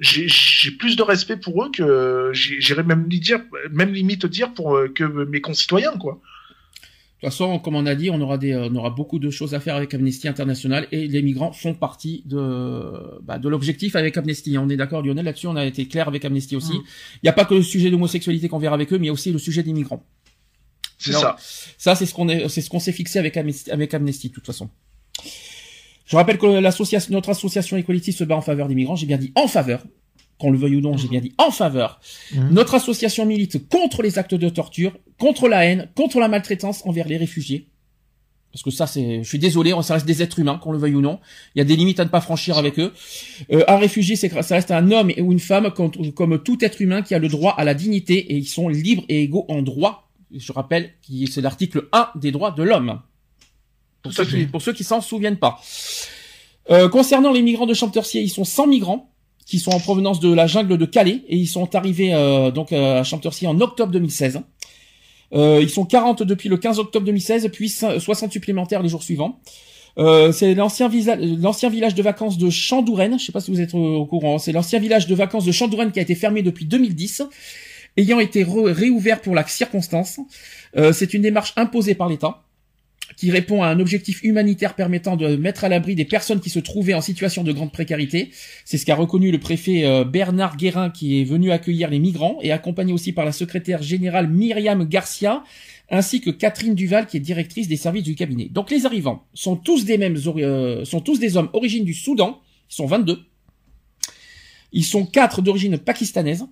j'ai 0.00 0.70
plus 0.70 0.96
de 0.96 1.02
respect 1.02 1.36
pour 1.36 1.62
eux 1.62 1.70
que 1.70 2.30
j'irais 2.32 2.82
même 2.82 3.06
dire, 3.06 3.40
même 3.70 3.92
limite 3.92 4.26
dire 4.26 4.52
pour 4.54 4.74
euh, 4.74 4.88
que 4.88 5.04
mes 5.04 5.40
concitoyens, 5.40 5.96
quoi. 5.98 6.20
De 7.20 7.26
toute 7.26 7.34
façon, 7.34 7.58
comme 7.58 7.74
on 7.74 7.84
a 7.84 7.94
dit, 7.94 8.08
on 8.08 8.18
aura 8.22 8.38
des, 8.38 8.56
on 8.56 8.74
aura 8.76 8.88
beaucoup 8.88 9.18
de 9.18 9.28
choses 9.28 9.54
à 9.54 9.60
faire 9.60 9.76
avec 9.76 9.92
Amnesty 9.92 10.26
International 10.26 10.88
et 10.90 11.06
les 11.06 11.20
migrants 11.20 11.52
font 11.52 11.74
partie 11.74 12.22
de, 12.24 13.20
bah, 13.22 13.38
de 13.38 13.46
l'objectif 13.46 13.94
avec 13.94 14.16
Amnesty. 14.16 14.56
On 14.56 14.70
est 14.70 14.76
d'accord, 14.78 15.02
Lionel, 15.02 15.26
là-dessus, 15.26 15.46
on 15.46 15.56
a 15.56 15.66
été 15.66 15.86
clair 15.86 16.08
avec 16.08 16.24
Amnesty 16.24 16.56
aussi. 16.56 16.72
Mm. 16.72 16.82
Il 17.16 17.20
n'y 17.24 17.28
a 17.28 17.34
pas 17.34 17.44
que 17.44 17.52
le 17.52 17.62
sujet 17.62 17.90
d'homosexualité 17.90 18.48
qu'on 18.48 18.58
verra 18.58 18.74
avec 18.74 18.90
eux, 18.90 18.96
mais 18.96 19.04
il 19.04 19.08
y 19.08 19.10
a 19.10 19.12
aussi 19.12 19.32
le 19.32 19.38
sujet 19.38 19.62
des 19.62 19.74
migrants. 19.74 20.02
C'est 20.96 21.12
ça. 21.12 21.36
Ça, 21.76 21.94
c'est 21.94 22.06
ce 22.06 22.14
qu'on 22.14 22.28
est, 22.30 22.48
c'est 22.48 22.62
ce 22.62 22.70
qu'on 22.70 22.80
s'est 22.80 22.92
fixé 22.92 23.18
avec 23.18 23.36
Amnesty, 23.36 23.70
avec 23.70 23.92
Amnesty, 23.92 24.30
de 24.30 24.34
toute 24.34 24.46
façon. 24.46 24.70
Je 26.10 26.16
rappelle 26.16 26.38
que 26.38 26.46
l'association, 26.46 27.12
notre 27.12 27.28
association 27.28 27.76
Equality 27.76 28.12
se 28.12 28.24
bat 28.24 28.34
en 28.34 28.40
faveur 28.40 28.66
des 28.66 28.74
migrants. 28.74 28.96
J'ai 28.96 29.06
bien 29.06 29.16
dit 29.16 29.32
en 29.36 29.46
faveur. 29.46 29.84
Qu'on 30.40 30.50
le 30.50 30.58
veuille 30.58 30.76
ou 30.76 30.80
non, 30.80 30.96
j'ai 30.96 31.06
bien 31.06 31.20
dit 31.20 31.32
en 31.38 31.52
faveur. 31.52 32.00
Mhm. 32.34 32.48
Notre 32.50 32.74
association 32.74 33.26
milite 33.26 33.68
contre 33.68 34.02
les 34.02 34.18
actes 34.18 34.34
de 34.34 34.48
torture, 34.48 34.96
contre 35.18 35.46
la 35.48 35.64
haine, 35.64 35.88
contre 35.94 36.18
la 36.18 36.26
maltraitance 36.26 36.84
envers 36.84 37.06
les 37.06 37.16
réfugiés. 37.16 37.68
Parce 38.50 38.64
que 38.64 38.72
ça, 38.72 38.88
c'est, 38.88 39.22
je 39.22 39.28
suis 39.28 39.38
désolé, 39.38 39.72
ça 39.82 39.94
reste 39.94 40.06
des 40.06 40.20
êtres 40.20 40.40
humains, 40.40 40.58
qu'on 40.58 40.72
le 40.72 40.78
veuille 40.78 40.96
ou 40.96 41.00
non. 41.00 41.20
Il 41.54 41.58
y 41.58 41.62
a 41.62 41.64
des 41.64 41.76
limites 41.76 42.00
à 42.00 42.04
ne 42.04 42.08
pas 42.08 42.20
franchir 42.20 42.58
avec 42.58 42.80
eux. 42.80 42.92
Euh, 43.52 43.62
un 43.68 43.76
réfugié, 43.76 44.16
c'est 44.16 44.30
ça 44.42 44.56
reste 44.56 44.72
un 44.72 44.90
homme 44.90 45.12
ou 45.18 45.30
une 45.30 45.38
femme 45.38 45.70
comme, 45.70 45.92
comme 46.12 46.42
tout 46.42 46.64
être 46.64 46.80
humain 46.82 47.02
qui 47.02 47.14
a 47.14 47.20
le 47.20 47.28
droit 47.28 47.54
à 47.56 47.62
la 47.62 47.74
dignité 47.74 48.18
et 48.32 48.36
ils 48.36 48.48
sont 48.48 48.68
libres 48.68 49.04
et 49.08 49.22
égaux 49.22 49.44
en 49.48 49.62
droit. 49.62 50.10
Je 50.34 50.52
rappelle 50.52 50.90
que 51.06 51.30
c'est 51.30 51.40
l'article 51.40 51.88
1 51.92 52.08
des 52.16 52.32
droits 52.32 52.50
de 52.50 52.64
l'homme. 52.64 53.00
Pour, 54.02 54.12
ceux 54.12 54.24
qui, 54.24 54.44
pour 54.46 54.62
ceux 54.62 54.72
qui 54.72 54.84
s'en 54.84 55.00
souviennent 55.00 55.38
pas. 55.38 55.60
Euh, 56.70 56.88
concernant 56.88 57.32
les 57.32 57.42
migrants 57.42 57.66
de 57.66 57.74
Champtercier, 57.74 58.22
ils 58.22 58.30
sont 58.30 58.44
100 58.44 58.66
migrants 58.66 59.10
qui 59.46 59.58
sont 59.58 59.72
en 59.72 59.80
provenance 59.80 60.20
de 60.20 60.32
la 60.32 60.46
jungle 60.46 60.78
de 60.78 60.86
Calais 60.86 61.22
et 61.28 61.36
ils 61.36 61.48
sont 61.48 61.74
arrivés 61.74 62.14
euh, 62.14 62.50
donc 62.50 62.72
euh, 62.72 63.00
à 63.00 63.04
Champtercier 63.04 63.48
en 63.48 63.60
octobre 63.60 63.92
2016. 63.92 64.42
Euh, 65.32 65.60
ils 65.62 65.70
sont 65.70 65.84
40 65.84 66.22
depuis 66.22 66.48
le 66.48 66.56
15 66.56 66.78
octobre 66.78 67.06
2016 67.06 67.48
puis 67.52 67.68
60 67.68 68.32
supplémentaires 68.32 68.82
les 68.82 68.88
jours 68.88 69.02
suivants. 69.02 69.40
Euh, 69.98 70.32
c'est 70.32 70.54
l'ancien 70.54 70.88
l'ancien 70.88 71.68
village 71.68 71.94
de 71.94 72.02
vacances 72.02 72.38
de 72.38 72.50
Chandourène. 72.50 73.18
Je 73.18 73.24
sais 73.24 73.32
pas 73.32 73.40
si 73.40 73.50
vous 73.50 73.60
êtes 73.60 73.74
au, 73.74 74.06
courant. 74.06 74.38
C'est 74.38 74.52
l'ancien 74.52 74.78
village 74.78 75.06
de 75.06 75.14
vacances 75.14 75.44
de 75.44 75.52
Chandourène 75.52 75.92
qui 75.92 75.98
a 75.98 76.02
été 76.02 76.14
fermé 76.14 76.42
depuis 76.42 76.64
2010, 76.64 77.22
ayant 77.96 78.20
été 78.20 78.44
réouvert 78.44 79.20
pour 79.20 79.34
la 79.34 79.46
circonstance. 79.46 80.20
Euh, 80.76 80.92
c'est 80.92 81.14
une 81.14 81.22
démarche 81.22 81.52
imposée 81.56 81.94
par 81.94 82.08
l'État 82.08 82.42
qui 83.16 83.30
répond 83.30 83.62
à 83.62 83.68
un 83.68 83.80
objectif 83.80 84.22
humanitaire 84.22 84.74
permettant 84.74 85.16
de 85.16 85.36
mettre 85.36 85.64
à 85.64 85.68
l'abri 85.68 85.94
des 85.94 86.04
personnes 86.04 86.40
qui 86.40 86.50
se 86.50 86.58
trouvaient 86.58 86.94
en 86.94 87.00
situation 87.00 87.44
de 87.44 87.52
grande 87.52 87.72
précarité. 87.72 88.30
C'est 88.64 88.78
ce 88.78 88.86
qu'a 88.86 88.94
reconnu 88.94 89.30
le 89.30 89.38
préfet 89.38 89.84
euh, 89.84 90.04
Bernard 90.04 90.56
Guérin 90.56 90.90
qui 90.90 91.20
est 91.20 91.24
venu 91.24 91.50
accueillir 91.50 91.90
les 91.90 91.98
migrants 91.98 92.38
et 92.42 92.52
accompagné 92.52 92.92
aussi 92.92 93.12
par 93.12 93.24
la 93.24 93.32
secrétaire 93.32 93.82
générale 93.82 94.28
Myriam 94.28 94.84
Garcia 94.84 95.42
ainsi 95.90 96.20
que 96.20 96.30
Catherine 96.30 96.74
Duval 96.74 97.06
qui 97.06 97.16
est 97.16 97.20
directrice 97.20 97.68
des 97.68 97.76
services 97.76 98.04
du 98.04 98.14
cabinet. 98.14 98.48
Donc 98.50 98.70
les 98.70 98.86
arrivants 98.86 99.24
sont 99.34 99.56
tous 99.56 99.84
des 99.84 99.98
mêmes 99.98 100.16
euh, 100.26 100.84
sont 100.84 101.00
tous 101.00 101.18
des 101.18 101.36
hommes 101.36 101.50
origine 101.52 101.84
du 101.84 101.94
Soudan, 101.94 102.40
ils 102.70 102.74
sont 102.74 102.86
22. 102.86 103.18
Ils 104.72 104.84
sont 104.84 105.04
4 105.04 105.42
d'origine 105.42 105.78
pakistanaise. 105.78 106.46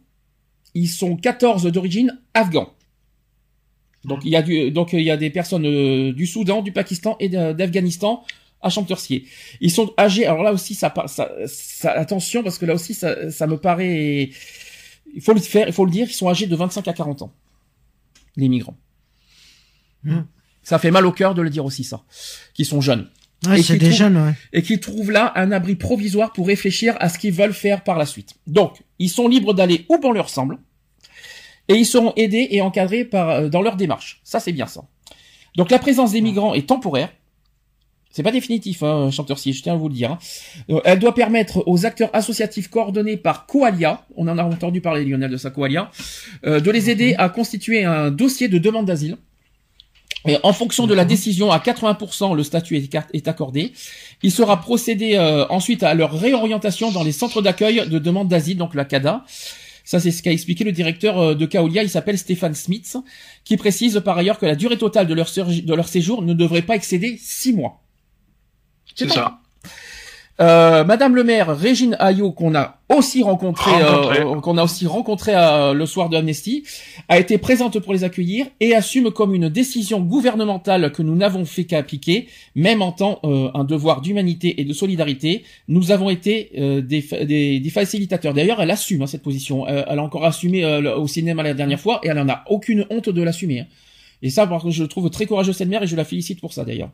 Ils 0.74 0.88
sont 0.88 1.16
14 1.16 1.66
d'origine 1.66 2.18
afghan. 2.34 2.72
Donc 4.08 4.20
il 4.24 4.30
y 4.30 4.36
a 4.36 4.42
du, 4.42 4.70
donc 4.70 4.92
il 4.92 5.02
y 5.02 5.10
a 5.10 5.16
des 5.16 5.30
personnes 5.30 5.66
euh, 5.66 6.12
du 6.12 6.26
Soudan, 6.26 6.62
du 6.62 6.72
Pakistan 6.72 7.16
et 7.20 7.28
d'Afghanistan 7.28 8.24
à 8.60 8.70
Champtercier. 8.70 9.26
Ils 9.60 9.70
sont 9.70 9.92
âgés. 9.98 10.26
Alors 10.26 10.42
là 10.42 10.52
aussi, 10.52 10.74
ça, 10.74 10.92
ça, 11.06 11.30
ça 11.46 11.92
attention 11.92 12.42
parce 12.42 12.58
que 12.58 12.66
là 12.66 12.74
aussi, 12.74 12.94
ça, 12.94 13.30
ça 13.30 13.46
me 13.46 13.56
paraît. 13.56 14.30
Il 15.14 15.22
faut 15.22 15.32
le 15.32 15.40
faire, 15.40 15.68
il 15.68 15.72
faut 15.72 15.84
le 15.84 15.90
dire. 15.90 16.06
Ils 16.08 16.14
sont 16.14 16.28
âgés 16.28 16.46
de 16.46 16.56
25 16.56 16.86
à 16.88 16.92
40 16.92 17.22
ans, 17.22 17.32
les 18.36 18.48
migrants. 18.48 18.76
Hmm. 20.02 20.22
Ça 20.62 20.78
fait 20.78 20.90
mal 20.90 21.06
au 21.06 21.12
cœur 21.12 21.34
de 21.34 21.42
le 21.42 21.50
dire 21.50 21.64
aussi 21.64 21.84
ça, 21.84 22.02
qui 22.54 22.64
sont 22.64 22.80
jeunes. 22.80 23.08
Ouais, 23.46 23.62
c'est 23.62 23.76
des 23.76 23.92
jeunes, 23.92 24.16
ouais. 24.16 24.34
Et 24.52 24.62
qui 24.62 24.80
trouvent 24.80 25.12
là 25.12 25.32
un 25.36 25.52
abri 25.52 25.76
provisoire 25.76 26.32
pour 26.32 26.48
réfléchir 26.48 26.96
à 26.98 27.08
ce 27.08 27.18
qu'ils 27.18 27.32
veulent 27.32 27.54
faire 27.54 27.84
par 27.84 27.96
la 27.96 28.04
suite. 28.04 28.34
Donc, 28.48 28.82
ils 28.98 29.08
sont 29.08 29.28
libres 29.28 29.54
d'aller 29.54 29.86
où 29.88 29.98
bon 29.98 30.12
leur 30.12 30.28
semble 30.28 30.58
et 31.68 31.74
ils 31.74 31.86
seront 31.86 32.12
aidés 32.16 32.48
et 32.50 32.60
encadrés 32.60 33.04
par, 33.04 33.30
euh, 33.30 33.48
dans 33.48 33.62
leur 33.62 33.76
démarche. 33.76 34.20
Ça, 34.24 34.40
c'est 34.40 34.52
bien 34.52 34.66
ça. 34.66 34.84
Donc 35.56 35.70
la 35.70 35.78
présence 35.78 36.12
des 36.12 36.20
migrants 36.20 36.54
est 36.54 36.66
temporaire. 36.66 37.10
C'est 38.10 38.22
pas 38.22 38.32
définitif, 38.32 38.82
hein, 38.82 39.10
chanteur 39.10 39.38
si 39.38 39.52
je 39.52 39.62
tiens 39.62 39.74
à 39.74 39.76
vous 39.76 39.88
le 39.88 39.94
dire. 39.94 40.12
Hein. 40.12 40.18
Euh, 40.70 40.80
elle 40.84 40.98
doit 40.98 41.14
permettre 41.14 41.62
aux 41.66 41.84
acteurs 41.84 42.10
associatifs 42.14 42.68
coordonnés 42.68 43.18
par 43.18 43.46
Coalia, 43.46 44.06
on 44.16 44.26
en 44.28 44.38
a 44.38 44.44
entendu 44.44 44.80
parler 44.80 45.04
Lionel 45.04 45.30
de 45.30 45.36
sa 45.36 45.50
Coalia, 45.50 45.90
euh, 46.46 46.58
de 46.58 46.70
les 46.70 46.88
aider 46.90 47.14
à 47.18 47.28
constituer 47.28 47.84
un 47.84 48.10
dossier 48.10 48.48
de 48.48 48.58
demande 48.58 48.86
d'asile. 48.86 49.18
Et 50.26 50.36
en 50.42 50.52
fonction 50.52 50.86
de 50.86 50.94
la 50.94 51.04
décision, 51.04 51.52
à 51.52 51.58
80%, 51.58 52.34
le 52.34 52.42
statut 52.42 52.76
est, 52.76 53.28
accordé. 53.28 53.72
Il 54.22 54.32
sera 54.32 54.60
procédé 54.60 55.16
ensuite 55.48 55.84
à 55.84 55.94
leur 55.94 56.12
réorientation 56.12 56.90
dans 56.90 57.04
les 57.04 57.12
centres 57.12 57.40
d'accueil 57.40 57.88
de 57.88 57.98
demande 58.00 58.26
d'asile, 58.26 58.58
donc 58.58 58.74
la 58.74 58.84
CADA. 58.84 59.24
Ça, 59.88 60.00
c'est 60.00 60.10
ce 60.10 60.22
qu'a 60.22 60.32
expliqué 60.32 60.64
le 60.64 60.72
directeur 60.72 61.18
euh, 61.18 61.34
de 61.34 61.46
Kaolia, 61.46 61.82
il 61.82 61.88
s'appelle 61.88 62.18
Stéphane 62.18 62.54
Smith, 62.54 62.98
qui 63.42 63.56
précise 63.56 64.02
par 64.04 64.18
ailleurs 64.18 64.38
que 64.38 64.44
la 64.44 64.54
durée 64.54 64.76
totale 64.76 65.06
de 65.06 65.14
leur, 65.14 65.30
de 65.34 65.74
leur 65.74 65.88
séjour 65.88 66.20
ne 66.20 66.34
devrait 66.34 66.60
pas 66.60 66.74
excéder 66.74 67.16
six 67.18 67.54
mois. 67.54 67.82
C'est 68.94 69.08
ça. 69.08 69.40
Euh, 70.40 70.84
Madame 70.84 71.16
le 71.16 71.24
maire 71.24 71.56
Régine 71.56 71.96
Ayot 71.98 72.30
qu'on 72.30 72.54
a 72.54 72.78
aussi 72.88 73.24
rencontré, 73.24 73.72
euh, 73.82 74.40
qu'on 74.40 74.56
a 74.56 74.62
aussi 74.62 74.86
rencontré 74.86 75.32
euh, 75.34 75.72
le 75.72 75.84
soir 75.84 76.08
de 76.08 76.16
Amnesty, 76.16 76.62
a 77.08 77.18
été 77.18 77.38
présente 77.38 77.80
pour 77.80 77.92
les 77.92 78.04
accueillir 78.04 78.46
et 78.60 78.74
assume 78.74 79.10
comme 79.10 79.34
une 79.34 79.48
décision 79.48 80.00
gouvernementale 80.00 80.92
que 80.92 81.02
nous 81.02 81.16
n'avons 81.16 81.44
fait 81.44 81.64
qu'appliquer, 81.64 82.28
même 82.54 82.82
en 82.82 82.92
tant 82.92 83.20
un 83.24 83.64
devoir 83.64 84.00
d'humanité 84.00 84.60
et 84.60 84.64
de 84.64 84.72
solidarité. 84.72 85.42
Nous 85.66 85.90
avons 85.90 86.08
été 86.08 86.50
des, 86.54 87.02
des, 87.24 87.60
des, 87.60 87.70
facilitateurs. 87.70 88.32
D'ailleurs, 88.32 88.62
elle 88.62 88.70
assume 88.70 89.02
hein, 89.02 89.06
cette 89.06 89.22
position. 89.22 89.66
elle 89.66 89.98
a 89.98 90.02
encore 90.02 90.24
assumé 90.24 90.64
au 90.64 91.06
cinéma 91.08 91.42
la 91.42 91.54
dernière 91.54 91.80
fois 91.80 92.00
et 92.04 92.08
elle 92.08 92.18
en 92.18 92.28
a 92.28 92.44
aucune 92.48 92.86
honte 92.90 93.08
de 93.08 93.22
l'assumer. 93.22 93.60
Hein. 93.60 93.66
Et 94.22 94.30
ça, 94.30 94.48
je 94.68 94.84
trouve 94.84 95.10
très 95.10 95.26
courageux 95.26 95.52
cette 95.52 95.68
mère 95.68 95.82
et 95.82 95.86
je 95.86 95.96
la 95.96 96.04
félicite 96.04 96.40
pour 96.40 96.52
ça 96.52 96.64
d'ailleurs. 96.64 96.90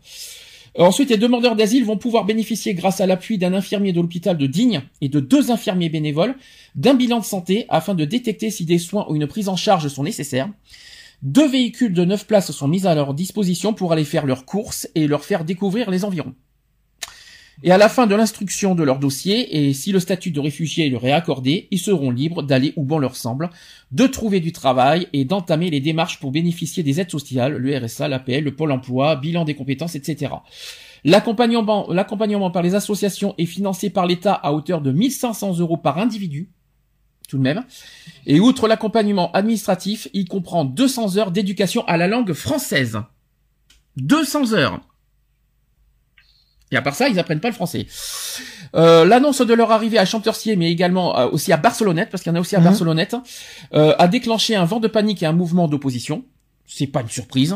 Ensuite, 0.77 1.11
les 1.11 1.19
demandeurs 1.19 1.55
d'asile 1.55 1.85
vont 1.85 1.97
pouvoir 1.97 2.25
bénéficier, 2.25 2.75
grâce 2.75 3.01
à 3.01 3.07
l'appui 3.07 3.39
d'un 3.39 3.55
infirmier 3.55 3.93
de 3.93 4.01
l'hôpital 4.01 4.37
de 4.37 4.47
Digne 4.47 4.83
et 5.01 5.09
de 5.09 5.21
deux 5.21 5.53
infirmiers 5.53 5.89
bénévoles, 5.89 6.35
d'un 6.75 6.95
bilan 6.95 7.21
de 7.21 7.25
santé 7.25 7.67
afin 7.69 7.95
de 7.95 8.05
détecter 8.05 8.51
si 8.51 8.65
des 8.65 8.79
soins 8.79 9.07
ou 9.09 9.15
une 9.15 9.29
prise 9.29 9.49
en 9.49 9.55
charge 9.55 9.87
sont 9.87 10.03
nécessaires. 10.03 10.51
Deux 11.23 11.49
véhicules 11.49 11.95
de 11.95 12.05
neuf 12.05 12.27
places 12.27 12.51
sont 12.51 12.67
mis 12.67 12.89
à 12.89 12.95
leur 12.95 13.15
disposition 13.15 13.73
pour 13.73 13.93
aller 13.93 14.05
faire 14.05 14.27
leurs 14.27 14.45
courses 14.45 14.89
et 14.97 15.07
leur 15.07 15.25
faire 15.25 15.45
découvrir 15.45 15.91
les 15.91 16.05
environs. 16.05 16.35
Et 17.63 17.71
à 17.71 17.79
la 17.79 17.89
fin 17.89 18.07
de 18.07 18.15
l'instruction 18.15 18.75
de 18.75 18.83
leur 18.83 18.99
dossier, 18.99 19.69
et 19.69 19.73
si 19.73 19.93
le 19.93 20.01
statut 20.01 20.31
de 20.31 20.41
réfugié 20.41 20.89
leur 20.91 21.05
est 21.05 21.13
accordé, 21.13 21.69
ils 21.71 21.79
seront 21.79 22.11
libres 22.11 22.43
d'aller 22.43 22.73
où 22.77 22.85
bon 22.85 22.99
leur 22.99 23.17
semble, 23.17 23.51
de 23.93 24.07
trouver 24.07 24.41
du 24.41 24.53
travail 24.53 25.09
et 25.13 25.25
d'entamer 25.25 25.71
les 25.71 25.81
démarches 25.81 26.19
pour 26.19 26.33
bénéficier 26.33 26.83
des 26.83 27.01
aides 27.01 27.11
sociales, 27.11 27.57
le 27.57 27.79
RSA, 27.79 28.09
l'APL, 28.09 28.43
le 28.43 28.55
Pôle 28.55 28.73
emploi, 28.73 29.17
bilan 29.17 29.45
des 29.45 29.55
compétences, 29.55 29.95
etc. 29.95 30.35
L'accompagnement, 31.05 31.87
l'accompagnement 31.91 32.51
par 32.51 32.63
les 32.63 32.75
associations 32.75 33.35
est 33.39 33.47
financé 33.47 33.91
par 33.91 34.07
l'État 34.07 34.35
à 34.35 34.53
hauteur 34.53 34.81
de 34.81 34.91
1500 34.91 35.59
euros 35.59 35.77
par 35.77 35.99
individu. 35.99 36.51
tout 37.29 37.39
de 37.39 37.43
même. 37.43 37.65
Et 38.27 38.41
outre 38.41 38.69
l'accompagnement 38.69 39.33
administratif, 39.33 40.09
il 40.13 40.29
comprend 40.29 40.65
200 40.65 41.17
heures 41.17 41.31
d'éducation 41.31 41.85
à 41.87 41.97
la 41.97 42.09
langue 42.09 42.33
française. 42.35 43.01
200 43.97 44.53
heures. 44.53 44.81
Et 46.73 46.77
à 46.77 46.83
part 46.83 46.95
ça, 46.95 47.09
ils 47.09 47.19
apprennent 47.19 47.41
pas 47.41 47.49
le 47.49 47.55
français. 47.55 47.87
Euh, 48.75 49.05
L'annonce 49.05 49.41
de 49.41 49.55
leur 49.55 49.71
arrivée 49.71 49.99
à 49.99 50.05
Chanteurcier, 50.05 50.57
mais 50.57 50.71
également 50.71 51.17
euh, 51.19 51.29
aussi 51.29 51.53
à 51.53 51.57
Barcelonnette, 51.57 52.11
parce 52.11 52.23
qu'il 52.23 52.31
y 52.31 52.33
en 52.33 52.37
a 52.37 52.41
aussi 52.41 52.57
à 52.57 52.59
Mhm. 52.59 52.65
Barcelonnette, 52.65 53.17
euh, 53.75 53.95
a 53.99 54.09
déclenché 54.09 54.57
un 54.57 54.65
vent 54.65 54.81
de 54.81 54.89
panique 54.89 55.23
et 55.23 55.27
un 55.27 55.33
mouvement 55.33 55.69
d'opposition. 55.69 56.25
C'est 56.67 56.87
pas 56.87 57.03
une 57.03 57.09
surprise. 57.09 57.55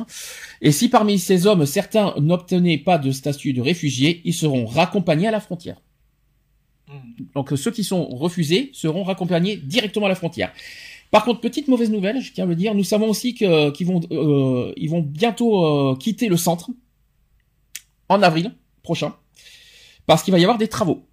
Et 0.60 0.70
si 0.70 0.88
parmi 0.88 1.18
ces 1.18 1.46
hommes, 1.46 1.64
certains 1.64 2.14
n'obtenaient 2.20 2.78
pas 2.78 2.98
de 2.98 3.10
statut 3.10 3.54
de 3.54 3.62
réfugiés, 3.62 4.20
ils 4.24 4.34
seront 4.34 4.66
raccompagnés 4.66 5.26
à 5.26 5.30
la 5.30 5.40
frontière. 5.40 5.80
Hmm. 6.88 7.24
Donc 7.34 7.52
ceux 7.56 7.70
qui 7.70 7.84
sont 7.84 8.06
refusés 8.06 8.70
seront 8.74 9.02
raccompagnés 9.02 9.56
directement 9.56 10.06
à 10.06 10.10
la 10.10 10.14
frontière. 10.14 10.52
Par 11.10 11.24
contre, 11.24 11.40
petite 11.40 11.68
mauvaise 11.68 11.90
nouvelle, 11.90 12.20
je 12.20 12.32
tiens 12.32 12.44
à 12.44 12.46
le 12.46 12.54
dire, 12.54 12.74
nous 12.74 12.84
savons 12.84 13.08
aussi 13.08 13.34
que 13.34 13.70
qu'ils 13.70 13.86
vont 13.86 14.00
euh, 14.12 14.72
ils 14.76 14.90
vont 14.90 15.00
bientôt 15.00 15.64
euh, 15.64 15.96
quitter 15.96 16.28
le 16.28 16.36
centre 16.36 16.70
en 18.10 18.22
avril 18.22 18.52
prochain 18.88 19.14
parce 20.06 20.22
qu'il 20.22 20.32
va 20.32 20.38
y 20.38 20.44
avoir 20.44 20.58
des 20.58 20.68
travaux 20.68 21.08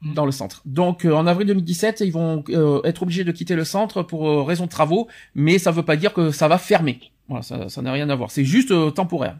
Mm. 0.00 0.14
dans 0.14 0.26
le 0.26 0.32
centre. 0.32 0.62
Donc 0.64 1.04
euh, 1.04 1.12
en 1.12 1.26
avril 1.26 1.46
2017, 1.48 2.00
ils 2.00 2.12
vont 2.12 2.44
euh, 2.50 2.80
être 2.84 3.02
obligés 3.02 3.24
de 3.24 3.32
quitter 3.32 3.56
le 3.56 3.64
centre 3.64 4.02
pour 4.02 4.28
euh, 4.28 4.42
raison 4.42 4.66
de 4.66 4.70
travaux, 4.70 5.08
mais 5.34 5.58
ça 5.58 5.72
veut 5.72 5.82
pas 5.82 5.96
dire 5.96 6.12
que 6.12 6.30
ça 6.30 6.46
va 6.46 6.58
fermer. 6.58 7.00
Voilà, 7.28 7.42
ça 7.42 7.82
n'a 7.82 7.92
rien 7.92 8.08
à 8.08 8.14
voir. 8.14 8.30
C'est 8.30 8.44
juste 8.44 8.70
euh, 8.70 8.90
temporaire. 8.90 9.36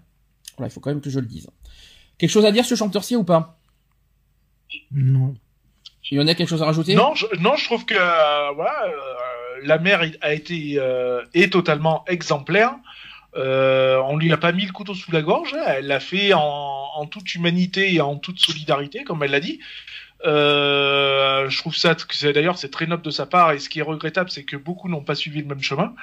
Voilà, 0.57 0.69
il 0.69 0.73
faut 0.73 0.81
quand 0.81 0.91
même 0.91 1.01
que 1.01 1.11
je 1.11 1.21
le 1.21 1.27
dise. 1.27 1.49
Quelque 2.19 2.31
chose 2.31 2.45
à 2.45 2.51
dire 2.51 2.65
sur 2.65 2.77
Chanteurcier 2.77 3.17
ou 3.17 3.23
pas? 3.23 3.61
Non. 4.91 5.35
Il 6.11 6.19
y 6.19 6.21
en 6.21 6.27
a 6.27 6.35
quelque 6.35 6.49
chose 6.49 6.63
à 6.63 6.67
rajouter? 6.67 6.95
Non, 6.95 7.15
je, 7.15 7.27
non, 7.39 7.55
je 7.57 7.65
trouve 7.65 7.85
que 7.85 7.95
euh, 7.95 8.51
voilà, 8.55 8.75
euh, 8.87 9.61
la 9.63 9.79
mère 9.79 10.03
a 10.21 10.35
été 10.35 10.75
euh, 10.79 11.23
est 11.35 11.53
totalement 11.53 12.05
exemplaire. 12.09 12.75
Euh, 13.39 14.01
on 14.05 14.17
lui 14.17 14.33
a 14.33 14.37
pas 14.37 14.53
mis 14.53 14.67
le 14.67 14.73
couteau 14.73 14.95
sous 14.95 15.13
la 15.13 15.23
gorge. 15.23 15.55
hein. 15.55 15.65
Elle 15.67 15.87
l'a 15.87 16.01
fait 16.01 16.33
en, 16.35 17.07
toute 17.11 17.35
humanité 17.35 17.95
et 17.95 18.01
en 18.01 18.17
toute 18.17 18.41
solidarité, 18.41 19.05
comme 19.05 19.23
elle 19.23 19.31
l'a 19.31 19.41
dit. 19.41 19.61
Euh, 20.27 21.49
je 21.49 21.59
trouve 21.59 21.77
ça 21.77 21.95
d'ailleurs 22.35 22.59
c'est 22.59 22.71
très 22.71 22.87
noble 22.87 23.05
de 23.05 23.11
sa 23.11 23.25
part. 23.25 23.53
Et 23.53 23.61
ce 23.61 23.69
qui 23.69 23.79
est 23.79 23.83
regrettable, 23.83 24.31
c'est 24.31 24.45
que 24.45 24.57
beaucoup 24.57 24.89
n'ont 24.89 25.05
pas 25.05 25.15
suivi 25.15 25.41
le 25.41 25.47
même 25.47 25.63
chemin. 25.63 25.95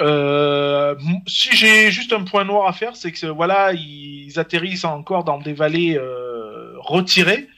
Euh, 0.00 0.96
si 1.26 1.54
j'ai 1.56 1.90
juste 1.90 2.12
un 2.12 2.24
point 2.24 2.44
noir 2.44 2.66
à 2.68 2.72
faire, 2.72 2.96
c'est 2.96 3.12
que 3.12 3.26
voilà, 3.26 3.72
ils 3.72 4.38
atterrissent 4.38 4.84
encore 4.84 5.24
dans 5.24 5.38
des 5.38 5.52
vallées 5.52 5.96
euh, 5.96 6.72
retirées. 6.78 7.48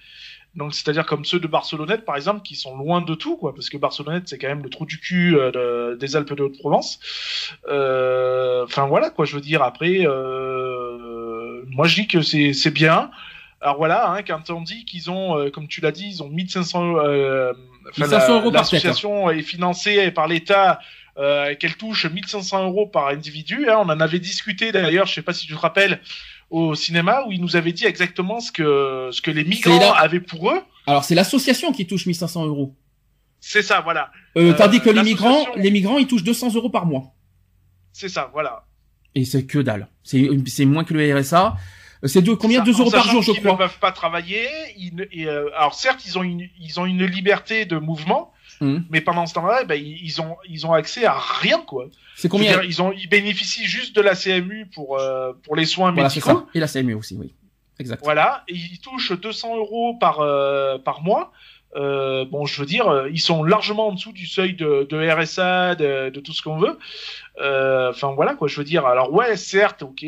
Donc 0.57 0.75
c'est-à-dire 0.75 1.07
comme 1.07 1.25
ceux 1.25 1.39
de 1.39 1.47
Barcelonnette 1.47 2.05
par 2.05 2.17
exemple 2.17 2.43
qui 2.43 2.57
sont 2.57 2.77
loin 2.77 3.01
de 3.03 3.15
tout 3.15 3.37
quoi 3.37 3.55
parce 3.55 3.71
que 3.71 3.77
Barcelonnette 3.77 4.25
c'est 4.29 4.37
quand 4.37 4.49
même 4.49 4.63
le 4.65 4.69
trou 4.69 4.85
du 4.85 4.99
cul 4.99 5.37
euh, 5.39 5.53
de- 5.93 5.97
des 5.97 6.17
Alpes 6.17 6.33
de 6.35 6.43
Haute-Provence. 6.43 6.99
Euh, 7.69 8.65
Enfin 8.65 8.87
voilà 8.87 9.11
quoi 9.11 9.25
je 9.27 9.35
veux 9.37 9.41
dire 9.41 9.63
après 9.63 10.07
euh, 10.07 11.63
moi 11.69 11.87
je 11.87 11.95
dis 12.03 12.07
que 12.09 12.23
c'est 12.23 12.71
bien. 12.71 13.11
Alors 13.61 13.77
voilà 13.77 14.11
hein, 14.11 14.23
quand 14.23 14.51
on 14.51 14.63
dit 14.63 14.85
qu'ils 14.85 15.11
ont 15.11 15.39
euh, 15.39 15.51
comme 15.51 15.69
tu 15.69 15.81
l'as 15.81 15.93
dit 15.93 16.07
ils 16.09 16.23
ont 16.23 16.29
1500 16.29 16.97
euh, 16.97 17.53
enfin, 17.91 18.03
1500 18.07 18.19
la- 18.29 18.35
euros 18.41 18.51
par 18.51 18.63
tête, 18.69 18.73
L'association 18.83 19.31
est 19.31 19.43
financée 19.43 20.11
par 20.11 20.27
l'État 20.29 20.81
euh, 21.19 21.55
qu'elle 21.55 21.77
touche 21.77 22.07
1500 22.07 22.65
euros 22.65 22.87
par 22.87 23.09
individu. 23.09 23.69
Hein. 23.69 23.77
On 23.81 23.89
en 23.91 24.01
avait 24.01 24.21
discuté 24.21 24.73
d'ailleurs, 24.73 25.07
je 25.07 25.15
sais 25.15 25.23
pas 25.23 25.33
si 25.35 25.47
tu 25.47 25.55
te 25.55 25.59
rappelles, 25.59 26.01
au 26.51 26.75
cinéma 26.75 27.25
où 27.27 27.33
il 27.33 27.41
nous 27.41 27.57
avait 27.57 27.73
dit 27.73 27.87
exactement 27.87 28.41
ce 28.41 28.51
que 28.53 29.09
ce 29.13 29.23
que 29.23 29.31
les 29.31 29.45
migrants 29.45 29.93
avaient 29.95 30.21
pour 30.21 30.51
eux. 30.51 30.61
Alors 30.87 31.05
c'est 31.05 31.15
l'association 31.15 31.73
qui 31.73 31.87
touche 31.87 32.07
1500 32.07 32.47
euros. 32.47 32.75
C'est 33.41 33.63
ça, 33.63 33.81
voilà. 33.81 34.11
Euh, 34.37 34.51
Euh, 34.51 34.55
tandis 34.55 34.81
que 34.81 34.91
les 34.91 35.03
migrants, 35.03 35.47
les 35.57 35.71
migrants, 35.71 35.97
ils 35.99 36.07
touchent 36.07 36.25
200 36.25 36.55
euros 36.55 36.69
par 36.71 36.85
mois. 36.87 37.15
C'est 37.93 38.09
ça, 38.09 38.31
voilà. 38.33 38.65
Et 39.15 39.25
c'est 39.25 39.47
que 39.47 39.59
dalle. 39.59 39.89
C'est 40.03 40.29
c'est 40.47 40.65
moins 40.67 40.85
que 40.85 40.95
le 40.95 41.19
RSA. 41.19 41.57
C'est 42.05 42.23
de 42.23 42.33
combien? 42.33 42.61
Ça, 42.61 42.65
2 42.65 42.75
en 42.75 42.79
euros 42.81 42.91
par 42.91 43.07
jour, 43.09 43.23
je 43.23 43.33
crois. 43.33 43.53
ne 43.53 43.57
peuvent 43.59 43.79
pas 43.79 43.93
travailler. 43.93 44.47
Ils 44.77 45.07
et, 45.13 45.27
euh, 45.27 45.51
alors 45.57 45.75
certes, 45.75 46.05
ils 46.07 46.19
ont 46.19 46.23
une 46.23 46.49
ils 46.59 46.81
ont 46.81 46.87
une 46.87 47.05
liberté 47.05 47.65
de 47.67 47.77
mouvement, 47.79 48.33
Mhm. 48.61 48.85
mais 48.91 49.01
pendant 49.01 49.27
ce 49.27 49.35
temps-là, 49.35 49.61
eh 49.63 49.65
ben, 49.67 49.81
ils 49.83 50.21
ont 50.21 50.37
ils 50.49 50.67
ont 50.67 50.73
accès 50.73 51.05
à 51.05 51.17
rien 51.19 51.61
quoi. 51.67 51.87
C'est 52.17 52.29
combien 52.29 52.53
dire, 52.53 52.65
ils 52.65 52.83
ont 52.83 52.93
ils 52.93 53.09
bénéficient 53.09 53.67
juste 53.67 53.97
de 53.97 54.01
la 54.01 54.15
CMU 54.15 54.67
pour 54.75 54.99
euh, 54.99 55.33
pour 55.43 55.57
les 55.57 55.65
soins 55.65 55.93
Voilà, 55.93 56.09
médicaux. 56.09 56.47
Et 56.55 56.61
la 56.61 56.69
CMU 56.69 56.95
aussi, 56.95 57.17
oui. 57.17 57.33
Exact. 57.79 58.01
Voilà, 58.05 58.45
et 58.47 58.55
ils 58.55 58.79
touchent 58.81 59.13
200 59.19 59.57
euros 59.57 59.97
par 59.99 60.21
euh, 60.21 60.79
par 60.79 61.01
mois. 61.03 61.33
Euh, 61.77 62.25
bon, 62.25 62.47
je 62.47 62.61
veux 62.61 62.67
dire, 62.67 63.07
ils 63.13 63.21
sont 63.21 63.45
largement 63.45 63.89
en 63.89 63.93
dessous 63.93 64.13
du 64.13 64.27
seuil 64.27 64.55
de, 64.55 64.89
de 64.91 65.09
RSA, 65.09 65.77
de, 65.77 66.11
de 66.11 66.21
tout 66.21 66.33
ce 66.33 66.43
qu'on 66.43 66.59
veut. 66.59 66.77
Enfin 67.39 68.13
voilà 68.13 68.35
quoi, 68.35 68.49
je 68.49 68.57
veux 68.57 68.65
dire. 68.65 68.85
Alors 68.87 69.13
ouais, 69.13 69.37
certes, 69.37 69.83
ok, 69.83 70.05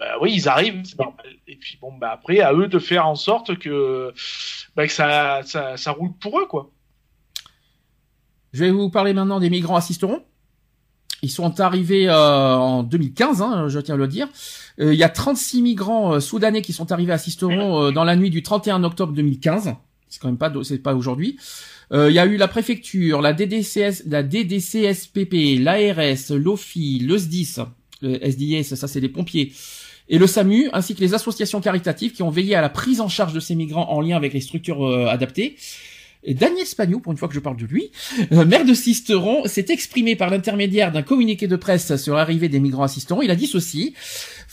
bah 0.00 0.16
oui, 0.20 0.32
ils 0.34 0.48
arrivent, 0.48 0.80
c'est 0.84 0.98
normal. 0.98 1.26
Et 1.46 1.56
puis 1.56 1.78
bon, 1.80 1.92
bah 1.92 2.10
après, 2.12 2.40
à 2.40 2.52
eux 2.54 2.66
de 2.66 2.78
faire 2.78 3.06
en 3.06 3.14
sorte 3.14 3.58
que 3.58 4.12
bah, 4.74 4.86
que 4.86 4.92
ça, 4.92 5.42
ça 5.44 5.76
ça 5.76 5.92
roule 5.92 6.12
pour 6.18 6.40
eux 6.40 6.46
quoi. 6.46 6.70
Je 8.52 8.64
vais 8.64 8.70
vous 8.70 8.90
parler 8.90 9.12
maintenant 9.12 9.40
des 9.40 9.50
migrants 9.50 9.76
assisteront. 9.76 10.22
Ils 11.22 11.30
sont 11.30 11.60
arrivés 11.60 12.08
euh, 12.08 12.54
en 12.54 12.82
2015, 12.82 13.42
hein, 13.42 13.68
je 13.68 13.78
tiens 13.78 13.94
à 13.94 13.98
le 13.98 14.08
dire. 14.08 14.28
Euh, 14.80 14.94
il 14.94 14.98
y 14.98 15.04
a 15.04 15.08
36 15.08 15.62
migrants 15.62 16.14
euh, 16.14 16.20
soudanais 16.20 16.62
qui 16.62 16.72
sont 16.72 16.92
arrivés 16.92 17.12
à 17.12 17.18
Sisteron 17.18 17.88
euh, 17.88 17.90
dans 17.90 18.04
la 18.04 18.16
nuit 18.16 18.30
du 18.30 18.42
31 18.42 18.84
octobre 18.84 19.12
2015. 19.12 19.74
C'est 20.08 20.20
quand 20.20 20.28
même 20.28 20.38
pas, 20.38 20.50
pas 20.82 20.94
aujourd'hui. 20.94 21.38
Il 21.92 22.12
y 22.12 22.20
a 22.20 22.26
eu 22.26 22.36
la 22.36 22.46
préfecture, 22.46 23.20
la 23.20 23.32
DDCS, 23.32 24.04
la 24.06 24.22
DDCSPP, 24.22 25.58
l'ARS, 25.58 26.30
l'OFI, 26.30 27.00
le 27.00 27.18
SDIS, 27.18 27.56
le 28.00 28.24
SDIS, 28.24 28.62
ça 28.76 28.86
c'est 28.86 29.00
les 29.00 29.08
pompiers, 29.08 29.52
et 30.08 30.18
le 30.18 30.28
SAMU, 30.28 30.70
ainsi 30.72 30.94
que 30.94 31.00
les 31.00 31.14
associations 31.14 31.60
caritatives 31.60 32.12
qui 32.12 32.22
ont 32.22 32.30
veillé 32.30 32.54
à 32.54 32.60
la 32.60 32.68
prise 32.68 33.00
en 33.00 33.08
charge 33.08 33.32
de 33.32 33.40
ces 33.40 33.56
migrants 33.56 33.90
en 33.90 34.00
lien 34.00 34.16
avec 34.16 34.32
les 34.32 34.40
structures 34.40 34.86
adaptées. 35.08 35.56
Et 36.22 36.34
Daniel 36.34 36.66
Spagnou, 36.66 37.00
pour 37.00 37.12
une 37.12 37.18
fois 37.18 37.28
que 37.28 37.34
je 37.34 37.40
parle 37.40 37.56
de 37.56 37.64
lui, 37.64 37.90
euh, 38.32 38.44
maire 38.44 38.64
de 38.64 38.74
Sisteron, 38.74 39.46
s'est 39.46 39.66
exprimé 39.70 40.16
par 40.16 40.28
l'intermédiaire 40.28 40.92
d'un 40.92 41.02
communiqué 41.02 41.46
de 41.46 41.56
presse 41.56 41.96
sur 41.96 42.14
l'arrivée 42.14 42.48
des 42.48 42.60
migrants 42.60 42.82
à 42.82 42.88
Sisteron. 42.88 43.22
Il 43.22 43.30
a 43.30 43.36
dit 43.36 43.46
ceci. 43.46 43.94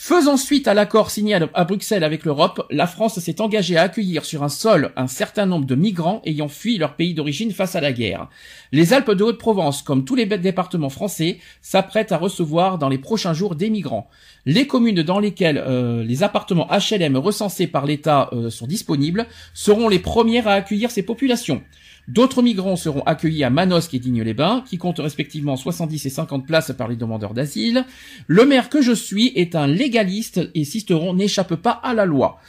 Faisant 0.07 0.37
suite 0.37 0.69
à 0.69 0.73
l'accord 0.73 1.11
signé 1.11 1.37
à 1.53 1.63
Bruxelles 1.65 2.05
avec 2.05 2.23
l'Europe, 2.23 2.65
la 2.69 2.87
France 2.87 3.19
s'est 3.19 3.41
engagée 3.41 3.75
à 3.75 3.81
accueillir 3.81 4.23
sur 4.23 4.41
un 4.41 4.47
sol 4.47 4.93
un 4.95 5.07
certain 5.07 5.45
nombre 5.45 5.65
de 5.65 5.75
migrants 5.75 6.21
ayant 6.23 6.47
fui 6.47 6.77
leur 6.77 6.95
pays 6.95 7.13
d'origine 7.13 7.51
face 7.51 7.75
à 7.75 7.81
la 7.81 7.91
guerre. 7.91 8.29
Les 8.71 8.93
Alpes 8.93 9.11
de 9.11 9.25
Haute-Provence, 9.25 9.81
comme 9.81 10.05
tous 10.05 10.15
les 10.15 10.25
départements 10.25 10.89
français, 10.89 11.39
s'apprêtent 11.61 12.13
à 12.13 12.17
recevoir 12.17 12.77
dans 12.77 12.87
les 12.87 12.99
prochains 12.99 13.33
jours 13.33 13.55
des 13.55 13.69
migrants. 13.69 14.09
Les 14.45 14.65
communes 14.65 15.03
dans 15.03 15.19
lesquelles 15.19 15.57
euh, 15.57 16.05
les 16.05 16.23
appartements 16.23 16.69
HLM 16.71 17.17
recensés 17.17 17.67
par 17.67 17.85
l'État 17.85 18.29
euh, 18.31 18.49
sont 18.49 18.65
disponibles 18.65 19.27
seront 19.53 19.89
les 19.89 19.99
premières 19.99 20.47
à 20.47 20.53
accueillir 20.53 20.89
ces 20.89 21.03
populations. 21.03 21.61
D'autres 22.07 22.41
migrants 22.41 22.77
seront 22.77 23.01
accueillis 23.01 23.43
à 23.43 23.49
Manosque 23.49 23.93
et 23.93 23.99
Digne-les-Bains, 23.99 24.63
qui 24.65 24.77
comptent 24.77 24.99
respectivement 24.99 25.57
70 25.57 26.05
et 26.05 26.09
50 26.09 26.47
places 26.47 26.71
par 26.77 26.87
les 26.87 26.95
demandeurs 26.95 27.33
d'asile. 27.33 27.85
Le 28.27 28.45
maire 28.45 28.69
que 28.69 28.81
je 28.81 28.93
suis 28.93 29.33
est 29.35 29.55
un 29.55 29.67
légaliste 29.67 30.39
et 30.55 30.63
Sisteron 30.63 31.13
n'échappe 31.13 31.55
pas 31.55 31.81
à 31.83 31.93
la 31.93 32.05
loi. 32.05 32.39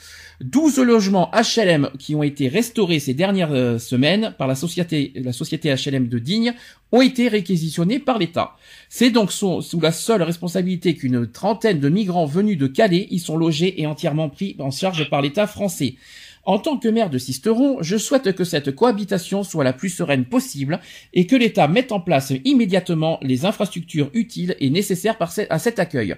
12 0.41 0.79
logements 0.79 1.29
HLM 1.33 1.89
qui 1.99 2.15
ont 2.15 2.23
été 2.23 2.47
restaurés 2.47 2.99
ces 2.99 3.13
dernières 3.13 3.51
euh, 3.51 3.77
semaines 3.77 4.33
par 4.37 4.47
la 4.47 4.55
société, 4.55 5.11
HLM 5.15 6.07
de 6.07 6.19
Digne 6.19 6.53
ont 6.93 7.01
été 7.01 7.27
réquisitionnés 7.27 7.99
par 7.99 8.17
l'État. 8.17 8.55
C'est 8.87 9.11
donc 9.11 9.33
sous 9.33 9.61
la 9.81 9.91
seule 9.91 10.23
responsabilité 10.23 10.95
qu'une 10.95 11.27
trentaine 11.27 11.81
de 11.81 11.89
migrants 11.89 12.25
venus 12.25 12.57
de 12.57 12.67
Calais 12.67 13.07
y 13.11 13.19
sont 13.19 13.35
logés 13.35 13.81
et 13.81 13.85
entièrement 13.85 14.29
pris 14.29 14.55
en 14.59 14.71
charge 14.71 15.09
par 15.09 15.21
l'État 15.21 15.45
français. 15.45 15.95
En 16.49 16.57
tant 16.57 16.79
que 16.79 16.87
maire 16.87 17.11
de 17.11 17.19
Sisteron, 17.19 17.77
je 17.83 17.95
souhaite 17.95 18.33
que 18.33 18.43
cette 18.43 18.73
cohabitation 18.73 19.43
soit 19.43 19.63
la 19.63 19.71
plus 19.71 19.89
sereine 19.89 20.25
possible 20.25 20.79
et 21.13 21.27
que 21.27 21.35
l'État 21.35 21.67
mette 21.67 21.91
en 21.91 21.99
place 21.99 22.33
immédiatement 22.43 23.19
les 23.21 23.45
infrastructures 23.45 24.09
utiles 24.15 24.55
et 24.59 24.71
nécessaires 24.71 25.15
à 25.51 25.59
cet 25.59 25.77
accueil. 25.77 26.15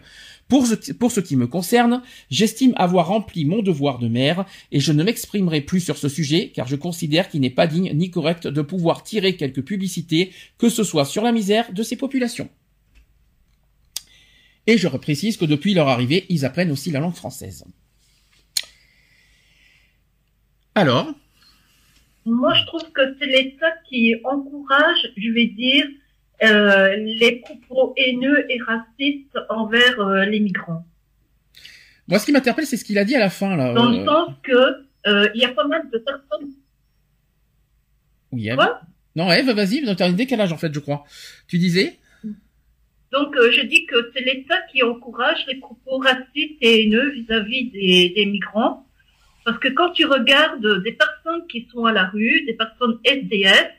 Pour 0.48 0.66
ce, 0.66 0.94
pour 0.94 1.12
ce 1.12 1.20
qui 1.20 1.36
me 1.36 1.48
concerne, 1.48 2.02
j'estime 2.30 2.72
avoir 2.78 3.08
rempli 3.08 3.44
mon 3.44 3.62
devoir 3.62 4.00
de 4.00 4.08
maire 4.08 4.46
et 4.72 4.80
je 4.80 4.94
ne 4.94 5.04
m'exprimerai 5.04 5.60
plus 5.60 5.82
sur 5.82 5.98
ce 5.98 6.08
sujet 6.08 6.54
car 6.56 6.66
je 6.66 6.78
considère 6.78 7.28
qu'il 7.28 7.42
n'est 7.42 7.50
pas 7.50 7.68
digne 7.68 7.92
ni 7.94 8.10
correct 8.10 8.48
de 8.48 8.62
pouvoir 8.62 9.04
tirer 9.04 9.36
quelques 9.36 9.66
publicités, 9.66 10.32
que 10.58 10.70
ce 10.70 10.86
soit 10.86 11.04
sur 11.04 11.24
la 11.24 11.34
misère 11.34 11.74
de 11.74 11.84
ces 11.84 11.98
populations. 11.98 12.48
Et 14.66 14.78
je 14.78 14.88
précise 14.88 15.36
que 15.36 15.44
depuis 15.44 15.74
leur 15.74 15.90
arrivée, 15.90 16.26
ils 16.30 16.46
apprennent 16.46 16.72
aussi 16.72 16.90
la 16.90 17.02
langue 17.02 17.16
française. 17.16 17.66
Alors, 20.76 21.14
Moi, 22.26 22.54
je 22.54 22.66
trouve 22.66 22.92
que 22.92 23.02
c'est 23.20 23.26
l'État 23.26 23.72
qui 23.90 24.16
encourage, 24.24 25.12
je 25.18 25.30
vais 25.32 25.48
dire, 25.48 25.86
euh, 26.44 26.96
les 26.96 27.38
propos 27.44 27.94
haineux 27.98 28.46
et 28.52 28.60
racistes 28.62 29.38
envers 29.50 30.00
euh, 30.00 30.26
les 30.26 30.40
migrants. 30.40 30.86
moi 32.08 32.18
ce 32.20 32.26
qui 32.26 32.32
m'interpelle, 32.32 32.66
c'est 32.66 32.78
ce 32.78 32.86
qu'il 32.86 32.98
a 32.98 33.06
dit 33.06 33.16
à 33.16 33.20
la 33.20 33.30
fin 33.30 33.56
là. 33.56 33.74
Dans 33.74 33.92
Euh, 33.92 34.00
le 34.00 34.06
sens 34.06 34.30
que 34.44 34.52
euh, 35.08 35.30
il 35.36 35.42
y 35.42 35.46
a 35.46 35.50
pas 35.50 35.68
mal 35.68 35.84
de 35.92 35.98
personnes. 36.00 36.52
oui, 38.32 38.50
hein. 38.50 38.56
Quoi? 38.56 38.82
Non, 39.16 39.32
Eve, 39.32 39.52
vas-y, 39.52 39.84
t'as 39.96 40.08
un 40.08 40.14
décalage 40.14 40.54
en 40.54 40.58
fait, 40.58 40.74
je 40.74 40.80
crois. 40.80 41.04
Tu 41.48 41.58
disais? 41.58 42.00
Donc, 43.12 43.36
euh, 43.36 43.52
je 43.52 43.62
dis 43.68 43.86
que 43.86 44.10
c'est 44.14 44.24
l'État 44.24 44.56
qui 44.72 44.82
encourage 44.84 45.46
les 45.48 45.56
propos 45.56 45.98
racistes 45.98 46.58
et 46.62 46.84
haineux 46.84 47.10
vis-à-vis 47.12 47.70
des, 47.72 48.14
des 48.16 48.26
migrants. 48.26 48.88
Parce 49.44 49.58
que 49.58 49.70
quand 49.70 49.92
tu 49.92 50.06
regardes 50.06 50.84
des 50.84 50.92
personnes 50.94 51.48
qui 51.48 51.68
sont 51.72 51.86
à 51.86 51.92
la 51.92 52.06
rue, 52.06 52.44
des 52.46 52.54
personnes 52.54 53.00
SDF, 53.04 53.72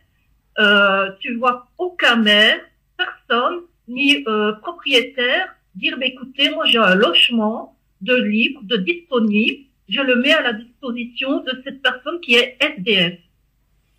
euh, 0.58 1.10
tu 1.20 1.34
vois 1.36 1.68
aucun 1.78 2.16
maire, 2.16 2.60
personne, 2.96 3.60
ni 3.88 4.24
euh, 4.26 4.52
propriétaire 4.54 5.54
dire, 5.74 5.96
bah, 5.98 6.06
écoutez, 6.06 6.50
moi 6.50 6.66
j'ai 6.66 6.78
un 6.78 6.94
logement 6.94 7.76
de 8.00 8.14
libre, 8.14 8.60
de 8.64 8.76
disponible, 8.76 9.64
je 9.88 10.00
le 10.00 10.16
mets 10.16 10.32
à 10.32 10.42
la 10.42 10.52
disposition 10.52 11.40
de 11.40 11.62
cette 11.64 11.82
personne 11.82 12.20
qui 12.20 12.34
est 12.34 12.56
SDF. 12.60 13.18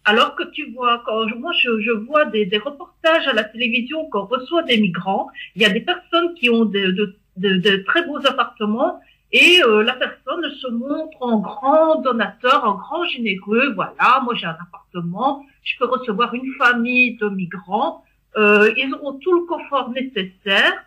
Alors 0.05 0.36
que 0.36 0.43
tu 0.51 0.70
vois, 0.72 1.01
quand 1.05 1.26
moi 1.38 1.53
je, 1.61 1.80
je 1.80 1.91
vois 1.91 2.26
des, 2.26 2.45
des, 2.45 2.57
reportages 2.57 3.26
à 3.28 3.34
la 3.34 3.45
télévision 3.45 4.09
qu'on 4.09 4.26
reçoit 4.26 4.64
des 4.64 4.78
migrants, 4.78 5.30
il 5.55 5.61
y 5.61 5.66
a 5.66 5.70
des 5.70 5.80
personnes 5.80 6.34
qui 6.36 6.49
ont 6.49 6.66
de, 6.66 6.91
de, 7.38 7.57
de 7.57 7.78
très 7.86 8.05
beaux 8.05 8.26
appartements 8.28 8.99
et 9.34 9.63
euh, 9.63 9.81
la 9.81 9.93
personne 9.93 10.47
se 10.61 10.67
montre 10.67 11.17
en 11.19 11.39
grand 11.39 12.01
donateur, 12.01 12.63
en 12.63 12.75
grand 12.75 13.03
généreux. 13.05 13.73
Voilà, 13.73 14.21
moi 14.23 14.36
j'ai 14.36 14.45
un 14.45 14.55
appartement, 14.61 15.43
je 15.63 15.73
peux 15.79 15.86
recevoir 15.86 16.36
une 16.36 16.53
famille 16.53 17.17
de 17.17 17.29
migrants. 17.29 18.05
Euh, 18.38 18.71
ils 18.77 18.93
auront 18.93 19.13
tout 19.13 19.34
le 19.34 19.45
confort 19.45 19.89
nécessaire. 19.89 20.86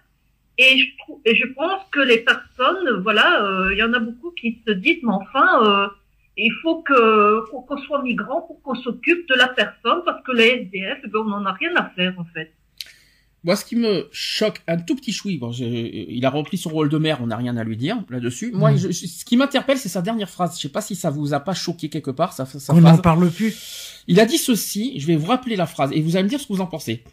Et 0.59 0.79
je, 0.79 1.35
je 1.35 1.53
pense 1.55 1.83
que 1.91 2.01
les 2.01 2.19
personnes, 2.19 3.03
voilà, 3.03 3.43
euh, 3.43 3.73
il 3.73 3.79
y 3.79 3.83
en 3.83 3.93
a 3.93 3.99
beaucoup 3.99 4.31
qui 4.31 4.63
se 4.67 4.73
disent, 4.73 5.03
mais 5.03 5.13
enfin, 5.13 5.91
il 6.37 6.53
faut 6.63 6.83
que 6.83 7.51
qu'on 7.51 7.79
soit 7.79 8.03
migrant 8.03 8.43
pour 8.43 8.63
qu'on 8.63 8.77
s'occupe 8.77 9.29
de 9.29 9.35
la 9.35 9.49
personne, 9.49 10.03
parce 10.05 10.23
que 10.23 10.33
les 10.33 10.69
SDF, 10.73 11.03
ben, 11.11 11.19
on 11.19 11.25
n'en 11.25 11.45
a 11.47 11.53
rien 11.53 11.75
à 11.77 11.91
faire 11.91 12.15
en 12.19 12.25
fait. 12.33 12.53
Moi, 13.47 13.55
ce 13.57 13.65
qui 13.65 13.77
me 13.77 14.09
choque 14.11 14.61
un 14.67 14.77
tout 14.77 14.97
petit 14.97 15.13
chouï, 15.13 15.39
bon, 15.39 15.53
il 15.53 16.21
a 16.27 16.31
repris 16.31 16.59
son 16.59 16.69
rôle 16.71 16.89
de 16.89 16.99
maire, 16.99 17.19
on 17.23 17.29
n'a 17.29 17.37
rien 17.37 17.57
à 17.57 17.63
lui 17.65 17.77
dire 17.77 17.97
là-dessus. 18.11 18.51
Moi, 18.53 18.73
Mm. 18.73 18.77
je- 18.79 18.91
ce 19.07 19.25
qui 19.25 19.37
m'interpelle, 19.37 19.79
c'est 19.79 19.89
sa 19.89 20.03
dernière 20.03 20.29
phrase. 20.29 20.57
Je 20.57 20.63
sais 20.63 20.69
pas 20.69 20.81
si 20.83 20.97
ça 20.97 21.11
vous 21.11 21.33
a 21.33 21.39
pas 21.39 21.55
choqué 21.55 21.89
quelque 21.89 22.11
part, 22.11 22.33
sa, 22.33 22.45
sa 22.45 22.75
On 22.75 22.81
n'en 22.81 22.99
parle 22.99 23.31
plus. 23.31 23.55
Il 24.09 24.19
a 24.19 24.27
dit 24.27 24.37
ceci, 24.37 24.99
je 24.99 25.07
vais 25.07 25.15
vous 25.15 25.27
rappeler 25.27 25.55
la 25.55 25.67
phrase, 25.67 25.93
et 25.95 26.01
vous 26.01 26.17
allez 26.17 26.25
me 26.25 26.29
dire 26.29 26.41
ce 26.41 26.47
que 26.49 26.53
vous 26.55 26.61
en 26.61 26.67
pensez. 26.67 27.05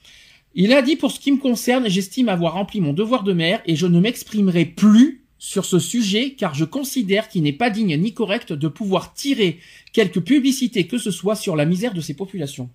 Il 0.55 0.73
a 0.73 0.81
dit, 0.81 0.95
pour 0.95 1.11
ce 1.11 1.19
qui 1.19 1.31
me 1.31 1.37
concerne, 1.37 1.87
j'estime 1.87 2.29
avoir 2.29 2.53
rempli 2.53 2.81
mon 2.81 2.93
devoir 2.93 3.23
de 3.23 3.33
maire 3.33 3.61
et 3.67 3.75
je 3.75 3.85
ne 3.85 3.99
m'exprimerai 3.99 4.65
plus 4.65 5.23
sur 5.37 5.65
ce 5.65 5.77
sujet 5.77 6.33
car 6.33 6.55
je 6.55 6.65
considère 6.65 7.27
qu'il 7.29 7.43
n'est 7.43 7.53
pas 7.53 7.69
digne 7.69 7.95
ni 7.97 8.13
correct 8.13 8.53
de 8.53 8.67
pouvoir 8.67 9.13
tirer 9.13 9.59
quelque 9.91 10.19
publicité 10.19 10.87
que 10.87 10.97
ce 10.97 11.11
soit 11.11 11.35
sur 11.35 11.55
la 11.55 11.65
misère 11.65 11.93
de 11.93 12.01
ces 12.01 12.15
populations. 12.15 12.69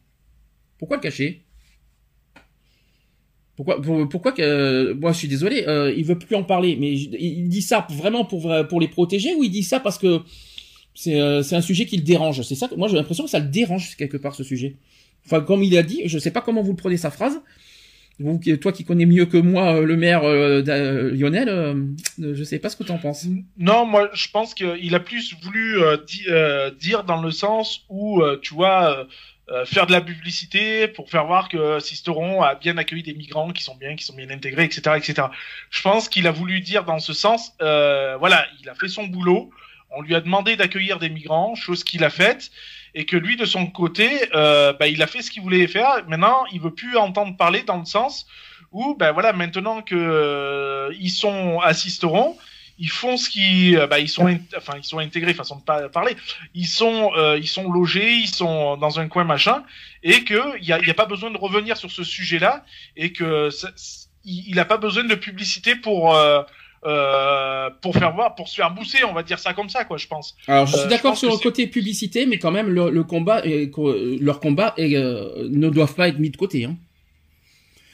Pourquoi 0.78 0.98
le 0.98 1.02
cacher? 1.02 1.44
Pourquoi, 3.58 3.82
pour- 3.82 4.08
pourquoi 4.08 4.30
que, 4.32 4.40
euh, 4.40 4.94
moi 4.94 5.10
je 5.10 5.18
suis 5.18 5.26
désolé, 5.28 5.64
euh, 5.66 5.92
il 5.96 6.04
veut 6.04 6.16
plus 6.16 6.36
en 6.36 6.44
parler, 6.44 6.76
mais 6.80 6.92
il 6.92 7.48
dit 7.48 7.60
ça 7.60 7.84
vraiment 7.90 8.24
pour, 8.24 8.54
pour 8.68 8.80
les 8.80 8.86
protéger 8.86 9.34
ou 9.34 9.42
il 9.42 9.50
dit 9.50 9.64
ça 9.64 9.80
parce 9.80 9.98
que 9.98 10.20
c'est 10.94 11.20
euh, 11.20 11.42
un 11.50 11.60
sujet 11.60 11.84
qui 11.84 11.96
le 11.96 12.04
dérange? 12.04 12.40
C'est 12.42 12.54
ça 12.54 12.68
moi 12.76 12.86
j'ai 12.88 12.94
l'impression 12.94 13.24
que 13.24 13.30
ça 13.30 13.40
le 13.40 13.48
dérange 13.48 13.96
quelque 13.96 14.16
part 14.16 14.34
ce 14.36 14.44
sujet. 14.44 14.76
Enfin 15.26 15.40
comme 15.40 15.64
il 15.64 15.76
a 15.76 15.82
dit, 15.82 16.02
je 16.06 16.18
sais 16.20 16.30
pas 16.30 16.40
comment 16.40 16.62
vous 16.62 16.70
le 16.70 16.76
prenez 16.76 16.96
sa 16.96 17.10
phrase. 17.10 17.40
Vous, 18.20 18.40
toi 18.60 18.72
qui 18.72 18.84
connais 18.84 19.06
mieux 19.06 19.26
que 19.26 19.36
moi 19.36 19.76
euh, 19.76 19.84
le 19.84 19.96
maire 19.96 20.24
euh, 20.24 20.60
euh, 20.66 21.12
Lionel, 21.14 21.48
euh, 21.48 21.74
euh, 22.20 22.34
je 22.34 22.42
sais 22.44 22.58
pas 22.58 22.68
ce 22.68 22.76
que 22.76 22.82
tu 22.84 22.90
en 22.92 22.98
penses. 22.98 23.26
Non, 23.56 23.86
moi, 23.86 24.10
je 24.12 24.26
pense 24.32 24.54
qu'il 24.54 24.94
a 24.94 25.00
plus 25.00 25.34
voulu 25.42 25.78
euh, 25.80 25.96
di- 26.04 26.24
euh, 26.28 26.70
dire 26.72 27.04
dans 27.04 27.20
le 27.22 27.30
sens 27.30 27.82
où, 27.88 28.20
euh, 28.20 28.36
tu 28.42 28.54
vois, 28.54 29.06
euh, 29.50 29.64
faire 29.64 29.86
de 29.86 29.92
la 29.92 30.00
publicité 30.00 30.88
pour 30.88 31.08
faire 31.08 31.26
voir 31.26 31.48
que 31.48 31.78
Sisteron 31.80 32.42
a 32.42 32.54
bien 32.54 32.76
accueilli 32.76 33.02
des 33.02 33.14
migrants 33.14 33.50
qui 33.50 33.62
sont 33.62 33.76
bien, 33.76 33.96
qui 33.96 34.04
sont 34.04 34.14
bien 34.14 34.28
intégrés, 34.30 34.64
etc., 34.64 34.96
etc. 34.96 35.28
Je 35.70 35.80
pense 35.82 36.08
qu'il 36.08 36.26
a 36.26 36.32
voulu 36.32 36.60
dire 36.60 36.84
dans 36.84 36.98
ce 36.98 37.12
sens, 37.12 37.52
euh, 37.62 38.16
voilà, 38.18 38.46
il 38.60 38.68
a 38.68 38.74
fait 38.74 38.88
son 38.88 39.04
boulot. 39.04 39.50
On 39.90 40.02
lui 40.02 40.14
a 40.14 40.20
demandé 40.20 40.56
d'accueillir 40.56 40.98
des 40.98 41.08
migrants, 41.08 41.54
chose 41.54 41.82
qu'il 41.82 42.04
a 42.04 42.10
faite, 42.10 42.50
et 42.94 43.06
que 43.06 43.16
lui, 43.16 43.36
de 43.36 43.46
son 43.46 43.66
côté, 43.66 44.10
euh, 44.34 44.72
bah, 44.74 44.86
il 44.86 45.02
a 45.02 45.06
fait 45.06 45.22
ce 45.22 45.30
qu'il 45.30 45.42
voulait 45.42 45.66
faire. 45.66 46.04
Maintenant, 46.08 46.44
il 46.52 46.60
veut 46.60 46.74
plus 46.74 46.96
entendre 46.96 47.36
parler 47.36 47.62
dans 47.62 47.78
le 47.78 47.84
sens 47.84 48.26
où, 48.72 48.94
ben 48.96 49.12
voilà, 49.12 49.32
maintenant 49.32 49.80
que 49.82 49.94
euh, 49.94 50.92
ils 51.00 51.10
sont 51.10 51.60
assisteront, 51.60 52.36
ils 52.78 52.90
font 52.90 53.16
ce 53.16 53.28
qui, 53.28 53.76
euh, 53.76 53.86
bah, 53.86 53.98
ils 53.98 54.08
sont, 54.08 54.26
in- 54.26 54.38
enfin, 54.56 54.74
ils 54.78 54.84
sont 54.84 54.98
intégrés, 54.98 55.34
façon 55.34 55.56
de 55.56 55.62
pas 55.62 55.88
parler. 55.88 56.16
Ils 56.54 56.66
sont, 56.66 57.10
euh, 57.16 57.36
ils 57.38 57.48
sont 57.48 57.70
logés, 57.70 58.12
ils 58.12 58.28
sont 58.28 58.76
dans 58.76 59.00
un 59.00 59.08
coin 59.08 59.24
machin, 59.24 59.64
et 60.02 60.24
que 60.24 60.58
il 60.60 60.66
y 60.66 60.72
a, 60.72 60.78
y 60.80 60.90
a 60.90 60.94
pas 60.94 61.06
besoin 61.06 61.30
de 61.30 61.38
revenir 61.38 61.76
sur 61.76 61.90
ce 61.90 62.04
sujet-là, 62.04 62.64
et 62.96 63.12
que 63.12 63.50
ça- 63.50 63.70
il 64.24 64.44
il 64.50 64.58
a 64.58 64.64
pas 64.64 64.76
besoin 64.76 65.04
de 65.04 65.14
publicité 65.14 65.74
pour. 65.76 66.14
Euh, 66.14 66.42
euh, 66.86 67.70
pour 67.82 67.92
faire 67.96 68.12
voir, 68.14 68.36
pour 68.36 68.46
se 68.48 68.54
faire 68.54 68.70
bousser, 68.72 69.02
on 69.04 69.12
va 69.12 69.24
dire 69.24 69.40
ça 69.40 69.52
comme 69.52 69.68
ça, 69.68 69.84
quoi, 69.84 69.96
je 69.96 70.06
pense. 70.06 70.36
Alors 70.46 70.66
je 70.66 70.76
Euh, 70.76 70.80
suis 70.80 70.88
d'accord 70.88 71.16
sur 71.16 71.28
le 71.30 71.36
côté 71.38 71.66
publicité, 71.66 72.24
mais 72.24 72.38
quand 72.38 72.52
même 72.52 72.68
le, 72.68 72.90
le 72.90 73.02
combat, 73.02 73.44
est, 73.44 73.70
que- 73.74 74.16
leur 74.22 74.38
combat 74.38 74.74
est, 74.76 74.94
euh, 74.96 75.48
ne 75.50 75.68
doivent 75.70 75.94
pas 75.96 76.06
être 76.08 76.20
mis 76.20 76.30
de 76.30 76.36
côté. 76.36 76.64
Hein. 76.66 76.76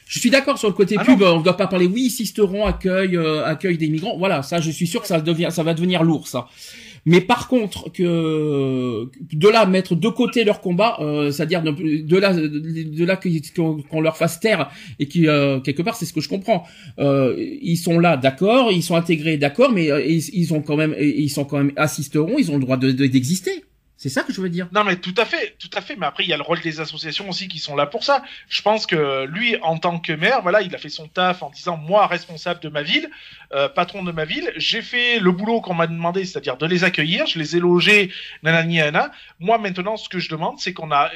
Je 0.07 0.19
suis 0.19 0.31
d'accord 0.31 0.59
sur 0.59 0.69
le 0.69 0.75
côté 0.75 0.97
Ah 0.99 1.05
pub, 1.05 1.23
on 1.23 1.39
ne 1.39 1.43
doit 1.45 1.57
pas 1.57 1.67
parler. 1.67 1.87
Oui, 1.87 2.11
Sisteron 2.11 2.67
accueille 2.67 3.17
euh, 3.17 3.45
accueille 3.45 3.79
des 3.79 3.89
migrants. 3.89 4.17
Voilà, 4.19 4.43
ça, 4.43 4.61
je 4.61 4.71
suis 4.71 4.87
sûr 4.87 5.01
que 5.01 5.07
ça 5.09 5.21
devient, 5.21 5.49
ça 5.51 5.63
va 5.63 5.73
devenir 5.75 6.03
lourd, 6.05 6.29
ça. 6.29 6.47
Mais 7.07 7.21
par 7.21 7.49
contre, 7.49 7.91
que 7.93 9.11
de 9.33 9.49
là 9.49 9.67
mettre 9.67 9.95
de 9.95 10.09
côté 10.09 10.43
leur 10.45 10.61
combat, 10.63 10.97
euh, 11.01 11.31
c'est-à-dire 11.31 11.63
de, 11.63 11.71
de 12.03 12.17
là, 12.17 12.33
de, 12.33 13.05
là 13.05 13.19
qu'on 13.55 14.01
leur 14.01 14.17
fasse 14.17 14.41
taire 14.41 14.71
et 14.99 15.07
qui 15.07 15.29
euh, 15.29 15.61
quelque 15.61 15.83
part, 15.83 15.97
c'est 15.97 16.07
ce 16.07 16.15
que 16.15 16.23
je 16.23 16.31
comprends. 16.31 16.65
Euh, 16.99 17.35
ils 17.61 17.77
sont 17.77 17.99
là, 17.99 18.17
d'accord, 18.17 18.73
ils 18.73 18.83
sont 18.83 18.97
intégrés, 18.97 19.37
d'accord, 19.37 19.71
mais 19.73 19.91
euh, 19.91 20.03
ils, 20.03 20.23
ils 20.33 20.55
ont 20.55 20.63
quand 20.63 20.77
même, 20.77 20.95
ils 20.99 21.29
sont 21.29 21.45
quand 21.45 21.59
même 21.59 21.73
assisteront, 21.77 22.37
ils 22.39 22.51
ont 22.51 22.55
le 22.57 22.63
droit 22.63 22.79
de 22.79 22.91
de- 22.91 23.07
d'exister. 23.07 23.65
C'est 24.05 24.11
ça 24.11 24.23
que 24.23 24.35
je 24.35 24.41
veux 24.43 24.51
dire. 24.51 24.69
Non, 24.71 24.85
mais 24.85 24.97
tout 24.97 25.15
à 25.17 25.25
fait, 25.25 25.57
tout 25.59 25.71
à 25.73 25.81
fait. 25.81 25.97
Mais 25.97 26.05
après, 26.05 26.25
il 26.25 26.29
y 26.29 26.35
a 26.35 26.37
le 26.37 26.43
rôle 26.43 26.61
des 26.61 26.79
associations 26.79 27.27
aussi 27.27 27.49
qui 27.49 27.59
sont 27.59 27.75
là 27.75 27.87
pour 27.87 28.05
ça. 28.05 28.23
Je 28.51 28.61
pense 28.61 28.85
que 28.85 29.25
lui, 29.25 29.57
en 29.63 29.79
tant 29.79 29.99
que 29.99 30.13
maire, 30.13 30.43
voilà, 30.43 30.61
il 30.61 30.75
a 30.75 30.79
fait 30.79 30.91
son 30.91 31.09
taf 31.09 31.43
en 31.43 31.49
disant 31.49 31.79
moi, 31.79 32.07
responsable 32.07 32.61
de 32.61 32.69
ma 32.69 32.83
ville, 32.83 33.09
euh, 33.55 33.67
patron 33.71 34.03
de 34.03 34.13
ma 34.13 34.27
ville, 34.27 34.53
j'ai 34.57 34.83
fait 34.83 35.21
le 35.21 35.33
boulot 35.33 35.63
qu'on 35.63 35.73
m'a 35.73 35.87
demandé, 35.87 36.27
c'est-à-dire 36.27 36.59
de 36.59 36.67
les 36.67 36.85
accueillir, 36.85 37.25
je 37.25 37.39
les 37.39 37.57
ai 37.57 37.61
logés, 37.61 38.13
nanani, 38.43 38.77
nanana. 38.77 39.11
Moi, 39.41 39.57
maintenant, 39.57 39.97
ce 39.97 40.11
que 40.11 40.19
je 40.19 40.29
demande, 40.29 40.59
c'est 40.59 40.75
qu'on 40.75 40.93
a, 40.93 41.11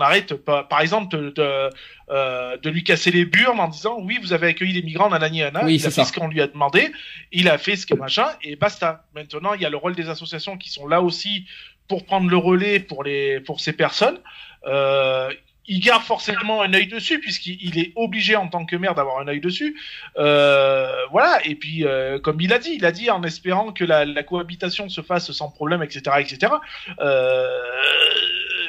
arrête, 0.00 0.32
par 0.32 0.80
exemple, 0.80 1.34
de, 1.34 1.68
euh, 2.12 2.56
de 2.58 2.70
lui 2.70 2.84
casser 2.84 3.10
les 3.10 3.24
burnes 3.24 3.58
en 3.58 3.68
disant 3.68 3.98
oui, 4.00 4.18
vous 4.22 4.32
avez 4.32 4.48
accueilli 4.48 4.72
des 4.72 4.82
migrants, 4.82 5.10
nanani, 5.10 5.40
nanana. 5.40 5.64
Oui, 5.64 5.76
il 5.76 5.86
a 5.86 5.90
c'est 5.90 6.02
fait 6.02 6.06
ce 6.06 6.12
qu'on 6.12 6.28
lui 6.28 6.40
a 6.40 6.46
demandé, 6.46 6.92
il 7.32 7.48
a 7.48 7.58
fait 7.58 7.76
ce 7.76 7.86
que 7.86 7.94
machin, 7.94 8.28
et 8.42 8.54
basta. 8.56 9.04
Maintenant, 9.14 9.54
il 9.54 9.62
y 9.62 9.66
a 9.66 9.70
le 9.70 9.76
rôle 9.76 9.94
des 9.94 10.08
associations 10.08 10.56
qui 10.56 10.70
sont 10.70 10.86
là 10.86 11.02
aussi 11.02 11.46
pour 11.88 12.04
prendre 12.04 12.30
le 12.30 12.36
relais 12.36 12.80
pour 12.80 13.02
les 13.02 13.40
pour 13.40 13.60
ces 13.60 13.72
personnes. 13.72 14.18
Euh, 14.66 15.30
il 15.66 15.80
garde 15.80 16.02
forcément 16.02 16.62
un 16.62 16.74
œil 16.74 16.86
dessus 16.86 17.20
puisqu'il 17.20 17.58
il 17.62 17.78
est 17.78 17.92
obligé 17.96 18.36
en 18.36 18.48
tant 18.48 18.66
que 18.66 18.74
maire 18.76 18.94
d'avoir 18.94 19.20
un 19.20 19.28
œil 19.28 19.40
dessus. 19.40 19.80
Euh, 20.18 20.92
voilà. 21.10 21.40
Et 21.44 21.54
puis 21.54 21.84
euh, 21.84 22.18
comme 22.18 22.40
il 22.40 22.52
a 22.52 22.58
dit, 22.58 22.72
il 22.74 22.84
a 22.84 22.92
dit 22.92 23.10
en 23.10 23.22
espérant 23.22 23.72
que 23.72 23.84
la, 23.84 24.04
la 24.04 24.22
cohabitation 24.22 24.88
se 24.88 25.00
fasse 25.00 25.30
sans 25.32 25.50
problème, 25.50 25.82
etc., 25.82 26.16
etc. 26.18 26.52
Euh, 27.00 27.48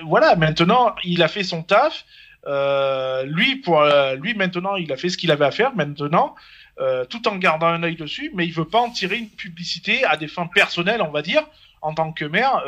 voilà. 0.05 0.35
Maintenant, 0.35 0.95
il 1.03 1.23
a 1.23 1.27
fait 1.27 1.43
son 1.43 1.63
taf. 1.63 2.05
Euh, 2.45 3.23
lui 3.23 3.57
pour 3.57 3.81
euh, 3.81 4.15
lui 4.15 4.33
maintenant, 4.33 4.75
il 4.75 4.91
a 4.91 4.97
fait 4.97 5.09
ce 5.09 5.17
qu'il 5.17 5.31
avait 5.31 5.45
à 5.45 5.51
faire. 5.51 5.75
Maintenant. 5.75 6.35
euh, 6.79 7.05
tout 7.05 7.27
en 7.27 7.35
gardant 7.35 7.67
un 7.67 7.83
œil 7.83 7.95
dessus, 7.95 8.31
mais 8.33 8.47
il 8.47 8.51
veut 8.51 8.65
pas 8.65 8.79
en 8.79 8.89
tirer 8.89 9.17
une 9.17 9.29
publicité 9.29 10.03
à 10.05 10.17
des 10.17 10.27
fins 10.27 10.47
personnelles, 10.47 11.03
on 11.03 11.11
va 11.11 11.21
dire, 11.21 11.43
en 11.83 11.93
tant 11.93 12.11
que 12.11 12.25
maire 12.25 12.63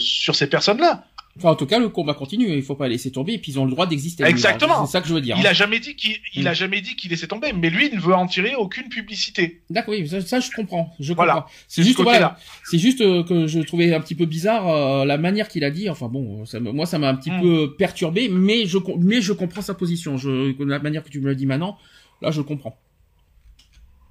sur 0.00 0.34
ces 0.34 0.48
personnes-là. 0.48 1.04
Enfin, 1.40 1.50
en 1.52 1.56
tout 1.56 1.66
cas, 1.66 1.78
le 1.78 1.88
combat 1.88 2.14
continue. 2.14 2.54
Il 2.54 2.62
faut 2.62 2.74
pas 2.76 2.86
laisser 2.88 3.10
tomber. 3.10 3.32
Et 3.34 3.38
puis 3.38 3.52
ils 3.52 3.58
ont 3.58 3.64
le 3.64 3.70
droit 3.70 3.86
d'exister. 3.86 4.24
Exactement. 4.24 4.84
C'est 4.86 4.92
ça 4.92 5.00
que 5.00 5.08
je 5.08 5.14
veux 5.14 5.20
dire. 5.20 5.36
Il 5.38 5.46
hein. 5.46 5.50
a 5.50 5.52
jamais 5.54 5.80
dit 5.80 5.96
qu'il 5.96 6.16
il 6.34 6.46
a 6.46 6.52
jamais 6.54 6.80
dit 6.80 6.94
qu'il 6.96 7.10
laissait 7.10 7.26
tomber, 7.26 7.52
mais 7.52 7.70
lui 7.70 7.88
il 7.90 7.96
ne 7.96 8.00
veut 8.00 8.14
en 8.14 8.26
tirer 8.26 8.54
aucune 8.54 8.88
publicité. 8.88 9.62
D'accord, 9.70 9.94
oui, 9.94 10.06
ça, 10.08 10.20
ça, 10.20 10.38
je 10.40 10.50
comprends. 10.54 10.94
Je 11.00 11.12
Voilà. 11.14 11.32
comprends. 11.34 11.48
C'est 11.66 11.76
C'est 11.76 11.82
ce 11.82 11.86
juste, 11.86 11.96
côté-là. 11.96 12.18
voilà, 12.18 12.38
c'est 12.64 12.78
juste 12.78 13.00
euh, 13.00 13.24
que 13.24 13.46
je 13.46 13.60
trouvais 13.60 13.92
un 13.94 14.00
petit 14.00 14.14
peu 14.14 14.26
bizarre 14.26 14.68
euh, 14.68 15.04
la 15.04 15.16
manière 15.18 15.48
qu'il 15.48 15.64
a 15.64 15.70
dit. 15.70 15.88
Enfin 15.88 16.08
bon, 16.08 16.44
ça, 16.44 16.60
moi 16.60 16.84
ça 16.86 16.98
m'a 16.98 17.08
un 17.08 17.14
petit 17.14 17.30
Mm. 17.30 17.40
peu 17.40 17.74
perturbé, 17.76 18.28
mais 18.28 18.66
je 18.66 18.76
mais 18.98 19.20
je 19.22 19.32
comprends 19.32 19.62
sa 19.62 19.74
position. 19.74 20.18
Je 20.18 20.54
la 20.64 20.78
manière 20.80 21.02
que 21.02 21.08
tu 21.10 21.20
me 21.20 21.26
le 21.28 21.34
dis 21.34 21.46
maintenant, 21.46 21.78
là 22.20 22.30
je 22.30 22.42
comprends. 22.42 22.76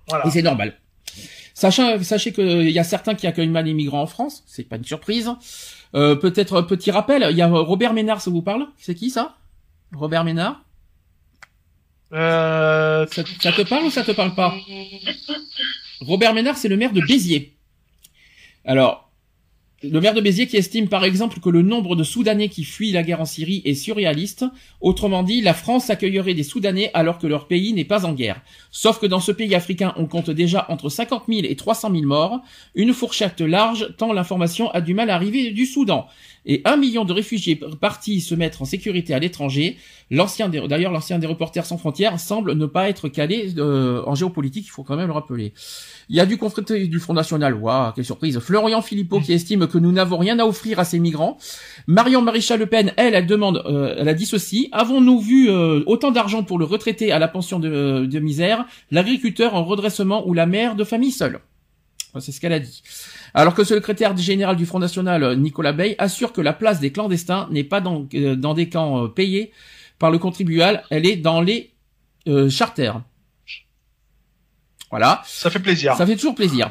Voilà. 0.07 0.25
Et 0.27 0.31
c'est 0.31 0.41
normal. 0.41 0.73
Sachant, 1.53 2.01
sachez 2.03 2.31
qu'il 2.31 2.69
y 2.69 2.79
a 2.79 2.83
certains 2.83 3.15
qui 3.15 3.27
accueillent 3.27 3.49
mal 3.49 3.65
les 3.65 3.73
migrants 3.73 4.01
en 4.01 4.07
France, 4.07 4.43
c'est 4.47 4.63
pas 4.63 4.77
une 4.77 4.85
surprise. 4.85 5.29
Euh, 5.95 6.15
Peut-être 6.15 6.57
un 6.57 6.63
petit 6.63 6.91
rappel, 6.91 7.27
il 7.31 7.37
y 7.37 7.41
a 7.41 7.47
Robert 7.47 7.93
Ménard, 7.93 8.21
ça 8.21 8.29
vous 8.31 8.41
parle? 8.41 8.67
C'est 8.77 8.95
qui 8.95 9.09
ça? 9.09 9.35
Robert 9.93 10.23
Ménard? 10.23 10.61
Euh, 12.11 13.05
ça, 13.11 13.23
ça 13.41 13.51
te 13.51 13.61
parle 13.63 13.85
ou 13.85 13.89
ça 13.91 14.03
te 14.03 14.11
parle 14.11 14.33
pas? 14.35 14.53
Robert 16.01 16.33
Ménard, 16.33 16.57
c'est 16.57 16.67
le 16.67 16.77
maire 16.77 16.93
de 16.93 17.01
Béziers. 17.01 17.53
Alors, 18.65 19.08
Le 19.81 20.01
maire 20.01 20.13
de 20.13 20.19
Béziers 20.19 20.47
qui 20.47 20.57
estime 20.57 20.89
par 20.89 21.05
exemple 21.05 21.39
que 21.39 21.49
le 21.49 21.61
nombre 21.61 21.95
de 21.95 22.03
Soudanais 22.03 22.49
qui 22.49 22.65
fuient 22.65 22.91
la 22.91 23.01
guerre 23.01 23.21
en 23.21 23.25
Syrie 23.25 23.61
est 23.63 23.75
surréaliste. 23.75 24.43
Autrement 24.81 25.23
dit, 25.23 25.39
la 25.39 25.53
France 25.53 25.89
accueillerait 25.89 26.33
des 26.33 26.43
Soudanais 26.43 26.91
alors 26.93 27.17
que 27.17 27.27
leur 27.27 27.47
pays 27.47 27.71
n'est 27.71 27.85
pas 27.85 28.05
en 28.05 28.11
guerre. 28.11 28.41
Sauf 28.71 28.99
que 28.99 29.05
dans 29.05 29.21
ce 29.21 29.31
pays 29.31 29.55
africain, 29.55 29.93
on 29.95 30.05
compte 30.05 30.31
déjà 30.31 30.65
entre 30.67 30.89
50 30.89 31.23
000 31.29 31.41
et 31.45 31.55
300 31.55 31.91
000 31.91 32.03
morts. 32.03 32.41
Une 32.75 32.91
fourchette 32.91 33.39
large 33.39 33.95
tant 33.97 34.11
l'information 34.11 34.69
a 34.71 34.81
du 34.81 34.93
mal 34.93 35.09
à 35.09 35.15
arriver 35.15 35.51
du 35.51 35.65
Soudan. 35.65 36.07
Et 36.45 36.61
un 36.65 36.75
million 36.75 37.05
de 37.05 37.13
réfugiés 37.13 37.55
partis 37.55 38.19
se 38.19 38.35
mettre 38.35 38.61
en 38.61 38.65
sécurité 38.65 39.13
à 39.13 39.19
l'étranger. 39.19 39.77
L'ancien, 40.09 40.49
d'ailleurs, 40.49 40.91
l'ancien 40.91 41.19
des 41.19 41.27
Reporters 41.27 41.65
sans 41.65 41.77
frontières 41.77 42.19
semble 42.19 42.53
ne 42.53 42.65
pas 42.65 42.89
être 42.89 43.07
calé 43.07 43.53
euh, 43.57 44.01
en 44.05 44.15
géopolitique. 44.15 44.65
Il 44.65 44.71
faut 44.71 44.83
quand 44.83 44.95
même 44.97 45.07
le 45.07 45.13
rappeler. 45.13 45.53
Il 46.11 46.15
y 46.15 46.19
a 46.19 46.25
du 46.25 46.37
conflit 46.37 46.89
du 46.89 46.99
Front 46.99 47.13
National. 47.13 47.53
Waouh, 47.53 47.93
quelle 47.93 48.03
surprise. 48.03 48.39
Florian 48.39 48.81
Philippot 48.81 49.19
qui 49.19 49.31
estime 49.31 49.67
que 49.67 49.77
nous 49.77 49.91
n'avons 49.91 50.17
rien 50.17 50.39
à 50.39 50.45
offrir 50.45 50.79
à 50.79 50.83
ces 50.83 50.97
migrants. 50.97 51.37
Marion 51.85 52.23
Maréchal 52.23 52.59
Le 52.59 52.65
Pen, 52.65 52.91
elle, 52.97 53.13
elle 53.13 53.27
demande, 53.27 53.61
euh, 53.67 53.93
elle 53.95 54.09
a 54.09 54.15
dit 54.15 54.25
ceci. 54.25 54.69
Avons-nous 54.71 55.19
vu 55.19 55.51
euh, 55.51 55.83
autant 55.85 56.09
d'argent 56.09 56.41
pour 56.41 56.57
le 56.57 56.65
retraité 56.65 57.11
à 57.11 57.19
la 57.19 57.27
pension 57.27 57.59
de, 57.59 58.19
misère, 58.19 58.65
l'agriculteur 58.89 59.53
en 59.53 59.63
redressement 59.63 60.27
ou 60.27 60.33
la 60.33 60.47
mère 60.47 60.75
de 60.75 60.83
famille 60.83 61.11
seule? 61.11 61.41
C'est 62.19 62.31
ce 62.31 62.41
qu'elle 62.41 62.53
a 62.53 62.59
dit. 62.59 62.81
Alors 63.35 63.53
que 63.53 63.61
le 63.61 63.67
secrétaire 63.67 64.17
général 64.17 64.55
du 64.55 64.65
Front 64.65 64.79
National, 64.79 65.37
Nicolas 65.37 65.73
Bay, 65.73 65.93
assure 65.99 66.33
que 66.33 66.41
la 66.41 66.53
place 66.53 66.79
des 66.79 66.91
clandestins 66.91 67.47
n'est 67.51 67.63
pas 67.63 67.81
dans, 67.81 68.07
euh, 68.15 68.35
dans 68.35 68.55
des 68.55 68.67
camps 68.67 69.07
payés 69.09 69.51
par 69.99 70.09
le 70.09 70.17
contribuable, 70.17 70.81
elle 70.89 71.05
est 71.05 71.17
dans 71.17 71.41
les 71.41 71.71
charters. 72.49 73.01
Voilà. 74.89 75.21
Ça 75.25 75.49
fait 75.49 75.59
plaisir. 75.59 75.95
Ça 75.95 76.05
fait 76.05 76.15
toujours 76.15 76.35
plaisir. 76.35 76.69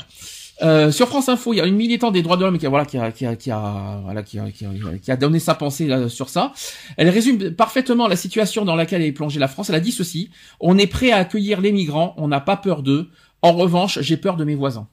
Euh, 0.61 0.90
sur 0.90 1.07
France 1.09 1.28
Info, 1.28 1.53
il 1.53 1.59
y 1.59 1.61
a 1.61 1.66
une 1.66 1.77
militante 1.77 2.12
des 2.15 2.23
droits 2.23 2.36
de 2.36 2.45
l'homme 2.45 2.59
qui 2.59 2.66
a 2.66 2.69
voilà 2.69 2.85
qui 2.85 2.99
a 2.99 3.12
qui 3.12 3.24
a 3.24 3.36
qui 3.36 3.51
a 3.53 4.01
voilà 4.03 4.24
qui 4.24 4.40
a, 4.40 4.51
qui 4.51 4.66
a, 4.66 4.70
qui 5.01 5.11
a 5.12 5.16
donné 5.16 5.39
sa 5.39 5.55
pensée 5.55 6.09
sur 6.09 6.28
ça. 6.28 6.53
Elle 6.97 7.09
résume 7.11 7.53
parfaitement 7.53 8.09
la 8.09 8.16
situation 8.16 8.65
dans 8.65 8.74
laquelle 8.74 9.03
est 9.03 9.12
plongée 9.12 9.39
la 9.39 9.47
France. 9.47 9.69
Elle 9.69 9.77
a 9.77 9.81
dit 9.81 9.93
ceci 9.93 10.31
on 10.59 10.77
est 10.77 10.89
prêt 10.89 11.12
à 11.12 11.19
accueillir 11.19 11.61
les 11.61 11.70
migrants, 11.70 12.15
on 12.16 12.27
n'a 12.27 12.40
pas 12.40 12.57
peur 12.57 12.82
d'eux. 12.82 13.09
En 13.40 13.53
revanche, 13.53 14.01
j'ai 14.01 14.16
peur 14.16 14.36
de 14.36 14.45
mes 14.45 14.57
voisins. 14.57 14.89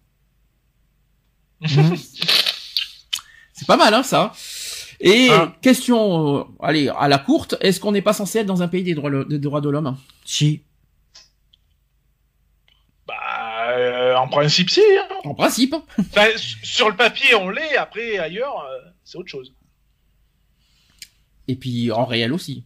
C'est 3.53 3.65
pas 3.65 3.77
mal 3.77 3.93
hein 3.93 4.03
ça. 4.03 4.33
Et 4.99 5.29
ah. 5.31 5.53
question, 5.61 6.37
euh, 6.37 6.43
allez 6.61 6.89
à 6.89 7.07
la 7.07 7.17
courte, 7.17 7.55
est-ce 7.61 7.79
qu'on 7.79 7.91
n'est 7.91 8.01
pas 8.01 8.13
censé 8.13 8.39
être 8.39 8.45
dans 8.45 8.61
un 8.61 8.67
pays 8.67 8.83
des 8.83 8.93
droits, 8.93 9.25
des 9.25 9.39
droits 9.39 9.61
de 9.61 9.69
l'homme? 9.69 9.97
Si. 10.25 10.61
Euh, 13.75 14.15
en 14.15 14.27
principe, 14.27 14.69
si. 14.69 14.81
Hein. 14.81 15.15
En 15.23 15.33
principe. 15.33 15.75
sur 16.63 16.89
le 16.89 16.95
papier, 16.95 17.35
on 17.35 17.49
l'est. 17.49 17.75
Après, 17.77 18.17
ailleurs, 18.17 18.65
euh, 18.69 18.89
c'est 19.03 19.17
autre 19.17 19.29
chose. 19.29 19.53
Et 21.47 21.55
puis 21.55 21.91
en 21.91 22.05
réel 22.05 22.33
aussi. 22.33 22.63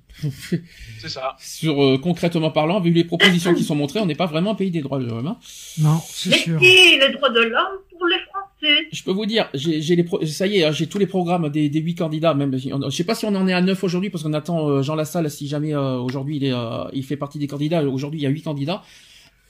c'est 1.01 1.09
ça. 1.09 1.35
Sur 1.37 1.83
euh, 1.83 1.97
concrètement 1.97 2.49
parlant, 2.49 2.79
vu 2.79 2.91
les 2.91 3.03
propositions 3.03 3.53
qui 3.53 3.63
sont 3.63 3.75
montrées, 3.75 3.99
on 3.99 4.05
n'est 4.05 4.15
pas 4.15 4.25
vraiment 4.25 4.51
un 4.51 4.55
pays 4.55 4.71
des 4.71 4.79
droits 4.79 4.99
de 4.99 5.05
l'homme. 5.05 5.27
Hein. 5.27 5.37
Non, 5.79 5.99
c'est 6.07 6.31
sûr. 6.31 6.57
les 6.61 7.11
droits 7.11 7.29
de 7.29 7.41
l'homme 7.41 7.79
pour 7.91 8.07
les 8.07 8.19
Français? 8.19 8.87
Je 8.93 9.03
peux 9.03 9.11
vous 9.11 9.25
dire, 9.25 9.49
j'ai 9.53 9.95
les 9.97 10.05
ça 10.27 10.47
y 10.47 10.59
est, 10.59 10.63
hein, 10.63 10.71
j'ai 10.71 10.87
tous 10.87 10.97
les 10.97 11.07
programmes 11.07 11.49
des 11.49 11.67
huit 11.67 11.95
candidats. 11.95 12.33
Même, 12.33 12.57
je 12.57 12.89
sais 12.89 13.03
pas 13.03 13.15
si 13.15 13.25
on 13.25 13.35
en 13.35 13.47
est 13.49 13.53
à 13.53 13.61
neuf 13.61 13.83
aujourd'hui 13.83 14.09
parce 14.09 14.23
qu'on 14.23 14.33
attend 14.33 14.81
Jean 14.81 14.95
Lassalle 14.95 15.29
si 15.29 15.49
jamais 15.49 15.75
aujourd'hui 15.75 16.37
il 16.37 16.45
est, 16.45 16.53
il 16.93 17.03
fait 17.03 17.17
partie 17.17 17.39
des 17.39 17.47
candidats. 17.47 17.83
Aujourd'hui, 17.83 18.21
il 18.21 18.23
y 18.23 18.27
a 18.27 18.29
huit 18.29 18.43
candidats. 18.43 18.81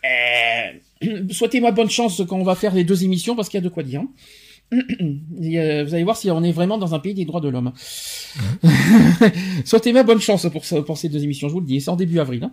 Euh, 0.06 1.28
souhaitez-moi 1.32 1.72
bonne 1.72 1.90
chance 1.90 2.22
quand 2.28 2.38
on 2.38 2.44
va 2.44 2.56
faire 2.56 2.74
les 2.74 2.84
deux 2.84 3.04
émissions 3.04 3.36
parce 3.36 3.50
qu'il 3.50 3.58
y 3.58 3.64
a 3.64 3.64
de 3.64 3.70
quoi 3.70 3.84
dire. 3.84 4.04
Euh, 4.72 5.84
vous 5.84 5.96
allez 5.96 6.04
voir 6.04 6.16
si 6.16 6.30
on 6.30 6.44
est 6.44 6.52
vraiment 6.52 6.78
dans 6.78 6.94
un 6.94 7.00
pays 7.00 7.16
des 7.16 7.26
droits 7.26 7.42
de 7.42 7.50
l'homme. 7.50 7.72
Souhaitez-moi 9.66 10.04
bonne 10.04 10.20
chance 10.20 10.46
pour, 10.52 10.62
pour 10.86 10.98
ces 10.98 11.10
deux 11.10 11.24
émissions, 11.24 11.48
je 11.48 11.54
vous 11.54 11.62
le 11.62 11.66
dis, 11.66 11.82
c'est 11.82 11.90
en 11.90 11.96
début 11.96 12.20
avril. 12.20 12.44
Hein. 12.44 12.52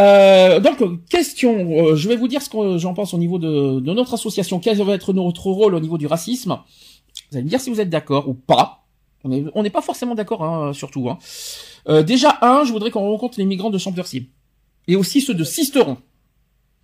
Euh, 0.00 0.60
donc, 0.60 0.82
question, 1.10 1.94
je 1.94 2.08
vais 2.08 2.16
vous 2.16 2.28
dire 2.28 2.40
ce 2.40 2.48
que 2.48 2.78
j'en 2.78 2.94
pense 2.94 3.12
au 3.12 3.18
niveau 3.18 3.38
de, 3.38 3.80
de, 3.80 3.92
notre 3.92 4.14
association, 4.14 4.60
quel 4.60 4.80
va 4.80 4.94
être 4.94 5.12
notre 5.12 5.48
rôle 5.48 5.74
au 5.74 5.80
niveau 5.80 5.98
du 5.98 6.06
racisme? 6.06 6.58
Vous 7.30 7.36
allez 7.36 7.44
me 7.44 7.50
dire 7.50 7.60
si 7.60 7.68
vous 7.68 7.80
êtes 7.82 7.90
d'accord 7.90 8.28
ou 8.28 8.34
pas. 8.34 8.86
On 9.24 9.62
n'est 9.62 9.70
pas 9.70 9.82
forcément 9.82 10.14
d'accord, 10.14 10.42
hein, 10.42 10.72
surtout. 10.72 11.10
Hein. 11.10 12.02
déjà, 12.02 12.38
un, 12.40 12.64
je 12.64 12.72
voudrais 12.72 12.90
qu'on 12.90 13.10
rencontre 13.10 13.38
les 13.38 13.44
migrants 13.44 13.70
de 13.70 13.78
Champiercy. 13.78 14.30
Et 14.88 14.96
aussi 14.96 15.20
ceux 15.20 15.34
de 15.34 15.44
Sisteron. 15.44 15.98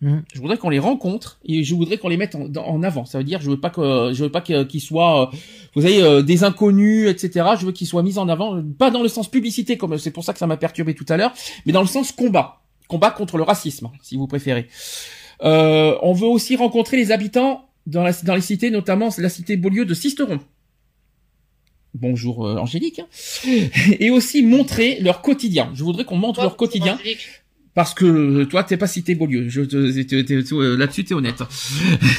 Mhm. 0.02 0.24
Je 0.34 0.40
voudrais 0.40 0.58
qu'on 0.58 0.68
les 0.68 0.80
rencontre 0.80 1.38
et 1.44 1.62
je 1.62 1.74
voudrais 1.76 1.96
qu'on 1.96 2.08
les 2.08 2.16
mette 2.16 2.34
en, 2.34 2.82
avant. 2.82 3.04
Ça 3.04 3.18
veut 3.18 3.24
dire, 3.24 3.40
je 3.40 3.48
veux 3.48 3.60
pas 3.60 3.70
que, 3.70 4.12
je 4.12 4.24
veux 4.24 4.32
pas 4.32 4.40
qu'ils 4.40 4.80
soient, 4.80 5.28
euh, 5.28 5.36
vous 5.74 5.82
savez, 5.82 6.02
euh, 6.02 6.22
des 6.22 6.42
inconnus, 6.42 7.08
etc. 7.08 7.50
Je 7.58 7.66
veux 7.66 7.72
qu'ils 7.72 7.86
soient 7.86 8.02
mis 8.02 8.18
en 8.18 8.28
avant, 8.28 8.60
pas 8.78 8.90
dans 8.90 9.02
le 9.02 9.08
sens 9.08 9.30
publicité, 9.30 9.78
comme 9.78 9.96
c'est 9.98 10.10
pour 10.10 10.24
ça 10.24 10.32
que 10.32 10.40
ça 10.40 10.48
m'a 10.48 10.56
perturbé 10.56 10.94
tout 10.94 11.06
à 11.08 11.16
l'heure, 11.16 11.32
mais 11.66 11.72
dans 11.72 11.80
le 11.80 11.86
sens 11.86 12.10
combat, 12.10 12.62
combat 12.88 13.12
contre 13.12 13.36
le 13.36 13.44
racisme, 13.44 13.90
si 14.02 14.16
vous 14.16 14.26
préférez. 14.26 14.66
Euh, 15.44 15.96
on 16.02 16.12
veut 16.12 16.26
aussi 16.26 16.56
rencontrer 16.56 16.96
les 16.96 17.12
habitants 17.12 17.68
dans, 17.86 18.02
la, 18.02 18.12
dans 18.12 18.34
les 18.34 18.40
cités, 18.40 18.70
notamment 18.72 19.10
la 19.16 19.28
cité 19.28 19.56
Beaulieu 19.56 19.84
de 19.84 19.94
Sisteron. 19.94 20.40
Bonjour 21.94 22.40
Angélique. 22.40 23.02
Et 24.00 24.10
aussi 24.10 24.42
montrer 24.42 24.98
leur 25.00 25.20
quotidien. 25.20 25.70
Je 25.74 25.84
voudrais 25.84 26.04
qu'on 26.04 26.16
montre 26.16 26.40
leur 26.40 26.56
quotidien 26.56 26.98
parce 27.74 27.94
que 27.94 28.44
toi 28.44 28.64
t'es 28.64 28.76
pas 28.76 28.86
cité 28.86 29.14
Beaulieu. 29.14 29.48
Je 29.48 29.62
euh, 29.62 30.76
là-dessus 30.76 31.04
t'es 31.04 31.14
honnête. 31.14 31.42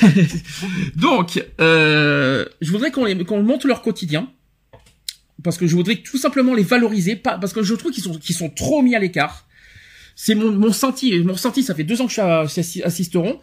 Donc 0.96 1.44
euh, 1.62 2.46
je 2.62 2.72
voudrais 2.72 2.92
qu'on 2.92 3.24
qu'on 3.24 3.44
montre 3.44 3.68
leur 3.68 3.82
quotidien 3.82 4.30
parce 5.44 5.58
que 5.58 5.68
je 5.68 5.76
voudrais 5.76 5.98
tout 5.98 6.18
simplement 6.18 6.54
les 6.54 6.64
valoriser 6.64 7.16
pas 7.16 7.38
parce 7.38 7.54
que 7.54 7.64
je 7.64 7.74
trouve 7.76 7.92
qu'ils 7.92 8.04
sont 8.04 8.18
qu'ils 8.18 8.36
sont 8.36 8.50
trop 8.50 8.82
mis 8.82 8.96
à 8.96 9.00
l'écart 9.00 9.48
c'est 10.16 10.36
mon, 10.36 10.52
mon 10.52 10.68
ressenti. 10.68 11.20
Mon 11.24 11.34
ressenti, 11.34 11.64
ça 11.64 11.74
fait 11.76 11.84
deux 11.84 12.02
ans 12.02 12.08
que 12.08 12.14
je 12.14 12.62
suis 12.62 12.84
assisteron. 12.84 13.40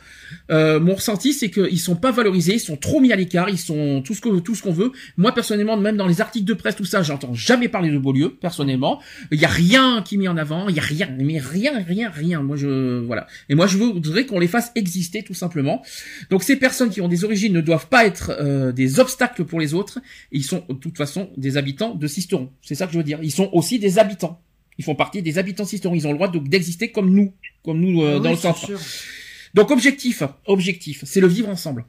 Euh, 0.51 0.81
mon 0.81 0.95
ressenti, 0.95 1.33
c'est 1.33 1.51
qu'ils 1.51 1.81
sont 1.81 1.97
pas 1.97 2.13
valorisés, 2.13 2.55
ils 2.55 2.61
sont 2.61 2.77
trop 2.77 3.01
mis 3.01 3.13
à 3.13 3.17
l'écart, 3.17 3.49
ils 3.49 3.59
sont 3.59 4.03
tout 4.05 4.15
ce 4.15 4.21
que 4.21 4.39
tout 4.41 4.55
ce 4.55 4.63
qu'on 4.63 4.73
veut. 4.73 4.93
Moi, 5.17 5.33
personnellement, 5.33 5.77
même 5.77 5.97
dans 5.97 6.07
les 6.07 6.21
articles 6.21 6.47
de 6.47 6.55
presse, 6.55 6.77
tout 6.77 6.85
ça, 6.85 7.03
j'entends 7.03 7.35
jamais 7.35 7.69
parler 7.69 7.91
de 7.91 7.99
Beaulieu. 7.99 8.37
Personnellement, 8.41 9.01
il 9.31 9.41
y 9.41 9.45
a 9.45 9.49
rien 9.49 10.03
qui 10.03 10.15
est 10.15 10.19
mis 10.19 10.29
en 10.29 10.37
avant, 10.37 10.69
il 10.69 10.77
y 10.77 10.79
a 10.79 10.83
rien, 10.83 11.09
mais 11.19 11.39
rien, 11.39 11.83
rien, 11.83 12.11
rien. 12.11 12.43
Moi, 12.43 12.57
je 12.57 13.01
voilà. 13.01 13.27
Et 13.49 13.55
moi, 13.55 13.67
je 13.67 13.77
voudrais 13.79 14.27
qu'on 14.27 14.39
les 14.39 14.49
fasse 14.49 14.73
exister, 14.75 15.23
tout 15.23 15.35
simplement. 15.35 15.83
Donc, 16.31 16.43
ces 16.43 16.57
personnes 16.57 16.91
qui 16.91 17.01
ont 17.01 17.09
des 17.09 17.25
origines 17.25 17.53
ne 17.53 17.61
doivent 17.61 17.89
pas 17.89 18.07
être 18.07 18.33
euh, 18.41 18.73
des 18.73 19.01
obstacles 19.01 19.45
pour 19.45 19.61
les 19.61 19.75
autres. 19.75 19.99
Ils 20.33 20.45
sont 20.45 20.65
de 20.69 20.75
toute 20.75 20.97
façon 20.97 21.31
des 21.37 21.57
habitants 21.57 21.95
de 21.95 22.07
Sisteron. 22.07 22.51
C'est 22.63 22.75
ça 22.75 22.87
que 22.87 22.93
je 22.93 22.99
veux 22.99 23.05
dire. 23.05 23.19
Ils 23.23 23.33
sont 23.33 23.51
aussi 23.53 23.79
des 23.79 23.99
habitants. 23.99 24.41
Ils 24.81 24.83
font 24.83 24.95
partie 24.95 25.21
des 25.21 25.37
habitants 25.37 25.67
Sisteron. 25.67 25.95
Ils 25.95 26.07
ont 26.07 26.13
le 26.13 26.17
droit 26.17 26.33
d'exister 26.33 26.91
comme 26.91 27.13
nous, 27.13 27.35
comme 27.63 27.81
nous 27.81 28.03
euh, 28.03 28.17
ah 28.17 28.21
dans 28.21 28.31
le 28.31 28.37
centre. 28.37 28.67
Donc 29.53 29.71
objectif, 29.71 30.23
objectif, 30.47 31.05
c'est 31.05 31.21
le 31.21 31.27
vivre 31.27 31.51
ensemble. 31.51 31.85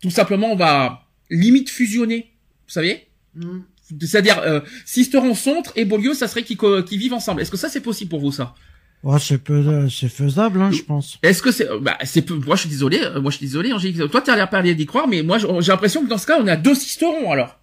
Tout 0.00 0.10
simplement, 0.10 0.52
on 0.52 0.54
va 0.54 1.02
limite 1.30 1.68
fusionner, 1.68 2.30
vous 2.68 2.72
savez? 2.72 3.08
Mm. 3.34 3.58
C'est-à-dire, 4.02 4.38
euh, 4.38 4.60
Sisteron 4.84 5.34
centre 5.34 5.72
et 5.74 5.84
Beaulieu, 5.84 6.14
ça 6.14 6.28
serait 6.28 6.44
qu'ils 6.44 6.98
vivent 7.00 7.14
ensemble. 7.14 7.42
Est-ce 7.42 7.50
que 7.50 7.56
ça 7.56 7.68
c'est 7.68 7.80
possible 7.80 8.08
pour 8.10 8.20
vous 8.20 8.30
ça? 8.30 8.54
Ouais, 9.02 9.18
c'est 9.18 9.38
peu, 9.38 9.88
c'est 9.88 10.08
faisable, 10.08 10.62
hein, 10.62 10.70
je 10.70 10.82
pense. 10.82 11.18
Est-ce 11.24 11.42
que 11.42 11.50
c'est, 11.50 11.66
bah, 11.80 11.98
c'est 12.04 12.22
peu, 12.22 12.34
moi 12.34 12.54
je 12.54 12.60
suis 12.60 12.70
désolé, 12.70 13.00
euh, 13.02 13.20
moi 13.20 13.32
je 13.32 13.38
suis 13.38 13.46
désolé, 13.46 13.72
Angélique. 13.72 14.08
Toi 14.12 14.22
tu 14.22 14.30
as 14.30 14.36
l'air 14.36 14.48
parler 14.48 14.76
d'y 14.76 14.86
croire, 14.86 15.08
mais 15.08 15.24
moi 15.24 15.38
j'ai 15.38 15.72
l'impression 15.72 16.04
que 16.04 16.08
dans 16.08 16.18
ce 16.18 16.26
cas 16.28 16.38
on 16.40 16.46
a 16.46 16.54
deux 16.54 16.76
Sisterons 16.76 17.32
alors. 17.32 17.58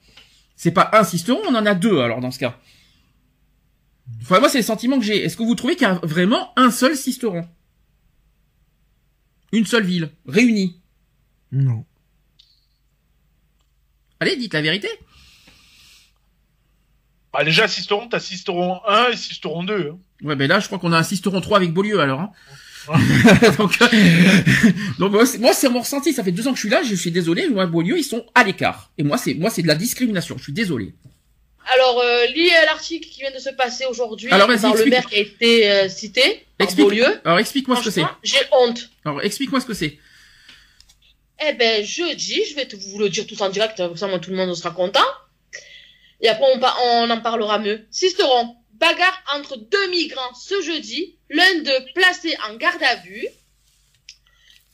C'est 0.57 0.71
pas 0.71 0.89
un 0.91 1.05
Sisteron, 1.05 1.39
on 1.47 1.55
en 1.55 1.65
a 1.65 1.75
deux 1.75 1.99
alors 1.99 2.19
dans 2.19 2.31
ce 2.31 2.39
cas. 2.39 2.59
Enfin, 4.29 4.41
moi, 4.41 4.49
c'est 4.49 4.59
le 4.59 4.63
sentiment 4.63 4.99
que 4.99 5.05
j'ai. 5.05 5.23
Est-ce 5.23 5.35
que 5.35 5.41
vous 5.41 5.55
trouvez 5.55 5.75
qu'il 5.75 5.87
y 5.87 5.89
a 5.89 5.99
vraiment 6.03 6.53
un 6.55 6.69
seul 6.69 6.95
Sisteron? 6.95 7.47
Une 9.51 9.65
seule 9.65 9.85
ville, 9.85 10.11
réunie 10.27 10.79
Non. 11.51 11.83
Allez, 14.19 14.35
dites 14.35 14.53
la 14.53 14.61
vérité. 14.61 14.87
Bah 17.33 17.43
déjà, 17.43 17.67
Sisteron, 17.67 18.07
t'as 18.07 18.19
Sisteron 18.19 18.81
1 18.87 19.09
et 19.13 19.15
Sisteron 19.15 19.63
2. 19.63 19.93
Hein. 19.93 19.97
Ouais, 20.21 20.35
ben 20.35 20.47
là, 20.47 20.59
je 20.59 20.67
crois 20.67 20.77
qu'on 20.77 20.93
a 20.93 20.99
un 20.99 21.03
Sisteron 21.03 21.41
3 21.41 21.57
avec 21.57 21.73
Beaulieu, 21.73 21.99
alors. 21.99 22.21
Hein. 22.21 22.31
donc, 23.57 23.81
euh, 23.81 23.87
donc 24.99 25.11
moi, 25.11 25.53
c'est 25.53 25.69
mon 25.69 25.79
ressenti. 25.79 26.13
Ça 26.13 26.23
fait 26.23 26.31
deux 26.31 26.47
ans 26.47 26.51
que 26.51 26.57
je 26.57 26.61
suis 26.61 26.69
là. 26.69 26.83
Je 26.83 26.93
suis 26.93 27.11
désolé. 27.11 27.49
Moi, 27.49 27.65
Beaulieu, 27.65 27.97
ils 27.97 28.03
sont 28.03 28.23
à 28.35 28.43
l'écart. 28.43 28.91
Et 28.99 29.03
moi, 29.03 29.17
c'est 29.17 29.33
moi, 29.33 29.49
c'est 29.49 29.63
de 29.63 29.67
la 29.67 29.75
discrimination. 29.75 30.37
Je 30.37 30.43
suis 30.43 30.53
désolé. 30.53 30.93
Alors, 31.73 31.99
euh, 31.99 32.25
lié 32.27 32.51
à 32.51 32.65
l'article 32.65 33.07
qui 33.07 33.21
vient 33.21 33.31
de 33.31 33.39
se 33.39 33.49
passer 33.49 33.85
aujourd'hui 33.85 34.29
par 34.29 34.47
le 34.47 34.85
maire 34.85 35.05
qui 35.05 35.15
a 35.15 35.19
été 35.19 35.71
euh, 35.71 35.89
cité, 35.89 36.45
explique, 36.57 36.85
Beaulieu. 36.85 37.21
Alors, 37.25 37.39
explique-moi 37.39 37.77
ce 37.77 37.83
que 37.83 37.91
c'est. 37.91 38.03
J'ai 38.23 38.39
honte. 38.51 38.89
Alors, 39.05 39.21
explique-moi 39.21 39.61
ce 39.61 39.65
que 39.65 39.73
c'est. 39.73 39.99
Eh 41.47 41.53
ben, 41.53 41.85
jeudi, 41.85 42.43
je 42.49 42.55
vais 42.55 42.65
te, 42.65 42.75
vous 42.75 42.99
le 42.99 43.09
dire 43.09 43.25
tout 43.25 43.41
en 43.41 43.49
direct, 43.49 43.77
comme 43.77 43.95
ça, 43.97 44.07
moi, 44.07 44.19
tout 44.19 44.31
le 44.31 44.35
monde 44.35 44.53
sera 44.55 44.71
content. 44.71 45.05
Et 46.21 46.27
après, 46.27 46.45
on, 46.53 46.59
on 46.59 47.09
en 47.09 47.21
parlera 47.21 47.59
mieux. 47.59 47.85
Sisteron, 47.91 48.55
bagarre 48.73 49.23
entre 49.35 49.55
deux 49.57 49.89
migrants 49.89 50.33
ce 50.33 50.61
jeudi, 50.61 51.17
l'un 51.29 51.55
de 51.59 51.93
placé 51.93 52.35
en 52.49 52.55
garde 52.55 52.83
à 52.83 52.95
vue. 52.95 53.27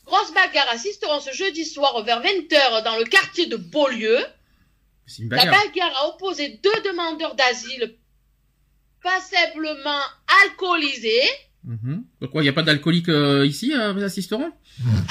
Grosse 0.05 0.31
bagarre 0.34 0.69
à 0.69 0.77
Sisteron 0.77 1.19
ce 1.19 1.31
jeudi 1.34 1.65
soir 1.65 2.03
vers 2.03 2.22
20h 2.22 2.84
dans 2.84 2.97
le 2.97 3.05
quartier 3.05 3.47
de 3.47 3.57
Beaulieu. 3.57 4.19
La 5.30 5.45
bagarre. 5.45 5.95
a 5.98 6.10
opposé 6.10 6.60
deux 6.64 6.82
demandeurs 6.90 7.36
d'asile 7.36 7.95
passablement 9.03 10.02
alcoolisés. 10.44 11.30
Mhm. 11.64 12.06
Pourquoi 12.19 12.41
il 12.41 12.45
n'y 12.45 12.49
a 12.49 12.53
pas 12.53 12.64
d'alcoolique 12.64 13.10
euh, 13.10 13.45
ici, 13.45 13.73
euh, 13.73 14.03
assisteront? 14.03 14.52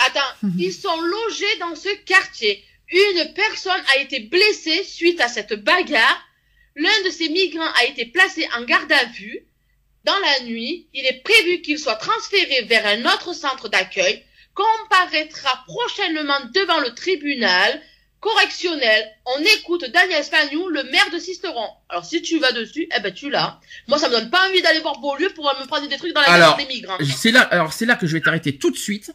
Attends, 0.07 0.49
ils 0.59 0.73
sont 0.73 1.01
logés 1.01 1.59
dans 1.61 1.75
ce 1.75 1.89
quartier. 2.05 2.65
Une 2.91 3.33
personne 3.35 3.83
a 3.95 4.01
été 4.01 4.21
blessée 4.21 4.85
suite 4.85 5.21
à 5.21 5.29
cette 5.29 5.55
bagarre. 5.55 6.21
L'un 6.77 7.03
de 7.05 7.11
ces 7.11 7.29
migrants 7.29 7.73
a 7.81 7.85
été 7.87 8.07
placé 8.07 8.47
en 8.57 8.65
garde 8.65 8.91
à 8.93 9.05
vue. 9.07 9.47
Dans 10.05 10.19
la 10.19 10.45
nuit, 10.45 10.89
il 10.93 11.07
est 11.07 11.23
prévu 11.23 11.63
qu'il 11.63 11.79
soit 11.79 11.97
transféré 11.97 12.63
vers 12.63 12.87
un 12.87 13.05
autre 13.15 13.33
centre 13.33 13.69
d'accueil, 13.69 14.23
comparaîtra 14.55 15.65
prochainement 15.67 16.41
devant 16.53 16.81
le 16.81 16.95
tribunal 16.95 17.81
correctionnel. 18.25 19.05
On 19.27 19.39
écoute 19.59 19.85
Daniel 19.93 20.25
Spagnou, 20.25 20.69
le 20.69 20.83
maire 20.85 21.11
de 21.13 21.19
Sisteron. 21.19 21.69
Alors 21.91 22.07
si 22.07 22.23
tu 22.23 22.39
vas 22.39 22.53
dessus, 22.53 22.89
eh 22.97 23.01
ben 23.03 23.13
tu 23.13 23.29
l'as. 23.29 23.61
Moi 23.87 23.99
ça 23.99 24.09
me 24.09 24.15
donne 24.15 24.31
pas 24.31 24.49
envie 24.49 24.63
d'aller 24.63 24.81
voir 24.81 24.99
Beaulieu 24.99 25.29
pour 25.35 25.45
me 25.45 25.67
prendre 25.67 25.87
des 25.87 25.97
trucs 25.99 26.15
dans 26.15 26.23
la 26.23 26.29
Alors, 26.29 26.57
des 26.57 26.65
migrants. 26.65 26.97
C'est 27.05 27.31
là, 27.31 27.43
alors 27.43 27.75
c'est 27.75 27.85
là 27.85 27.97
que 27.97 28.07
je 28.07 28.15
vais 28.15 28.23
t'arrêter 28.23 28.57
tout 28.57 28.71
de 28.71 28.79
suite. 28.79 29.13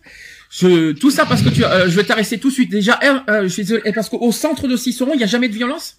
Je, 0.52 0.92
tout 0.92 1.10
ça 1.10 1.26
parce 1.26 1.42
que 1.42 1.50
tu, 1.50 1.66
euh, 1.66 1.90
je 1.90 1.96
vais 1.96 2.04
t'arrêter 2.04 2.40
tout 2.40 2.50
de 2.50 2.54
suite. 2.54 2.70
Déjà, 2.70 3.00
euh, 3.04 3.44
je 3.44 3.48
suis 3.48 3.64
désolé, 3.64 3.92
parce 3.94 4.10
qu'au 4.10 4.32
centre 4.32 4.68
de 4.68 4.76
Ciceron, 4.76 5.14
il 5.14 5.18
n'y 5.18 5.24
a 5.24 5.28
jamais 5.28 5.50
de 5.50 5.54
violence? 5.54 5.98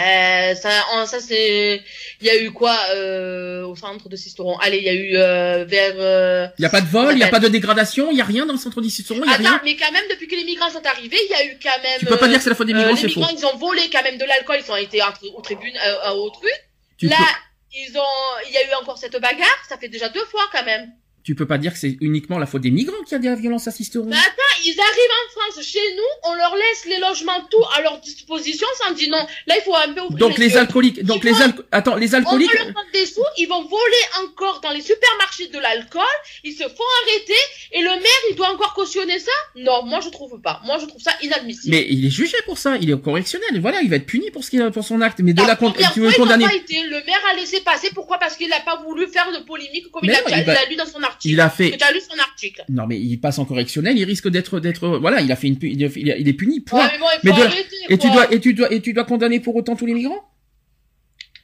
Euh, 0.00 0.54
ça, 0.54 0.70
en- 0.92 1.04
ça 1.06 1.20
c'est, 1.20 1.82
il 2.20 2.26
y 2.26 2.30
a 2.30 2.36
eu 2.40 2.50
quoi 2.52 2.76
euh, 2.94 3.64
au 3.66 3.76
centre 3.76 4.08
de 4.08 4.16
Sisteron? 4.16 4.56
Allez, 4.58 4.78
il 4.78 4.84
y 4.84 4.88
a 4.88 4.94
eu 4.94 5.16
euh, 5.16 5.64
vers. 5.66 5.94
euh, 5.98 6.46
Il 6.58 6.62
n'y 6.62 6.66
a 6.66 6.70
pas 6.70 6.80
de 6.80 6.86
vol, 6.88 7.12
il 7.12 7.16
n'y 7.16 7.22
a 7.22 7.28
pas 7.28 7.38
de 7.40 7.48
dégradation, 7.48 8.10
il 8.10 8.14
n'y 8.14 8.20
a 8.20 8.24
rien 8.24 8.46
dans 8.46 8.52
le 8.54 8.58
centre 8.58 8.80
de 8.80 8.88
a 9.28 9.34
Attends, 9.34 9.42
rien? 9.42 9.60
mais 9.64 9.76
quand 9.76 9.92
même, 9.92 10.04
depuis 10.08 10.26
que 10.26 10.36
les 10.36 10.44
migrants 10.44 10.70
sont 10.70 10.84
arrivés, 10.86 11.18
il 11.24 11.30
y 11.30 11.34
a 11.34 11.44
eu 11.44 11.58
quand 11.62 11.82
même. 11.82 11.98
Tu 11.98 12.06
peux 12.06 12.16
pas 12.16 12.26
euh, 12.26 12.28
dire 12.28 12.38
que 12.38 12.44
c'est 12.44 12.50
la 12.50 12.56
faute 12.56 12.66
des 12.68 12.72
euh, 12.72 12.76
migrants, 12.78 12.94
les 12.94 13.00
c'est 13.00 13.08
faux. 13.10 13.20
migrants, 13.20 13.36
ils 13.38 13.46
ont 13.46 13.56
volé 13.58 13.82
quand 13.92 14.02
même 14.02 14.16
de 14.18 14.24
l'alcool, 14.24 14.58
ils 14.66 14.72
ont 14.72 14.76
été 14.76 15.02
entre- 15.02 15.20
au 15.36 15.40
tribune, 15.42 15.76
euh, 15.84 16.10
au 16.12 16.30
truc. 16.30 16.50
Tu 16.98 17.06
Là, 17.08 17.16
peux, 17.16 17.78
ils 17.78 17.98
ont, 17.98 18.46
il 18.48 18.52
y 18.54 18.56
a 18.58 18.62
eu 18.70 18.74
encore 18.80 18.96
cette 18.98 19.12
bagarre, 19.20 19.64
ça 19.68 19.76
fait 19.78 19.88
déjà 19.88 20.08
deux 20.08 20.24
fois 20.26 20.42
quand 20.52 20.64
même. 20.64 20.90
Tu 21.22 21.34
peux 21.34 21.46
pas 21.46 21.58
dire 21.58 21.72
que 21.72 21.78
c'est 21.78 21.96
uniquement 22.00 22.38
la 22.38 22.46
faute 22.46 22.62
des 22.62 22.70
migrants 22.70 22.96
qu'il 23.04 23.12
y 23.12 23.14
a 23.16 23.18
de 23.18 23.26
la 23.26 23.34
violence 23.34 23.68
Ciceron. 23.70 24.06
Mais 24.06 24.16
attends, 24.16 24.62
ils 24.64 24.78
arrivent 24.80 25.16
en 25.26 25.40
France, 25.52 25.64
chez 25.64 25.78
nous, 25.96 26.30
on 26.30 26.34
leur 26.34 26.54
laisse 26.56 26.86
les 26.86 26.98
logements 26.98 27.40
tout 27.50 27.62
à 27.76 27.82
leur 27.82 28.00
disposition, 28.00 28.66
sans 28.82 28.92
dire 28.94 29.10
non. 29.10 29.26
Là, 29.46 29.54
il 29.58 29.62
faut 29.62 29.74
un 29.74 29.92
peu 29.92 30.00
ouvrir 30.00 30.18
Donc 30.18 30.38
les 30.38 30.56
alcooliques, 30.56 31.02
donc 31.04 31.22
Ils 31.24 31.30
les 31.30 31.36
alco- 31.40 31.62
attends, 31.72 31.96
les 31.96 32.14
On 32.14 32.18
alcooliques, 32.18 32.52
va 32.52 32.64
leur 32.64 32.72
prendre 32.72 32.90
des 32.92 33.06
sous, 33.06 33.22
ils 33.38 33.46
vont 33.46 33.62
voler 33.62 34.04
encore 34.24 34.60
dans 34.60 34.70
les 34.70 34.80
supermarchés 34.82 35.48
de 35.48 35.58
l'alcool, 35.58 36.02
ils 36.44 36.52
se 36.54 36.64
font 36.64 36.84
arrêter, 37.04 37.34
et 37.72 37.80
le 37.82 37.88
maire, 37.90 38.22
il 38.30 38.36
doit 38.36 38.50
encore 38.50 38.74
cautionner 38.74 39.18
ça? 39.18 39.30
Non, 39.56 39.84
moi 39.84 40.00
je 40.02 40.08
trouve 40.08 40.40
pas. 40.40 40.60
Moi 40.64 40.78
je 40.80 40.86
trouve 40.86 41.00
ça 41.02 41.12
inadmissible. 41.22 41.74
mais 41.76 41.86
il 41.90 42.06
est 42.06 42.10
jugé 42.10 42.36
pour 42.46 42.58
ça, 42.58 42.76
il 42.80 42.90
est 42.90 43.00
correctionnel, 43.00 43.60
voilà, 43.60 43.82
il 43.82 43.90
va 43.90 43.96
être 43.96 44.06
puni 44.06 44.30
pour 44.30 44.42
ce 44.44 44.50
qu'il 44.50 44.62
a, 44.62 44.70
pour 44.70 44.84
son 44.84 45.00
acte. 45.00 45.20
Mais 45.20 45.32
de 45.32 45.40
La 45.42 45.48
la 45.48 45.56
con- 45.56 45.72
tu 45.92 46.00
veux 46.00 46.12
condamner, 46.12 46.44
pas 46.46 46.54
été. 46.54 46.82
Le 46.84 47.04
maire 47.04 47.22
a 47.30 47.34
laissé 47.34 47.60
passer. 47.60 47.90
Pourquoi? 47.94 48.18
Parce 48.18 48.36
qu'il 48.36 48.48
n'a 48.48 48.60
pas 48.60 48.76
voulu 48.82 49.06
faire 49.08 49.30
de 49.32 49.44
polémique 49.44 49.90
comme 49.90 50.02
il 50.04 50.10
a, 50.12 50.18
a 50.18 50.66
lu 50.68 50.76
dans 50.76 50.86
son 50.86 51.02
article. 51.02 51.09
Il 51.24 51.40
a 51.40 51.50
fait, 51.50 51.76
Tu 51.76 51.84
as 51.84 51.92
lu 51.92 52.00
son 52.00 52.18
article. 52.18 52.64
non 52.68 52.86
mais 52.86 52.98
il 52.98 53.18
passe 53.20 53.38
en 53.38 53.44
correctionnel, 53.44 53.96
il 53.98 54.04
risque 54.04 54.28
d'être, 54.28 54.60
d'être, 54.60 54.86
voilà, 54.98 55.20
il 55.20 55.30
a 55.32 55.36
fait 55.36 55.48
une, 55.48 55.58
il 55.62 55.82
est- 55.82 56.32
puni, 56.34 56.60
point. 56.60 56.86
Ouais, 56.86 56.90
mais 56.92 56.98
bon, 56.98 57.06
il 57.06 57.14
faut 57.14 57.20
Mais 57.24 57.32
de 57.32 57.38
la- 57.38 57.46
arrêter, 57.46 57.76
Et 57.88 57.98
tu 57.98 58.10
dois, 58.10 58.32
et 58.32 58.40
tu 58.40 58.54
dois, 58.54 58.72
et 58.72 58.80
tu 58.80 58.92
dois 58.92 59.04
condamner 59.04 59.40
pour 59.40 59.54
autant 59.56 59.76
tous 59.76 59.86
les 59.86 59.94
migrants? 59.94 60.24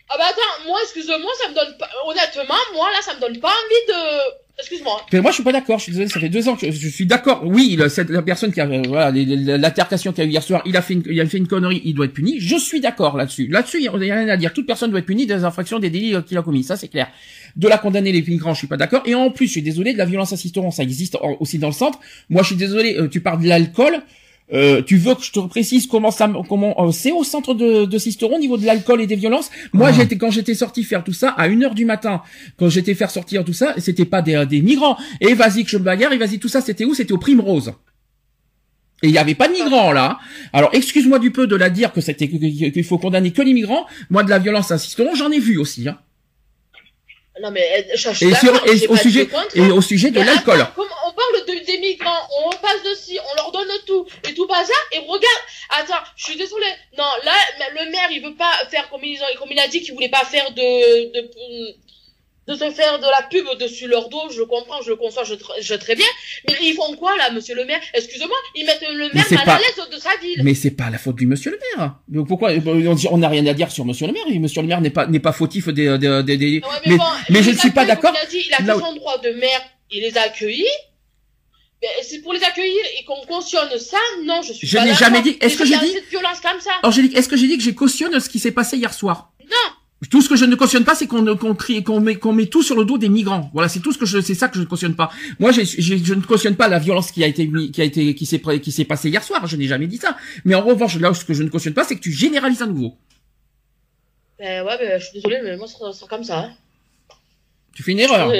Ah 0.08 0.14
bah 0.18 0.24
attends, 0.30 0.64
moi, 0.68 0.78
excuse-moi, 0.84 1.32
ça 1.42 1.48
me 1.50 1.54
donne 1.54 1.76
pas... 1.78 1.88
Honnêtement, 2.06 2.54
moi, 2.74 2.88
là, 2.92 3.02
ça 3.02 3.14
me 3.14 3.20
donne 3.20 3.40
pas 3.40 3.48
envie 3.48 3.86
de... 3.88 4.45
Excuse-moi. 4.58 5.04
Moi, 5.12 5.30
je 5.30 5.34
suis 5.34 5.44
pas 5.44 5.52
d'accord. 5.52 5.78
Je 5.78 5.84
suis 5.84 5.92
désolé, 5.92 6.08
ça 6.08 6.18
fait 6.18 6.30
deux 6.30 6.48
ans 6.48 6.56
que 6.56 6.70
je, 6.70 6.88
suis 6.88 7.04
d'accord. 7.04 7.42
Oui, 7.44 7.78
cette, 7.90 8.08
la 8.08 8.22
personne 8.22 8.52
qui 8.52 8.60
a, 8.60 8.66
euh, 8.66 8.82
voilà, 8.86 9.10
l'altercation 9.10 10.12
qu'il 10.12 10.24
a 10.24 10.26
eu 10.26 10.30
hier 10.30 10.42
soir, 10.42 10.62
il 10.64 10.76
a 10.78 10.82
fait 10.82 10.94
une, 10.94 11.02
il 11.10 11.20
a 11.20 11.26
fait 11.26 11.36
une 11.36 11.46
connerie, 11.46 11.82
il 11.84 11.94
doit 11.94 12.06
être 12.06 12.14
puni. 12.14 12.40
Je 12.40 12.56
suis 12.56 12.80
d'accord 12.80 13.18
là-dessus. 13.18 13.48
Là-dessus, 13.48 13.78
il 13.78 13.84
y 13.84 13.88
a 13.88 13.92
rien 13.92 14.28
à 14.28 14.36
dire. 14.38 14.54
Toute 14.54 14.66
personne 14.66 14.90
doit 14.90 15.00
être 15.00 15.06
punie 15.06 15.26
des 15.26 15.44
infractions, 15.44 15.78
des 15.78 15.90
délits 15.90 16.14
euh, 16.14 16.22
qu'il 16.22 16.38
a 16.38 16.42
commis. 16.42 16.64
Ça, 16.64 16.76
c'est 16.76 16.88
clair. 16.88 17.08
De 17.56 17.68
la 17.68 17.76
condamner 17.76 18.12
les 18.12 18.22
migrants, 18.22 18.54
je 18.54 18.58
suis 18.58 18.66
pas 18.66 18.78
d'accord. 18.78 19.02
Et 19.04 19.14
en 19.14 19.30
plus, 19.30 19.46
je 19.46 19.52
suis 19.52 19.62
désolé, 19.62 19.92
de 19.92 19.98
la 19.98 20.06
violence 20.06 20.32
assistante, 20.32 20.72
ça 20.72 20.82
existe 20.82 21.18
aussi 21.38 21.58
dans 21.58 21.68
le 21.68 21.74
centre. 21.74 22.00
Moi, 22.30 22.42
je 22.42 22.48
suis 22.48 22.56
désolé, 22.56 22.96
euh, 22.96 23.08
tu 23.08 23.20
parles 23.20 23.42
de 23.42 23.48
l'alcool. 23.48 24.00
Euh, 24.52 24.80
tu 24.80 24.96
veux 24.96 25.16
que 25.16 25.24
je 25.24 25.32
te 25.32 25.40
précise 25.40 25.88
comment 25.88 26.12
ça, 26.12 26.30
comment 26.48 26.74
euh, 26.86 26.92
c'est 26.92 27.10
au 27.10 27.24
centre 27.24 27.52
de, 27.52 27.84
de 27.84 27.98
Sisteron 27.98 28.36
au 28.36 28.38
niveau 28.38 28.56
de 28.56 28.64
l'alcool 28.64 29.00
et 29.00 29.06
des 29.08 29.16
violences 29.16 29.50
Moi, 29.72 29.88
Ah. 29.88 29.92
j'étais 29.92 30.16
quand 30.16 30.30
j'étais 30.30 30.54
sorti 30.54 30.84
faire 30.84 31.02
tout 31.02 31.12
ça 31.12 31.30
à 31.30 31.48
une 31.48 31.64
heure 31.64 31.74
du 31.74 31.84
matin, 31.84 32.22
quand 32.56 32.68
j'étais 32.68 32.94
faire 32.94 33.10
sortir 33.10 33.44
tout 33.44 33.52
ça, 33.52 33.74
c'était 33.78 34.04
pas 34.04 34.22
des, 34.22 34.46
des 34.46 34.62
migrants. 34.62 34.96
Et 35.20 35.34
vas-y 35.34 35.64
que 35.64 35.70
je 35.70 35.78
me 35.78 35.82
bagarre, 35.82 36.12
et 36.12 36.18
vas-y 36.18 36.38
tout 36.38 36.48
ça, 36.48 36.60
c'était 36.60 36.84
où? 36.84 36.94
C'était 36.94 37.12
au 37.12 37.18
Primrose. 37.18 37.72
Et 39.02 39.08
il 39.08 39.10
y 39.14 39.18
avait 39.18 39.34
pas 39.34 39.48
de 39.48 39.52
migrants 39.54 39.92
là. 39.92 40.18
Alors 40.52 40.70
excuse-moi 40.72 41.18
du 41.18 41.30
peu 41.32 41.46
de 41.48 41.56
la 41.56 41.68
dire 41.68 41.92
que 41.92 42.00
c'était 42.00 42.28
que- 42.28 42.36
que- 42.36 42.70
qu'il 42.70 42.84
faut 42.84 42.98
condamner 42.98 43.32
que 43.32 43.42
les 43.42 43.52
migrants. 43.52 43.84
Moi, 44.10 44.22
de 44.22 44.30
la 44.30 44.38
violence 44.38 44.70
à 44.70 44.78
Sisteron, 44.78 45.14
j'en 45.16 45.30
ai 45.32 45.38
vu 45.40 45.58
aussi. 45.58 45.88
Hein. 45.88 45.98
Non, 47.42 47.50
mais 47.50 47.60
euh, 47.60 47.82
je, 47.96 48.08
je 48.10 48.14
suis 48.14 48.26
Et, 48.28 48.34
sur- 48.34 48.66
et 48.66 48.86
au 48.86 48.96
sujet 48.96 49.28
et 49.54 49.60
au 49.70 49.82
sujet 49.82 50.10
de 50.10 50.20
l'alcool. 50.20 50.66
Parle 51.16 51.46
de, 51.48 51.64
des 51.64 51.78
migrants, 51.78 52.22
on 52.44 52.50
passe 52.50 52.82
dessus, 52.84 53.18
on 53.32 53.34
leur 53.36 53.50
donne 53.52 53.68
tout, 53.86 54.06
et 54.28 54.34
tout 54.34 54.46
bazar, 54.46 54.76
et 54.92 54.98
regarde, 54.98 55.42
attends, 55.70 56.04
je 56.16 56.24
suis 56.26 56.36
désolée, 56.36 56.72
non, 56.98 57.04
là, 57.24 57.32
le 57.74 57.90
maire, 57.90 58.08
il 58.12 58.22
veut 58.22 58.34
pas 58.36 58.52
faire 58.70 58.88
comme 58.90 59.02
il 59.04 59.58
a 59.58 59.68
dit 59.68 59.80
qu'il 59.82 59.94
voulait 59.94 60.08
pas 60.08 60.24
faire 60.24 60.50
de, 60.52 61.12
de, 61.12 61.20
de 62.48 62.54
se 62.54 62.70
faire 62.70 62.98
de 63.00 63.04
la 63.06 63.22
pub 63.28 63.44
dessus 63.58 63.88
leur 63.88 64.08
dos, 64.08 64.30
je 64.30 64.42
comprends, 64.42 64.80
je 64.82 64.90
le 64.90 64.96
conçois, 64.96 65.24
je, 65.24 65.34
je 65.60 65.74
très 65.74 65.96
bien, 65.96 66.06
mais 66.48 66.54
ils 66.62 66.74
font 66.74 66.94
quoi, 66.96 67.16
là, 67.16 67.30
monsieur 67.32 67.56
le 67.56 67.64
maire? 67.64 67.80
Excusez-moi, 67.92 68.36
ils 68.54 68.64
mettent 68.64 68.84
le 68.88 69.10
maire 69.12 69.26
mal 69.32 69.44
pas- 69.44 69.54
à 69.56 69.58
l'aise 69.58 69.88
de 69.90 69.98
sa 69.98 70.16
ville. 70.18 70.40
Mais 70.44 70.54
c'est 70.54 70.70
pas 70.70 70.88
la 70.90 70.98
faute 70.98 71.16
du 71.16 71.26
monsieur 71.26 71.50
le 71.50 71.58
maire. 71.76 71.96
Donc 72.08 72.28
pourquoi 72.28 72.50
on 73.10 73.18
n'a 73.18 73.28
rien 73.28 73.44
à 73.46 73.52
dire 73.54 73.72
sur 73.72 73.84
monsieur 73.84 74.06
le 74.06 74.12
maire 74.12 74.22
et 74.28 74.38
monsieur 74.38 74.62
le 74.62 74.68
maire 74.68 74.80
n'est 74.80 74.90
pas 74.90 75.06
n'est 75.08 75.18
pas 75.18 75.32
fautif 75.32 75.68
des 75.68 75.98
des 75.98 76.22
des, 76.22 76.36
Ouais, 76.36 76.60
mais, 76.84 76.92
mais- 76.92 76.96
bon, 76.98 77.04
mais 77.30 77.38
il 77.40 77.44
je 77.44 77.50
ne 77.50 77.56
suis 77.56 77.70
pas 77.72 77.84
d'accord. 77.84 78.12
Il 78.14 78.24
a 78.24 78.30
dit, 78.30 78.44
il 78.46 78.54
a 78.54 78.58
fait 78.58 78.80
son 78.80 78.94
droit 78.94 79.18
de 79.18 79.30
maire, 79.30 79.62
il 79.90 80.02
les 80.02 80.16
a 80.16 80.22
accueillis. 80.22 80.64
Mais 81.82 81.88
c'est 82.02 82.20
pour 82.22 82.32
les 82.32 82.42
accueillir 82.42 82.82
et 82.98 83.04
qu'on 83.04 83.20
cautionne 83.26 83.68
ça, 83.78 83.98
non, 84.24 84.40
je 84.42 84.52
suis 84.54 84.66
Je 84.66 84.78
n'ai 84.78 84.94
jamais 84.94 85.20
dit- 85.22 85.36
est-ce 85.40 85.58
que 85.58 85.64
j'ai 85.66 85.78
dit- 85.78 85.92
cette 85.92 86.08
violence 86.08 86.40
comme 86.40 86.58
ça 86.60 86.70
Angélique, 86.82 87.14
est-ce 87.16 87.28
que 87.28 87.36
j'ai 87.36 87.46
dit 87.48 87.56
que 87.58 87.62
j'ai 87.62 87.74
cautionne 87.74 88.18
ce 88.18 88.28
qui 88.30 88.38
s'est 88.38 88.50
passé 88.52 88.76
hier 88.78 88.94
soir? 88.94 89.30
Non. 89.42 90.08
Tout 90.10 90.20
ce 90.22 90.28
que 90.28 90.36
je 90.36 90.44
ne 90.44 90.54
cautionne 90.56 90.84
pas, 90.84 90.94
c'est 90.94 91.06
qu'on 91.06 91.36
qu'on 91.36 91.54
crie, 91.54 91.82
qu'on 91.82 92.00
met, 92.00 92.16
qu'on 92.16 92.32
met 92.32 92.46
tout 92.46 92.62
sur 92.62 92.76
le 92.76 92.84
dos 92.84 92.96
des 92.98 93.08
migrants. 93.08 93.50
Voilà, 93.54 93.68
c'est 93.68 93.80
tout 93.80 93.92
ce 93.92 93.98
que 93.98 94.04
je, 94.06 94.20
c'est 94.20 94.34
ça 94.34 94.48
que 94.48 94.56
je 94.56 94.60
ne 94.60 94.66
cautionne 94.66 94.94
pas. 94.94 95.10
Moi, 95.38 95.52
j'ai- 95.52 95.64
je 95.64 96.14
ne 96.14 96.20
cautionne 96.20 96.54
pas 96.56 96.68
la 96.68 96.78
violence 96.78 97.10
qui 97.10 97.24
a 97.24 97.26
été, 97.26 97.50
qui 97.72 97.80
a 97.80 97.84
été, 97.84 98.14
qui 98.14 98.26
s'est, 98.26 98.40
qui 98.60 98.72
s'est 98.72 98.84
passée 98.84 99.08
hier 99.10 99.22
soir. 99.24 99.46
Je 99.46 99.56
n'ai 99.56 99.66
jamais 99.66 99.86
dit 99.86 99.96
ça. 99.98 100.16
Mais 100.44 100.54
en 100.54 100.62
revanche, 100.62 100.96
là, 100.98 101.12
ce 101.14 101.24
que 101.24 101.32
je 101.34 101.42
ne 101.42 101.48
cautionne 101.48 101.72
pas, 101.74 101.84
c'est 101.84 101.96
que 101.96 102.00
tu 102.02 102.12
généralises 102.12 102.60
à 102.62 102.66
nouveau. 102.66 102.96
Ben 104.38 104.64
ouais, 104.66 104.76
ben, 104.78 104.98
je 105.00 105.04
suis 105.04 105.14
désolée, 105.14 105.40
mais 105.42 105.56
moi, 105.56 105.66
ça 105.66 105.92
sera 105.92 106.06
comme 106.08 106.24
ça. 106.24 106.38
hein. 106.40 106.50
Tu 107.74 107.82
fais 107.82 107.92
une 107.92 108.00
erreur. 108.00 108.30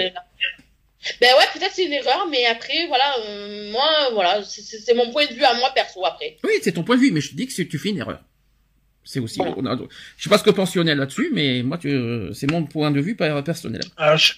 Ben 1.21 1.29
ouais, 1.39 1.45
peut-être 1.55 1.73
c'est 1.75 1.85
une 1.85 1.93
erreur, 1.93 2.27
mais 2.31 2.45
après, 2.47 2.87
voilà, 2.89 3.17
euh, 3.21 3.71
moi, 3.73 4.11
voilà, 4.13 4.43
c'est- 4.45 4.63
c'est 4.63 4.79
c'est 4.79 4.95
mon 4.95 5.11
point 5.11 5.27
de 5.27 5.33
vue 5.35 5.45
à 5.45 5.55
moi 5.55 5.71
perso 5.75 6.05
après. 6.05 6.37
Oui, 6.45 6.53
c'est 6.63 6.73
ton 6.73 6.83
point 6.85 6.97
de 6.97 7.01
vue, 7.01 7.11
mais 7.13 7.21
je 7.21 7.31
te 7.31 7.35
dis 7.37 7.47
que 7.47 7.63
tu 7.63 7.79
fais 7.79 7.91
une 7.91 7.99
erreur. 7.99 8.21
C'est 9.05 9.21
aussi. 9.21 9.39
Voilà. 9.39 9.55
on 9.57 9.67
a- 9.67 9.79
je 10.17 10.23
sais 10.25 10.31
pas 10.31 10.39
ce 10.39 10.43
que 10.43 10.51
pense 10.51 10.75
Lionel 10.75 10.99
là-dessus, 10.99 11.31
mais 11.33 11.63
moi, 11.63 11.79
tu, 11.79 11.91
c'est 12.35 12.51
mon 12.51 12.65
point 12.65 12.91
de 12.91 13.01
vue 13.01 13.15
per- 13.17 13.41
personnel. 13.45 13.83
Alors, 13.97 14.17
je- 14.17 14.35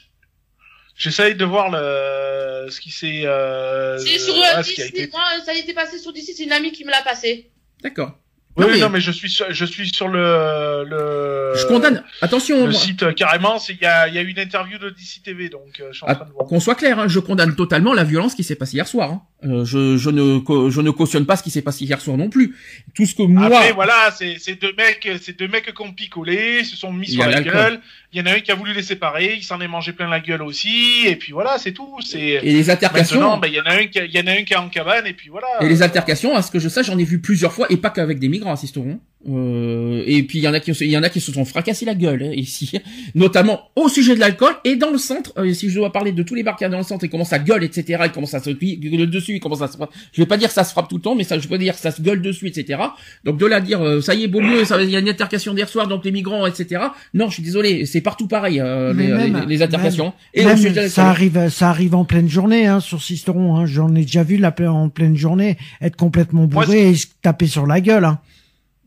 J'essaye 1.01 1.37
de 1.37 1.45
voir 1.45 1.71
le 1.71 2.69
ce 2.71 2.81
qui 2.81 2.91
s'est 2.91 3.23
euh, 3.25 3.97
c'est 3.99 4.19
sur 4.19 4.35
ouais, 4.35 4.43
euh, 4.57 4.63
ce 4.65 4.73
qui 4.73 4.83
a 4.83 4.87
DC, 4.89 4.97
été 4.99 5.11
moi, 5.13 5.23
ça 5.45 5.53
a 5.53 5.55
été 5.55 5.73
passé 5.73 5.97
sur 5.97 6.13
DC, 6.13 6.33
c'est 6.37 6.43
une 6.43 6.51
amie 6.51 6.73
qui 6.73 6.85
me 6.85 6.91
l'a 6.91 7.03
passé. 7.03 7.53
D'accord. 7.85 8.19
Oui, 8.59 8.65
Non, 8.67 8.71
mais- 8.73 8.81
non, 8.81 8.89
mais 8.91 9.01
je 9.01 9.11
suis 9.13 9.31
sur, 9.31 9.47
je 9.49 9.65
suis 9.65 9.89
sur 9.89 10.09
le 10.09 10.85
le. 10.87 11.53
Je 11.57 11.67
condamne. 11.67 12.03
Attention, 12.21 12.65
le 12.67 12.73
moi- 12.73 12.81
site 12.81 13.03
euh, 13.05 13.13
carrément. 13.13 13.57
Il 13.69 13.77
y 13.81 13.87
a 13.87 14.09
il 14.09 14.15
y 14.15 14.19
a 14.19 14.23
une 14.23 14.39
interview 14.39 14.79
de 14.79 14.91
DC 14.91 15.23
TV 15.25 15.49
donc 15.49 15.81
euh, 15.81 15.89
je 15.93 15.97
suis 15.99 16.05
en 16.05 16.09
Ah, 16.09 16.15
train 16.17 16.25
de 16.27 16.33
voir. 16.33 16.47
Qu'on 16.47 16.59
soit 16.61 16.75
clair, 16.75 16.99
hein, 16.99 17.07
je 17.09 17.21
condamne 17.21 17.55
totalement 17.55 17.95
la 17.95 18.05
violence 18.05 18.35
qui 18.35 18.43
s'est 18.45 18.57
passée 18.57 18.75
hier 18.75 18.89
soir. 18.89 19.11
hein. 19.13 19.23
Euh, 19.45 19.65
je, 19.65 19.97
je 19.97 20.11
ne 20.11 20.41
je 20.69 20.81
ne 20.81 20.91
cautionne 20.91 21.25
pas 21.25 21.37
ce 21.37 21.45
qui 21.45 21.51
s'est 21.51 21.63
passé 21.63 21.85
hier 21.85 22.01
soir 22.01 22.17
non 22.17 22.29
plus. 22.29 22.57
Tout 22.93 23.07
ce 23.07 23.15
que 23.15 23.23
moi, 23.23 23.47
Après 23.47 23.71
voilà, 23.71 24.13
c'est 24.17 24.37
c'est 24.41 24.61
deux 24.61 24.73
mecs, 24.77 25.09
c'est 25.23 25.39
deux 25.39 25.47
mecs 25.47 25.73
qui 25.73 25.83
ont 25.83 25.93
picolé, 25.93 26.65
se 26.65 26.77
sont 26.77 26.93
mis 26.93 27.07
sur 27.07 27.25
la 27.25 27.41
gueule. 27.41 27.79
Il 28.13 28.19
y 28.19 28.23
en 28.23 28.27
a 28.27 28.33
un 28.33 28.41
qui 28.41 28.51
a 28.51 28.57
voulu 28.57 28.73
les 28.73 28.83
séparer, 28.83 29.35
il 29.37 29.45
s'en 29.45 29.61
est 29.61 29.69
mangé 29.69 29.93
plein 29.93 30.09
la 30.09 30.19
gueule 30.19 30.43
aussi, 30.43 31.07
et 31.07 31.15
puis 31.15 31.31
voilà, 31.31 31.57
c'est 31.59 31.73
tout. 31.73 31.99
C'est 32.05 32.19
et 32.19 32.53
les 32.53 32.69
altercations, 32.69 33.21
maintenant, 33.21 33.39
ben 33.39 33.47
il 33.47 33.55
y 33.55 33.61
en 33.61 33.65
a 33.65 33.75
un 33.75 33.87
qui, 33.87 34.01
il 34.01 34.11
y 34.11 34.19
en 34.19 34.27
a 34.27 34.33
un 34.33 34.43
qui 34.43 34.55
est 34.55 34.57
en 34.57 34.69
cabane, 34.69 35.07
et 35.07 35.13
puis 35.13 35.29
voilà. 35.29 35.47
et 35.61 35.69
les 35.69 35.83
altercations, 35.83 36.35
à 36.35 36.43
ce 36.43 36.51
que 36.51 36.59
je 36.59 36.69
sache, 36.69 36.87
j'en 36.87 36.99
ai 36.99 37.05
vu 37.05 37.21
plusieurs 37.21 37.53
fois 37.53 37.67
et 37.71 37.77
pas 37.77 37.91
qu'avec 37.91 38.19
des 38.19 38.29
migrants, 38.29 38.53
assisteront. 38.53 38.99
Euh, 39.29 40.05
et 40.07 40.23
puis 40.23 40.39
il 40.39 40.43
y 40.45 40.49
en 40.49 40.55
a 40.55 40.61
qui 40.61 40.71
il 40.71 40.91
y 40.91 40.97
en 40.97 41.03
a 41.03 41.09
qui 41.09 41.21
se 41.21 41.33
sont 41.33 41.45
fracassés 41.45 41.85
la 41.85 41.97
gueule 41.97 42.23
hein, 42.23 42.31
ici, 42.37 42.71
notamment 43.17 43.63
au 43.75 43.89
sujet 43.89 44.15
de 44.15 44.21
l'alcool 44.21 44.53
et 44.65 44.77
dans 44.77 44.91
le 44.93 44.99
centre. 44.99 45.33
euh, 45.39 45.53
si 45.53 45.69
je 45.71 45.75
dois 45.75 45.93
parler 45.93 46.13
de 46.13 46.23
tous 46.23 46.37
les 46.37 46.45
bars 46.45 46.57
qu'il 46.57 46.65
y 46.65 46.69
a 46.69 46.71
dans 46.71 46.79
le 46.79 46.85
centre 46.85 47.05
et 47.05 47.09
comment 47.09 47.25
ça 47.25 47.41
gueule, 47.41 47.65
etc. 47.65 48.05
Et 48.07 48.09
comment 48.11 48.27
ça 48.29 48.39
se 48.41 48.51
le 48.51 49.07
dessus, 49.07 49.35
et 49.35 49.41
comment 49.41 49.57
ça 49.57 49.67
se 49.67 49.77
frappe. 49.77 49.91
Je 50.13 50.23
vais 50.23 50.27
pas 50.27 50.37
dire 50.37 50.49
que 50.49 50.55
ça 50.55 50.63
se 50.63 50.71
frappe 50.71 50.89
tout 50.89 50.97
le 50.97 51.03
temps, 51.03 51.17
mais 51.17 51.25
ça, 51.25 51.37
je 51.39 51.49
peux 51.49 51.59
dire 51.59 51.75
que 51.75 51.81
ça 51.81 51.91
se 51.91 52.01
gueule 52.01 52.23
dessus, 52.23 52.47
etc. 52.47 52.81
Donc 53.25 53.39
de 53.39 53.47
là 53.47 53.57
à 53.57 53.61
dire 53.61 53.83
euh, 53.85 54.01
ça 54.01 54.15
y 54.15 54.23
est, 54.23 54.29
beau 54.29 54.41
mieux, 54.41 54.65
ça, 54.65 54.81
il 54.81 54.89
y 54.91 54.95
a 54.97 55.01
une 55.01 55.09
altercation 55.09 55.53
d'hier 55.53 55.69
soir, 55.69 55.89
donc 55.89 56.05
les 56.05 56.13
migrants, 56.13 56.47
etc. 56.47 56.81
Non, 57.13 57.29
je 57.29 57.35
suis 57.35 57.43
désolé, 57.43 57.87
c'est 57.87 58.01
partout 58.01 58.29
pareil 58.29 58.61
euh, 58.61 58.93
Mais 58.95 59.09
les, 59.09 59.13
même- 59.13 59.41
les- 59.41 59.57
les 59.57 59.63
altercations. 59.63 60.13
et 60.33 60.45
au 60.45 60.49
Même, 60.49 60.57
sujet 60.57 60.71
de 60.71 60.75
l'alcool. 60.77 60.91
ça 60.93 61.09
arrive, 61.11 61.49
ça 61.51 61.71
arrive 61.71 61.95
en 61.97 62.05
pleine 62.05 62.29
journée, 62.29 62.67
hein, 62.67 62.79
sur 62.81 63.03
Sisteron, 63.03 63.57
hein. 63.57 63.67
J'en 63.67 63.93
ai 63.97 64.03
déjà 64.03 64.23
vu 64.23 64.37
la 64.37 64.55
en 64.69 64.89
pleine 64.89 65.17
journée 65.17 65.57
être 65.81 65.97
complètement 65.97 66.47
Moi, 66.51 66.65
bourré 66.65 66.91
et 66.91 66.95
se 66.95 67.07
taper 67.21 67.47
sur 67.49 67.67
la 67.67 67.81
gueule, 67.81 68.05
hein. 68.05 68.19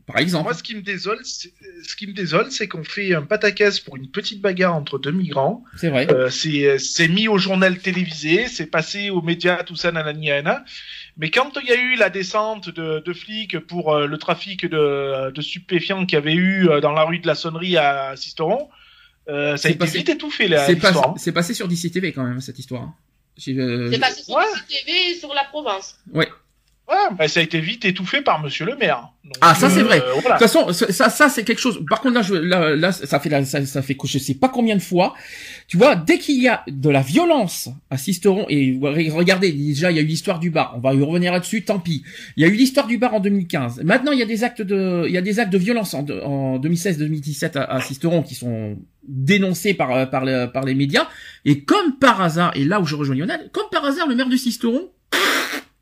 Par 0.06 0.18
exemple. 0.18 0.44
Moi, 0.44 0.54
ce 0.54 0.62
qui 0.62 0.74
me 0.74 0.82
désole, 0.82 1.20
c'est- 1.24 1.52
ce 1.86 1.94
qui 1.96 2.06
me 2.06 2.12
désole, 2.12 2.50
c'est 2.50 2.66
qu'on 2.68 2.84
fait 2.84 3.14
un 3.14 3.22
pataquès 3.22 3.78
pour 3.80 3.96
une 3.96 4.08
petite 4.10 4.40
bagarre 4.40 4.74
entre 4.74 4.98
deux 4.98 5.12
migrants. 5.12 5.64
C'est 5.76 5.88
vrai. 5.90 6.10
Euh, 6.12 6.28
c'est 6.30 6.78
c'est 6.78 7.08
mis 7.08 7.28
au 7.28 7.38
journal 7.38 7.78
télévisé, 7.78 8.48
c'est 8.48 8.66
passé 8.66 9.10
aux 9.10 9.22
médias, 9.22 9.62
tout 9.62 9.76
ça, 9.76 9.92
nanani, 9.92 10.28
nanana. 10.28 10.64
Mais 11.16 11.30
quand 11.30 11.52
il 11.62 11.68
y 11.68 11.72
a 11.72 11.76
eu 11.80 11.94
la 11.96 12.10
descente 12.10 12.70
de, 12.70 13.00
de 13.04 13.12
flics 13.12 13.58
pour 13.60 13.92
euh, 13.94 14.06
le 14.06 14.18
trafic 14.18 14.66
de, 14.66 15.30
de 15.30 15.40
stupéfiants 15.42 16.04
qu'il 16.06 16.16
y 16.16 16.18
avait 16.18 16.34
eu 16.34 16.68
euh, 16.68 16.80
dans 16.80 16.92
la 16.92 17.04
rue 17.04 17.18
de 17.18 17.26
la 17.26 17.34
Sonnerie 17.34 17.76
à 17.76 18.14
Sisteron, 18.16 18.68
euh, 19.28 19.52
ça 19.52 19.62
C'est 19.62 19.68
a 19.68 19.70
été 19.72 19.78
passé- 19.78 19.98
vite 19.98 20.08
étouffé 20.08 20.48
la- 20.48 20.66
C'est 20.66 20.76
pas- 20.76 21.14
c'est 21.16 21.32
passé 21.32 21.54
sur 21.54 21.68
DCTV 21.68 22.12
quand 22.12 22.24
même 22.24 22.40
cette 22.40 22.58
histoire. 22.58 22.82
hein. 22.82 22.94
Euh, 23.48 23.90
C'est 23.90 23.98
passé 23.98 24.22
sur 24.24 24.34
Ouais. 24.36 24.44
TV 24.68 25.10
et 25.10 25.14
sur 25.14 25.32
la 25.32 25.44
Provence. 25.44 25.96
Ouais. 26.12 26.28
Ouais, 26.92 27.16
bah, 27.16 27.26
ça 27.26 27.40
a 27.40 27.42
été 27.42 27.58
vite 27.60 27.84
étouffé 27.86 28.20
par 28.20 28.42
Monsieur 28.42 28.66
le 28.66 28.76
Maire. 28.76 29.08
Donc, 29.24 29.34
Ah, 29.40 29.54
ça, 29.54 29.70
c'est 29.70 29.82
vrai. 29.82 30.00
voilà. 30.20 30.36
De 30.36 30.44
toute 30.44 30.50
façon, 30.52 30.72
ça, 30.92 31.08
ça, 31.08 31.28
c'est 31.30 31.42
quelque 31.44 31.60
chose. 31.60 31.80
Par 31.88 32.00
contre, 32.02 32.16
là, 32.16 32.22
je, 32.22 32.34
là, 32.34 32.76
là, 32.76 32.92
ça 32.92 33.18
fait, 33.18 33.44
ça, 33.44 33.64
ça 33.64 33.80
fait 33.82 33.94
que 33.94 34.06
je 34.06 34.18
sais 34.18 34.34
pas 34.34 34.48
combien 34.50 34.76
de 34.76 34.82
fois. 34.82 35.14
Tu 35.68 35.76
vois, 35.78 35.96
dès 35.96 36.18
qu'il 36.18 36.42
y 36.42 36.48
a 36.48 36.62
de 36.68 36.90
la 36.90 37.00
violence 37.00 37.70
à 37.88 37.96
Sisteron, 37.96 38.44
et 38.50 38.78
regardez, 39.10 39.52
déjà, 39.52 39.90
il 39.90 39.96
y 39.96 40.00
a 40.00 40.02
eu 40.02 40.06
l'histoire 40.06 40.38
du 40.38 40.50
bar. 40.50 40.74
On 40.76 40.80
va 40.80 40.92
y 40.92 41.02
revenir 41.02 41.32
là-dessus. 41.32 41.64
Tant 41.64 41.78
pis. 41.78 42.02
Il 42.36 42.42
y 42.42 42.44
a 42.44 42.48
eu 42.48 42.52
l'histoire 42.56 42.86
du 42.86 42.98
bar 42.98 43.14
en 43.14 43.20
2015. 43.20 43.80
Maintenant, 43.84 44.12
il 44.12 44.18
y 44.18 44.22
a 44.22 44.26
des 44.26 44.44
actes 44.44 44.60
de, 44.60 45.04
il 45.06 45.12
y 45.12 45.18
a 45.18 45.22
des 45.22 45.38
actes 45.40 45.52
de 45.52 45.58
violence 45.58 45.94
en, 45.94 46.02
de- 46.02 46.20
en 46.20 46.58
2016-2017 46.58 47.56
à, 47.56 47.64
à 47.64 47.80
Sisteron 47.80 48.22
qui 48.22 48.34
sont 48.34 48.76
dénoncés 49.08 49.72
par, 49.74 49.92
euh, 49.92 50.04
par, 50.06 50.24
le- 50.26 50.46
par 50.52 50.64
les 50.64 50.74
médias. 50.74 51.08
Et 51.46 51.60
comme 51.62 51.96
par 51.98 52.20
hasard, 52.20 52.52
et 52.54 52.64
là 52.64 52.80
où 52.80 52.84
je 52.86 52.96
rejoins 52.96 53.16
Lionel, 53.16 53.48
comme 53.52 53.66
par 53.70 53.84
hasard, 53.84 54.08
le 54.08 54.14
maire 54.14 54.28
de 54.28 54.36
Sisteron, 54.36 54.90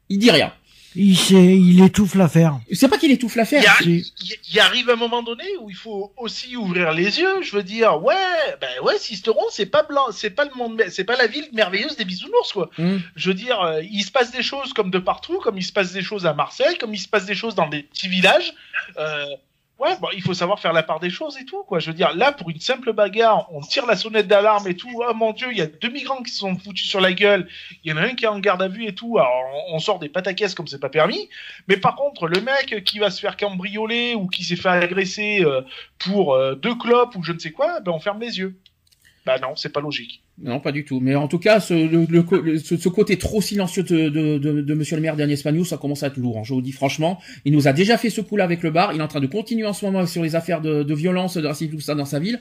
il 0.09 0.19
dit 0.19 0.31
rien. 0.31 0.53
Il 0.97 1.17
sait, 1.17 1.57
il 1.57 1.83
étouffe 1.85 2.17
l'affaire. 2.17 2.59
C'est 2.73 2.89
pas 2.89 2.99
qu'il 2.99 3.13
étouffe 3.13 3.37
l'affaire. 3.37 3.63
Il, 3.83 3.91
il- 4.23 4.37
il 4.53 4.59
arrive 4.61 4.91
un 4.91 4.97
moment 4.97 5.23
donné 5.23 5.45
où 5.61 5.71
il 5.71 5.77
faut 5.77 6.13
aussi 6.17 6.57
ouvrir 6.57 6.93
les 6.93 7.21
yeux. 7.21 7.43
Je 7.43 7.55
veux 7.55 7.63
dire, 7.63 8.03
ouais, 8.03 8.15
ben 8.61 8.69
ouais, 8.83 8.99
Sisteron, 8.99 9.45
c'est 9.51 9.67
pas 9.67 9.85
blanc, 9.85 10.07
c'est 10.11 10.31
pas 10.31 10.45
le 10.45 10.51
monde, 10.57 10.83
c'est 10.89 11.05
pas 11.05 11.17
la 11.17 11.29
ville 11.29 11.49
merveilleuse 11.53 11.97
des 11.97 12.05
bisounours, 12.05 12.53
quoi. 12.53 12.71
Hum. 12.79 13.01
Je 13.15 13.29
veux 13.29 13.35
dire, 13.35 13.61
euh, 13.61 13.83
il 13.91 14.03
se 14.03 14.11
passe 14.11 14.33
des 14.33 14.43
choses 14.43 14.73
comme 14.73 14.91
de 14.91 14.99
partout, 14.99 15.39
comme 15.39 15.57
il 15.59 15.65
se 15.65 15.73
passe 15.73 15.93
des 15.93 16.03
choses 16.03 16.27
à 16.27 16.35
Marseille, 16.35 16.77
comme 16.79 16.93
il 16.95 16.99
se 16.99 17.09
passe 17.09 17.25
des 17.27 17.35
choses 17.37 17.55
dans 17.55 17.69
des 17.69 17.85
petits 17.85 18.09
villages. 18.09 18.53
Euh, 18.99 19.27
ouais, 19.81 19.97
bon, 20.01 20.09
il 20.15 20.23
faut 20.23 20.35
savoir 20.35 20.61
faire 20.61 20.73
la 20.73 20.83
part 20.83 21.01
des 21.01 21.11
choses 21.11 21.39
et 21.39 21.45
tout, 21.45 21.65
quoi. 21.65 21.79
Je 21.79 21.89
veux 21.89 21.97
dire, 21.97 22.15
là, 22.15 22.33
pour 22.33 22.51
une 22.51 22.61
simple 22.61 22.93
bagarre, 22.93 23.49
on 23.53 23.61
tire 23.61 23.87
la 23.87 23.97
sonnette 23.97 24.29
d'alarme 24.29 24.69
et 24.69 24.77
tout. 24.77 24.91
Oh 24.95 25.15
mon 25.15 25.33
dieu, 25.33 25.49
il 25.51 25.59
y 25.59 25.63
a 25.63 25.67
deux 25.67 25.89
migrants 25.91 26.23
qui 26.23 26.31
se 26.31 26.39
sont 26.39 26.57
foutus 26.57 26.89
sur 26.89 27.01
la 27.01 27.13
gueule. 27.13 27.49
Il 27.83 27.91
y 27.91 27.93
en 27.93 27.97
a 27.97 28.03
un 28.03 28.15
qui 28.15 28.25
est 28.25 28.29
en 28.29 28.39
garde 28.39 28.63
à 28.63 28.69
vue 28.69 28.87
et 28.87 28.95
tout. 28.95 29.19
Alors, 29.19 29.33
on, 29.69 29.79
sort 29.79 29.99
des 29.99 30.11
pataquès 30.11 30.55
comme 30.55 30.67
c'est 30.67 30.79
pas 30.79 30.91
permis. 30.91 31.29
Mais 31.67 31.79
par 31.79 31.97
contre, 31.97 32.29
le 32.29 32.41
mec 32.41 32.85
qui 32.85 32.99
va 32.99 33.11
se 33.11 33.21
faire 33.21 33.37
cambrioler 33.37 34.15
ou 34.15 34.29
qui 34.29 34.45
s'est 34.45 34.57
fait 34.57 34.69
agresser 34.69 35.41
euh, 35.43 35.63
pour 35.99 36.35
euh, 36.35 36.55
deux 36.55 36.75
clopes 36.75 37.17
ou 37.17 37.23
je 37.23 37.33
ne 37.33 37.39
sais 37.39 37.51
quoi, 37.51 37.81
ben 37.81 37.93
on 37.93 38.01
ferme 38.01 38.21
les 38.21 38.39
yeux. 38.39 38.61
Bah 39.25 39.39
non, 39.39 39.57
c'est 39.57 39.73
pas 39.73 39.81
logique. 39.81 40.23
Non, 40.43 40.59
pas 40.59 40.73
du 40.73 40.85
tout. 40.87 41.01
Mais 41.01 41.15
en 41.15 41.29
tout 41.29 41.39
cas, 41.39 41.61
ce, 41.61 41.75
le, 41.75 42.07
le 42.09 42.23
co- 42.23 42.41
le- 42.41 42.59
ce, 42.59 42.77
ce 42.79 42.89
côté 42.89 43.19
trop 43.19 43.43
silencieux 43.43 43.83
de, 43.83 44.09
de, 44.09 44.39
de, 44.39 44.61
de 44.63 44.75
Monsieur 44.75 44.97
le 44.97 45.03
maire 45.03 45.15
d'Agnès 45.17 45.43
Pagnou, 45.43 45.67
ça 45.67 45.77
commence 45.77 46.03
à 46.03 46.07
être 46.07 46.17
lourd. 46.17 46.39
hein, 46.39 46.43
je 46.45 46.55
vous 46.55 46.63
dis 46.63 46.73
franchement, 46.73 47.21
il 47.45 47.53
nous 47.53 47.69
a 47.69 47.75
déjà 47.75 47.99
fait 47.99 48.09
ce 48.09 48.23
coup-là 48.23 48.45
avec 48.45 48.63
le 48.63 48.71
bar. 48.71 48.93
Il 48.95 49.01
est 49.01 49.03
en 49.03 49.09
train 49.09 49.21
de 49.21 49.27
continuer 49.27 49.67
en 49.67 49.75
ce 49.75 49.85
moment 49.85 50.07
sur 50.07 50.23
les 50.23 50.37
affaires 50.37 50.63
de, 50.63 50.83
de 50.83 50.95
violence, 50.95 51.37
de 51.37 51.47
racisme, 51.47 51.73
tout 51.73 51.81
ça 51.81 51.95
dans 51.95 52.07
sa 52.07 52.19
ville. 52.21 52.41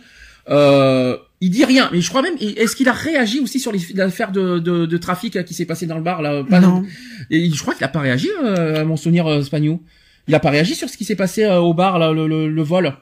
Euh, 0.50 1.18
il 1.42 1.50
dit 1.50 1.66
rien, 1.66 1.90
mais 1.92 2.00
je 2.02 2.10
crois 2.10 2.22
même. 2.22 2.36
Est-ce 2.40 2.76
qu'il 2.76 2.88
a 2.88 2.94
réagi 2.94 3.40
aussi 3.42 3.60
sur 3.60 3.72
les- 3.74 3.80
l'affaire 3.94 4.32
de, 4.32 4.60
de, 4.60 4.86
de 4.86 4.98
trafic 4.98 5.36
là, 5.36 5.44
qui 5.44 5.54
s'est 5.54 5.66
passé 5.66 5.86
dans 5.86 5.98
le 5.98 6.02
bar 6.04 6.22
là 6.22 6.44
pas- 6.44 6.60
Non. 6.62 6.84
Et 7.30 7.50
je 7.50 7.62
crois 7.62 7.74
qu'il 7.76 7.84
a 7.84 7.90
pas 7.90 8.00
réagi, 8.00 8.30
euh, 8.44 8.82
à 8.82 8.86
mon 8.86 8.96
souvenir, 8.96 9.28
euh, 9.28 9.42
Spagnou. 9.42 9.82
Il 10.28 10.36
a 10.36 10.40
pas 10.40 10.50
réagi 10.52 10.74
sur 10.76 10.90
ce 10.90 10.96
qui 10.98 11.04
s'est 11.06 11.16
passé 11.18 11.44
euh, 11.44 11.58
au 11.60 11.74
bar, 11.74 12.00
là, 12.00 12.14
le, 12.14 12.28
le, 12.28 12.48
le 12.48 12.62
vol. 12.64 12.94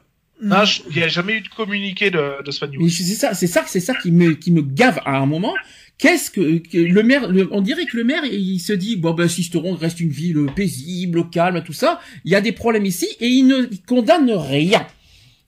Non, 0.42 0.64
je- 0.66 0.82
il 0.92 0.98
n'y 0.98 1.04
a 1.04 1.08
jamais 1.08 1.34
eu 1.38 1.42
de 1.42 1.48
communiqué 1.50 2.12
de, 2.12 2.44
de 2.44 2.52
Spagnou. 2.52 2.84
Mais 2.84 2.90
c'est 2.90 3.04
ça, 3.04 3.34
c'est 3.34 3.48
ça, 3.48 3.64
c'est 3.66 3.80
ça 3.80 3.94
qui 3.96 4.12
me, 4.12 4.34
qui 4.34 4.52
me 4.52 4.62
gave 4.62 5.00
à 5.06 5.18
un 5.18 5.26
moment. 5.26 5.54
Qu'est-ce 5.98 6.30
que, 6.30 6.58
que 6.60 6.78
le 6.78 7.02
maire, 7.02 7.28
le- 7.28 7.48
on 7.52 7.62
dirait 7.62 7.86
que 7.86 7.98
le 7.98 8.04
maire, 8.04 8.24
il 8.24 8.60
se 8.60 8.74
dit, 8.74 8.98
bon 8.98 9.14
ben 9.16 9.28
Sisteron 9.28 9.74
reste 9.76 10.00
une 10.00 10.10
ville 10.12 10.46
paisible, 10.56 11.28
calme, 11.32 11.64
tout 11.66 11.74
ça. 11.74 12.00
Il 12.24 12.32
y 12.32 12.36
a 12.36 12.42
des 12.42 12.52
problèmes 12.52 12.86
ici 12.86 13.08
et 13.20 13.28
il 13.28 13.48
ne 13.48 13.66
condamne 13.88 14.30
rien. 14.32 14.86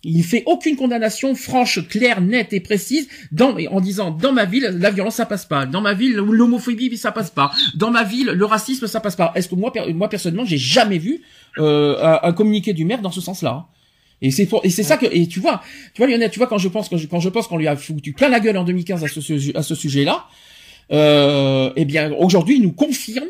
Il 0.04 0.24
fait 0.24 0.44
aucune 0.48 0.76
condamnation 0.78 1.36
franche, 1.36 1.86
claire, 1.90 2.22
nette 2.22 2.54
et 2.54 2.62
précise 2.62 3.10
dans, 3.34 3.58
en 3.70 3.82
disant 3.82 4.12
dans 4.12 4.32
ma 4.32 4.46
ville 4.46 4.76
la 4.80 4.92
violence 4.92 5.16
ça 5.18 5.26
passe 5.26 5.46
pas, 5.46 5.66
dans 5.66 5.82
ma 5.82 5.94
ville 5.94 6.16
l'homophobie 6.16 6.96
ça 6.96 7.12
passe 7.12 7.30
pas, 7.32 7.52
dans 7.76 7.92
ma 7.92 8.06
ville 8.06 8.28
le 8.34 8.46
racisme 8.46 8.88
ça 8.88 9.02
passe 9.02 9.18
pas. 9.18 9.34
Est-ce 9.36 9.50
que 9.50 9.56
moi, 9.56 9.74
moi 9.94 10.08
personnellement 10.10 10.46
j'ai 10.46 10.58
jamais 10.58 10.98
vu 11.00 11.22
euh, 11.58 11.98
un, 12.02 12.30
un 12.30 12.32
communiqué 12.34 12.72
du 12.74 12.86
maire 12.86 13.02
dans 13.02 13.12
ce 13.12 13.20
sens-là? 13.22 13.52
hein. 13.52 13.66
Et 14.22 14.32
c'est 14.32 14.46
pour, 14.46 14.62
et 14.66 14.70
c'est 14.70 14.84
ça 14.84 14.98
que, 14.98 15.06
et 15.06 15.28
tu 15.28 15.40
vois, 15.40 15.62
tu 15.94 16.02
vois 16.02 16.08
Lionel, 16.08 16.30
tu 16.30 16.40
vois 16.40 16.48
quand 16.48 16.58
je 16.58 16.68
pense, 16.68 16.90
quand 16.90 16.98
je, 16.98 17.08
quand 17.08 17.20
je 17.20 17.30
pense 17.30 17.48
qu'on 17.48 17.58
lui 17.58 17.68
a 17.68 17.76
foutu 17.76 18.12
plein 18.12 18.30
la 18.30 18.40
gueule 18.40 18.58
en 18.58 18.64
2015 18.64 19.04
à 19.04 19.08
ce, 19.08 19.58
à 19.58 19.64
ce 19.64 19.76
sujet-là, 19.76 20.26
euh, 20.92 21.72
eh 21.76 21.86
bien 21.86 22.12
aujourd'hui 22.14 22.58
il 22.58 22.64
nous 22.64 22.74
confirme, 22.74 23.28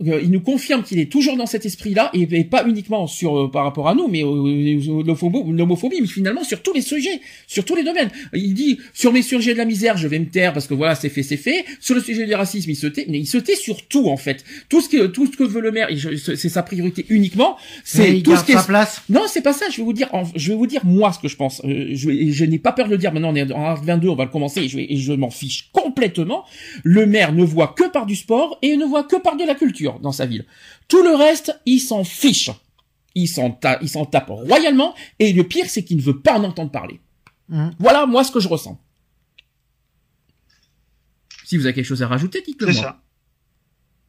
il 0.00 0.30
nous 0.30 0.40
confirme 0.40 0.82
qu'il 0.84 0.98
est 1.00 1.10
toujours 1.10 1.36
dans 1.36 1.46
cet 1.46 1.66
esprit-là 1.66 2.10
et, 2.14 2.22
et 2.30 2.44
pas 2.44 2.64
uniquement 2.66 3.06
sur 3.08 3.36
euh, 3.36 3.50
par 3.50 3.64
rapport 3.64 3.88
à 3.88 3.94
nous, 3.94 4.06
mais 4.08 4.22
euh, 4.22 4.28
euh, 4.28 5.02
l'homophobie, 5.52 6.00
mais 6.00 6.06
finalement 6.06 6.44
sur 6.44 6.62
tous 6.62 6.72
les 6.72 6.82
sujets, 6.82 7.20
sur 7.46 7.64
tous 7.64 7.74
les 7.74 7.82
domaines. 7.82 8.10
Il 8.32 8.54
dit 8.54 8.78
sur 8.94 9.12
les 9.12 9.22
sujets 9.22 9.54
de 9.54 9.58
la 9.58 9.64
misère, 9.64 9.96
je 9.96 10.06
vais 10.06 10.18
me 10.20 10.26
taire 10.28 10.52
parce 10.52 10.66
que 10.68 10.74
voilà 10.74 10.94
c'est 10.94 11.08
fait, 11.08 11.22
c'est 11.22 11.36
fait. 11.36 11.64
Sur 11.80 11.94
le 11.96 12.00
sujet 12.00 12.26
du 12.26 12.34
racisme, 12.34 12.70
il 12.70 12.76
se 12.76 12.86
tait, 12.86 13.06
mais 13.08 13.18
il 13.18 13.26
se 13.26 13.38
tait 13.38 13.56
sur 13.56 13.86
tout 13.88 14.08
en 14.08 14.16
fait. 14.16 14.44
Tout 14.68 14.80
ce 14.80 14.88
que 14.88 15.06
tout 15.06 15.26
ce 15.26 15.36
que 15.36 15.44
veut 15.44 15.60
le 15.60 15.72
maire, 15.72 15.88
c'est 16.36 16.48
sa 16.48 16.62
priorité 16.62 17.04
uniquement. 17.08 17.56
C'est 17.84 18.22
tout 18.22 18.36
ce 18.36 18.44
qui 18.44 18.52
est 18.52 18.54
sa 18.54 18.62
place. 18.62 19.02
non, 19.08 19.22
c'est 19.28 19.42
pas 19.42 19.52
ça. 19.52 19.66
Je 19.70 19.78
vais 19.78 19.82
vous 19.82 19.92
dire, 19.92 20.08
en- 20.12 20.24
je 20.36 20.52
vais 20.52 20.56
vous 20.56 20.66
dire 20.66 20.84
moi 20.84 21.12
ce 21.12 21.18
que 21.18 21.28
je 21.28 21.36
pense. 21.36 21.60
Euh, 21.64 21.88
je, 21.92 22.10
je 22.30 22.44
n'ai 22.44 22.58
pas 22.58 22.72
peur 22.72 22.86
de 22.86 22.92
le 22.92 22.98
dire. 22.98 23.12
Maintenant, 23.12 23.32
on 23.32 23.34
est 23.34 23.50
en 23.52 23.74
22, 23.74 24.08
on 24.08 24.14
va 24.14 24.24
le 24.26 24.30
commencer 24.30 24.60
et 24.62 24.68
je, 24.68 24.78
et 24.78 24.96
je 24.96 25.12
m'en 25.12 25.30
fiche 25.30 25.68
complètement. 25.72 26.44
Le 26.84 27.06
maire 27.06 27.32
ne 27.32 27.42
voit 27.42 27.74
que 27.76 27.88
par 27.90 28.06
du 28.06 28.14
sport 28.14 28.58
et 28.62 28.76
ne 28.76 28.84
voit 28.84 29.04
que 29.04 29.16
par 29.16 29.36
de 29.36 29.44
la 29.44 29.54
culture 29.54 29.87
dans 30.00 30.12
sa 30.12 30.26
ville. 30.26 30.44
Tout 30.88 31.02
le 31.02 31.14
reste, 31.14 31.58
il 31.66 31.80
s'en 31.80 32.04
fiche. 32.04 32.50
Il 33.14 33.26
s'en 33.28 33.50
ta- 33.50 33.78
il 33.82 33.88
s'en 33.88 34.04
tape 34.04 34.28
royalement. 34.28 34.94
Et 35.18 35.32
le 35.32 35.44
pire, 35.44 35.66
c'est 35.68 35.82
qu'il 35.84 35.96
ne 35.96 36.02
veut 36.02 36.20
pas 36.20 36.38
en 36.38 36.44
entendre 36.44 36.70
parler. 36.70 37.00
Hum. 37.50 37.72
Voilà, 37.78 38.06
moi, 38.06 38.22
ce 38.24 38.30
que 38.30 38.40
je 38.40 38.48
ressens. 38.48 38.78
Si 41.44 41.56
vous 41.56 41.64
avez 41.64 41.74
quelque 41.74 41.86
chose 41.86 42.02
à 42.02 42.08
rajouter, 42.08 42.42
dites-le 42.46 42.66
C'est 42.72 42.80
moi. 42.80 42.82
ça. 42.90 43.00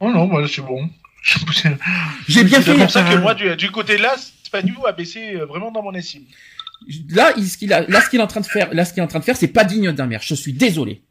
Oh 0.01 0.11
non, 0.11 0.27
moi 0.27 0.47
c'est 0.47 0.61
bon. 0.61 0.89
J'ai 2.27 2.43
bien 2.43 2.61
C'est 2.61 2.71
fait. 2.73 2.77
pour 2.77 2.89
ça 2.89 3.03
que 3.03 3.17
moi, 3.17 3.33
du, 3.33 3.55
du 3.55 3.71
côté 3.71 3.97
là, 3.97 4.15
Spagnou 4.43 4.85
a 4.85 4.91
baissé 4.93 5.35
euh, 5.35 5.45
vraiment 5.45 5.71
dans 5.71 5.81
mon 5.83 5.93
estime. 5.93 6.23
là, 7.09 7.33
il- 7.37 7.47
ce 7.47 7.57
qu'il 7.57 7.71
a, 7.73 7.81
là, 7.87 8.01
ce 8.01 8.09
qu'il 8.09 8.19
est 8.19 8.23
en 8.23 8.27
train 8.27 8.39
de 8.41 8.45
faire, 8.45 8.73
là, 8.73 8.85
ce 8.85 8.93
qu'il 8.93 9.01
est 9.01 9.05
en 9.05 9.07
train 9.09 9.19
de 9.19 9.25
faire, 9.25 9.37
c'est 9.37 9.47
pas 9.49 9.63
digne 9.63 9.91
d'un 9.91 10.05
maire. 10.05 10.21
Je 10.23 10.35
suis 10.35 10.53
désolé. 10.53 11.01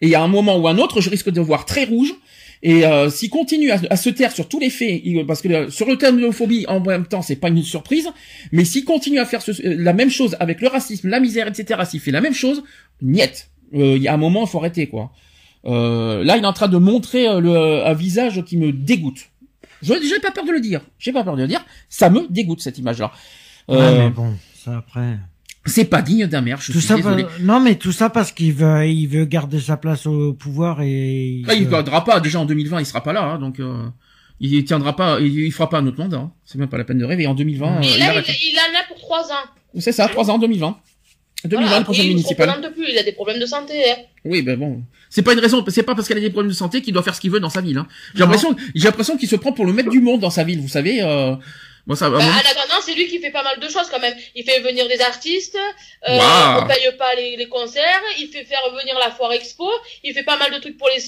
Et 0.00 0.14
a 0.16 0.22
un 0.22 0.28
moment 0.28 0.56
ou 0.56 0.66
un 0.68 0.78
autre, 0.78 1.00
je 1.00 1.10
risque 1.10 1.30
de 1.30 1.40
voir 1.40 1.64
très 1.64 1.84
rouge. 1.84 2.12
Et 2.64 2.86
euh, 2.86 3.10
s'il 3.10 3.28
continue 3.28 3.70
à, 3.72 3.80
à 3.90 3.96
se 3.96 4.08
taire 4.08 4.30
sur 4.32 4.48
tous 4.48 4.60
les 4.60 4.70
faits, 4.70 5.00
il- 5.04 5.26
parce 5.26 5.42
que 5.42 5.48
euh, 5.48 5.70
sur 5.70 5.86
le 5.88 5.96
terme 5.98 6.16
de 6.16 6.20
l'homophobie, 6.20 6.64
en 6.68 6.78
même 6.80 7.06
temps, 7.06 7.20
c'est 7.22 7.36
pas 7.36 7.48
une 7.48 7.62
surprise, 7.62 8.08
mais 8.52 8.64
s'il 8.64 8.84
continue 8.84 9.18
à 9.18 9.24
faire 9.24 9.42
ce- 9.42 9.50
euh, 9.66 9.74
la 9.78 9.92
même 9.92 10.10
chose 10.10 10.36
avec 10.38 10.60
le 10.60 10.68
racisme, 10.68 11.08
la 11.08 11.18
misère, 11.18 11.48
etc., 11.48 11.80
s'il 11.88 11.98
fait 12.00 12.12
la 12.12 12.20
même 12.20 12.34
chose, 12.34 12.62
niet. 13.00 13.48
Euh, 13.74 13.96
Il 13.96 14.02
y 14.02 14.06
a 14.08 14.14
un 14.14 14.16
moment, 14.18 14.42
il 14.44 14.48
faut 14.48 14.58
arrêter, 14.58 14.86
quoi. 14.86 15.10
Euh, 15.64 16.22
là, 16.24 16.36
il 16.36 16.42
est 16.44 16.46
en 16.46 16.52
train 16.52 16.68
de 16.68 16.76
montrer 16.76 17.26
euh, 17.28 17.40
le, 17.40 17.84
un 17.86 17.94
visage 17.94 18.44
qui 18.44 18.56
me 18.56 18.72
dégoûte. 18.72 19.28
Je 19.82 19.94
j'ai 20.08 20.20
pas 20.20 20.30
peur 20.30 20.44
de 20.44 20.52
le 20.52 20.60
dire. 20.60 20.80
J'ai 21.00 21.12
pas 21.12 21.24
peur 21.24 21.34
de 21.36 21.42
le 21.42 21.48
dire. 21.48 21.64
Ça 21.88 22.10
me 22.10 22.26
dégoûte 22.30 22.60
cette 22.60 22.78
image-là. 22.78 23.10
Ouais, 23.68 23.76
Euh, 23.76 23.98
mais 24.04 24.10
bon, 24.10 24.34
ça 24.54 24.76
après. 24.78 25.18
C'est 25.66 25.84
pas 25.84 26.02
digne 26.02 26.26
d'un 26.26 26.40
maire. 26.40 26.58
Je 26.60 26.72
Tout 26.72 26.78
suis 26.80 26.88
ça, 26.88 26.96
désolé. 26.96 27.24
non, 27.40 27.60
mais 27.60 27.76
tout 27.76 27.92
ça 27.92 28.10
parce 28.10 28.32
qu'il 28.32 28.52
veut, 28.52 28.86
il 28.86 29.06
veut 29.06 29.24
garder 29.24 29.60
sa 29.60 29.76
place 29.76 30.06
au 30.06 30.32
pouvoir 30.32 30.82
et. 30.82 31.26
il 31.40 31.46
Ah, 31.48 31.54
il 31.54 31.68
gardera 31.68 32.04
pas. 32.04 32.20
Déjà 32.20 32.40
en 32.40 32.44
2020, 32.46 32.80
il 32.80 32.86
sera 32.86 33.02
pas 33.02 33.12
là, 33.12 33.22
hein, 33.24 33.38
donc 33.38 33.60
euh, 33.60 33.84
il 34.40 34.64
tiendra 34.64 34.96
pas. 34.96 35.20
Il, 35.20 35.38
il 35.38 35.52
fera 35.52 35.68
pas 35.68 35.78
un 35.78 35.86
autre 35.86 35.98
mandat. 35.98 36.16
hein. 36.18 36.32
C'est 36.44 36.58
même 36.58 36.68
pas 36.68 36.78
la 36.78 36.84
peine 36.84 36.98
de 36.98 37.04
rêver. 37.04 37.26
En 37.26 37.34
2020, 37.34 37.66
euh, 37.78 37.82
Et 37.82 37.86
il 37.94 37.98
là, 38.00 38.08
arrête. 38.10 38.26
il, 38.28 38.52
il 38.52 38.58
en 38.58 38.80
a 38.80 38.84
pour 38.88 38.98
trois 38.98 39.22
ans. 39.30 39.48
C'est 39.78 39.92
ça, 39.92 40.08
trois 40.08 40.30
ans, 40.30 40.38
2020. 40.38 40.76
2020, 41.44 41.62
Voilà, 41.66 41.78
le 41.80 41.84
prochain 41.84 42.02
et 42.02 42.06
il 42.06 42.14
plus, 42.72 42.86
il 42.92 42.98
a 42.98 43.02
des 43.02 43.12
problèmes 43.12 43.40
de 43.40 43.46
santé. 43.46 43.74
Hein. 43.90 43.96
Oui, 44.24 44.42
ben 44.42 44.56
bon, 44.56 44.82
c'est 45.10 45.22
pas 45.22 45.32
une 45.32 45.40
raison. 45.40 45.64
C'est 45.68 45.82
pas 45.82 45.94
parce 45.96 46.06
qu'elle 46.06 46.18
a 46.18 46.20
des 46.20 46.30
problèmes 46.30 46.50
de 46.50 46.56
santé 46.56 46.82
qu'il 46.82 46.92
doit 46.94 47.02
faire 47.02 47.14
ce 47.16 47.20
qu'il 47.20 47.30
veut 47.32 47.40
dans 47.40 47.50
sa 47.50 47.60
ville. 47.60 47.78
Hein. 47.78 47.88
J'ai 48.14 48.20
l'impression, 48.20 48.54
j'ai 48.76 48.84
l'impression 48.84 49.16
qu'il 49.16 49.28
se 49.28 49.34
prend 49.36 49.52
pour 49.52 49.64
le 49.66 49.72
maître 49.72 49.90
du 49.90 50.00
monde 50.00 50.20
dans 50.20 50.30
sa 50.30 50.44
ville. 50.44 50.60
Vous 50.60 50.68
savez, 50.68 51.02
euh, 51.02 51.34
Bon, 51.86 51.96
ça, 51.96 52.06
à 52.06 52.10
Bah, 52.10 52.18
attendant, 52.48 52.80
c'est 52.80 52.94
lui 52.94 53.08
qui 53.08 53.18
fait 53.18 53.32
pas 53.32 53.42
mal 53.42 53.58
de 53.58 53.68
choses 53.68 53.88
quand 53.90 53.98
même. 53.98 54.14
Il 54.36 54.44
fait 54.44 54.60
venir 54.60 54.86
des 54.86 55.00
artistes, 55.00 55.58
euh, 56.08 56.16
Waouh. 56.16 56.62
on 56.62 56.66
paye 56.68 56.88
pas 56.96 57.14
les, 57.16 57.36
les 57.36 57.48
concerts, 57.48 58.00
il 58.20 58.28
fait 58.28 58.44
faire 58.44 58.62
venir 58.80 58.96
la 59.00 59.10
foire 59.10 59.32
expo, 59.32 59.68
il 60.04 60.14
fait 60.14 60.22
pas 60.22 60.36
mal 60.38 60.52
de 60.52 60.58
trucs 60.58 60.78
pour 60.78 60.88
les 60.94 61.00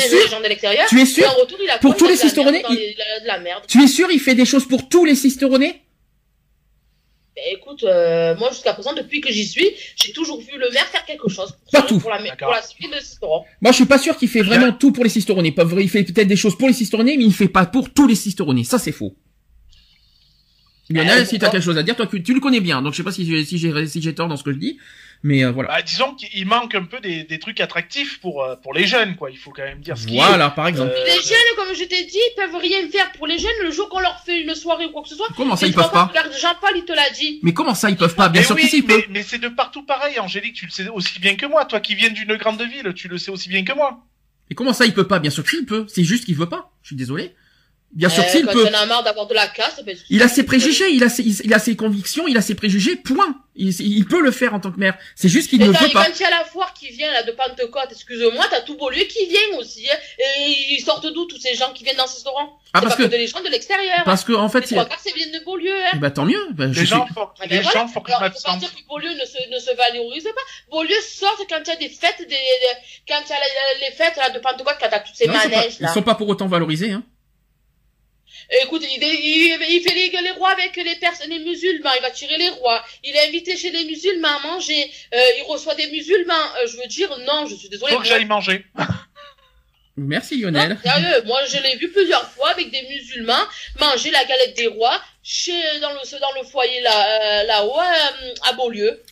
sûr 0.00 0.18
et 0.20 0.24
les 0.24 0.30
gens 0.30 0.40
de 0.40 0.46
l'extérieur. 0.48 0.86
Tu 0.88 0.98
es 1.00 1.04
sûr 1.04 1.28
en 1.28 1.34
retour, 1.40 1.58
il 1.62 1.68
a 1.68 1.76
Pour 1.78 1.94
tous 1.94 2.06
Il 2.06 2.08
les 2.08 2.16
merde 2.16 2.62
dans 2.62 2.68
les- 2.70 2.94
la- 2.96 3.20
de 3.20 3.26
la 3.26 3.38
merde. 3.38 3.64
Tu 3.68 3.82
es 3.82 3.86
sûr, 3.86 4.10
il 4.10 4.18
fait 4.20 4.34
des 4.34 4.46
choses 4.46 4.66
pour 4.66 4.88
tous 4.88 5.04
les 5.04 5.14
cisteronnais 5.14 5.82
Ben, 7.36 7.44
écoute, 7.52 7.84
euh, 7.84 8.34
moi 8.36 8.48
jusqu'à 8.50 8.72
présent, 8.72 8.94
depuis 8.94 9.20
que 9.20 9.30
j'y 9.30 9.46
suis, 9.46 9.70
j'ai 9.96 10.10
toujours 10.14 10.40
vu 10.40 10.56
le 10.56 10.70
maire 10.70 10.86
faire 10.86 11.04
quelque 11.04 11.28
chose 11.28 11.50
pour, 11.52 11.70
Pas 11.70 11.80
ça, 11.82 11.86
tout. 11.86 11.98
pour, 11.98 12.08
la, 12.08 12.16
pour 12.34 12.48
la 12.50 12.62
suite 12.62 12.90
de 12.90 12.98
Cisteron. 12.98 13.44
Moi, 13.60 13.72
je 13.72 13.76
suis 13.76 13.84
pas 13.84 13.98
sûr 13.98 14.16
qu'il 14.16 14.28
fait 14.30 14.40
vraiment 14.40 14.72
tout 14.72 14.90
pour 14.90 15.04
les 15.04 15.10
vrai, 15.64 15.82
il 15.82 15.90
fait 15.90 16.02
peut-être 16.02 16.28
des 16.28 16.36
choses 16.36 16.56
pour 16.56 16.66
les 16.68 16.72
cisteronnais, 16.72 17.16
mais 17.18 17.24
il 17.24 17.34
fait 17.34 17.48
pas 17.48 17.66
pour 17.66 17.92
tous 17.92 18.06
les 18.06 18.14
cisteronnais. 18.14 18.64
Ça, 18.64 18.78
c'est 18.78 18.90
faux. 18.92 19.14
Lionel, 20.90 21.22
Euh, 21.22 21.24
si 21.24 21.32
t'as 21.38 21.46
pourquoi 21.46 21.50
quelque 21.50 21.64
chose 21.64 21.78
à 21.78 21.82
dire, 21.82 21.96
toi, 21.96 22.06
tu, 22.06 22.22
tu 22.22 22.32
le 22.34 22.40
connais 22.40 22.60
bien, 22.60 22.80
donc 22.82 22.92
je 22.92 22.98
sais 22.98 23.02
pas 23.02 23.12
si 23.12 23.26
j'ai 23.26 23.44
si 23.44 23.58
j'ai 23.58 23.86
si 23.86 24.00
j'ai 24.00 24.14
tort 24.14 24.28
dans 24.28 24.36
ce 24.36 24.44
que 24.44 24.52
je 24.52 24.58
dis, 24.58 24.78
mais 25.24 25.44
euh, 25.44 25.50
voilà. 25.50 25.68
Bah, 25.70 25.82
disons 25.82 26.14
qu'il 26.14 26.46
manque 26.46 26.74
un 26.76 26.84
peu 26.84 27.00
des, 27.00 27.24
des 27.24 27.38
trucs 27.40 27.60
attractifs 27.60 28.20
pour, 28.20 28.44
euh, 28.44 28.54
pour 28.56 28.72
les 28.72 28.86
jeunes, 28.86 29.16
quoi. 29.16 29.30
Il 29.30 29.36
faut 29.38 29.50
quand 29.50 29.64
même 29.64 29.80
dire 29.80 29.98
ce. 29.98 30.06
Voilà, 30.08 30.50
par 30.50 30.68
exemple. 30.68 30.92
Euh, 30.94 31.04
Les 31.04 31.22
jeunes, 31.22 31.56
comme 31.56 31.74
je 31.74 31.84
t'ai 31.84 32.04
dit, 32.04 32.16
ils 32.18 32.34
peuvent 32.36 32.60
rien 32.60 32.88
faire 32.90 33.10
pour 33.12 33.26
les 33.26 33.38
jeunes 33.38 33.50
le 33.64 33.70
jour 33.70 33.88
qu'on 33.88 33.98
leur 34.00 34.20
fait 34.24 34.40
une 34.42 34.54
soirée 34.54 34.86
ou 34.86 34.90
quoi 34.90 35.02
que 35.02 35.08
ce 35.08 35.16
soit. 35.16 35.26
Comment 35.36 35.56
ça, 35.56 35.66
ils 35.66 35.74
peuvent 35.74 35.90
pas 35.90 36.04
Regarde, 36.04 36.30
Jean-Paul, 36.40 36.70
il 36.76 36.84
te 36.84 36.92
l'a 36.92 37.10
dit. 37.10 37.40
Mais 37.42 37.52
comment 37.52 37.74
ça, 37.74 37.90
ils 37.90 37.96
peuvent 37.96 38.14
pas? 38.14 38.28
Bien 38.28 38.42
mais 38.42 38.46
sûr 38.46 38.54
oui, 38.54 38.62
que 38.62 38.68
si, 38.68 38.78
ils 38.78 38.86
mais, 38.86 38.94
peuvent. 38.94 39.04
mais 39.10 39.22
c'est 39.24 39.38
de 39.38 39.48
partout 39.48 39.82
pareil, 39.84 40.20
Angélique, 40.20 40.54
tu 40.54 40.66
le 40.66 40.70
sais 40.70 40.88
aussi 40.88 41.18
bien 41.18 41.34
que 41.36 41.46
moi. 41.46 41.64
Toi 41.64 41.80
qui 41.80 41.94
viens 41.96 42.10
d'une 42.10 42.36
grande 42.36 42.62
ville, 42.62 42.92
tu 42.94 43.08
le 43.08 43.18
sais 43.18 43.30
aussi 43.32 43.48
bien 43.48 43.64
que 43.64 43.72
moi. 43.72 44.04
Et 44.50 44.54
comment 44.54 44.72
ça, 44.72 44.86
il 44.86 44.94
peut 44.94 45.08
pas? 45.08 45.18
Bien 45.18 45.30
sûr 45.32 45.42
que 45.42 45.50
si, 45.50 45.56
il 45.58 45.66
peut. 45.66 45.86
C'est 45.88 46.04
juste 46.04 46.26
qu'il 46.26 46.36
veut 46.36 46.48
pas. 46.48 46.70
Je 46.82 46.88
suis 46.88 46.96
désolé. 46.96 47.34
Bien 47.92 48.10
sûr 48.10 48.22
que 48.24 48.28
Euh, 48.28 48.32
si, 48.32 48.38
il 48.40 48.46
quand 48.46 48.52
peut. 48.52 48.68
on 48.70 48.74
a 48.74 48.84
marre 48.84 49.02
d'avoir 49.04 49.26
de 49.26 49.32
la 49.32 49.46
casse, 49.46 49.82
ben, 49.84 49.96
Il 50.10 50.22
a 50.22 50.28
ses 50.28 50.42
préjugés, 50.42 50.90
il 50.90 51.02
a 51.02 51.08
ses, 51.08 51.22
il 51.22 51.54
a 51.54 51.58
ses 51.58 51.76
convictions, 51.76 52.26
il 52.28 52.36
a 52.36 52.42
ses 52.42 52.54
préjugés, 52.54 52.96
point. 52.96 53.40
Il, 53.58 53.70
il 53.80 54.04
peut 54.04 54.20
le 54.20 54.32
faire 54.32 54.52
en 54.52 54.60
tant 54.60 54.70
que 54.70 54.78
maire. 54.78 54.98
C'est 55.14 55.30
juste 55.30 55.48
qu'il 55.48 55.60
ne 55.60 55.72
quand, 55.72 55.78
veut 55.80 55.88
pas. 55.88 56.04
quand 56.04 56.12
il 56.14 56.20
y 56.20 56.24
a 56.26 56.30
la 56.30 56.44
foire 56.44 56.74
qui 56.74 56.90
vient 56.90 57.10
là 57.10 57.22
de 57.22 57.32
Pentecôte, 57.32 57.88
excuse-moi, 57.90 58.44
t'as 58.50 58.60
tout 58.60 58.76
Beaulieu 58.76 59.04
qui 59.04 59.24
vient 59.26 59.58
aussi. 59.58 59.88
hein. 59.90 59.96
Et 60.18 60.74
ils 60.74 60.80
sortent 60.84 61.06
d'où 61.10 61.24
tous 61.24 61.38
ces 61.38 61.54
gens 61.54 61.72
qui 61.72 61.84
viennent 61.84 61.96
dans 61.96 62.06
ce 62.06 62.16
restaurant 62.16 62.58
Ah, 62.74 62.80
C'est 62.80 62.82
parce 62.82 62.96
pas 62.96 63.04
que, 63.04 63.08
que 63.08 63.16
des 63.16 63.26
gens 63.26 63.40
de 63.42 63.48
l'extérieur. 63.48 64.02
parce 64.04 64.24
que, 64.24 64.34
en 64.34 64.50
fait, 64.50 64.60
Les 64.60 64.66
trois 64.66 64.84
quarts, 64.84 65.00
c'est 65.02 65.14
viennent 65.14 65.32
de 65.32 65.42
Beaulieu. 65.42 65.72
Hein. 65.86 65.96
bah, 65.96 66.10
tant 66.10 66.26
mieux. 66.26 66.48
Bah, 66.52 66.64
je 66.66 66.72
Les 66.72 66.74
suis- 66.80 66.86
gens, 66.86 67.06
faut, 67.14 67.20
Ah, 67.40 67.44
les 67.44 67.48
ben 67.48 67.62
voilà. 67.62 67.80
gens, 67.80 67.88
faut 67.88 68.02
Alors, 68.06 68.20
pas 68.20 68.56
dire 68.58 68.74
que 68.74 68.86
Beaulieu 68.86 69.08
ne 69.14 69.24
se, 69.24 69.48
ne 69.50 69.58
se 69.58 69.74
valorise 69.74 70.24
pas. 70.24 70.30
Beaulieu 70.70 70.96
sort 71.08 71.38
quand 71.48 71.60
il 71.64 71.68
y 71.68 71.72
a 71.72 71.76
des 71.76 71.88
fêtes, 71.88 72.18
des, 72.18 72.26
des- 72.26 73.06
quand 73.08 73.22
il 73.24 73.30
y 73.30 73.32
a 73.32 73.36
les, 73.80 73.86
les 73.88 73.92
fêtes 73.96 74.16
là, 74.18 74.28
de 74.28 74.38
Pentecôte, 74.38 74.76
quand 74.78 74.88
t'as 74.90 75.00
toutes 75.00 75.16
ces 75.16 75.26
Non, 75.28 75.32
ils 75.32 75.40
sont 75.40 75.48
pas- 75.48 75.56
manèges 75.56 75.74
ils 75.80 75.82
là. 75.84 75.94
sont 75.94 76.02
pas 76.02 76.14
pour 76.14 76.28
autant 76.28 76.46
valorisés, 76.46 76.90
hein. 76.92 77.02
Écoute, 78.62 78.82
il, 78.84 79.02
il, 79.02 79.58
il 79.70 79.82
fait 79.82 79.94
les, 79.94 80.08
les 80.22 80.30
rois 80.32 80.50
avec 80.50 80.76
les 80.76 80.96
personnes, 80.96 81.30
les 81.30 81.40
musulmans, 81.40 81.90
il 81.96 82.02
va 82.02 82.10
tirer 82.10 82.36
les 82.38 82.48
rois. 82.50 82.84
Il 83.04 83.14
est 83.14 83.26
invité 83.28 83.56
chez 83.56 83.70
les 83.70 83.84
musulmans 83.84 84.36
à 84.36 84.40
manger. 84.40 84.90
Euh, 85.14 85.18
il 85.38 85.42
reçoit 85.44 85.74
des 85.74 85.88
musulmans. 85.90 86.34
Euh, 86.62 86.66
je 86.66 86.76
veux 86.76 86.86
dire, 86.86 87.16
non, 87.26 87.46
je 87.46 87.56
suis 87.56 87.68
désolée. 87.68 87.92
Faut 87.92 88.00
que 88.00 88.06
j'aille 88.06 88.24
manger. 88.24 88.64
Merci, 89.98 90.36
Non, 90.42 90.50
Lionel. 90.50 90.78
sérieux, 90.84 91.22
moi 91.24 91.40
je 91.46 91.56
l'ai 91.62 91.76
vu 91.76 91.90
plusieurs 91.90 92.30
fois 92.32 92.50
avec 92.50 92.70
des 92.70 92.82
musulmans 92.82 93.32
manger 93.80 94.10
la 94.10 94.26
galette 94.26 94.54
des 94.54 94.66
rois 94.66 95.00
chez 95.22 95.54
dans 95.80 95.90
le 95.90 96.20
dans 96.20 96.32
le 96.38 96.46
foyer 96.46 96.82
là 96.82 96.92
euh, 97.40 97.42
là-haut 97.44 97.80
euh, 97.80 98.34
à 98.46 98.52
Beaulieu. 98.52 99.02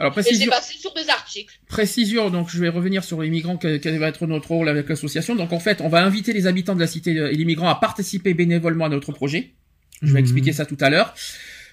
Alors, 0.00 0.12
Et 0.18 0.22
précision, 0.22 0.50
passé 0.50 0.78
sur 0.78 0.92
des 0.94 1.08
articles. 1.10 1.54
précision, 1.68 2.30
donc 2.30 2.48
je 2.50 2.58
vais 2.58 2.70
revenir 2.70 3.04
sur 3.04 3.20
les 3.20 3.28
migrants, 3.30 3.58
que- 3.58 3.76
quel 3.76 3.98
va 3.98 4.08
être 4.08 4.26
notre 4.26 4.48
rôle 4.48 4.68
avec 4.68 4.88
l'association. 4.88 5.36
Donc 5.36 5.52
en 5.52 5.60
fait, 5.60 5.80
on 5.82 5.88
va 5.88 6.02
inviter 6.02 6.32
les 6.32 6.46
habitants 6.46 6.74
de 6.74 6.80
la 6.80 6.86
cité 6.86 7.10
et 7.12 7.34
les 7.36 7.44
migrants 7.44 7.68
à 7.68 7.74
participer 7.74 8.32
bénévolement 8.34 8.86
à 8.86 8.88
notre 8.88 9.12
projet. 9.12 9.52
Je 10.00 10.06
vais 10.08 10.12
Mhm. 10.14 10.24
expliquer 10.24 10.52
ça 10.54 10.64
tout 10.64 10.78
à 10.80 10.88
l'heure. 10.88 11.14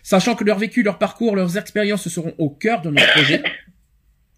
Sachant 0.04 0.36
que 0.36 0.44
leur 0.44 0.58
vécu, 0.60 0.84
leur 0.84 0.98
parcours, 0.99 1.36
leurs 1.38 1.58
expériences 1.58 2.08
seront 2.10 2.34
au 2.38 2.49
cœur 2.49 2.82
de 2.82 2.90
notre 2.91 3.12
projet. 3.14 3.41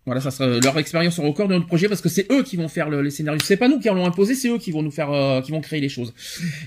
Voilà, 0.10 0.22
ça 0.22 0.32
sera 0.32 0.48
leur 0.60 0.76
expérience 0.80 1.20
au 1.20 1.34
cœur 1.34 1.48
de 1.48 1.54
notre 1.54 1.68
projet 1.68 1.88
parce 1.88 2.02
que 2.02 2.10
c'est 2.10 2.26
eux 2.32 2.42
qui 2.42 2.56
vont 2.56 2.68
faire 2.68 2.90
le- 2.90 3.04
les 3.04 3.12
scénarios. 3.12 3.40
C'est 3.46 3.58
pas 3.58 3.68
nous 3.68 3.80
qui 3.80 3.92
en 3.92 3.94
l'ont 3.94 4.08
imposé, 4.08 4.34
c'est 4.34 4.50
eux 4.50 4.58
qui 4.58 4.72
vont 4.72 4.82
nous 4.82 4.90
faire, 4.90 5.12
euh, 5.12 5.40
qui 5.42 5.52
vont 5.52 5.62
créer 5.62 5.80
les 5.82 5.88
choses. 5.90 6.16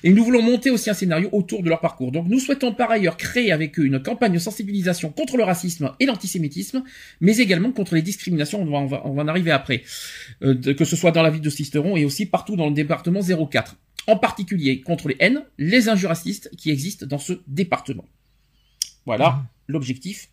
Et 0.05 0.11
nous 0.13 0.23
voulons 0.25 0.43
monter 0.43 0.71
aussi 0.71 0.91
un 0.91 0.95
scénario 0.95 1.29
autour 1.33 1.65
de 1.65 1.69
leur 1.69 1.81
parcours. 1.81 2.13
Donc 2.13 2.29
nous 2.29 2.39
souhaitons 2.39 2.73
par 2.73 2.93
ailleurs 2.93 3.17
créer 3.17 3.51
avec 3.51 3.77
eux 3.81 3.85
une 3.85 4.01
campagne 4.01 4.33
de 4.33 4.39
sensibilisation 4.39 5.11
contre 5.11 5.37
le 5.37 5.43
racisme 5.43 5.91
et 5.99 6.07
l'antisémitisme, 6.07 6.85
mais 7.21 7.37
également 7.39 7.73
contre 7.73 7.97
les 7.97 8.03
discriminations. 8.03 8.63
On 8.63 8.67
va, 8.67 8.79
on 8.79 8.87
va, 8.87 9.03
on 9.07 9.13
va 9.15 9.23
en 9.25 9.29
arriver 9.29 9.51
après, 9.51 9.83
Euh, 10.45 10.55
que 10.75 10.85
ce 10.85 10.95
soit 10.95 11.11
dans 11.11 11.23
la 11.25 11.31
ville 11.31 11.41
de 11.41 11.51
Sisteron 11.51 11.97
et 11.97 12.05
aussi 12.05 12.27
partout 12.27 12.55
dans 12.55 12.69
le 12.69 12.75
département 12.75 13.23
04. 13.23 13.75
En 14.07 14.17
particulier 14.19 14.83
contre 14.83 15.09
les 15.09 15.17
haines, 15.19 15.43
les 15.59 15.89
injures 15.89 16.11
racistes 16.11 16.49
qui 16.57 16.71
existent 16.71 17.07
dans 17.07 17.19
ce 17.19 17.33
département. 17.49 18.05
Voilà 19.05 19.43
l'objectif 19.67 20.29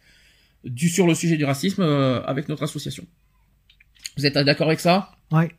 du 0.63 0.89
sur 0.89 1.07
le 1.07 1.15
sujet 1.15 1.37
du 1.37 1.45
racisme 1.45 1.81
euh, 1.81 2.21
avec 2.23 2.49
notre 2.49 2.63
association. 2.63 3.05
Vous 4.17 4.25
êtes 4.25 4.33
d'accord 4.37 4.67
avec 4.67 4.79
ça? 4.79 5.11
Ouais. 5.31 5.49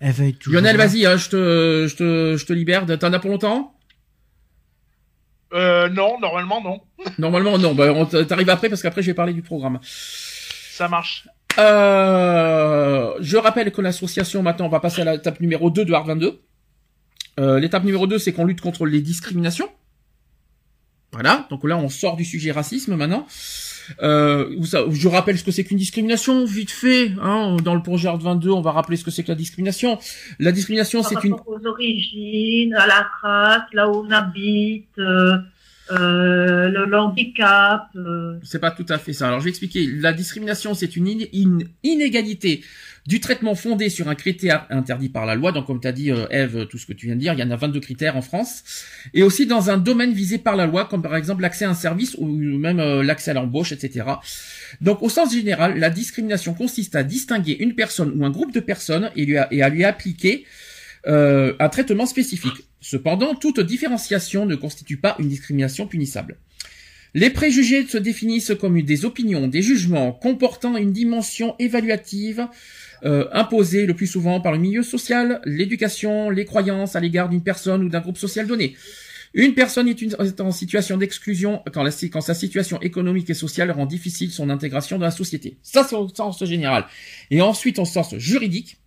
Elle 0.00 0.12
va 0.12 0.24
être 0.26 0.38
toujours 0.38 0.60
Lionel, 0.60 0.76
vas-y, 0.76 1.04
hein, 1.06 1.16
je 1.16 1.28
te, 1.28 1.86
je 1.88 1.96
te, 1.96 2.36
je 2.36 2.46
te 2.46 2.52
libère. 2.52 2.86
T'en 2.98 3.12
as 3.12 3.18
pour 3.18 3.30
longtemps? 3.30 3.74
Euh, 5.52 5.88
non, 5.88 6.18
normalement, 6.20 6.62
non. 6.62 6.80
Normalement, 7.18 7.58
non. 7.58 7.74
Bah, 7.74 7.92
on 7.92 8.06
t- 8.06 8.24
t'arrives 8.26 8.50
après 8.50 8.68
parce 8.68 8.82
qu'après, 8.82 9.02
je 9.02 9.08
vais 9.08 9.14
parler 9.14 9.32
du 9.32 9.42
programme. 9.42 9.78
Ça 9.82 10.88
marche. 10.88 11.26
Euh, 11.58 13.12
je 13.20 13.36
rappelle 13.36 13.72
que 13.72 13.80
l'association, 13.80 14.42
maintenant, 14.42 14.66
on 14.66 14.70
va 14.70 14.80
passer 14.80 15.02
à 15.02 15.12
l'étape 15.12 15.40
numéro 15.40 15.70
2 15.70 15.84
de 15.84 15.92
Hard 15.92 16.06
22. 16.06 16.40
Euh, 17.40 17.58
l'étape 17.58 17.84
numéro 17.84 18.06
2, 18.06 18.18
c'est 18.18 18.32
qu'on 18.32 18.44
lutte 18.44 18.60
contre 18.60 18.86
les 18.86 19.00
discriminations. 19.02 19.68
Voilà. 21.12 21.46
Donc 21.50 21.64
là, 21.66 21.76
on 21.76 21.88
sort 21.88 22.16
du 22.16 22.24
sujet 22.24 22.52
racisme 22.52 22.94
maintenant. 22.96 23.26
Euh, 24.02 24.54
je 24.62 25.08
rappelle 25.08 25.36
ce 25.36 25.42
que 25.42 25.50
c'est 25.50 25.64
qu'une 25.64 25.78
discrimination, 25.78 26.44
vite 26.44 26.70
fait. 26.70 27.10
Hein, 27.20 27.56
dans 27.64 27.74
le 27.74 27.82
projet 27.82 28.06
Hard 28.08 28.22
22, 28.22 28.50
on 28.50 28.60
va 28.60 28.70
rappeler 28.70 28.96
ce 28.96 29.02
que 29.04 29.10
c'est 29.10 29.24
que 29.24 29.28
la 29.28 29.34
discrimination. 29.34 29.98
La 30.38 30.52
discrimination, 30.52 31.02
c'est 31.02 31.22
une... 31.24 31.32
aux 31.34 31.66
origines, 31.66 32.74
à 32.74 32.86
la 32.86 33.06
race, 33.22 33.62
là 33.72 33.88
où 33.90 34.04
on 34.06 34.10
habite, 34.12 34.86
euh, 34.98 35.38
euh, 35.90 36.68
le, 36.68 36.84
le 36.86 36.98
handicap. 36.98 37.88
euh, 37.96 38.34
C'est 38.44 38.60
pas 38.60 38.70
tout 38.70 38.86
à 38.88 38.98
fait 38.98 39.12
ça. 39.12 39.26
Alors 39.26 39.40
je 39.40 39.44
vais 39.46 39.50
expliquer. 39.50 39.84
La 39.88 40.12
discrimination, 40.12 40.74
c'est 40.74 40.94
une 40.94 41.08
in- 41.08 41.24
in- 41.34 41.58
inégalité 41.82 42.62
du 43.10 43.18
traitement 43.18 43.56
fondé 43.56 43.88
sur 43.88 44.08
un 44.08 44.14
critère 44.14 44.66
interdit 44.70 45.08
par 45.08 45.26
la 45.26 45.34
loi. 45.34 45.50
Donc 45.50 45.66
comme 45.66 45.80
tu 45.80 45.88
as 45.88 45.92
dit, 45.92 46.12
euh, 46.12 46.28
Eve, 46.30 46.66
tout 46.68 46.78
ce 46.78 46.86
que 46.86 46.92
tu 46.92 47.06
viens 47.06 47.16
de 47.16 47.20
dire, 47.20 47.32
il 47.32 47.40
y 47.40 47.42
en 47.42 47.50
a 47.50 47.56
22 47.56 47.80
critères 47.80 48.16
en 48.16 48.22
France. 48.22 48.62
Et 49.14 49.24
aussi 49.24 49.46
dans 49.46 49.68
un 49.68 49.78
domaine 49.78 50.12
visé 50.12 50.38
par 50.38 50.54
la 50.54 50.64
loi, 50.64 50.84
comme 50.84 51.02
par 51.02 51.16
exemple 51.16 51.42
l'accès 51.42 51.64
à 51.64 51.70
un 51.70 51.74
service 51.74 52.14
ou 52.18 52.26
même 52.28 52.78
euh, 52.78 53.02
l'accès 53.02 53.32
à 53.32 53.34
l'embauche, 53.34 53.72
etc. 53.72 54.06
Donc 54.80 55.02
au 55.02 55.08
sens 55.08 55.34
général, 55.34 55.76
la 55.76 55.90
discrimination 55.90 56.54
consiste 56.54 56.94
à 56.94 57.02
distinguer 57.02 57.56
une 57.58 57.74
personne 57.74 58.12
ou 58.14 58.24
un 58.24 58.30
groupe 58.30 58.52
de 58.52 58.60
personnes 58.60 59.10
et, 59.16 59.36
à 59.36 59.68
lui 59.68 59.82
appliquer 59.82 60.44
euh, 61.08 61.54
un 61.58 61.68
traitement 61.68 62.06
spécifique. 62.06 62.64
Cependant, 62.80 63.34
toute 63.34 63.58
différenciation 63.58 64.46
ne 64.46 64.54
constitue 64.54 64.98
pas 64.98 65.16
une 65.18 65.28
discrimination 65.28 65.88
punissable. 65.88 66.36
Les 67.14 67.30
préjugés 67.30 67.86
se 67.86 67.98
définissent 67.98 68.52
comme 68.60 68.80
des 68.82 69.04
opinions, 69.04 69.48
des 69.48 69.62
jugements 69.62 70.12
comportant 70.12 70.76
une 70.76 70.92
dimension 70.92 71.56
évaluative 71.58 72.46
euh, 73.04 73.26
imposée 73.32 73.86
le 73.86 73.94
plus 73.94 74.06
souvent 74.06 74.40
par 74.40 74.52
le 74.52 74.58
milieu 74.58 74.82
social, 74.82 75.40
l'éducation, 75.44 76.30
les 76.30 76.44
croyances 76.44 76.96
à 76.96 77.00
l'égard 77.00 77.28
d'une 77.28 77.42
personne 77.42 77.82
ou 77.82 77.88
d'un 77.88 78.00
groupe 78.00 78.18
social 78.18 78.46
donné. 78.46 78.76
Une 79.32 79.54
personne 79.54 79.88
est, 79.88 80.02
une- 80.02 80.16
est 80.18 80.40
en 80.40 80.50
situation 80.50 80.96
d'exclusion 80.96 81.62
quand, 81.72 81.84
quand 82.12 82.20
sa 82.20 82.34
situation 82.34 82.80
économique 82.80 83.30
et 83.30 83.34
sociale 83.34 83.70
rend 83.70 83.86
difficile 83.86 84.30
son 84.32 84.50
intégration 84.50 84.98
dans 84.98 85.04
la 85.04 85.12
société. 85.12 85.56
Ça, 85.62 85.84
c'est 85.88 85.94
au 85.94 86.08
sens 86.08 86.44
général. 86.44 86.84
Et 87.30 87.40
ensuite, 87.40 87.78
au 87.78 87.84
sens 87.84 88.16
juridique, 88.18 88.78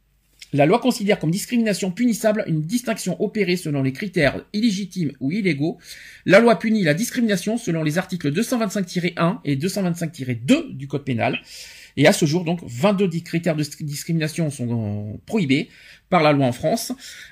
la 0.54 0.66
loi 0.66 0.80
considère 0.80 1.20
comme 1.20 1.32
discrimination 1.32 1.92
punissable 1.92 2.44
une 2.48 2.62
distinction 2.62 3.22
opérée 3.22 3.58
selon 3.58 3.82
les 3.84 3.92
critères 3.92 4.46
illégitimes 4.54 5.12
ou 5.20 5.32
illégaux. 5.32 5.80
La 6.26 6.40
loi 6.40 6.58
punit 6.60 6.84
la 6.84 6.94
discrimination 6.94 7.58
selon 7.58 7.84
les 7.84 7.98
articles 7.98 8.32
225-1 8.32 9.40
et 9.46 9.56
225-2 9.56 10.74
du 10.74 10.88
Code 10.88 11.04
pénal. 11.04 11.40
Et 11.96 12.08
à 12.08 12.14
ce 12.14 12.26
jour, 12.26 12.44
donc, 12.44 12.60
22 12.64 13.08
di- 13.08 13.22
critères 13.24 13.56
de 13.56 13.64
discrimination 13.82 14.50
sont 14.50 15.14
euh, 15.14 15.18
prohibés 15.26 15.70
par 16.10 16.24
la 16.24 16.32
loi 16.32 16.46
en 16.48 16.52
France. 16.52 16.92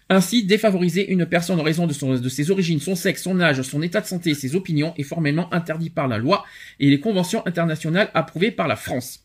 Ainsi, 0.09 0.45
défavoriser 0.45 1.11
une 1.11 1.25
personne 1.25 1.59
en 1.59 1.63
raison 1.63 1.87
de, 1.87 2.17
de 2.17 2.29
ses 2.29 2.51
origines, 2.51 2.79
son 2.79 2.95
sexe, 2.95 3.23
son 3.23 3.39
âge, 3.39 3.61
son 3.63 3.81
état 3.81 4.01
de 4.01 4.05
santé 4.05 4.33
ses 4.35 4.55
opinions 4.55 4.93
est 4.97 5.03
formellement 5.03 5.51
interdit 5.53 5.89
par 5.89 6.07
la 6.07 6.17
loi 6.19 6.45
et 6.79 6.89
les 6.89 6.99
conventions 6.99 7.45
internationales 7.47 8.11
approuvées 8.13 8.51
par 8.51 8.67
la 8.67 8.75
France. 8.75 9.23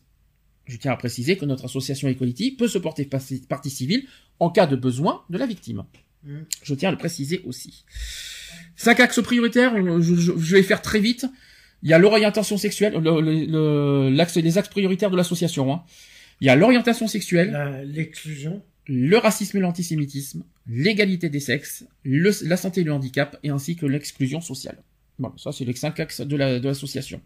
Je 0.67 0.77
tiens 0.77 0.91
à 0.91 0.97
préciser 0.97 1.37
que 1.37 1.45
notre 1.45 1.65
association 1.65 2.07
Equality 2.09 2.51
peut 2.51 2.67
se 2.67 2.77
porter 2.77 3.05
partie 3.05 3.69
civile 3.69 4.05
en 4.39 4.49
cas 4.49 4.67
de 4.67 4.75
besoin 4.75 5.21
de 5.29 5.37
la 5.37 5.45
victime. 5.45 5.83
Mm. 6.23 6.39
Je 6.63 6.73
tiens 6.75 6.89
à 6.89 6.91
le 6.91 6.97
préciser 6.97 7.41
aussi. 7.45 7.85
Cinq 8.75 8.99
axes 8.99 9.21
prioritaires, 9.21 9.73
je, 10.01 10.15
je- 10.15 10.37
je 10.37 10.55
vais 10.55 10.63
faire 10.63 10.81
très 10.81 10.99
vite. 10.99 11.25
Il 11.83 11.89
y 11.89 11.93
a 11.93 11.97
l'orientation 11.99 12.57
sexuelle, 12.57 12.93
le- 12.93 13.21
le- 13.21 13.45
le- 13.45 14.09
l'axe, 14.09 14.35
les 14.35 14.57
axes 14.57 14.69
prioritaires 14.69 15.11
de 15.11 15.17
l'association. 15.17 15.71
hein. 15.73 15.83
Il 16.41 16.47
y 16.47 16.49
a 16.49 16.55
l'orientation 16.55 17.07
sexuelle, 17.07 17.83
L'exclusion. 17.85 18.61
le 18.87 19.17
racisme 19.17 19.57
et 19.57 19.61
l'antisémitisme, 19.61 20.43
l'égalité 20.67 21.29
des 21.29 21.39
sexes, 21.39 21.85
le- 22.03 22.31
la 22.47 22.57
santé 22.57 22.81
et 22.81 22.83
le 22.83 22.93
handicap, 22.93 23.37
et 23.43 23.49
ainsi 23.49 23.75
que 23.75 23.85
l'exclusion 23.85 24.41
sociale. 24.41 24.83
Voilà, 25.19 25.33
ça 25.37 25.51
c'est 25.51 25.65
les 25.65 25.73
cinq 25.75 25.99
axes 25.99 26.21
de 26.21 26.35
la- 26.35 26.59
de 26.59 26.67
l'association. 26.67 27.21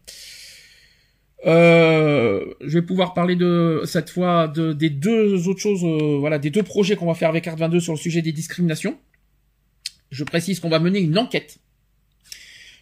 Euh, 1.45 2.45
je 2.61 2.80
vais 2.80 2.85
pouvoir 2.85 3.13
parler 3.13 3.35
de 3.35 3.81
cette 3.85 4.09
fois 4.09 4.47
de, 4.47 4.73
des 4.73 4.89
deux 4.89 5.47
autres 5.47 5.59
choses, 5.59 5.84
euh, 5.84 6.18
voilà, 6.19 6.38
des 6.38 6.51
deux 6.51 6.63
projets 6.63 6.95
qu'on 6.95 7.07
va 7.07 7.15
faire 7.15 7.30
avec 7.30 7.47
Art 7.47 7.57
22 7.57 7.80
sur 7.80 7.93
le 7.93 7.97
sujet 7.97 8.22
des 8.22 8.31
discriminations. 8.31 8.97
Je 10.11 10.23
précise 10.23 10.59
qu'on 10.59 10.69
va 10.69 10.80
mener 10.80 10.99
une 10.99 11.18
enquête. 11.18 11.57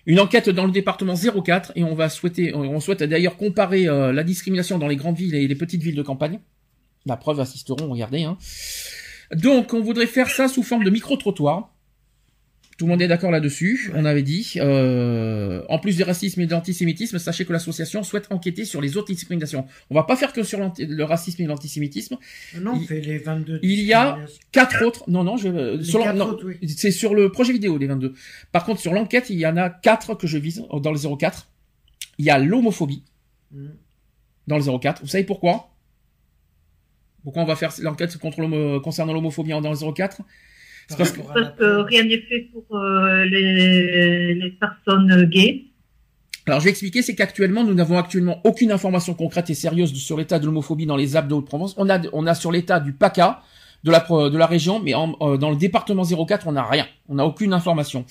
Une 0.06 0.20
enquête 0.20 0.50
dans 0.50 0.66
le 0.66 0.72
département 0.72 1.16
04 1.16 1.74
et 1.76 1.84
on 1.84 1.94
va 1.94 2.10
souhaiter, 2.10 2.56
on 2.56 2.80
souhaite 2.80 3.04
d'ailleurs 3.04 3.38
comparer 3.38 3.88
euh, 3.88 4.12
la 4.12 4.24
discrimination 4.24 4.78
dans 4.78 4.88
les 4.88 4.96
grandes 4.96 5.18
villes 5.18 5.36
et 5.36 5.48
les 5.48 5.56
petites 5.56 5.84
villes 5.84 5.96
de 5.96 6.02
campagne. 6.02 6.40
La 7.06 7.16
preuve 7.16 7.40
assisteront, 7.40 7.90
regardez. 7.90 8.24
Hein. 8.24 8.38
Donc 9.36 9.74
on 9.74 9.82
voudrait 9.82 10.08
faire 10.08 10.30
ça 10.30 10.48
sous 10.48 10.64
forme 10.64 10.84
de 10.84 10.90
micro-trottoir. 10.90 11.74
Tout 12.80 12.86
le 12.86 12.92
monde 12.92 13.02
est 13.02 13.10
d'accord 13.10 13.30
là-dessus, 13.30 13.92
on 13.94 14.06
avait 14.06 14.24
dit. 14.24 14.54
Euh, 14.56 15.64
en 15.68 15.80
plus 15.80 15.98
du 15.98 16.04
racisme 16.04 16.40
et 16.40 16.46
de 16.46 16.52
l'antisémitisme, 16.52 17.20
sachez 17.20 17.44
que 17.44 17.52
l'association 17.52 18.04
souhaite 18.04 18.28
enquêter 18.32 18.64
sur 18.64 18.80
les 18.80 18.96
autres 18.96 19.12
discriminations. 19.12 19.68
On 19.90 19.96
va 19.96 20.04
pas 20.04 20.16
faire 20.16 20.32
que 20.32 20.44
sur 20.44 20.60
le 20.60 21.04
racisme 21.04 21.42
et 21.42 21.46
l'antisémitisme. 21.46 22.16
Ah 22.56 22.60
Non, 22.62 22.72
on 22.76 22.80
Il- 22.80 22.88
fait 22.88 23.02
les 23.02 23.18
22. 23.18 23.60
il 23.64 23.82
y 23.82 23.92
a. 23.92 24.18
Quatre 24.54 24.82
autres. 24.86 25.04
Non, 25.10 25.26
non, 25.26 25.36
je, 25.36 25.50
euh, 25.50 25.76
Les 25.76 25.84
sur 25.84 26.00
l'en- 26.00 26.06
quatre 26.06 26.16
non, 26.16 26.30
autres, 26.30 26.46
oui. 26.48 26.70
c'est 26.70 26.92
sur 26.92 27.14
le 27.16 27.30
projet 27.34 27.52
vidéo, 27.52 27.78
les 27.78 27.88
22. 27.88 28.14
Par 28.54 28.64
contre, 28.64 28.80
sur 28.80 28.94
l'enquête, 28.94 29.30
il 29.30 29.38
y 29.40 29.46
en 29.46 29.58
a 29.58 29.70
quatre 29.70 30.16
que 30.16 30.26
je 30.26 30.38
vise 30.38 30.64
euh, 30.74 30.80
dans 30.80 30.94
le 30.94 30.98
04. 30.98 31.50
Il 32.18 32.24
y 32.26 32.30
a 32.30 32.40
l'homophobie 32.40 33.04
Mm. 33.52 33.66
dans 34.48 34.58
le 34.58 34.64
04. 34.80 35.02
Vous 35.02 35.08
savez 35.10 35.26
pourquoi? 35.26 35.76
Pourquoi 37.24 37.44
on 37.44 37.46
va 37.46 37.58
faire 37.58 37.74
l'enquête 37.82 38.16
contre 38.18 38.80
concernant 38.82 39.12
l'homophobie 39.12 39.50
dans 39.50 39.60
le 39.70 39.76
04 39.94 40.18
Par 40.18 40.26
parce 41.34 41.50
que 41.58 41.82
rien 41.84 42.04
n'est 42.04 42.22
fait 42.22 42.50
pour 42.52 42.66
euh, 42.78 43.26
les, 43.26 44.34
les 44.36 44.50
personnes 44.52 45.26
gays. 45.26 45.66
Alors, 46.48 46.60
je 46.60 46.66
vais 46.66 46.72
expliquer, 46.72 47.02
c'est 47.04 47.14
qu'actuellement, 47.16 47.64
nous 47.64 47.76
n'avons 47.76 47.98
actuellement 47.98 48.42
aucune 48.44 48.72
information 48.72 49.14
concrète 49.14 49.50
et 49.50 49.54
sérieuse 49.54 49.94
sur 49.94 50.18
l'état 50.18 50.40
de 50.40 50.46
l'homophobie 50.48 50.88
dans 50.88 50.96
les 50.98 51.16
Alpes 51.16 51.28
de 51.28 51.36
Haute-Provence. 51.36 51.76
On 51.78 51.90
a, 51.90 52.00
on 52.12 52.26
a 52.26 52.34
sur 52.34 52.52
l'état 52.52 52.80
du 52.80 52.94
PACA, 52.94 53.42
de 53.84 53.92
la, 53.92 54.00
pro- 54.00 54.30
de 54.30 54.38
la 54.38 54.48
région, 54.48 54.80
mais 54.80 54.94
en- 54.96 55.16
euh, 55.22 55.38
dans 55.38 55.52
le 55.52 55.56
département 55.58 56.04
04, 56.04 56.48
on 56.48 56.54
n'a 56.54 56.64
rien. 56.64 56.88
On 57.08 57.16
n'a 57.16 57.26
aucune 57.26 57.54
information. 57.54 58.06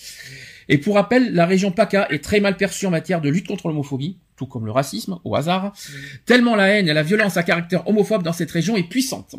Et 0.69 0.79
pour 0.79 0.95
rappel, 0.95 1.35
la 1.35 1.47
région 1.47 1.73
PACA 1.73 2.07
est 2.11 2.23
très 2.23 2.39
mal 2.41 2.57
perçue 2.57 2.87
en 2.87 2.91
matière 2.91 3.21
de 3.21 3.29
lutte 3.29 3.49
contre 3.49 3.67
l'homophobie, 3.69 4.19
tout 4.37 4.47
comme 4.47 4.67
le 4.67 4.71
racisme, 4.73 5.19
au 5.25 5.35
hasard, 5.35 5.73
tellement 6.25 6.55
la 6.55 6.69
haine 6.69 6.89
et 6.89 6.93
la 6.95 7.03
violence 7.03 7.37
à 7.39 7.43
caractère 7.43 7.89
homophobe 7.89 8.23
dans 8.23 8.33
cette 8.33 8.51
région 8.53 8.77
est 8.77 8.89
puissante. 8.89 9.35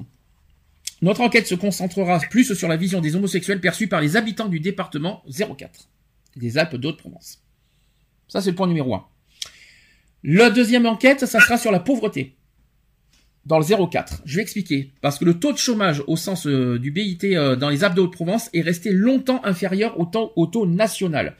Notre 1.02 1.22
enquête 1.22 1.48
se 1.48 1.56
concentrera 1.56 2.20
plus 2.20 2.54
sur 2.54 2.68
la 2.68 2.76
vision 2.76 3.00
des 3.00 3.16
homosexuels 3.16 3.62
perçue 3.62 3.88
par 3.88 4.02
les 4.02 4.18
habitants 4.18 4.50
du 4.50 4.60
département 4.60 5.24
04, 5.30 5.88
des 6.36 6.58
Alpes 6.58 6.76
de 6.76 6.88
Haute-Provence. 6.88 7.42
Ça, 8.28 8.42
c'est 8.42 8.50
le 8.52 8.56
point 8.56 8.68
numéro 8.68 8.94
un. 8.94 9.06
La 10.24 10.50
deuxième 10.50 10.86
enquête, 10.86 11.26
ça 11.26 11.40
sera 11.40 11.58
sur 11.58 11.72
la 11.72 11.80
pauvreté. 11.80 12.36
Dans 13.46 13.58
le 13.58 13.66
04. 13.66 14.22
Je 14.26 14.36
vais 14.36 14.42
expliquer. 14.42 14.92
Parce 15.02 15.18
que 15.18 15.26
le 15.26 15.40
taux 15.40 15.54
de 15.54 15.58
chômage 15.58 16.04
au 16.08 16.18
sens 16.18 16.46
euh, 16.46 16.78
du 16.78 16.92
BIT 16.92 17.24
euh, 17.24 17.56
dans 17.56 17.70
les 17.70 17.86
Alpes 17.86 17.96
de 17.96 18.02
Haute-Provence 18.02 18.50
est 18.54 18.62
resté 18.62 18.92
longtemps 18.92 19.44
inférieur 19.46 19.98
au, 20.00 20.10
au 20.36 20.46
taux 20.46 20.68
national. 20.68 21.38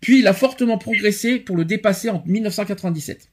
Puis 0.00 0.20
il 0.20 0.26
a 0.28 0.32
fortement 0.32 0.78
progressé 0.78 1.40
pour 1.40 1.56
le 1.56 1.64
dépasser 1.64 2.08
en 2.08 2.22
1997. 2.24 3.30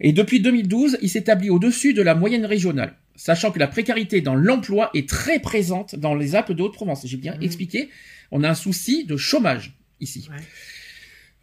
Et 0.00 0.12
depuis 0.12 0.40
2012, 0.40 0.98
il 1.02 1.10
s'établit 1.10 1.50
au-dessus 1.50 1.92
de 1.92 2.02
la 2.02 2.14
moyenne 2.14 2.46
régionale. 2.46 2.96
Sachant 3.16 3.50
que 3.50 3.58
la 3.58 3.66
précarité 3.66 4.20
dans 4.20 4.34
l'emploi 4.34 4.90
est 4.94 5.08
très 5.08 5.40
présente 5.40 5.94
dans 5.96 6.14
les 6.14 6.34
Alpes 6.34 6.52
de 6.52 6.62
Haute-Provence. 6.62 7.06
J'ai 7.06 7.16
bien 7.16 7.34
Mhm. 7.36 7.42
expliqué. 7.42 7.90
On 8.30 8.44
a 8.44 8.50
un 8.50 8.54
souci 8.54 9.04
de 9.04 9.16
chômage 9.16 9.76
ici. 10.00 10.28
Ouais. 10.30 10.36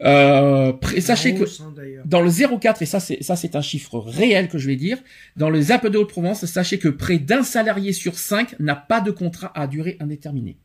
Euh, 0.01 0.73
sachez 0.99 1.33
que 1.33 1.43
hein, 1.43 1.73
dans 2.05 2.19
le 2.21 2.29
04, 2.29 2.81
et 2.81 2.85
ça 2.85 2.99
c'est 2.99 3.23
ça 3.23 3.35
c'est 3.35 3.55
un 3.55 3.61
chiffre 3.61 3.99
réel 3.99 4.49
que 4.49 4.57
je 4.57 4.67
vais 4.67 4.75
dire, 4.75 4.97
dans 5.37 5.49
les 5.49 5.71
Alpes 5.71 5.87
de 5.87 5.97
Haute-Provence, 5.97 6.45
sachez 6.45 6.77
que 6.77 6.89
près 6.89 7.19
d'un 7.19 7.43
salarié 7.43 7.93
sur 7.93 8.17
cinq 8.17 8.59
n'a 8.59 8.75
pas 8.75 9.01
de 9.01 9.11
contrat 9.11 9.51
à 9.57 9.65
durée 9.67 9.95
indéterminée. 9.99 10.57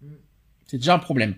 Mm. 0.00 0.06
C'est 0.66 0.78
déjà 0.78 0.94
un 0.94 0.98
problème. 0.98 1.34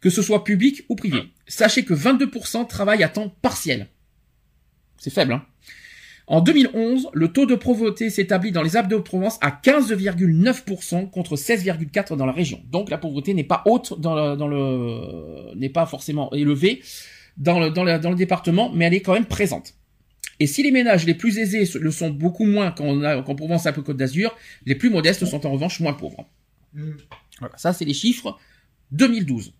Que 0.00 0.10
ce 0.10 0.22
soit 0.22 0.42
public 0.42 0.84
ou 0.88 0.96
privé. 0.96 1.22
Sachez 1.46 1.84
que 1.84 1.94
22% 1.94 2.64
travaillent 2.66 3.04
à 3.04 3.08
temps 3.08 3.28
partiel. 3.42 3.86
C'est 4.98 5.10
faible, 5.12 5.34
hein. 5.34 5.44
En 6.32 6.40
2011, 6.40 7.10
le 7.12 7.28
taux 7.28 7.44
de 7.44 7.54
pauvreté 7.54 8.08
s'établit 8.08 8.52
dans 8.52 8.62
les 8.62 8.78
Alpes 8.78 8.88
de 8.88 8.96
Haute-Provence 8.96 9.36
à 9.42 9.50
15,9% 9.50 11.10
contre 11.10 11.36
16,4% 11.36 12.16
dans 12.16 12.24
la 12.24 12.32
région. 12.32 12.62
Donc 12.70 12.88
la 12.88 12.96
pauvreté 12.96 13.34
n'est 13.34 13.44
pas 13.44 13.62
haute 13.66 14.00
dans 14.00 14.14
le, 14.14 14.34
dans 14.34 14.48
le 14.48 15.54
n'est 15.56 15.68
pas 15.68 15.84
forcément 15.84 16.32
élevée 16.32 16.80
dans 17.36 17.60
le, 17.60 17.68
dans, 17.68 17.84
le, 17.84 17.98
dans 17.98 18.08
le 18.08 18.16
département, 18.16 18.72
mais 18.72 18.86
elle 18.86 18.94
est 18.94 19.02
quand 19.02 19.12
même 19.12 19.26
présente. 19.26 19.74
Et 20.40 20.46
si 20.46 20.62
les 20.62 20.70
ménages 20.70 21.04
les 21.04 21.12
plus 21.12 21.36
aisés 21.36 21.68
le 21.78 21.90
sont 21.90 22.08
beaucoup 22.08 22.46
moins 22.46 22.70
qu'en 22.70 23.22
qu'en 23.22 23.34
Provence 23.34 23.68
peu 23.74 23.82
Côte 23.82 23.98
d'Azur, 23.98 24.34
les 24.64 24.74
plus 24.74 24.88
modestes 24.88 25.26
sont 25.26 25.44
en 25.44 25.52
revanche 25.52 25.80
moins 25.80 25.92
pauvres. 25.92 26.26
Mm. 26.72 26.92
Voilà, 27.40 27.58
ça 27.58 27.74
c'est 27.74 27.84
les 27.84 27.92
chiffres 27.92 28.38
2012. 28.92 29.52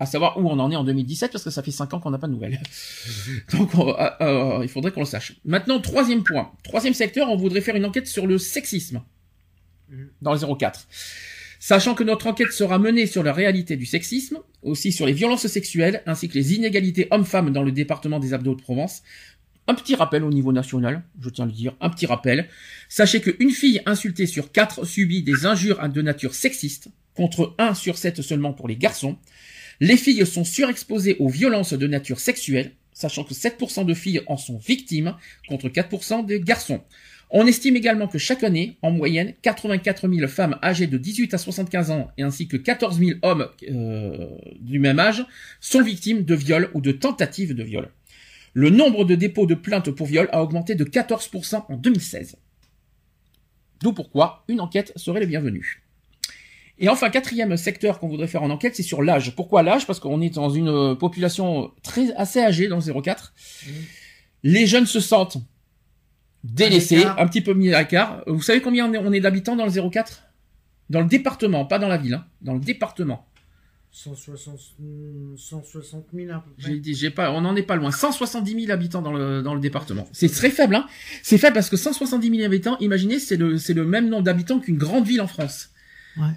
À 0.00 0.06
savoir 0.06 0.38
où 0.38 0.48
on 0.48 0.58
en 0.58 0.70
est 0.70 0.76
en 0.76 0.82
2017 0.84 1.30
parce 1.30 1.44
que 1.44 1.50
ça 1.50 1.62
fait 1.62 1.70
5 1.70 1.92
ans 1.94 2.00
qu'on 2.00 2.10
n'a 2.10 2.18
pas 2.18 2.26
de 2.26 2.32
nouvelles. 2.32 2.58
Donc 3.52 3.74
on- 3.74 3.94
euh, 3.94 4.08
euh, 4.22 4.58
il 4.62 4.68
faudrait 4.68 4.90
qu'on 4.92 5.00
le 5.00 5.06
sache. 5.06 5.34
Maintenant 5.44 5.78
troisième 5.80 6.24
point, 6.24 6.50
troisième 6.64 6.94
secteur, 6.94 7.28
on 7.30 7.36
voudrait 7.36 7.60
faire 7.60 7.76
une 7.76 7.84
enquête 7.84 8.06
sur 8.06 8.26
le 8.26 8.38
sexisme 8.38 9.02
dans 10.22 10.32
le 10.32 10.38
04. 10.56 10.86
Sachant 11.58 11.94
que 11.94 12.02
notre 12.04 12.26
enquête 12.26 12.52
sera 12.52 12.78
menée 12.78 13.06
sur 13.06 13.22
la 13.22 13.32
réalité 13.34 13.76
du 13.76 13.84
sexisme, 13.84 14.38
aussi 14.62 14.92
sur 14.92 15.04
les 15.04 15.12
violences 15.12 15.46
sexuelles, 15.46 16.02
ainsi 16.06 16.28
que 16.28 16.34
les 16.34 16.54
inégalités 16.54 17.06
hommes-femmes 17.10 17.52
dans 17.52 17.62
le 17.62 17.70
département 17.72 18.18
des 18.18 18.32
Alpes 18.32 18.44
de 18.44 18.48
Haute-Provence. 18.50 19.02
Un 19.66 19.74
petit 19.74 19.94
rappel 19.94 20.24
au 20.24 20.30
niveau 20.30 20.52
national, 20.52 21.02
je 21.20 21.28
tiens 21.28 21.44
à 21.44 21.46
le 21.48 21.52
dire, 21.52 21.74
un 21.82 21.90
petit 21.90 22.06
rappel. 22.06 22.48
Sachez 22.88 23.20
qu'une 23.20 23.50
fille 23.50 23.82
insultée 23.84 24.26
sur 24.26 24.50
quatre 24.52 24.86
subit 24.86 25.22
des 25.22 25.44
injures 25.44 25.86
de 25.86 26.00
nature 26.02 26.34
sexiste, 26.34 26.88
contre 27.14 27.54
1 27.58 27.74
sur 27.74 27.98
7 27.98 28.22
seulement 28.22 28.54
pour 28.54 28.66
les 28.66 28.76
garçons. 28.76 29.18
Les 29.80 29.96
filles 29.96 30.26
sont 30.26 30.44
surexposées 30.44 31.16
aux 31.18 31.28
violences 31.28 31.72
de 31.72 31.86
nature 31.86 32.20
sexuelle, 32.20 32.72
sachant 32.92 33.24
que 33.24 33.32
7% 33.32 33.86
de 33.86 33.94
filles 33.94 34.20
en 34.26 34.36
sont 34.36 34.58
victimes, 34.58 35.16
contre 35.48 35.68
4% 35.68 36.26
des 36.26 36.40
garçons. 36.40 36.82
On 37.30 37.46
estime 37.46 37.76
également 37.76 38.08
que 38.08 38.18
chaque 38.18 38.42
année, 38.42 38.76
en 38.82 38.90
moyenne, 38.90 39.34
84 39.40 40.08
000 40.08 40.28
femmes 40.28 40.58
âgées 40.62 40.86
de 40.86 40.98
18 40.98 41.32
à 41.32 41.38
75 41.38 41.90
ans 41.92 42.10
et 42.18 42.22
ainsi 42.22 42.46
que 42.46 42.56
14 42.56 42.98
000 42.98 43.20
hommes 43.22 43.48
euh, 43.70 44.28
du 44.58 44.80
même 44.80 44.98
âge 44.98 45.24
sont 45.60 45.80
victimes 45.80 46.24
de 46.24 46.34
viols 46.34 46.70
ou 46.74 46.80
de 46.80 46.92
tentatives 46.92 47.54
de 47.54 47.62
viol. 47.62 47.88
Le 48.52 48.68
nombre 48.68 49.04
de 49.04 49.14
dépôts 49.14 49.46
de 49.46 49.54
plaintes 49.54 49.92
pour 49.92 50.08
viol 50.08 50.28
a 50.32 50.42
augmenté 50.42 50.74
de 50.74 50.84
14% 50.84 51.64
en 51.68 51.76
2016. 51.76 52.36
D'où 53.80 53.92
pourquoi 53.92 54.44
une 54.48 54.60
enquête 54.60 54.92
serait 54.96 55.20
le 55.20 55.26
bienvenu. 55.26 55.82
Et 56.80 56.88
enfin, 56.88 57.10
quatrième 57.10 57.56
secteur 57.58 57.98
qu'on 57.98 58.08
voudrait 58.08 58.26
faire 58.26 58.42
en 58.42 58.50
enquête, 58.50 58.74
c'est 58.74 58.82
sur 58.82 59.02
l'âge. 59.02 59.36
Pourquoi 59.36 59.62
l'âge? 59.62 59.86
Parce 59.86 60.00
qu'on 60.00 60.22
est 60.22 60.34
dans 60.34 60.48
une 60.48 60.68
euh, 60.68 60.94
population 60.94 61.70
très 61.82 62.10
assez 62.14 62.40
âgée 62.40 62.68
dans 62.68 62.78
le 62.78 63.02
04. 63.02 63.34
Mhm. 63.66 63.72
Les 64.42 64.66
jeunes 64.66 64.86
se 64.86 64.98
sentent 64.98 65.36
délaissés, 66.42 67.04
un 67.04 67.26
petit 67.26 67.42
peu 67.42 67.52
mis 67.52 67.72
à 67.74 67.80
l'écart. 67.80 68.22
Vous 68.26 68.40
savez 68.40 68.62
combien 68.62 68.88
on 68.88 68.94
est, 68.94 68.98
on 68.98 69.12
est 69.12 69.20
d'habitants 69.20 69.56
dans 69.56 69.66
le 69.66 69.90
04 69.90 70.22
Dans 70.88 71.02
le 71.02 71.06
département, 71.06 71.66
pas 71.66 71.78
dans 71.78 71.88
la 71.88 71.98
ville, 71.98 72.14
hein, 72.14 72.24
dans 72.40 72.54
le 72.54 72.60
département. 72.60 73.26
160, 73.92 74.58
mm, 74.78 75.36
160 75.36 76.06
000 76.14 76.30
à 76.30 76.40
peu 76.40 76.50
près. 76.52 76.70
J'ai 76.70 76.78
dit, 76.78 76.94
j'ai 76.94 77.10
pas, 77.10 77.30
on 77.32 77.42
n'en 77.42 77.56
est 77.56 77.62
pas 77.62 77.76
loin. 77.76 77.90
170 77.90 78.62
000 78.66 78.72
habitants 78.72 79.02
dans 79.02 79.12
le, 79.12 79.42
dans 79.42 79.52
le 79.52 79.60
département. 79.60 80.08
C'est 80.12 80.32
très 80.32 80.50
faible, 80.50 80.76
hein. 80.76 80.86
C'est 81.22 81.38
faible 81.38 81.54
parce 81.54 81.68
que 81.68 81.76
170 81.76 82.30
000 82.30 82.42
habitants, 82.42 82.78
imaginez, 82.78 83.18
c'est 83.18 83.36
le, 83.36 83.58
c'est 83.58 83.74
le 83.74 83.84
même 83.84 84.08
nombre 84.08 84.22
d'habitants 84.22 84.60
qu'une 84.60 84.78
grande 84.78 85.06
ville 85.06 85.20
en 85.20 85.26
France. 85.26 85.70
Ouais. 86.16 86.28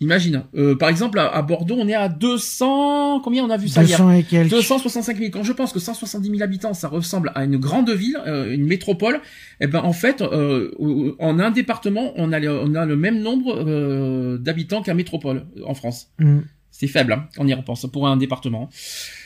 Imagine. 0.00 0.44
Euh, 0.54 0.76
par 0.76 0.88
exemple, 0.90 1.18
à, 1.18 1.26
à 1.34 1.42
Bordeaux, 1.42 1.74
on 1.76 1.88
est 1.88 1.94
à 1.94 2.08
200, 2.08 3.20
combien 3.20 3.44
on 3.44 3.50
a 3.50 3.56
vu 3.56 3.66
ça 3.66 3.82
hier? 3.82 3.98
200 3.98 4.10
et 4.12 4.22
quelques. 4.22 4.50
265 4.50 5.16
000. 5.18 5.30
Quand 5.32 5.42
je 5.42 5.52
pense 5.52 5.72
que 5.72 5.80
170 5.80 6.30
000 6.30 6.40
habitants, 6.42 6.72
ça 6.72 6.86
ressemble 6.86 7.32
à 7.34 7.42
une 7.44 7.56
grande 7.56 7.90
ville, 7.90 8.16
euh, 8.26 8.52
une 8.54 8.64
métropole, 8.64 9.20
eh 9.60 9.66
ben 9.66 9.80
en 9.80 9.92
fait, 9.92 10.22
euh, 10.22 10.70
en 11.18 11.40
un 11.40 11.50
département, 11.50 12.12
on 12.14 12.32
a, 12.32 12.38
le- 12.38 12.60
on 12.60 12.74
a 12.76 12.86
le 12.86 12.96
même 12.96 13.18
nombre 13.20 13.56
euh, 13.58 14.38
d'habitants 14.38 14.82
qu'un 14.82 14.94
métropole 14.94 15.46
euh, 15.56 15.62
en 15.66 15.74
France. 15.74 16.12
Mm. 16.20 16.40
C'est 16.70 16.86
faible, 16.86 17.12
hein, 17.14 17.26
on 17.38 17.48
y 17.48 17.52
repense, 17.54 17.84
pour 17.92 18.06
un 18.06 18.16
département. 18.16 18.68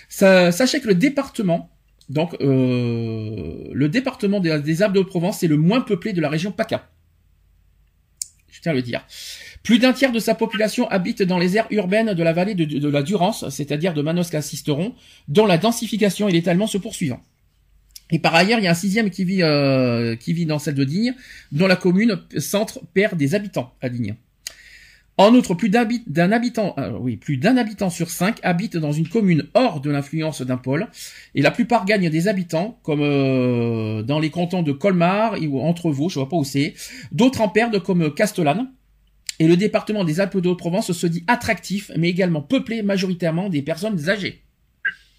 Ça, 0.09 0.53
sachez 0.53 0.81
que 0.81 0.89
le 0.89 0.95
département, 0.95 1.71
donc 2.09 2.35
euh, 2.41 3.69
le 3.73 3.89
département 3.91 4.41
des, 4.41 4.59
des 4.61 4.83
Alpes 4.83 4.95
de 4.95 5.01
Haute-Provence, 5.01 5.41
c'est 5.41 5.49
le 5.49 5.59
moins 5.59 5.83
peuplé 5.83 6.15
de 6.15 6.23
la 6.23 6.31
région 6.31 6.51
PACA. 6.51 6.89
Je 8.51 8.61
tiens 8.63 8.73
à 8.73 8.75
le 8.75 8.83
dire. 8.83 9.05
Plus 9.63 9.79
d'un 9.79 9.93
tiers 9.93 10.13
de 10.13 10.19
sa 10.19 10.35
population 10.35 10.89
habite 10.89 11.23
dans 11.23 11.39
les 11.39 11.57
aires 11.57 11.69
urbaines 11.71 12.15
de 12.15 12.23
la 12.23 12.33
vallée 12.33 12.55
de, 12.55 12.89
la 12.89 13.03
Durance, 13.03 13.49
c'est-à-dire 13.49 13.95
de 13.95 14.03
Manosque 14.03 14.35
à 14.35 14.43
Sisteron, 14.43 14.95
dont 15.29 15.47
la 15.47 15.59
densification 15.59 16.29
et 16.29 16.33
l'étalement 16.33 16.67
se 16.67 16.79
poursuivant. 16.79 17.21
Et 18.11 18.19
par 18.19 18.35
ailleurs, 18.35 18.59
il 18.59 18.65
y 18.65 18.69
a 18.69 18.73
un 18.73 18.75
sixième 18.75 19.09
qui 19.11 19.25
vit 19.25 19.43
euh, 19.43 20.17
qui 20.17 20.33
vit 20.33 20.47
dans 20.47 20.59
celle 20.59 20.75
de 20.75 20.85
Digne, 20.85 21.15
dont 21.51 21.67
la 21.67 21.77
commune 21.77 22.21
centre 22.39 22.81
perd 22.93 23.17
des 23.17 23.35
habitants 23.35 23.73
à 23.81 23.89
Digne. 23.89 24.17
En 25.19 25.35
outre, 25.35 25.55
plus 25.55 25.69
d'un 25.69 26.33
habitant, 26.33 26.75
euh, 26.79 26.93
oui, 26.99 27.17
plus 27.17 27.37
d'un 27.37 27.57
habitant 27.57 27.91
sur 27.91 28.11
cinq 28.11 28.39
habite 28.43 28.77
dans 28.77 28.93
une 28.93 29.09
commune 29.09 29.47
hors 29.55 29.81
de 29.81 29.91
l'influence 29.91 30.43
d'un 30.43 30.57
pôle, 30.57 30.89
et 31.35 31.43
la 31.43 31.51
plupart 31.51 31.85
gagnent 31.85 32.09
des 32.09 32.29
habitants, 32.29 32.79
comme 32.83 33.03
euh, 33.03 34.03
dans 34.03 34.19
les 34.19 34.31
cantons 34.31 34.63
de 34.63 34.73
Colmar 34.73 35.37
ou 35.41 35.61
Entrevaux, 35.61 36.09
je 36.09 36.19
vois 36.19 36.29
pas 36.29 36.37
où 36.37 36.45
c'est. 36.45 36.75
D'autres 37.13 37.43
en 37.43 37.49
perdent, 37.49 37.83
comme 37.83 38.13
Castellane. 38.15 38.71
Et 39.43 39.49
le 39.49 39.57
département 39.57 40.05
des 40.05 40.21
Alpes 40.21 40.39
de 40.39 40.49
Haute-Provence 40.49 40.93
se 40.93 41.07
dit 41.09 41.25
attractif, 41.27 41.91
mais 41.97 42.09
également 42.09 42.43
peuplé 42.43 42.85
majoritairement 42.85 43.49
des 43.49 43.61
personnes 43.61 44.09
âgées. 44.09 44.41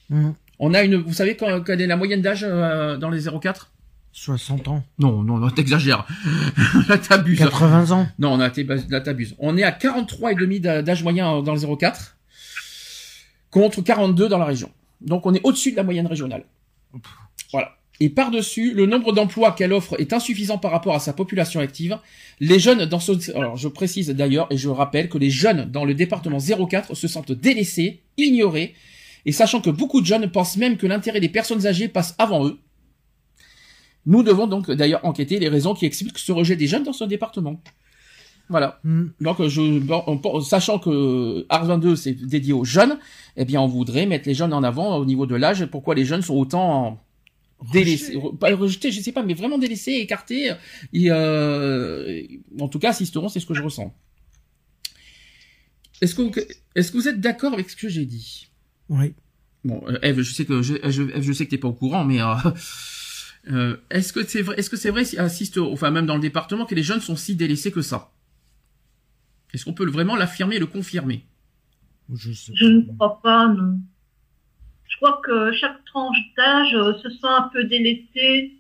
Mmh. 0.09 0.29
On 0.59 0.73
a 0.73 0.81
une, 0.83 0.95
vous 0.95 1.11
savez 1.11 1.35
quelle 1.35 1.81
est 1.81 1.87
la 1.87 1.97
moyenne 1.97 2.21
d'âge 2.21 2.45
euh, 2.47 2.95
dans 2.95 3.09
les 3.09 3.23
04 3.41 3.73
60 4.13 4.69
ans. 4.69 4.83
Non, 4.97 5.23
non, 5.23 5.39
non, 5.39 5.49
t'exagères. 5.49 6.07
là, 6.87 6.97
t'abuses. 6.97 7.37
80 7.37 7.91
ans. 7.91 8.07
Non, 8.17 8.31
on 8.31 8.39
a, 8.39 8.49
là, 8.89 9.01
t'abuses. 9.01 9.35
On 9.39 9.57
est 9.57 9.63
à 9.63 9.73
43 9.73 10.31
et 10.31 10.35
demi 10.35 10.61
d'âge 10.61 11.03
moyen 11.03 11.41
dans 11.41 11.53
le 11.53 11.75
04 11.75 12.15
contre 13.51 13.81
42 13.81 14.29
dans 14.29 14.37
la 14.37 14.45
région. 14.45 14.71
Donc, 15.01 15.25
on 15.25 15.33
est 15.33 15.41
au-dessus 15.43 15.73
de 15.73 15.75
la 15.75 15.83
moyenne 15.83 16.07
régionale. 16.07 16.45
Voilà. 17.51 17.75
Et 17.99 18.09
par-dessus, 18.09 18.73
le 18.73 18.85
nombre 18.85 19.13
d'emplois 19.13 19.51
qu'elle 19.51 19.71
offre 19.71 19.99
est 19.99 20.13
insuffisant 20.13 20.57
par 20.57 20.71
rapport 20.71 20.95
à 20.95 20.99
sa 20.99 21.13
population 21.13 21.59
active. 21.59 21.97
Les 22.39 22.59
jeunes 22.59 22.85
dans 22.85 22.99
ce, 22.99 23.35
alors 23.35 23.55
je 23.55 23.67
précise 23.67 24.09
d'ailleurs 24.09 24.47
et 24.49 24.57
je 24.57 24.69
rappelle 24.69 25.09
que 25.09 25.17
les 25.17 25.29
jeunes 25.29 25.69
dans 25.71 25.85
le 25.85 25.93
département 25.93 26.39
04 26.39 26.95
se 26.95 27.07
sentent 27.07 27.31
délaissés, 27.31 28.01
ignorés, 28.17 28.73
et 29.25 29.31
sachant 29.31 29.61
que 29.61 29.69
beaucoup 29.69 30.01
de 30.01 30.05
jeunes 30.05 30.29
pensent 30.31 30.57
même 30.57 30.77
que 30.77 30.87
l'intérêt 30.87 31.19
des 31.19 31.29
personnes 31.29 31.65
âgées 31.67 31.87
passe 31.87 32.15
avant 32.17 32.45
eux. 32.47 32.57
Nous 34.05 34.23
devons 34.23 34.47
donc 34.47 34.69
d'ailleurs 34.69 35.05
enquêter 35.05 35.39
les 35.39 35.47
raisons 35.47 35.73
qui 35.73 35.85
expliquent 35.85 36.17
ce 36.17 36.31
rejet 36.31 36.55
des 36.55 36.67
jeunes 36.67 36.83
dans 36.83 36.93
ce 36.93 37.05
département. 37.05 37.61
Voilà. 38.49 38.79
Mm. 38.83 39.05
Donc, 39.21 39.47
je, 39.47 39.79
bon, 39.79 40.41
sachant 40.41 40.79
que 40.79 41.45
Art 41.47 41.65
22 41.65 41.95
c'est 41.95 42.13
dédié 42.13 42.53
aux 42.53 42.65
jeunes, 42.65 42.97
eh 43.37 43.45
bien, 43.45 43.61
on 43.61 43.67
voudrait 43.67 44.05
mettre 44.05 44.27
les 44.27 44.33
jeunes 44.33 44.53
en 44.53 44.63
avant 44.63 44.97
au 44.97 45.05
niveau 45.05 45.25
de 45.25 45.35
l'âge. 45.35 45.65
Pourquoi 45.67 45.95
les 45.95 46.03
jeunes 46.03 46.21
sont 46.21 46.35
autant 46.35 46.99
délaissés, 47.71 48.17
pas 48.39 48.55
rejetés, 48.55 48.91
je 48.91 48.99
sais 48.99 49.11
pas, 49.11 49.23
mais 49.23 49.33
vraiment 49.33 49.57
délaissés, 49.57 49.93
écartés. 49.93 50.53
Et, 50.91 51.11
euh, 51.11 52.21
en 52.59 52.67
tout 52.67 52.79
cas, 52.79 52.89
assisteront, 52.89 53.29
c'est 53.29 53.39
ce 53.39 53.45
que 53.45 53.53
je 53.53 53.61
ressens. 53.61 53.95
Est-ce 56.01 56.15
que, 56.15 56.39
est-ce 56.75 56.91
que 56.91 56.97
vous 56.97 57.07
êtes 57.07 57.21
d'accord 57.21 57.53
avec 57.53 57.69
ce 57.69 57.75
que 57.75 57.87
j'ai 57.87 58.05
dit? 58.05 58.49
Oui. 58.89 59.13
Bon, 59.63 59.81
euh, 59.87 59.97
Eve, 60.01 60.21
je 60.21 60.33
sais 60.33 60.45
que 60.45 60.61
je, 60.61 60.75
je, 60.89 61.21
je 61.21 61.33
sais 61.33 61.45
que 61.45 61.51
t'es 61.51 61.57
pas 61.57 61.69
au 61.69 61.73
courant, 61.73 62.03
mais 62.03 62.21
euh, 62.21 62.33
euh, 63.51 63.77
est-ce 63.89 64.11
que 64.11 64.25
c'est 64.25 64.41
vrai, 64.41 64.55
est-ce 64.57 64.69
que 64.69 64.75
c'est 64.75 64.89
vrai, 64.89 65.03
assiste, 65.17 65.57
enfin 65.57 65.91
même 65.91 66.05
dans 66.05 66.15
le 66.15 66.21
département, 66.21 66.65
que 66.65 66.75
les 66.75 66.83
jeunes 66.83 66.99
sont 66.99 67.15
si 67.15 67.35
délaissés 67.35 67.71
que 67.71 67.81
ça? 67.81 68.11
Est-ce 69.53 69.65
qu'on 69.65 69.73
peut 69.73 69.89
vraiment 69.89 70.15
l'affirmer 70.15 70.57
et 70.57 70.59
le 70.59 70.65
confirmer? 70.65 71.25
Je, 72.13 72.33
sais 72.33 72.51
je 72.55 72.65
ne 72.65 72.81
crois 72.81 73.21
pas, 73.21 73.47
non. 73.47 73.79
Crois 75.03 75.19
que 75.21 75.51
chaque 75.51 75.83
tranche 75.83 76.15
d'âge 76.37 76.73
euh, 76.75 76.93
se 76.99 77.09
sent 77.09 77.27
un 77.27 77.49
peu 77.51 77.65
délaissée. 77.65 78.53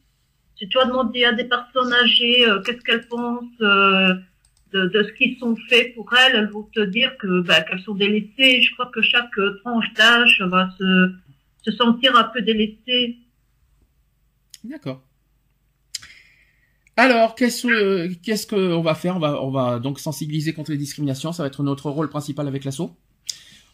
Si 0.57 0.67
tu 0.67 0.77
as 0.77 0.83
demandé 0.83 1.23
à 1.23 1.31
des 1.31 1.45
personnes 1.45 1.93
âgées 1.93 2.45
euh, 2.45 2.61
qu'est-ce 2.61 2.81
qu'elles 2.81 3.07
pensent 3.07 3.45
euh, 3.61 4.13
de, 4.73 4.89
ce 4.91 5.13
qu'ils 5.13 5.37
sont 5.39 5.55
faits 5.69 5.95
pour 5.95 6.13
elles, 6.13 6.35
elles 6.35 6.49
vont 6.49 6.63
te 6.63 6.81
dire 6.81 7.15
que 7.17 7.39
bah, 7.43 7.61
qu'elles 7.61 7.79
sont 7.79 7.95
délaissées. 7.95 8.61
Je 8.61 8.73
crois 8.73 8.87
que 8.87 9.01
chaque 9.01 9.31
tranche 9.63 9.93
d'âge 9.93 10.43
va 10.47 10.69
se, 10.77 11.13
se 11.63 11.71
sentir 11.71 12.13
un 12.17 12.25
peu 12.25 12.41
délaissée. 12.41 13.19
D'accord. 14.65 15.01
Alors, 16.97 17.35
qu'est-ce 17.35 18.07
qu'est-ce 18.21 18.47
qu'on 18.47 18.81
va 18.81 18.95
faire? 18.95 19.15
On 19.15 19.19
va 19.19 19.41
on 19.41 19.49
va 19.49 19.79
donc 19.79 19.97
sensibiliser 19.97 20.51
contre 20.51 20.71
les 20.71 20.77
discriminations. 20.77 21.31
Ça 21.31 21.43
va 21.43 21.47
être 21.47 21.63
notre 21.63 21.89
rôle 21.89 22.09
principal 22.09 22.49
avec 22.49 22.65
l'assaut. 22.65 22.97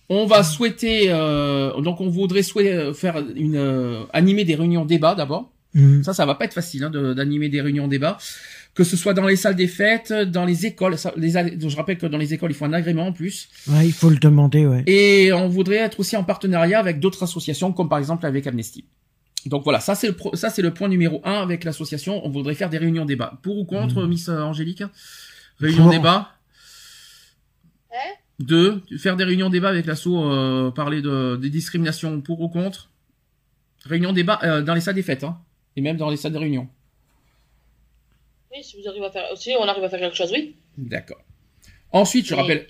On 0.09 0.25
va 0.25 0.43
souhaiter 0.43 1.05
euh, 1.09 1.79
donc 1.81 2.01
on 2.01 2.09
voudrait 2.09 2.41
souhaiter 2.43 2.91
faire 2.93 3.23
une 3.35 3.55
euh, 3.57 4.03
animer 4.11 4.43
des 4.43 4.55
réunions 4.55 4.83
débat 4.85 5.13
d'abord. 5.15 5.51
Mm. 5.75 6.01
Ça, 6.01 6.13
ça 6.15 6.25
va 6.25 6.33
pas 6.35 6.45
être 6.45 6.53
facile 6.55 6.83
hein, 6.83 6.89
d'animer 6.89 7.47
des 7.47 7.61
réunions 7.61 7.87
débat, 7.87 8.17
que 8.73 8.83
ce 8.83 8.97
soit 8.97 9.13
dans 9.13 9.27
les 9.27 9.35
salles 9.35 9.55
des 9.55 9.67
fêtes, 9.67 10.11
dans 10.11 10.45
les 10.45 10.65
écoles. 10.65 10.97
Ça, 10.97 11.13
les, 11.15 11.29
je 11.31 11.75
rappelle 11.77 11.99
que 11.99 12.07
dans 12.07 12.17
les 12.17 12.33
écoles, 12.33 12.49
il 12.49 12.55
faut 12.55 12.65
un 12.65 12.73
agrément 12.73 13.05
en 13.05 13.13
plus. 13.13 13.49
Ouais, 13.67 13.85
il 13.85 13.93
faut 13.93 14.09
le 14.09 14.17
demander, 14.17 14.65
ouais. 14.65 14.83
Et 14.87 15.31
on 15.31 15.47
voudrait 15.47 15.75
être 15.75 15.99
aussi 15.99 16.17
en 16.17 16.23
partenariat 16.23 16.79
avec 16.79 16.99
d'autres 16.99 17.21
associations, 17.21 17.71
comme 17.71 17.87
par 17.87 17.99
exemple 17.99 18.25
avec 18.25 18.47
Amnesty. 18.47 18.85
Donc 19.45 19.63
voilà, 19.63 19.79
ça 19.79 19.93
c'est 19.93 20.07
le 20.07 20.13
pro- 20.13 20.35
ça 20.35 20.49
c'est 20.49 20.63
le 20.63 20.73
point 20.73 20.89
numéro 20.89 21.21
un 21.23 21.39
avec 21.39 21.63
l'association. 21.63 22.25
On 22.25 22.29
voudrait 22.29 22.55
faire 22.55 22.69
des 22.71 22.79
réunions 22.79 23.05
débat. 23.05 23.39
Pour 23.43 23.57
ou 23.59 23.65
contre, 23.65 24.01
Mmh. 24.01 24.09
Miss 24.09 24.27
euh, 24.29 24.41
Angélique? 24.41 24.83
Réunion 25.59 25.87
débat. 25.91 26.31
Hein? 27.91 28.15
Deux, 28.39 28.81
faire 28.97 29.17
des 29.17 29.25
réunions 29.25 29.49
débat 29.49 29.69
avec 29.69 29.85
l'asso, 29.85 30.07
euh, 30.07 30.71
parler 30.71 31.01
de 31.01 31.37
des 31.41 31.49
discriminations 31.49 32.21
pour 32.21 32.39
ou 32.41 32.47
contre. 32.49 32.89
Réunion 33.85 34.13
débat 34.13 34.39
euh, 34.43 34.61
dans 34.61 34.73
les 34.73 34.81
salles 34.81 34.95
des 34.95 35.03
fêtes, 35.03 35.23
hein, 35.23 35.37
et 35.75 35.81
même 35.81 35.97
dans 35.97 36.09
les 36.09 36.17
salles 36.17 36.33
de 36.33 36.37
réunion. 36.37 36.67
Oui, 38.51 38.63
si 38.63 38.77
vous 38.81 38.87
arrivez 38.87 39.05
à 39.05 39.11
faire, 39.11 39.25
si 39.35 39.51
on 39.59 39.63
arrive 39.63 39.83
à 39.83 39.89
faire 39.89 39.99
quelque 39.99 40.15
chose, 40.15 40.31
oui. 40.31 40.55
D'accord. 40.77 41.21
Ensuite, 41.91 42.27
je 42.27 42.33
Oui. 42.33 42.41
rappelle 42.41 42.67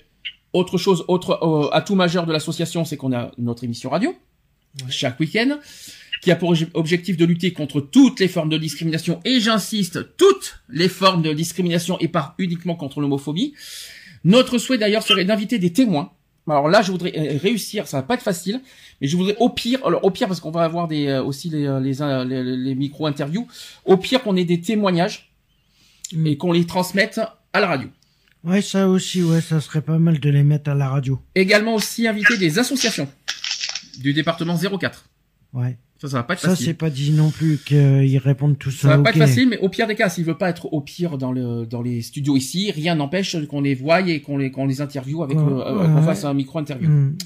autre 0.52 0.76
chose, 0.78 1.04
autre 1.08 1.38
euh, 1.42 1.70
atout 1.70 1.94
majeur 1.94 2.26
de 2.26 2.32
l'association, 2.32 2.84
c'est 2.84 2.96
qu'on 2.96 3.12
a 3.12 3.30
notre 3.38 3.64
émission 3.64 3.90
radio 3.90 4.14
chaque 4.88 5.18
week-end 5.18 5.58
qui 6.22 6.30
a 6.30 6.36
pour 6.36 6.52
obje- 6.54 6.68
objectif 6.74 7.16
de 7.16 7.24
lutter 7.24 7.52
contre 7.52 7.80
toutes 7.80 8.20
les 8.20 8.28
formes 8.28 8.48
de 8.50 8.58
discrimination 8.58 9.20
et 9.24 9.40
j'insiste 9.40 10.16
toutes 10.16 10.60
les 10.68 10.88
formes 10.88 11.22
de 11.22 11.32
discrimination 11.32 11.98
et 11.98 12.08
pas 12.08 12.34
uniquement 12.38 12.76
contre 12.76 13.00
l'homophobie. 13.00 13.54
Notre 14.24 14.58
souhait 14.58 14.78
d'ailleurs 14.78 15.02
serait 15.02 15.24
d'inviter 15.24 15.58
des 15.58 15.72
témoins. 15.72 16.12
Alors 16.48 16.68
là, 16.68 16.82
je 16.82 16.90
voudrais 16.90 17.12
euh, 17.16 17.38
réussir, 17.38 17.86
ça 17.86 17.98
va 17.98 18.02
pas 18.02 18.14
être 18.14 18.22
facile, 18.22 18.60
mais 19.00 19.06
je 19.06 19.16
voudrais 19.16 19.36
au 19.38 19.50
pire, 19.50 19.86
alors 19.86 20.04
au 20.04 20.10
pire 20.10 20.26
parce 20.26 20.40
qu'on 20.40 20.50
va 20.50 20.64
avoir 20.64 20.88
des 20.88 21.06
euh, 21.06 21.22
aussi 21.22 21.48
les 21.48 21.66
euh, 21.66 21.78
les, 21.78 22.02
euh, 22.02 22.24
les, 22.24 22.42
les 22.42 22.74
micro 22.74 23.06
interviews, 23.06 23.46
au 23.84 23.96
pire 23.96 24.22
qu'on 24.22 24.36
ait 24.36 24.44
des 24.44 24.60
témoignages 24.60 25.32
et 26.26 26.36
qu'on 26.36 26.52
les 26.52 26.66
transmette 26.66 27.20
à 27.52 27.60
la 27.60 27.68
radio. 27.68 27.88
Ouais, 28.42 28.62
ça 28.62 28.88
aussi, 28.88 29.22
ouais, 29.22 29.40
ça 29.40 29.60
serait 29.60 29.82
pas 29.82 29.98
mal 29.98 30.18
de 30.18 30.30
les 30.30 30.42
mettre 30.42 30.70
à 30.70 30.74
la 30.74 30.88
radio. 30.88 31.20
Également 31.34 31.74
aussi 31.74 32.08
inviter 32.08 32.38
des 32.38 32.58
associations 32.58 33.08
du 33.98 34.12
département 34.12 34.56
04. 34.56 35.04
Ouais. 35.52 35.76
Ça, 36.00 36.08
ça 36.08 36.16
va 36.16 36.22
pas 36.22 36.32
être 36.34 36.40
Ça, 36.40 36.50
facile. 36.50 36.66
c'est 36.66 36.74
pas 36.74 36.88
dit 36.88 37.10
non 37.10 37.30
plus 37.30 37.58
qu'ils 37.58 38.18
répondent 38.18 38.58
tout 38.58 38.70
Ça 38.70 38.88
ça. 38.88 38.96
va 38.96 39.02
pas 39.02 39.10
être 39.10 39.18
facile, 39.18 39.48
mais 39.48 39.58
au 39.58 39.68
pire 39.68 39.86
des 39.86 39.94
cas, 39.94 40.08
s'il 40.08 40.24
veut 40.24 40.38
pas 40.38 40.48
être 40.48 40.72
au 40.72 40.80
pire 40.80 41.18
dans 41.18 41.30
le 41.30 41.66
dans 41.66 41.82
les 41.82 42.00
studios 42.00 42.36
ici, 42.36 42.70
rien 42.70 42.94
n'empêche 42.94 43.36
qu'on 43.48 43.60
les 43.60 43.74
voie 43.74 44.00
et 44.00 44.20
qu'on 44.22 44.38
les 44.38 44.50
qu'on 44.50 44.66
les 44.66 44.80
interviewe 44.80 45.22
avec 45.22 45.36
euh, 45.36 45.78
ouais. 45.78 45.86
qu'on 45.86 46.02
fasse 46.02 46.24
un 46.24 46.32
micro 46.32 46.58
interview. 46.58 46.88
Mm. 46.88 47.18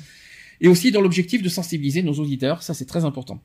Et 0.60 0.68
aussi 0.68 0.90
dans 0.90 1.00
l'objectif 1.00 1.42
de 1.42 1.48
sensibiliser 1.48 2.02
nos 2.02 2.14
auditeurs, 2.14 2.62
ça 2.62 2.74
c'est 2.74 2.84
très 2.86 3.04
important. 3.04 3.40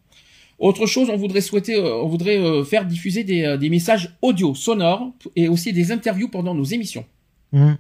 Autre 0.60 0.88
chose, 0.88 1.10
on 1.10 1.16
voudrait 1.16 1.42
souhaiter, 1.42 1.76
euh, 1.76 2.02
on 2.04 2.08
voudrait 2.08 2.38
euh, 2.38 2.64
faire 2.66 2.86
diffuser 2.86 3.24
des, 3.24 3.44
euh, 3.44 3.58
des 3.58 3.70
messages 3.70 4.18
audio, 4.22 4.54
sonores 4.54 5.14
et 5.38 5.48
aussi 5.48 5.72
des 5.72 5.92
interviews 5.92 6.28
pendant 6.28 6.54
nos 6.54 6.66
émissions. 6.66 7.06
Mm. 7.54 7.74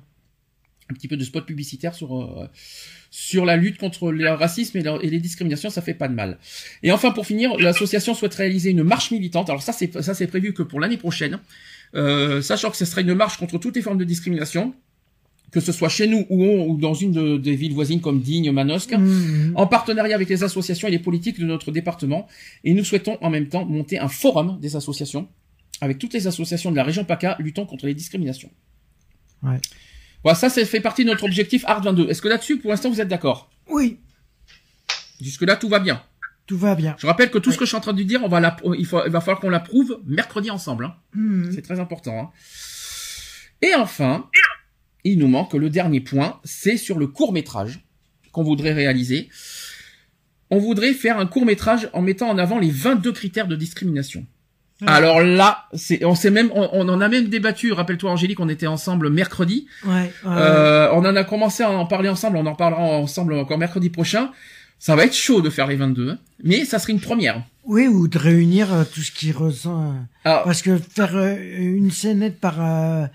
Un 0.90 0.94
petit 0.94 1.07
peu 1.07 1.18
de 1.18 1.24
spot 1.24 1.45
publicitaire 1.45 1.94
sur 1.94 2.20
euh, 2.22 2.48
sur 3.11 3.45
la 3.45 3.57
lutte 3.57 3.78
contre 3.78 4.11
le 4.11 4.30
racisme 4.30 4.78
et, 4.78 5.10
les 5.10 5.20
discriminations, 5.20 5.70
ça 5.70 5.82
fait 5.82 5.94
pas 5.94 6.07
de 6.07 6.14
mal. 6.14 6.38
Et 6.84 6.91
enfin, 6.91 7.11
pour 7.11 7.26
finir, 7.26 7.57
l'association 7.57 8.14
souhaite 8.14 8.36
réaliser 8.36 8.70
une 8.72 8.84
marche 8.84 9.11
militante. 9.11 9.49
Alors 9.49 9.61
ça, 9.64 9.74
c'est 9.74 10.02
ça 10.02 10.14
c'est 10.14 10.28
prévu 10.28 10.53
que 10.53 10.61
pour 10.64 10.80
l'année 10.80 10.98
prochaine, 10.98 11.40
euh, 11.95 12.41
sachant 12.41 12.70
que 12.72 12.78
ce 12.78 12.86
sera 12.86 13.02
une 13.02 13.14
marche 13.16 13.38
contre 13.38 13.57
toutes 13.57 13.76
les 13.76 13.82
formes 13.82 13.98
de 13.98 14.03
discrimination, 14.03 14.74
que 15.52 15.60
ce 15.60 15.72
soit 15.72 15.90
chez 15.90 16.06
nous 16.07 16.26
ou, 16.30 16.44
ou 16.45 16.78
dans 16.78 16.94
une 16.94 17.11
de- 17.11 17.38
des 17.38 17.56
villes 17.56 17.74
voisines 17.74 18.02
comme 18.02 18.22
Digne, 18.22 18.52
Manosque, 18.52 18.94
Mm. 18.95 19.53
en 19.56 19.66
partenariat 19.66 20.14
avec 20.16 20.30
les 20.30 20.44
associations 20.44 20.88
et 20.88 20.91
les 20.91 20.99
politiques 20.99 21.40
de 21.40 21.45
notre 21.45 21.72
département. 21.72 22.28
Et 22.64 22.74
nous 22.76 22.84
souhaitons 22.84 23.18
en 23.22 23.30
même 23.32 23.48
temps 23.48 23.66
monter 23.66 23.98
un 23.98 24.07
forum 24.10 24.60
des 24.61 24.76
associations 24.76 25.28
avec 25.82 25.98
toutes 25.98 26.14
les 26.14 26.28
associations 26.28 26.70
de 26.72 26.76
la 26.76 26.84
région 26.84 27.03
PACA 27.06 27.36
luttant 27.40 27.66
contre 27.66 27.88
les 27.88 27.95
discriminations. 27.95 28.52
Ouais. 29.41 29.57
Voilà, 30.24 30.36
ça, 30.38 30.50
ça 30.50 30.66
fait 30.66 30.82
partie 30.82 31.06
de 31.06 31.10
notre 31.10 31.24
objectif 31.24 31.64
Art 31.66 31.82
22. 31.82 32.10
Est-ce 32.10 32.22
que 32.22 32.28
là-dessus, 32.28 32.58
pour 32.58 32.72
l'instant, 32.72 32.90
vous 32.90 33.02
êtes 33.02 33.08
d'accord? 33.08 33.50
Oui, 33.70 34.00
Jusque-là, 35.22 35.56
tout 35.58 35.70
va 35.70 35.80
bien. 35.80 36.02
tout 36.48 36.58
va 36.58 36.76
bien. 36.76 36.96
Je 36.98 37.06
rappelle 37.06 37.30
que 37.30 37.38
tout 37.38 37.52
ce 37.52 37.58
que 37.58 37.66
je 37.66 37.70
suis 37.70 37.78
en 37.78 37.82
train 37.82 37.94
de 37.94 38.04
dire, 38.04 38.24
on 38.24 38.30
va 38.30 38.40
la, 38.40 38.56
il, 38.78 38.86
faut, 38.86 39.06
il 39.06 39.12
va 39.12 39.20
falloir 39.22 39.40
qu'on 39.40 39.50
l'approuve 39.50 40.00
mercredi 40.06 40.50
ensemble. 40.50 40.86
Hein. 40.86 40.96
Mm. 41.14 41.52
C'est 41.52 41.62
très 41.62 41.80
important. 41.80 42.20
Hein. 42.20 42.30
Et 43.62 43.76
enfin, 43.76 44.30
il 45.04 45.20
nous 45.20 45.28
manque 45.28 45.54
le 45.54 45.70
dernier 45.70 46.00
point, 46.00 46.40
c'est 46.44 46.78
sur 46.78 46.98
le 46.98 47.08
court 47.08 47.34
métrage 47.34 47.86
qu'on 48.32 48.44
voudrait 48.44 48.74
réaliser. 48.74 49.30
On 50.50 50.58
voudrait 50.58 50.94
faire 50.94 51.20
un 51.20 51.26
court 51.28 51.46
métrage 51.46 51.90
en 51.94 52.02
mettant 52.02 52.30
en 52.30 52.38
avant 52.38 52.58
les 52.60 52.72
22 52.72 53.12
critères 53.12 53.48
de 53.48 53.56
discrimination. 53.56 54.26
Ah. 54.86 54.96
Alors 54.96 55.22
là, 55.22 55.66
c'est, 55.74 56.06
on 56.06 56.16
s'est 56.16 56.32
même, 56.32 56.50
on, 56.54 56.70
on 56.72 56.88
en 56.90 57.02
a 57.02 57.10
même 57.10 57.28
débattu. 57.28 57.72
Rappelle-toi, 57.74 58.12
Angélique, 58.12 58.40
on 58.40 58.48
était 58.50 58.68
ensemble 58.68 59.10
mercredi. 59.10 59.68
Ouais. 59.86 59.92
ouais. 59.94 60.10
Euh, 60.26 60.90
on 60.94 61.00
en 61.06 61.16
a 61.16 61.24
commencé 61.24 61.64
à 61.64 61.70
en 61.72 61.86
parler 61.86 62.10
ensemble. 62.10 62.38
On 62.38 62.46
en 62.46 62.56
parlera 62.56 62.82
ensemble 62.82 63.34
encore 63.34 63.58
mercredi 63.58 63.90
prochain. 63.90 64.32
Ça 64.82 64.96
va 64.96 65.04
être 65.04 65.14
chaud 65.16 65.42
de 65.42 65.50
faire 65.50 65.68
les 65.68 65.76
22, 65.76 66.12
hein. 66.12 66.18
mais 66.42 66.64
ça 66.64 66.80
serait 66.80 66.94
une 66.94 67.02
première. 67.02 67.44
Oui, 67.66 67.88
ou 67.88 68.08
de 68.08 68.18
réunir 68.18 68.74
euh, 68.74 68.84
tout 68.86 69.02
ce 69.02 69.12
qui 69.12 69.34
ressent. 69.34 69.92
euh, 69.92 69.94
Alors, 70.24 70.44
Parce 70.44 70.62
que 70.62 70.78
faire 70.78 71.18
euh, 71.18 71.36
une 71.58 71.92
scénette 71.92 72.40
par 72.40 72.62
euh, 72.62 73.06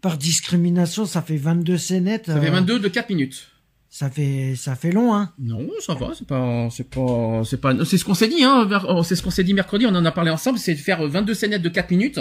par 0.00 0.16
discrimination, 0.18 1.06
ça 1.06 1.22
fait 1.22 1.36
22 1.36 1.78
scénettes. 1.78 2.26
ça 2.26 2.40
fait 2.40 2.48
euh, 2.48 2.52
22 2.52 2.80
de 2.80 2.88
4 2.88 3.08
minutes. 3.10 3.51
Ça 3.94 4.08
fait 4.08 4.54
ça 4.56 4.74
fait 4.74 4.90
long, 4.90 5.14
hein. 5.14 5.32
Non, 5.38 5.68
ça 5.84 5.92
va, 5.92 6.12
c'est 6.18 6.26
pas, 6.26 6.68
c'est 6.70 6.88
pas, 6.88 7.42
c'est 7.44 7.60
pas, 7.60 7.74
c'est 7.84 7.98
ce 7.98 8.06
qu'on 8.06 8.14
s'est 8.14 8.26
dit, 8.28 8.42
hein, 8.42 8.66
oh, 8.88 9.02
c'est 9.02 9.16
ce 9.16 9.22
qu'on 9.22 9.30
s'est 9.30 9.44
dit 9.44 9.52
mercredi, 9.52 9.84
on 9.86 9.90
en 9.94 10.04
a 10.06 10.10
parlé 10.12 10.30
ensemble, 10.30 10.58
c'est 10.58 10.72
de 10.72 10.78
faire 10.80 11.06
22 11.06 11.34
scénettes 11.34 11.60
de 11.60 11.68
4 11.68 11.90
minutes, 11.90 12.18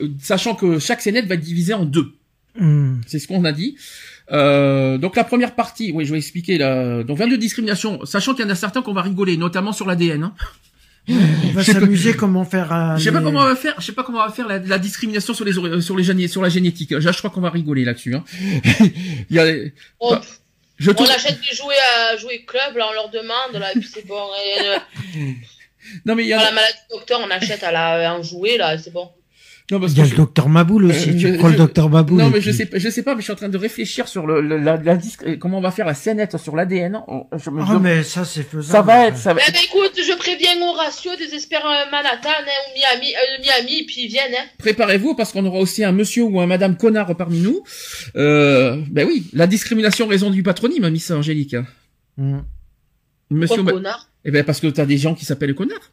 euh, 0.00 0.08
sachant 0.18 0.54
que 0.54 0.78
chaque 0.78 1.02
scénette 1.02 1.26
va 1.26 1.34
être 1.34 1.42
divisée 1.42 1.74
en 1.74 1.84
deux. 1.84 2.14
Hmm. 2.58 3.02
C'est 3.06 3.18
ce 3.18 3.28
qu'on 3.28 3.44
a 3.44 3.52
dit. 3.52 3.76
Euh, 4.32 4.96
donc 4.96 5.14
la 5.16 5.24
première 5.24 5.54
partie, 5.54 5.92
oui, 5.92 6.06
je 6.06 6.12
vais 6.12 6.18
expliquer 6.18 6.56
la, 6.56 7.02
donc 7.04 7.18
22 7.18 7.36
discriminations, 7.36 8.02
sachant 8.06 8.32
qu'il 8.34 8.46
y 8.46 8.48
en 8.48 8.50
a 8.50 8.54
certains 8.54 8.80
qu'on 8.80 8.94
va 8.94 9.02
rigoler, 9.02 9.36
notamment 9.36 9.72
sur 9.72 9.86
l'ADN, 9.86 10.22
hein. 10.24 10.34
On 11.10 11.50
va 11.52 11.64
s'amuser 11.64 12.14
comment 12.14 12.44
faire. 12.46 12.72
euh, 12.72 12.96
Je 12.96 13.04
sais 13.04 13.12
pas 13.12 13.18
les- 13.18 13.24
comment 13.26 13.40
on 13.40 13.44
va 13.44 13.56
faire, 13.56 13.74
je 13.78 13.84
sais 13.84 13.92
pas 13.92 14.04
comment 14.04 14.20
on 14.20 14.26
va 14.26 14.32
faire 14.32 14.46
la, 14.48 14.58
la 14.58 14.78
discrimination 14.78 15.32
sur 15.34 15.44
les 15.44 15.52
sur 15.82 15.96
les 15.96 16.28
sur 16.28 16.42
la 16.42 16.48
génétique. 16.50 16.98
Je, 16.98 17.10
je 17.12 17.18
crois 17.18 17.30
qu'on 17.30 17.40
va 17.42 17.48
rigoler 17.50 17.84
là-dessus. 17.84 18.14
Hein. 18.14 18.24
Il 19.30 19.36
y 19.36 19.38
a, 19.38 19.46
Bah, 20.00 20.20
je 20.78 20.90
on 20.90 20.94
trouve- 20.94 21.10
achète 21.10 21.40
des 21.40 21.54
jouets 21.56 21.74
à 21.96 22.16
jouer 22.16 22.44
club, 22.44 22.76
là, 22.76 22.88
on 22.88 22.92
leur 22.92 23.08
demande, 23.10 23.52
là, 23.54 23.70
et 23.72 23.78
puis 23.78 23.88
c'est 23.92 24.06
bon. 24.06 24.28
Et, 24.44 24.60
euh, 24.68 24.78
non 26.04 26.14
mais 26.14 26.24
il 26.24 26.28
y 26.28 26.32
a, 26.34 26.42
la 26.42 26.50
maladie 26.52 26.74
du 26.90 26.96
docteur, 26.96 27.20
on 27.22 27.30
achète 27.30 27.62
à 27.62 27.72
la, 27.72 28.12
un 28.12 28.22
jouet, 28.22 28.56
là, 28.58 28.76
c'est 28.78 28.92
bon. 28.92 29.10
Non 29.70 29.80
parce 29.80 29.92
Il 29.92 29.98
y 29.98 30.00
a 30.00 30.04
que 30.04 30.08
le 30.08 30.12
je- 30.12 30.16
docteur 30.16 30.48
Maboul 30.48 30.86
aussi. 30.86 31.10
Euh, 31.10 31.12
tu 31.12 31.18
je- 31.18 31.38
prends 31.38 31.48
le 31.48 31.56
docteur 31.56 31.90
Maboul. 31.90 32.18
non 32.18 32.30
mais 32.30 32.40
je 32.40 32.50
sais 32.50 32.64
pas- 32.66 32.78
je 32.78 32.88
sais 32.88 33.02
pas, 33.02 33.14
mais 33.14 33.20
je 33.20 33.24
suis 33.24 33.32
en 33.32 33.36
train 33.36 33.48
de 33.50 33.58
réfléchir 33.58 34.08
sur 34.08 34.26
le, 34.26 34.40
le- 34.40 34.56
la, 34.58 34.76
la 34.78 34.96
disc- 34.96 35.38
comment 35.38 35.58
on 35.58 35.60
va 35.60 35.70
faire 35.70 35.84
la 35.86 35.94
scénette 35.94 36.36
sur 36.38 36.56
l'ADN. 36.56 37.00
On- 37.06 37.26
Je 37.36 37.50
me 37.50 37.60
Ah 37.60 37.66
demande- 37.66 37.82
mais 37.82 38.02
ça 38.02 38.24
c'est 38.24 38.42
faisable. 38.42 38.64
ça 38.64 38.82
va 38.82 39.06
être, 39.08 39.16
ça 39.18 39.34
va. 39.34 39.40
Eh 39.46 39.52
ben 39.52 39.58
écoute, 39.64 39.92
je 39.96 40.16
préviens 40.16 40.50
Horatio 40.62 41.10
des 41.16 41.34
experts 41.34 41.66
euh, 41.66 41.90
Manhattan, 41.90 42.28
hein, 42.28 42.44
ou 42.46 42.78
Miami, 42.78 43.12
euh, 43.14 43.42
Miami, 43.42 43.84
puis 43.84 44.04
ils 44.04 44.08
viennent, 44.08 44.32
hein. 44.38 44.46
Préparez-vous 44.58 45.14
parce 45.14 45.32
qu'on 45.32 45.44
aura 45.44 45.58
aussi 45.58 45.84
un 45.84 45.92
monsieur 45.92 46.22
ou 46.24 46.40
un 46.40 46.46
madame 46.46 46.76
connard 46.76 47.14
parmi 47.16 47.40
nous. 47.40 47.62
Euh, 48.16 48.80
ben 48.90 49.06
oui, 49.06 49.26
la 49.32 49.46
discrimination 49.46 50.06
en 50.06 50.08
raison 50.08 50.30
du 50.30 50.42
patronyme, 50.42 50.88
Miss 50.88 51.10
Angélique. 51.10 51.56
Hmm. 52.16 52.38
Monsieur, 53.30 53.56
Quoi, 53.56 53.62
ou 53.62 53.66
ma- 53.66 53.72
connard? 53.72 54.08
Eh 54.24 54.30
ben 54.30 54.42
parce 54.44 54.60
que 54.60 54.66
t'as 54.68 54.86
des 54.86 54.96
gens 54.98 55.14
qui 55.14 55.24
s'appellent 55.26 55.54
connard. 55.54 55.92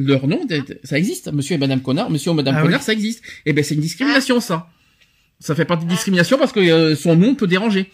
Leur 0.00 0.28
nom, 0.28 0.46
ça 0.84 0.96
existe. 0.96 1.32
Monsieur 1.32 1.56
et 1.56 1.58
Madame 1.58 1.82
Connard, 1.82 2.08
Monsieur 2.08 2.30
ou 2.30 2.34
Madame 2.34 2.54
Ah 2.56 2.62
Connard, 2.62 2.78
oui. 2.78 2.84
ça 2.86 2.92
existe. 2.92 3.20
Eh 3.44 3.52
ben 3.52 3.64
c'est 3.64 3.74
une 3.74 3.80
discrimination 3.80 4.38
ça. 4.40 4.70
Ça 5.40 5.56
fait 5.56 5.64
partie 5.64 5.86
de 5.86 5.90
discrimination 5.90 6.38
parce 6.38 6.52
que 6.52 6.60
euh, 6.60 6.94
son 6.94 7.16
nom 7.16 7.34
peut 7.34 7.48
déranger. 7.48 7.90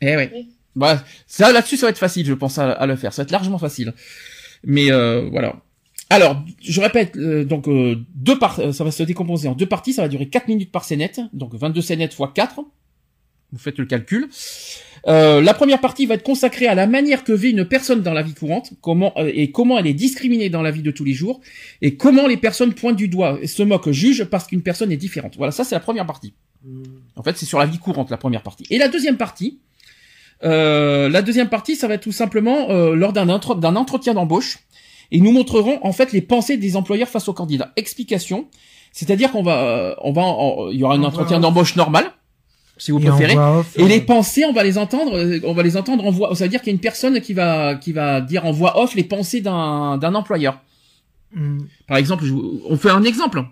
Eh 0.00 0.16
ouais. 0.16 0.30
Oui. 0.34 0.48
Bah, 0.74 1.04
ça 1.26 1.52
là-dessus 1.52 1.76
ça 1.76 1.86
va 1.86 1.90
être 1.90 1.98
facile, 1.98 2.24
je 2.24 2.32
pense 2.32 2.56
à, 2.58 2.72
à 2.72 2.86
le 2.86 2.96
faire. 2.96 3.12
Ça 3.12 3.22
va 3.22 3.24
être 3.24 3.32
largement 3.32 3.58
facile. 3.58 3.92
Mais 4.64 4.90
euh, 4.90 5.28
voilà. 5.30 5.60
Alors, 6.08 6.42
je 6.60 6.80
répète, 6.80 7.16
euh, 7.16 7.44
donc 7.44 7.68
euh, 7.68 7.96
deux 8.14 8.38
par 8.38 8.58
euh, 8.60 8.72
ça 8.72 8.82
va 8.82 8.90
se 8.90 9.02
décomposer 9.02 9.46
en 9.46 9.54
deux 9.54 9.66
parties, 9.66 9.92
ça 9.92 10.02
va 10.02 10.08
durer 10.08 10.28
4 10.28 10.48
minutes 10.48 10.72
par 10.72 10.84
scénette, 10.84 11.20
donc 11.34 11.54
22 11.54 11.82
scénettes 11.82 12.14
fois 12.14 12.32
4. 12.34 12.60
Vous 13.52 13.58
faites 13.58 13.78
le 13.78 13.84
calcul. 13.84 14.28
Euh, 15.06 15.40
la 15.40 15.54
première 15.54 15.80
partie 15.80 16.04
va 16.06 16.14
être 16.14 16.22
consacrée 16.22 16.66
à 16.66 16.74
la 16.74 16.86
manière 16.86 17.24
que 17.24 17.32
vit 17.32 17.50
une 17.50 17.64
personne 17.64 18.02
dans 18.02 18.12
la 18.12 18.22
vie 18.22 18.34
courante, 18.34 18.72
comment 18.82 19.12
euh, 19.16 19.30
et 19.32 19.50
comment 19.50 19.78
elle 19.78 19.86
est 19.86 19.94
discriminée 19.94 20.50
dans 20.50 20.62
la 20.62 20.70
vie 20.70 20.82
de 20.82 20.90
tous 20.90 21.04
les 21.04 21.14
jours, 21.14 21.40
et 21.80 21.96
comment 21.96 22.26
les 22.26 22.36
personnes 22.36 22.74
pointent 22.74 22.96
du 22.96 23.08
doigt, 23.08 23.38
et 23.40 23.46
se 23.46 23.62
moquent, 23.62 23.90
jugent 23.90 24.24
parce 24.24 24.46
qu'une 24.46 24.62
personne 24.62 24.92
est 24.92 24.98
différente. 24.98 25.36
Voilà, 25.38 25.52
ça 25.52 25.64
c'est 25.64 25.74
la 25.74 25.80
première 25.80 26.06
partie. 26.06 26.34
En 27.16 27.22
fait, 27.22 27.38
c'est 27.38 27.46
sur 27.46 27.58
la 27.58 27.64
vie 27.64 27.78
courante 27.78 28.10
la 28.10 28.18
première 28.18 28.42
partie. 28.42 28.64
Et 28.68 28.76
la 28.76 28.88
deuxième 28.88 29.16
partie, 29.16 29.60
euh, 30.44 31.08
la 31.08 31.22
deuxième 31.22 31.48
partie, 31.48 31.76
ça 31.76 31.88
va 31.88 31.94
être 31.94 32.02
tout 32.02 32.12
simplement 32.12 32.68
euh, 32.70 32.94
lors 32.94 33.14
d'un 33.14 33.30
entre- 33.30 33.54
d'un 33.54 33.76
entretien 33.76 34.12
d'embauche, 34.12 34.58
et 35.10 35.20
nous 35.20 35.32
montrerons 35.32 35.78
en 35.82 35.92
fait 35.92 36.12
les 36.12 36.20
pensées 36.20 36.58
des 36.58 36.76
employeurs 36.76 37.08
face 37.08 37.28
aux 37.28 37.32
candidats. 37.32 37.72
Explication, 37.76 38.48
c'est-à-dire 38.92 39.32
qu'on 39.32 39.42
va, 39.42 39.62
euh, 39.62 39.94
on 40.02 40.12
va, 40.12 40.70
il 40.72 40.78
y 40.78 40.84
aura 40.84 40.94
un 40.94 41.02
entretien 41.04 41.40
d'embauche 41.40 41.76
normal, 41.76 42.12
si 42.80 42.90
vous 42.90 42.98
Et 42.98 43.04
préférez. 43.06 43.36
off, 43.36 43.76
Et 43.78 43.82
euh, 43.82 43.86
les 43.88 44.00
pensées, 44.00 44.44
on 44.44 44.52
va 44.52 44.64
les 44.64 44.76
entendre, 44.78 45.16
euh, 45.16 45.38
on 45.44 45.52
va 45.52 45.62
les 45.62 45.76
entendre 45.76 46.04
en 46.04 46.10
voix. 46.10 46.34
Ça 46.34 46.44
veut 46.44 46.50
dire 46.50 46.60
qu'il 46.60 46.68
y 46.72 46.74
a 46.74 46.76
une 46.76 46.80
personne 46.80 47.20
qui 47.20 47.34
va 47.34 47.74
qui 47.76 47.92
va 47.92 48.20
dire 48.20 48.44
en 48.46 48.52
voix 48.52 48.80
off 48.82 48.94
les 48.94 49.04
pensées 49.04 49.40
d'un 49.40 49.98
d'un 49.98 50.14
employeur. 50.14 50.60
hmm. 51.34 51.58
Par 51.86 51.98
exemple, 51.98 52.24
je 52.24 52.32
on 52.68 52.76
fait 52.76 52.90
un 52.90 53.04
exemple. 53.04 53.44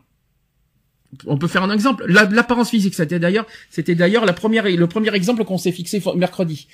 On 1.26 1.38
peut 1.38 1.46
faire 1.48 1.62
un 1.62 1.70
exemple. 1.72 2.04
La- 2.06 2.24
L'apparence 2.24 2.68
physique, 2.70 2.94
c'était 2.94 3.18
d'ailleurs, 3.18 3.46
c'était 3.70 3.94
d'ailleurs 3.94 4.26
la 4.26 4.34
première, 4.34 4.64
le 4.64 4.86
premier 4.86 5.14
exemple 5.14 5.44
qu'on 5.44 5.56
s'est 5.58 5.72
fixé 5.72 6.02
mercredi. 6.16 6.68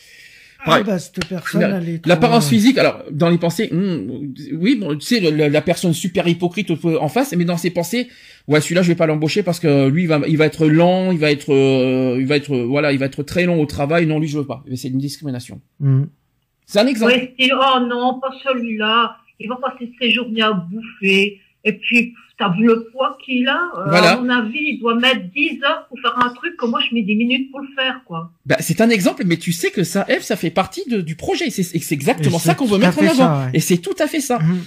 Ah 0.66 0.78
Ouais. 0.78 0.84
bah 0.84 0.98
cette 0.98 1.26
personne 1.28 1.60
La- 1.60 1.76
elle 1.78 1.88
est 1.88 1.98
trop- 1.98 2.08
L'apparence 2.08 2.48
physique, 2.48 2.78
alors 2.78 3.02
dans 3.10 3.28
les 3.28 3.36
pensées, 3.38 3.68
hum, 3.72 4.32
oui, 4.54 4.76
bon, 4.76 4.94
tu 4.96 5.04
sais, 5.06 5.20
la 5.20 5.60
personne 5.60 5.92
super 5.92 6.26
hypocrite 6.26 6.72
en 6.84 7.08
face, 7.08 7.34
mais 7.36 7.44
dans 7.44 7.56
ses 7.58 7.70
pensées, 7.70 8.08
ouais, 8.48 8.60
celui-là, 8.60 8.82
je 8.82 8.88
vais 8.88 8.94
pas 8.94 9.06
l'embaucher 9.06 9.42
parce 9.42 9.60
que 9.60 9.88
lui, 9.88 10.02
il 10.04 10.08
va, 10.08 10.20
il 10.26 10.36
va 10.38 10.46
être 10.46 10.66
lent, 10.66 11.12
il 11.12 11.18
va 11.18 11.30
être, 11.30 11.52
euh, 11.52 12.16
il 12.18 12.26
va 12.26 12.36
être, 12.36 12.54
euh, 12.54 12.64
voilà, 12.64 12.92
il 12.92 12.98
va 12.98 13.06
être 13.06 13.22
très 13.22 13.44
long 13.44 13.60
au 13.60 13.66
travail. 13.66 14.06
Non, 14.06 14.18
lui, 14.18 14.28
je 14.28 14.38
veux 14.38 14.46
pas. 14.46 14.62
Mais 14.68 14.76
C'est 14.76 14.88
une 14.88 14.98
discrimination. 14.98 15.60
Hmm. 15.80 16.04
C'est 16.66 16.78
un 16.80 16.86
exemple. 16.86 17.12
Ouais, 17.12 17.34
c'est, 17.38 17.50
oh 17.52 17.80
non, 17.86 18.18
pas 18.20 18.30
celui-là. 18.42 19.16
Il 19.38 19.48
va 19.50 19.56
passer 19.56 19.90
ses 20.00 20.10
journées 20.12 20.40
à 20.42 20.52
bouffer. 20.52 21.40
Et 21.64 21.72
puis, 21.74 22.14
t'as 22.38 22.50
vu 22.50 22.66
le 22.66 22.88
poids 22.92 23.16
qu'il 23.24 23.46
a. 23.48 23.60
Euh, 23.78 23.88
Voilà. 23.88 24.12
À 24.12 24.16
mon 24.20 24.28
avis, 24.28 24.58
il 24.58 24.78
doit 24.80 24.94
mettre 24.96 25.22
10 25.34 25.62
heures 25.64 25.86
pour 25.88 25.98
faire 26.00 26.14
un 26.24 26.30
truc 26.34 26.56
que 26.56 26.66
moi, 26.66 26.80
je 26.88 26.94
mets 26.94 27.02
10 27.02 27.14
minutes 27.16 27.50
pour 27.50 27.60
le 27.60 27.68
faire, 27.76 28.00
quoi. 28.06 28.30
Bah, 28.46 28.56
c'est 28.60 28.80
un 28.80 28.90
exemple, 28.90 29.22
mais 29.26 29.36
tu 29.36 29.52
sais 29.52 29.70
que 29.70 29.84
ça, 29.84 30.04
Eve, 30.08 30.22
ça 30.22 30.36
fait 30.36 30.50
partie 30.50 30.82
de- 30.88 31.00
du 31.00 31.14
projet. 31.16 31.50
C'est 31.50 31.62
c'est 31.62 31.94
exactement 31.94 32.38
ça 32.38 32.54
qu'on 32.54 32.66
veut 32.66 32.78
mettre 32.78 32.98
en 32.98 33.02
avant. 33.06 33.14
ça, 33.14 33.44
ouais. 33.46 33.50
Et 33.54 33.60
c'est 33.60 33.78
tout 33.78 33.94
à 33.98 34.06
fait 34.06 34.20
ça. 34.20 34.38
Hmm. 34.38 34.58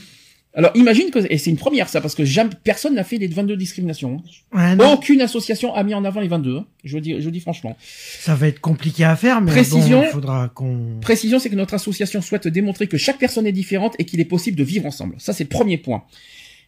Alors, 0.53 0.71
imagine 0.73 1.11
que, 1.11 1.19
et 1.31 1.37
c'est 1.37 1.51
une 1.51 1.57
première, 1.57 1.87
ça, 1.87 2.01
parce 2.01 2.15
que 2.15 2.25
jamais, 2.25 2.49
personne 2.63 2.95
n'a 2.95 3.03
fait 3.03 3.17
les 3.17 3.27
22 3.27 3.55
discriminations. 3.57 4.23
hein. 4.53 4.57
Ouais, 4.57 4.75
non, 4.75 4.93
Aucune 4.93 5.21
association 5.21 5.71
a 5.75 5.83
mis 5.83 5.93
en 5.93 6.03
avant 6.03 6.19
les 6.19 6.27
22. 6.27 6.57
hein. 6.57 6.65
Je 6.83 6.95
vous 6.95 6.99
dis, 6.99 7.15
je 7.19 7.23
vous 7.25 7.29
dis 7.31 7.41
franchement. 7.41 7.77
ça 7.79 8.33
va 8.33 8.47
être 8.47 8.59
compliqué 8.59 9.03
à 9.03 9.15
faire, 9.15 9.39
mais 9.39 9.51
Précision. 9.51 10.01
bon, 10.01 10.07
faudra 10.07 10.49
qu'on. 10.49 10.97
Précision, 10.99 11.37
c'est 11.37 11.51
que 11.51 11.55
notre 11.55 11.75
association 11.75 12.21
souhaite 12.23 12.47
démontrer 12.47 12.87
que 12.87 12.97
chaque 12.97 13.19
personne 13.19 13.45
est 13.45 13.51
différente 13.51 13.93
et 13.99 14.05
qu'il 14.05 14.19
est 14.19 14.25
possible 14.25 14.57
de 14.57 14.63
vivre 14.63 14.87
ensemble. 14.87 15.13
Ça, 15.19 15.31
c'est 15.31 15.43
le 15.43 15.49
premier 15.49 15.77
point. 15.77 16.03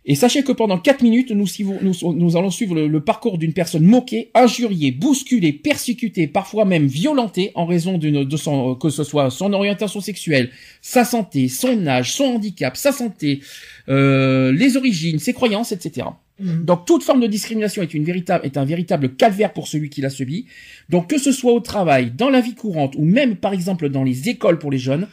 Et 0.05 0.15
sachez 0.15 0.43
que 0.43 0.51
pendant 0.53 0.77
4 0.79 1.03
minutes, 1.03 1.31
nous, 1.31 1.45
suivons- 1.45 1.77
nous, 1.81 1.93
nous 2.13 2.37
allons 2.37 2.49
suivre 2.49 2.73
le, 2.73 2.87
le 2.87 3.01
parcours 3.01 3.37
d'une 3.37 3.53
personne 3.53 3.83
moquée, 3.83 4.31
injuriée, 4.33 4.91
bousculée, 4.91 5.51
persécutée, 5.53 6.25
parfois 6.25 6.65
même 6.65 6.87
violentée 6.87 7.51
en 7.53 7.65
raison 7.65 7.97
d'une, 7.97 8.23
de 8.23 8.37
son, 8.37 8.75
que 8.75 8.89
ce 8.89 9.03
soit 9.03 9.29
son 9.29 9.51
orientation 9.53 9.99
sexuelle, 9.99 10.51
sa 10.81 11.03
santé, 11.03 11.47
son 11.49 11.85
âge, 11.85 12.13
son 12.13 12.23
handicap, 12.25 12.77
sa 12.77 12.91
santé, 12.91 13.41
euh, 13.89 14.51
les 14.53 14.77
origines, 14.77 15.19
ses 15.19 15.33
croyances, 15.33 15.73
etc. 15.73 16.07
Hmm. 16.39 16.63
Donc 16.63 16.85
toute 16.85 17.03
forme 17.03 17.19
de 17.19 17.27
discrimination 17.27 17.81
est 17.81 17.93
une 17.93 18.05
véritable 18.05 18.45
est 18.45 18.55
un 18.55 18.63
véritable 18.63 19.15
calvaire 19.15 19.51
pour 19.51 19.67
celui 19.67 19.89
qui 19.89 19.99
l'a 19.99 20.09
subi. 20.09 20.45
Donc 20.87 21.09
que 21.09 21.17
ce 21.17 21.33
soit 21.33 21.51
au 21.51 21.59
travail, 21.59 22.11
dans 22.17 22.29
la 22.29 22.39
vie 22.39 22.55
courante 22.55 22.95
ou 22.97 23.03
même 23.03 23.35
par 23.35 23.51
exemple 23.51 23.89
dans 23.89 24.05
les 24.05 24.29
écoles 24.29 24.57
pour 24.59 24.71
les 24.71 24.77
jeunes, 24.77 25.07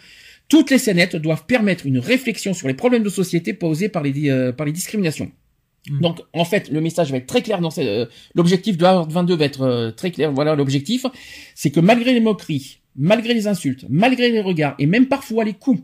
toutes 0.49 0.71
les 0.71 0.79
scénettes 0.79 1.17
doivent 1.17 1.47
permettre 1.47 1.87
une 1.87 1.99
réflexion 1.99 2.55
sur 2.55 2.69
les 2.69 2.75
problèmes 2.75 3.03
de 3.03 3.09
société 3.09 3.53
posés 3.55 3.89
par 3.89 4.03
les 4.03 4.31
euh, 4.31 4.53
par 4.53 4.67
les 4.67 4.73
discriminations. 4.73 5.31
Mm. 5.91 6.01
Donc 6.01 6.21
en 6.33 6.45
fait, 6.45 6.71
le 6.71 6.81
message 6.81 7.11
va 7.11 7.19
être 7.19 7.27
très 7.27 7.43
clair 7.43 7.61
dans 7.61 7.71
ce- 7.71 7.81
euh, 7.81 8.07
l'objectif 8.35 8.77
de 8.77 8.85
Harvard 8.85 9.09
22 9.09 9.37
va 9.37 9.45
être 9.45 9.63
euh, 9.63 9.91
très 9.91 10.11
clair. 10.11 10.33
Voilà 10.33 10.55
l'objectif, 10.55 11.07
c'est 11.55 11.71
que 11.71 11.81
malgré 11.81 12.13
les 12.13 12.21
moqueries, 12.21 12.79
malgré 12.97 13.35
les 13.35 13.47
insultes, 13.47 13.85
malgré 13.89 14.31
les 14.31 14.41
regards 14.41 14.75
et 14.79 14.87
même 14.87 15.07
parfois 15.07 15.45
les 15.45 15.53
coups 15.55 15.81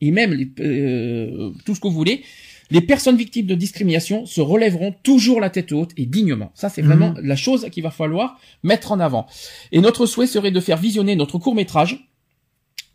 et 0.00 0.10
même 0.10 0.32
les, 0.32 0.50
euh, 0.60 1.50
tout 1.64 1.74
ce 1.74 1.80
que 1.80 1.88
vous 1.88 1.94
voulez, 1.94 2.22
les 2.70 2.80
personnes 2.80 3.16
victimes 3.16 3.46
de 3.46 3.54
discrimination 3.54 4.26
se 4.26 4.40
relèveront 4.40 4.94
toujours 5.02 5.40
la 5.40 5.50
tête 5.50 5.70
haute 5.72 5.90
et 5.96 6.06
dignement. 6.06 6.50
Ça, 6.54 6.68
c'est 6.68 6.82
vraiment 6.82 7.14
la 7.22 7.36
chose 7.36 7.68
qu'il 7.70 7.82
va 7.82 7.90
falloir 7.90 8.40
mettre 8.62 8.90
en 8.90 9.00
avant. 9.00 9.26
Et 9.70 9.80
notre 9.80 10.06
souhait 10.06 10.26
serait 10.26 10.50
de 10.50 10.60
faire 10.60 10.78
visionner 10.78 11.14
notre 11.14 11.38
court 11.38 11.54
métrage 11.54 12.08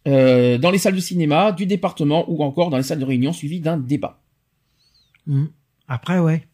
euh, 0.08 0.58
dans 0.58 0.72
les 0.72 0.78
salles 0.78 0.96
de 0.96 1.02
cinéma 1.02 1.52
du 1.52 1.66
département 1.66 2.26
ou 2.30 2.44
encore 2.44 2.70
dans 2.70 2.78
les 2.78 2.84
salles 2.84 3.00
de 3.00 3.06
réunion 3.06 3.34
suivi 3.34 3.60
d'un 3.60 3.78
débat. 3.78 4.20
Hmm. 5.28 5.48
Après, 5.88 6.20
ouais. 6.20 6.48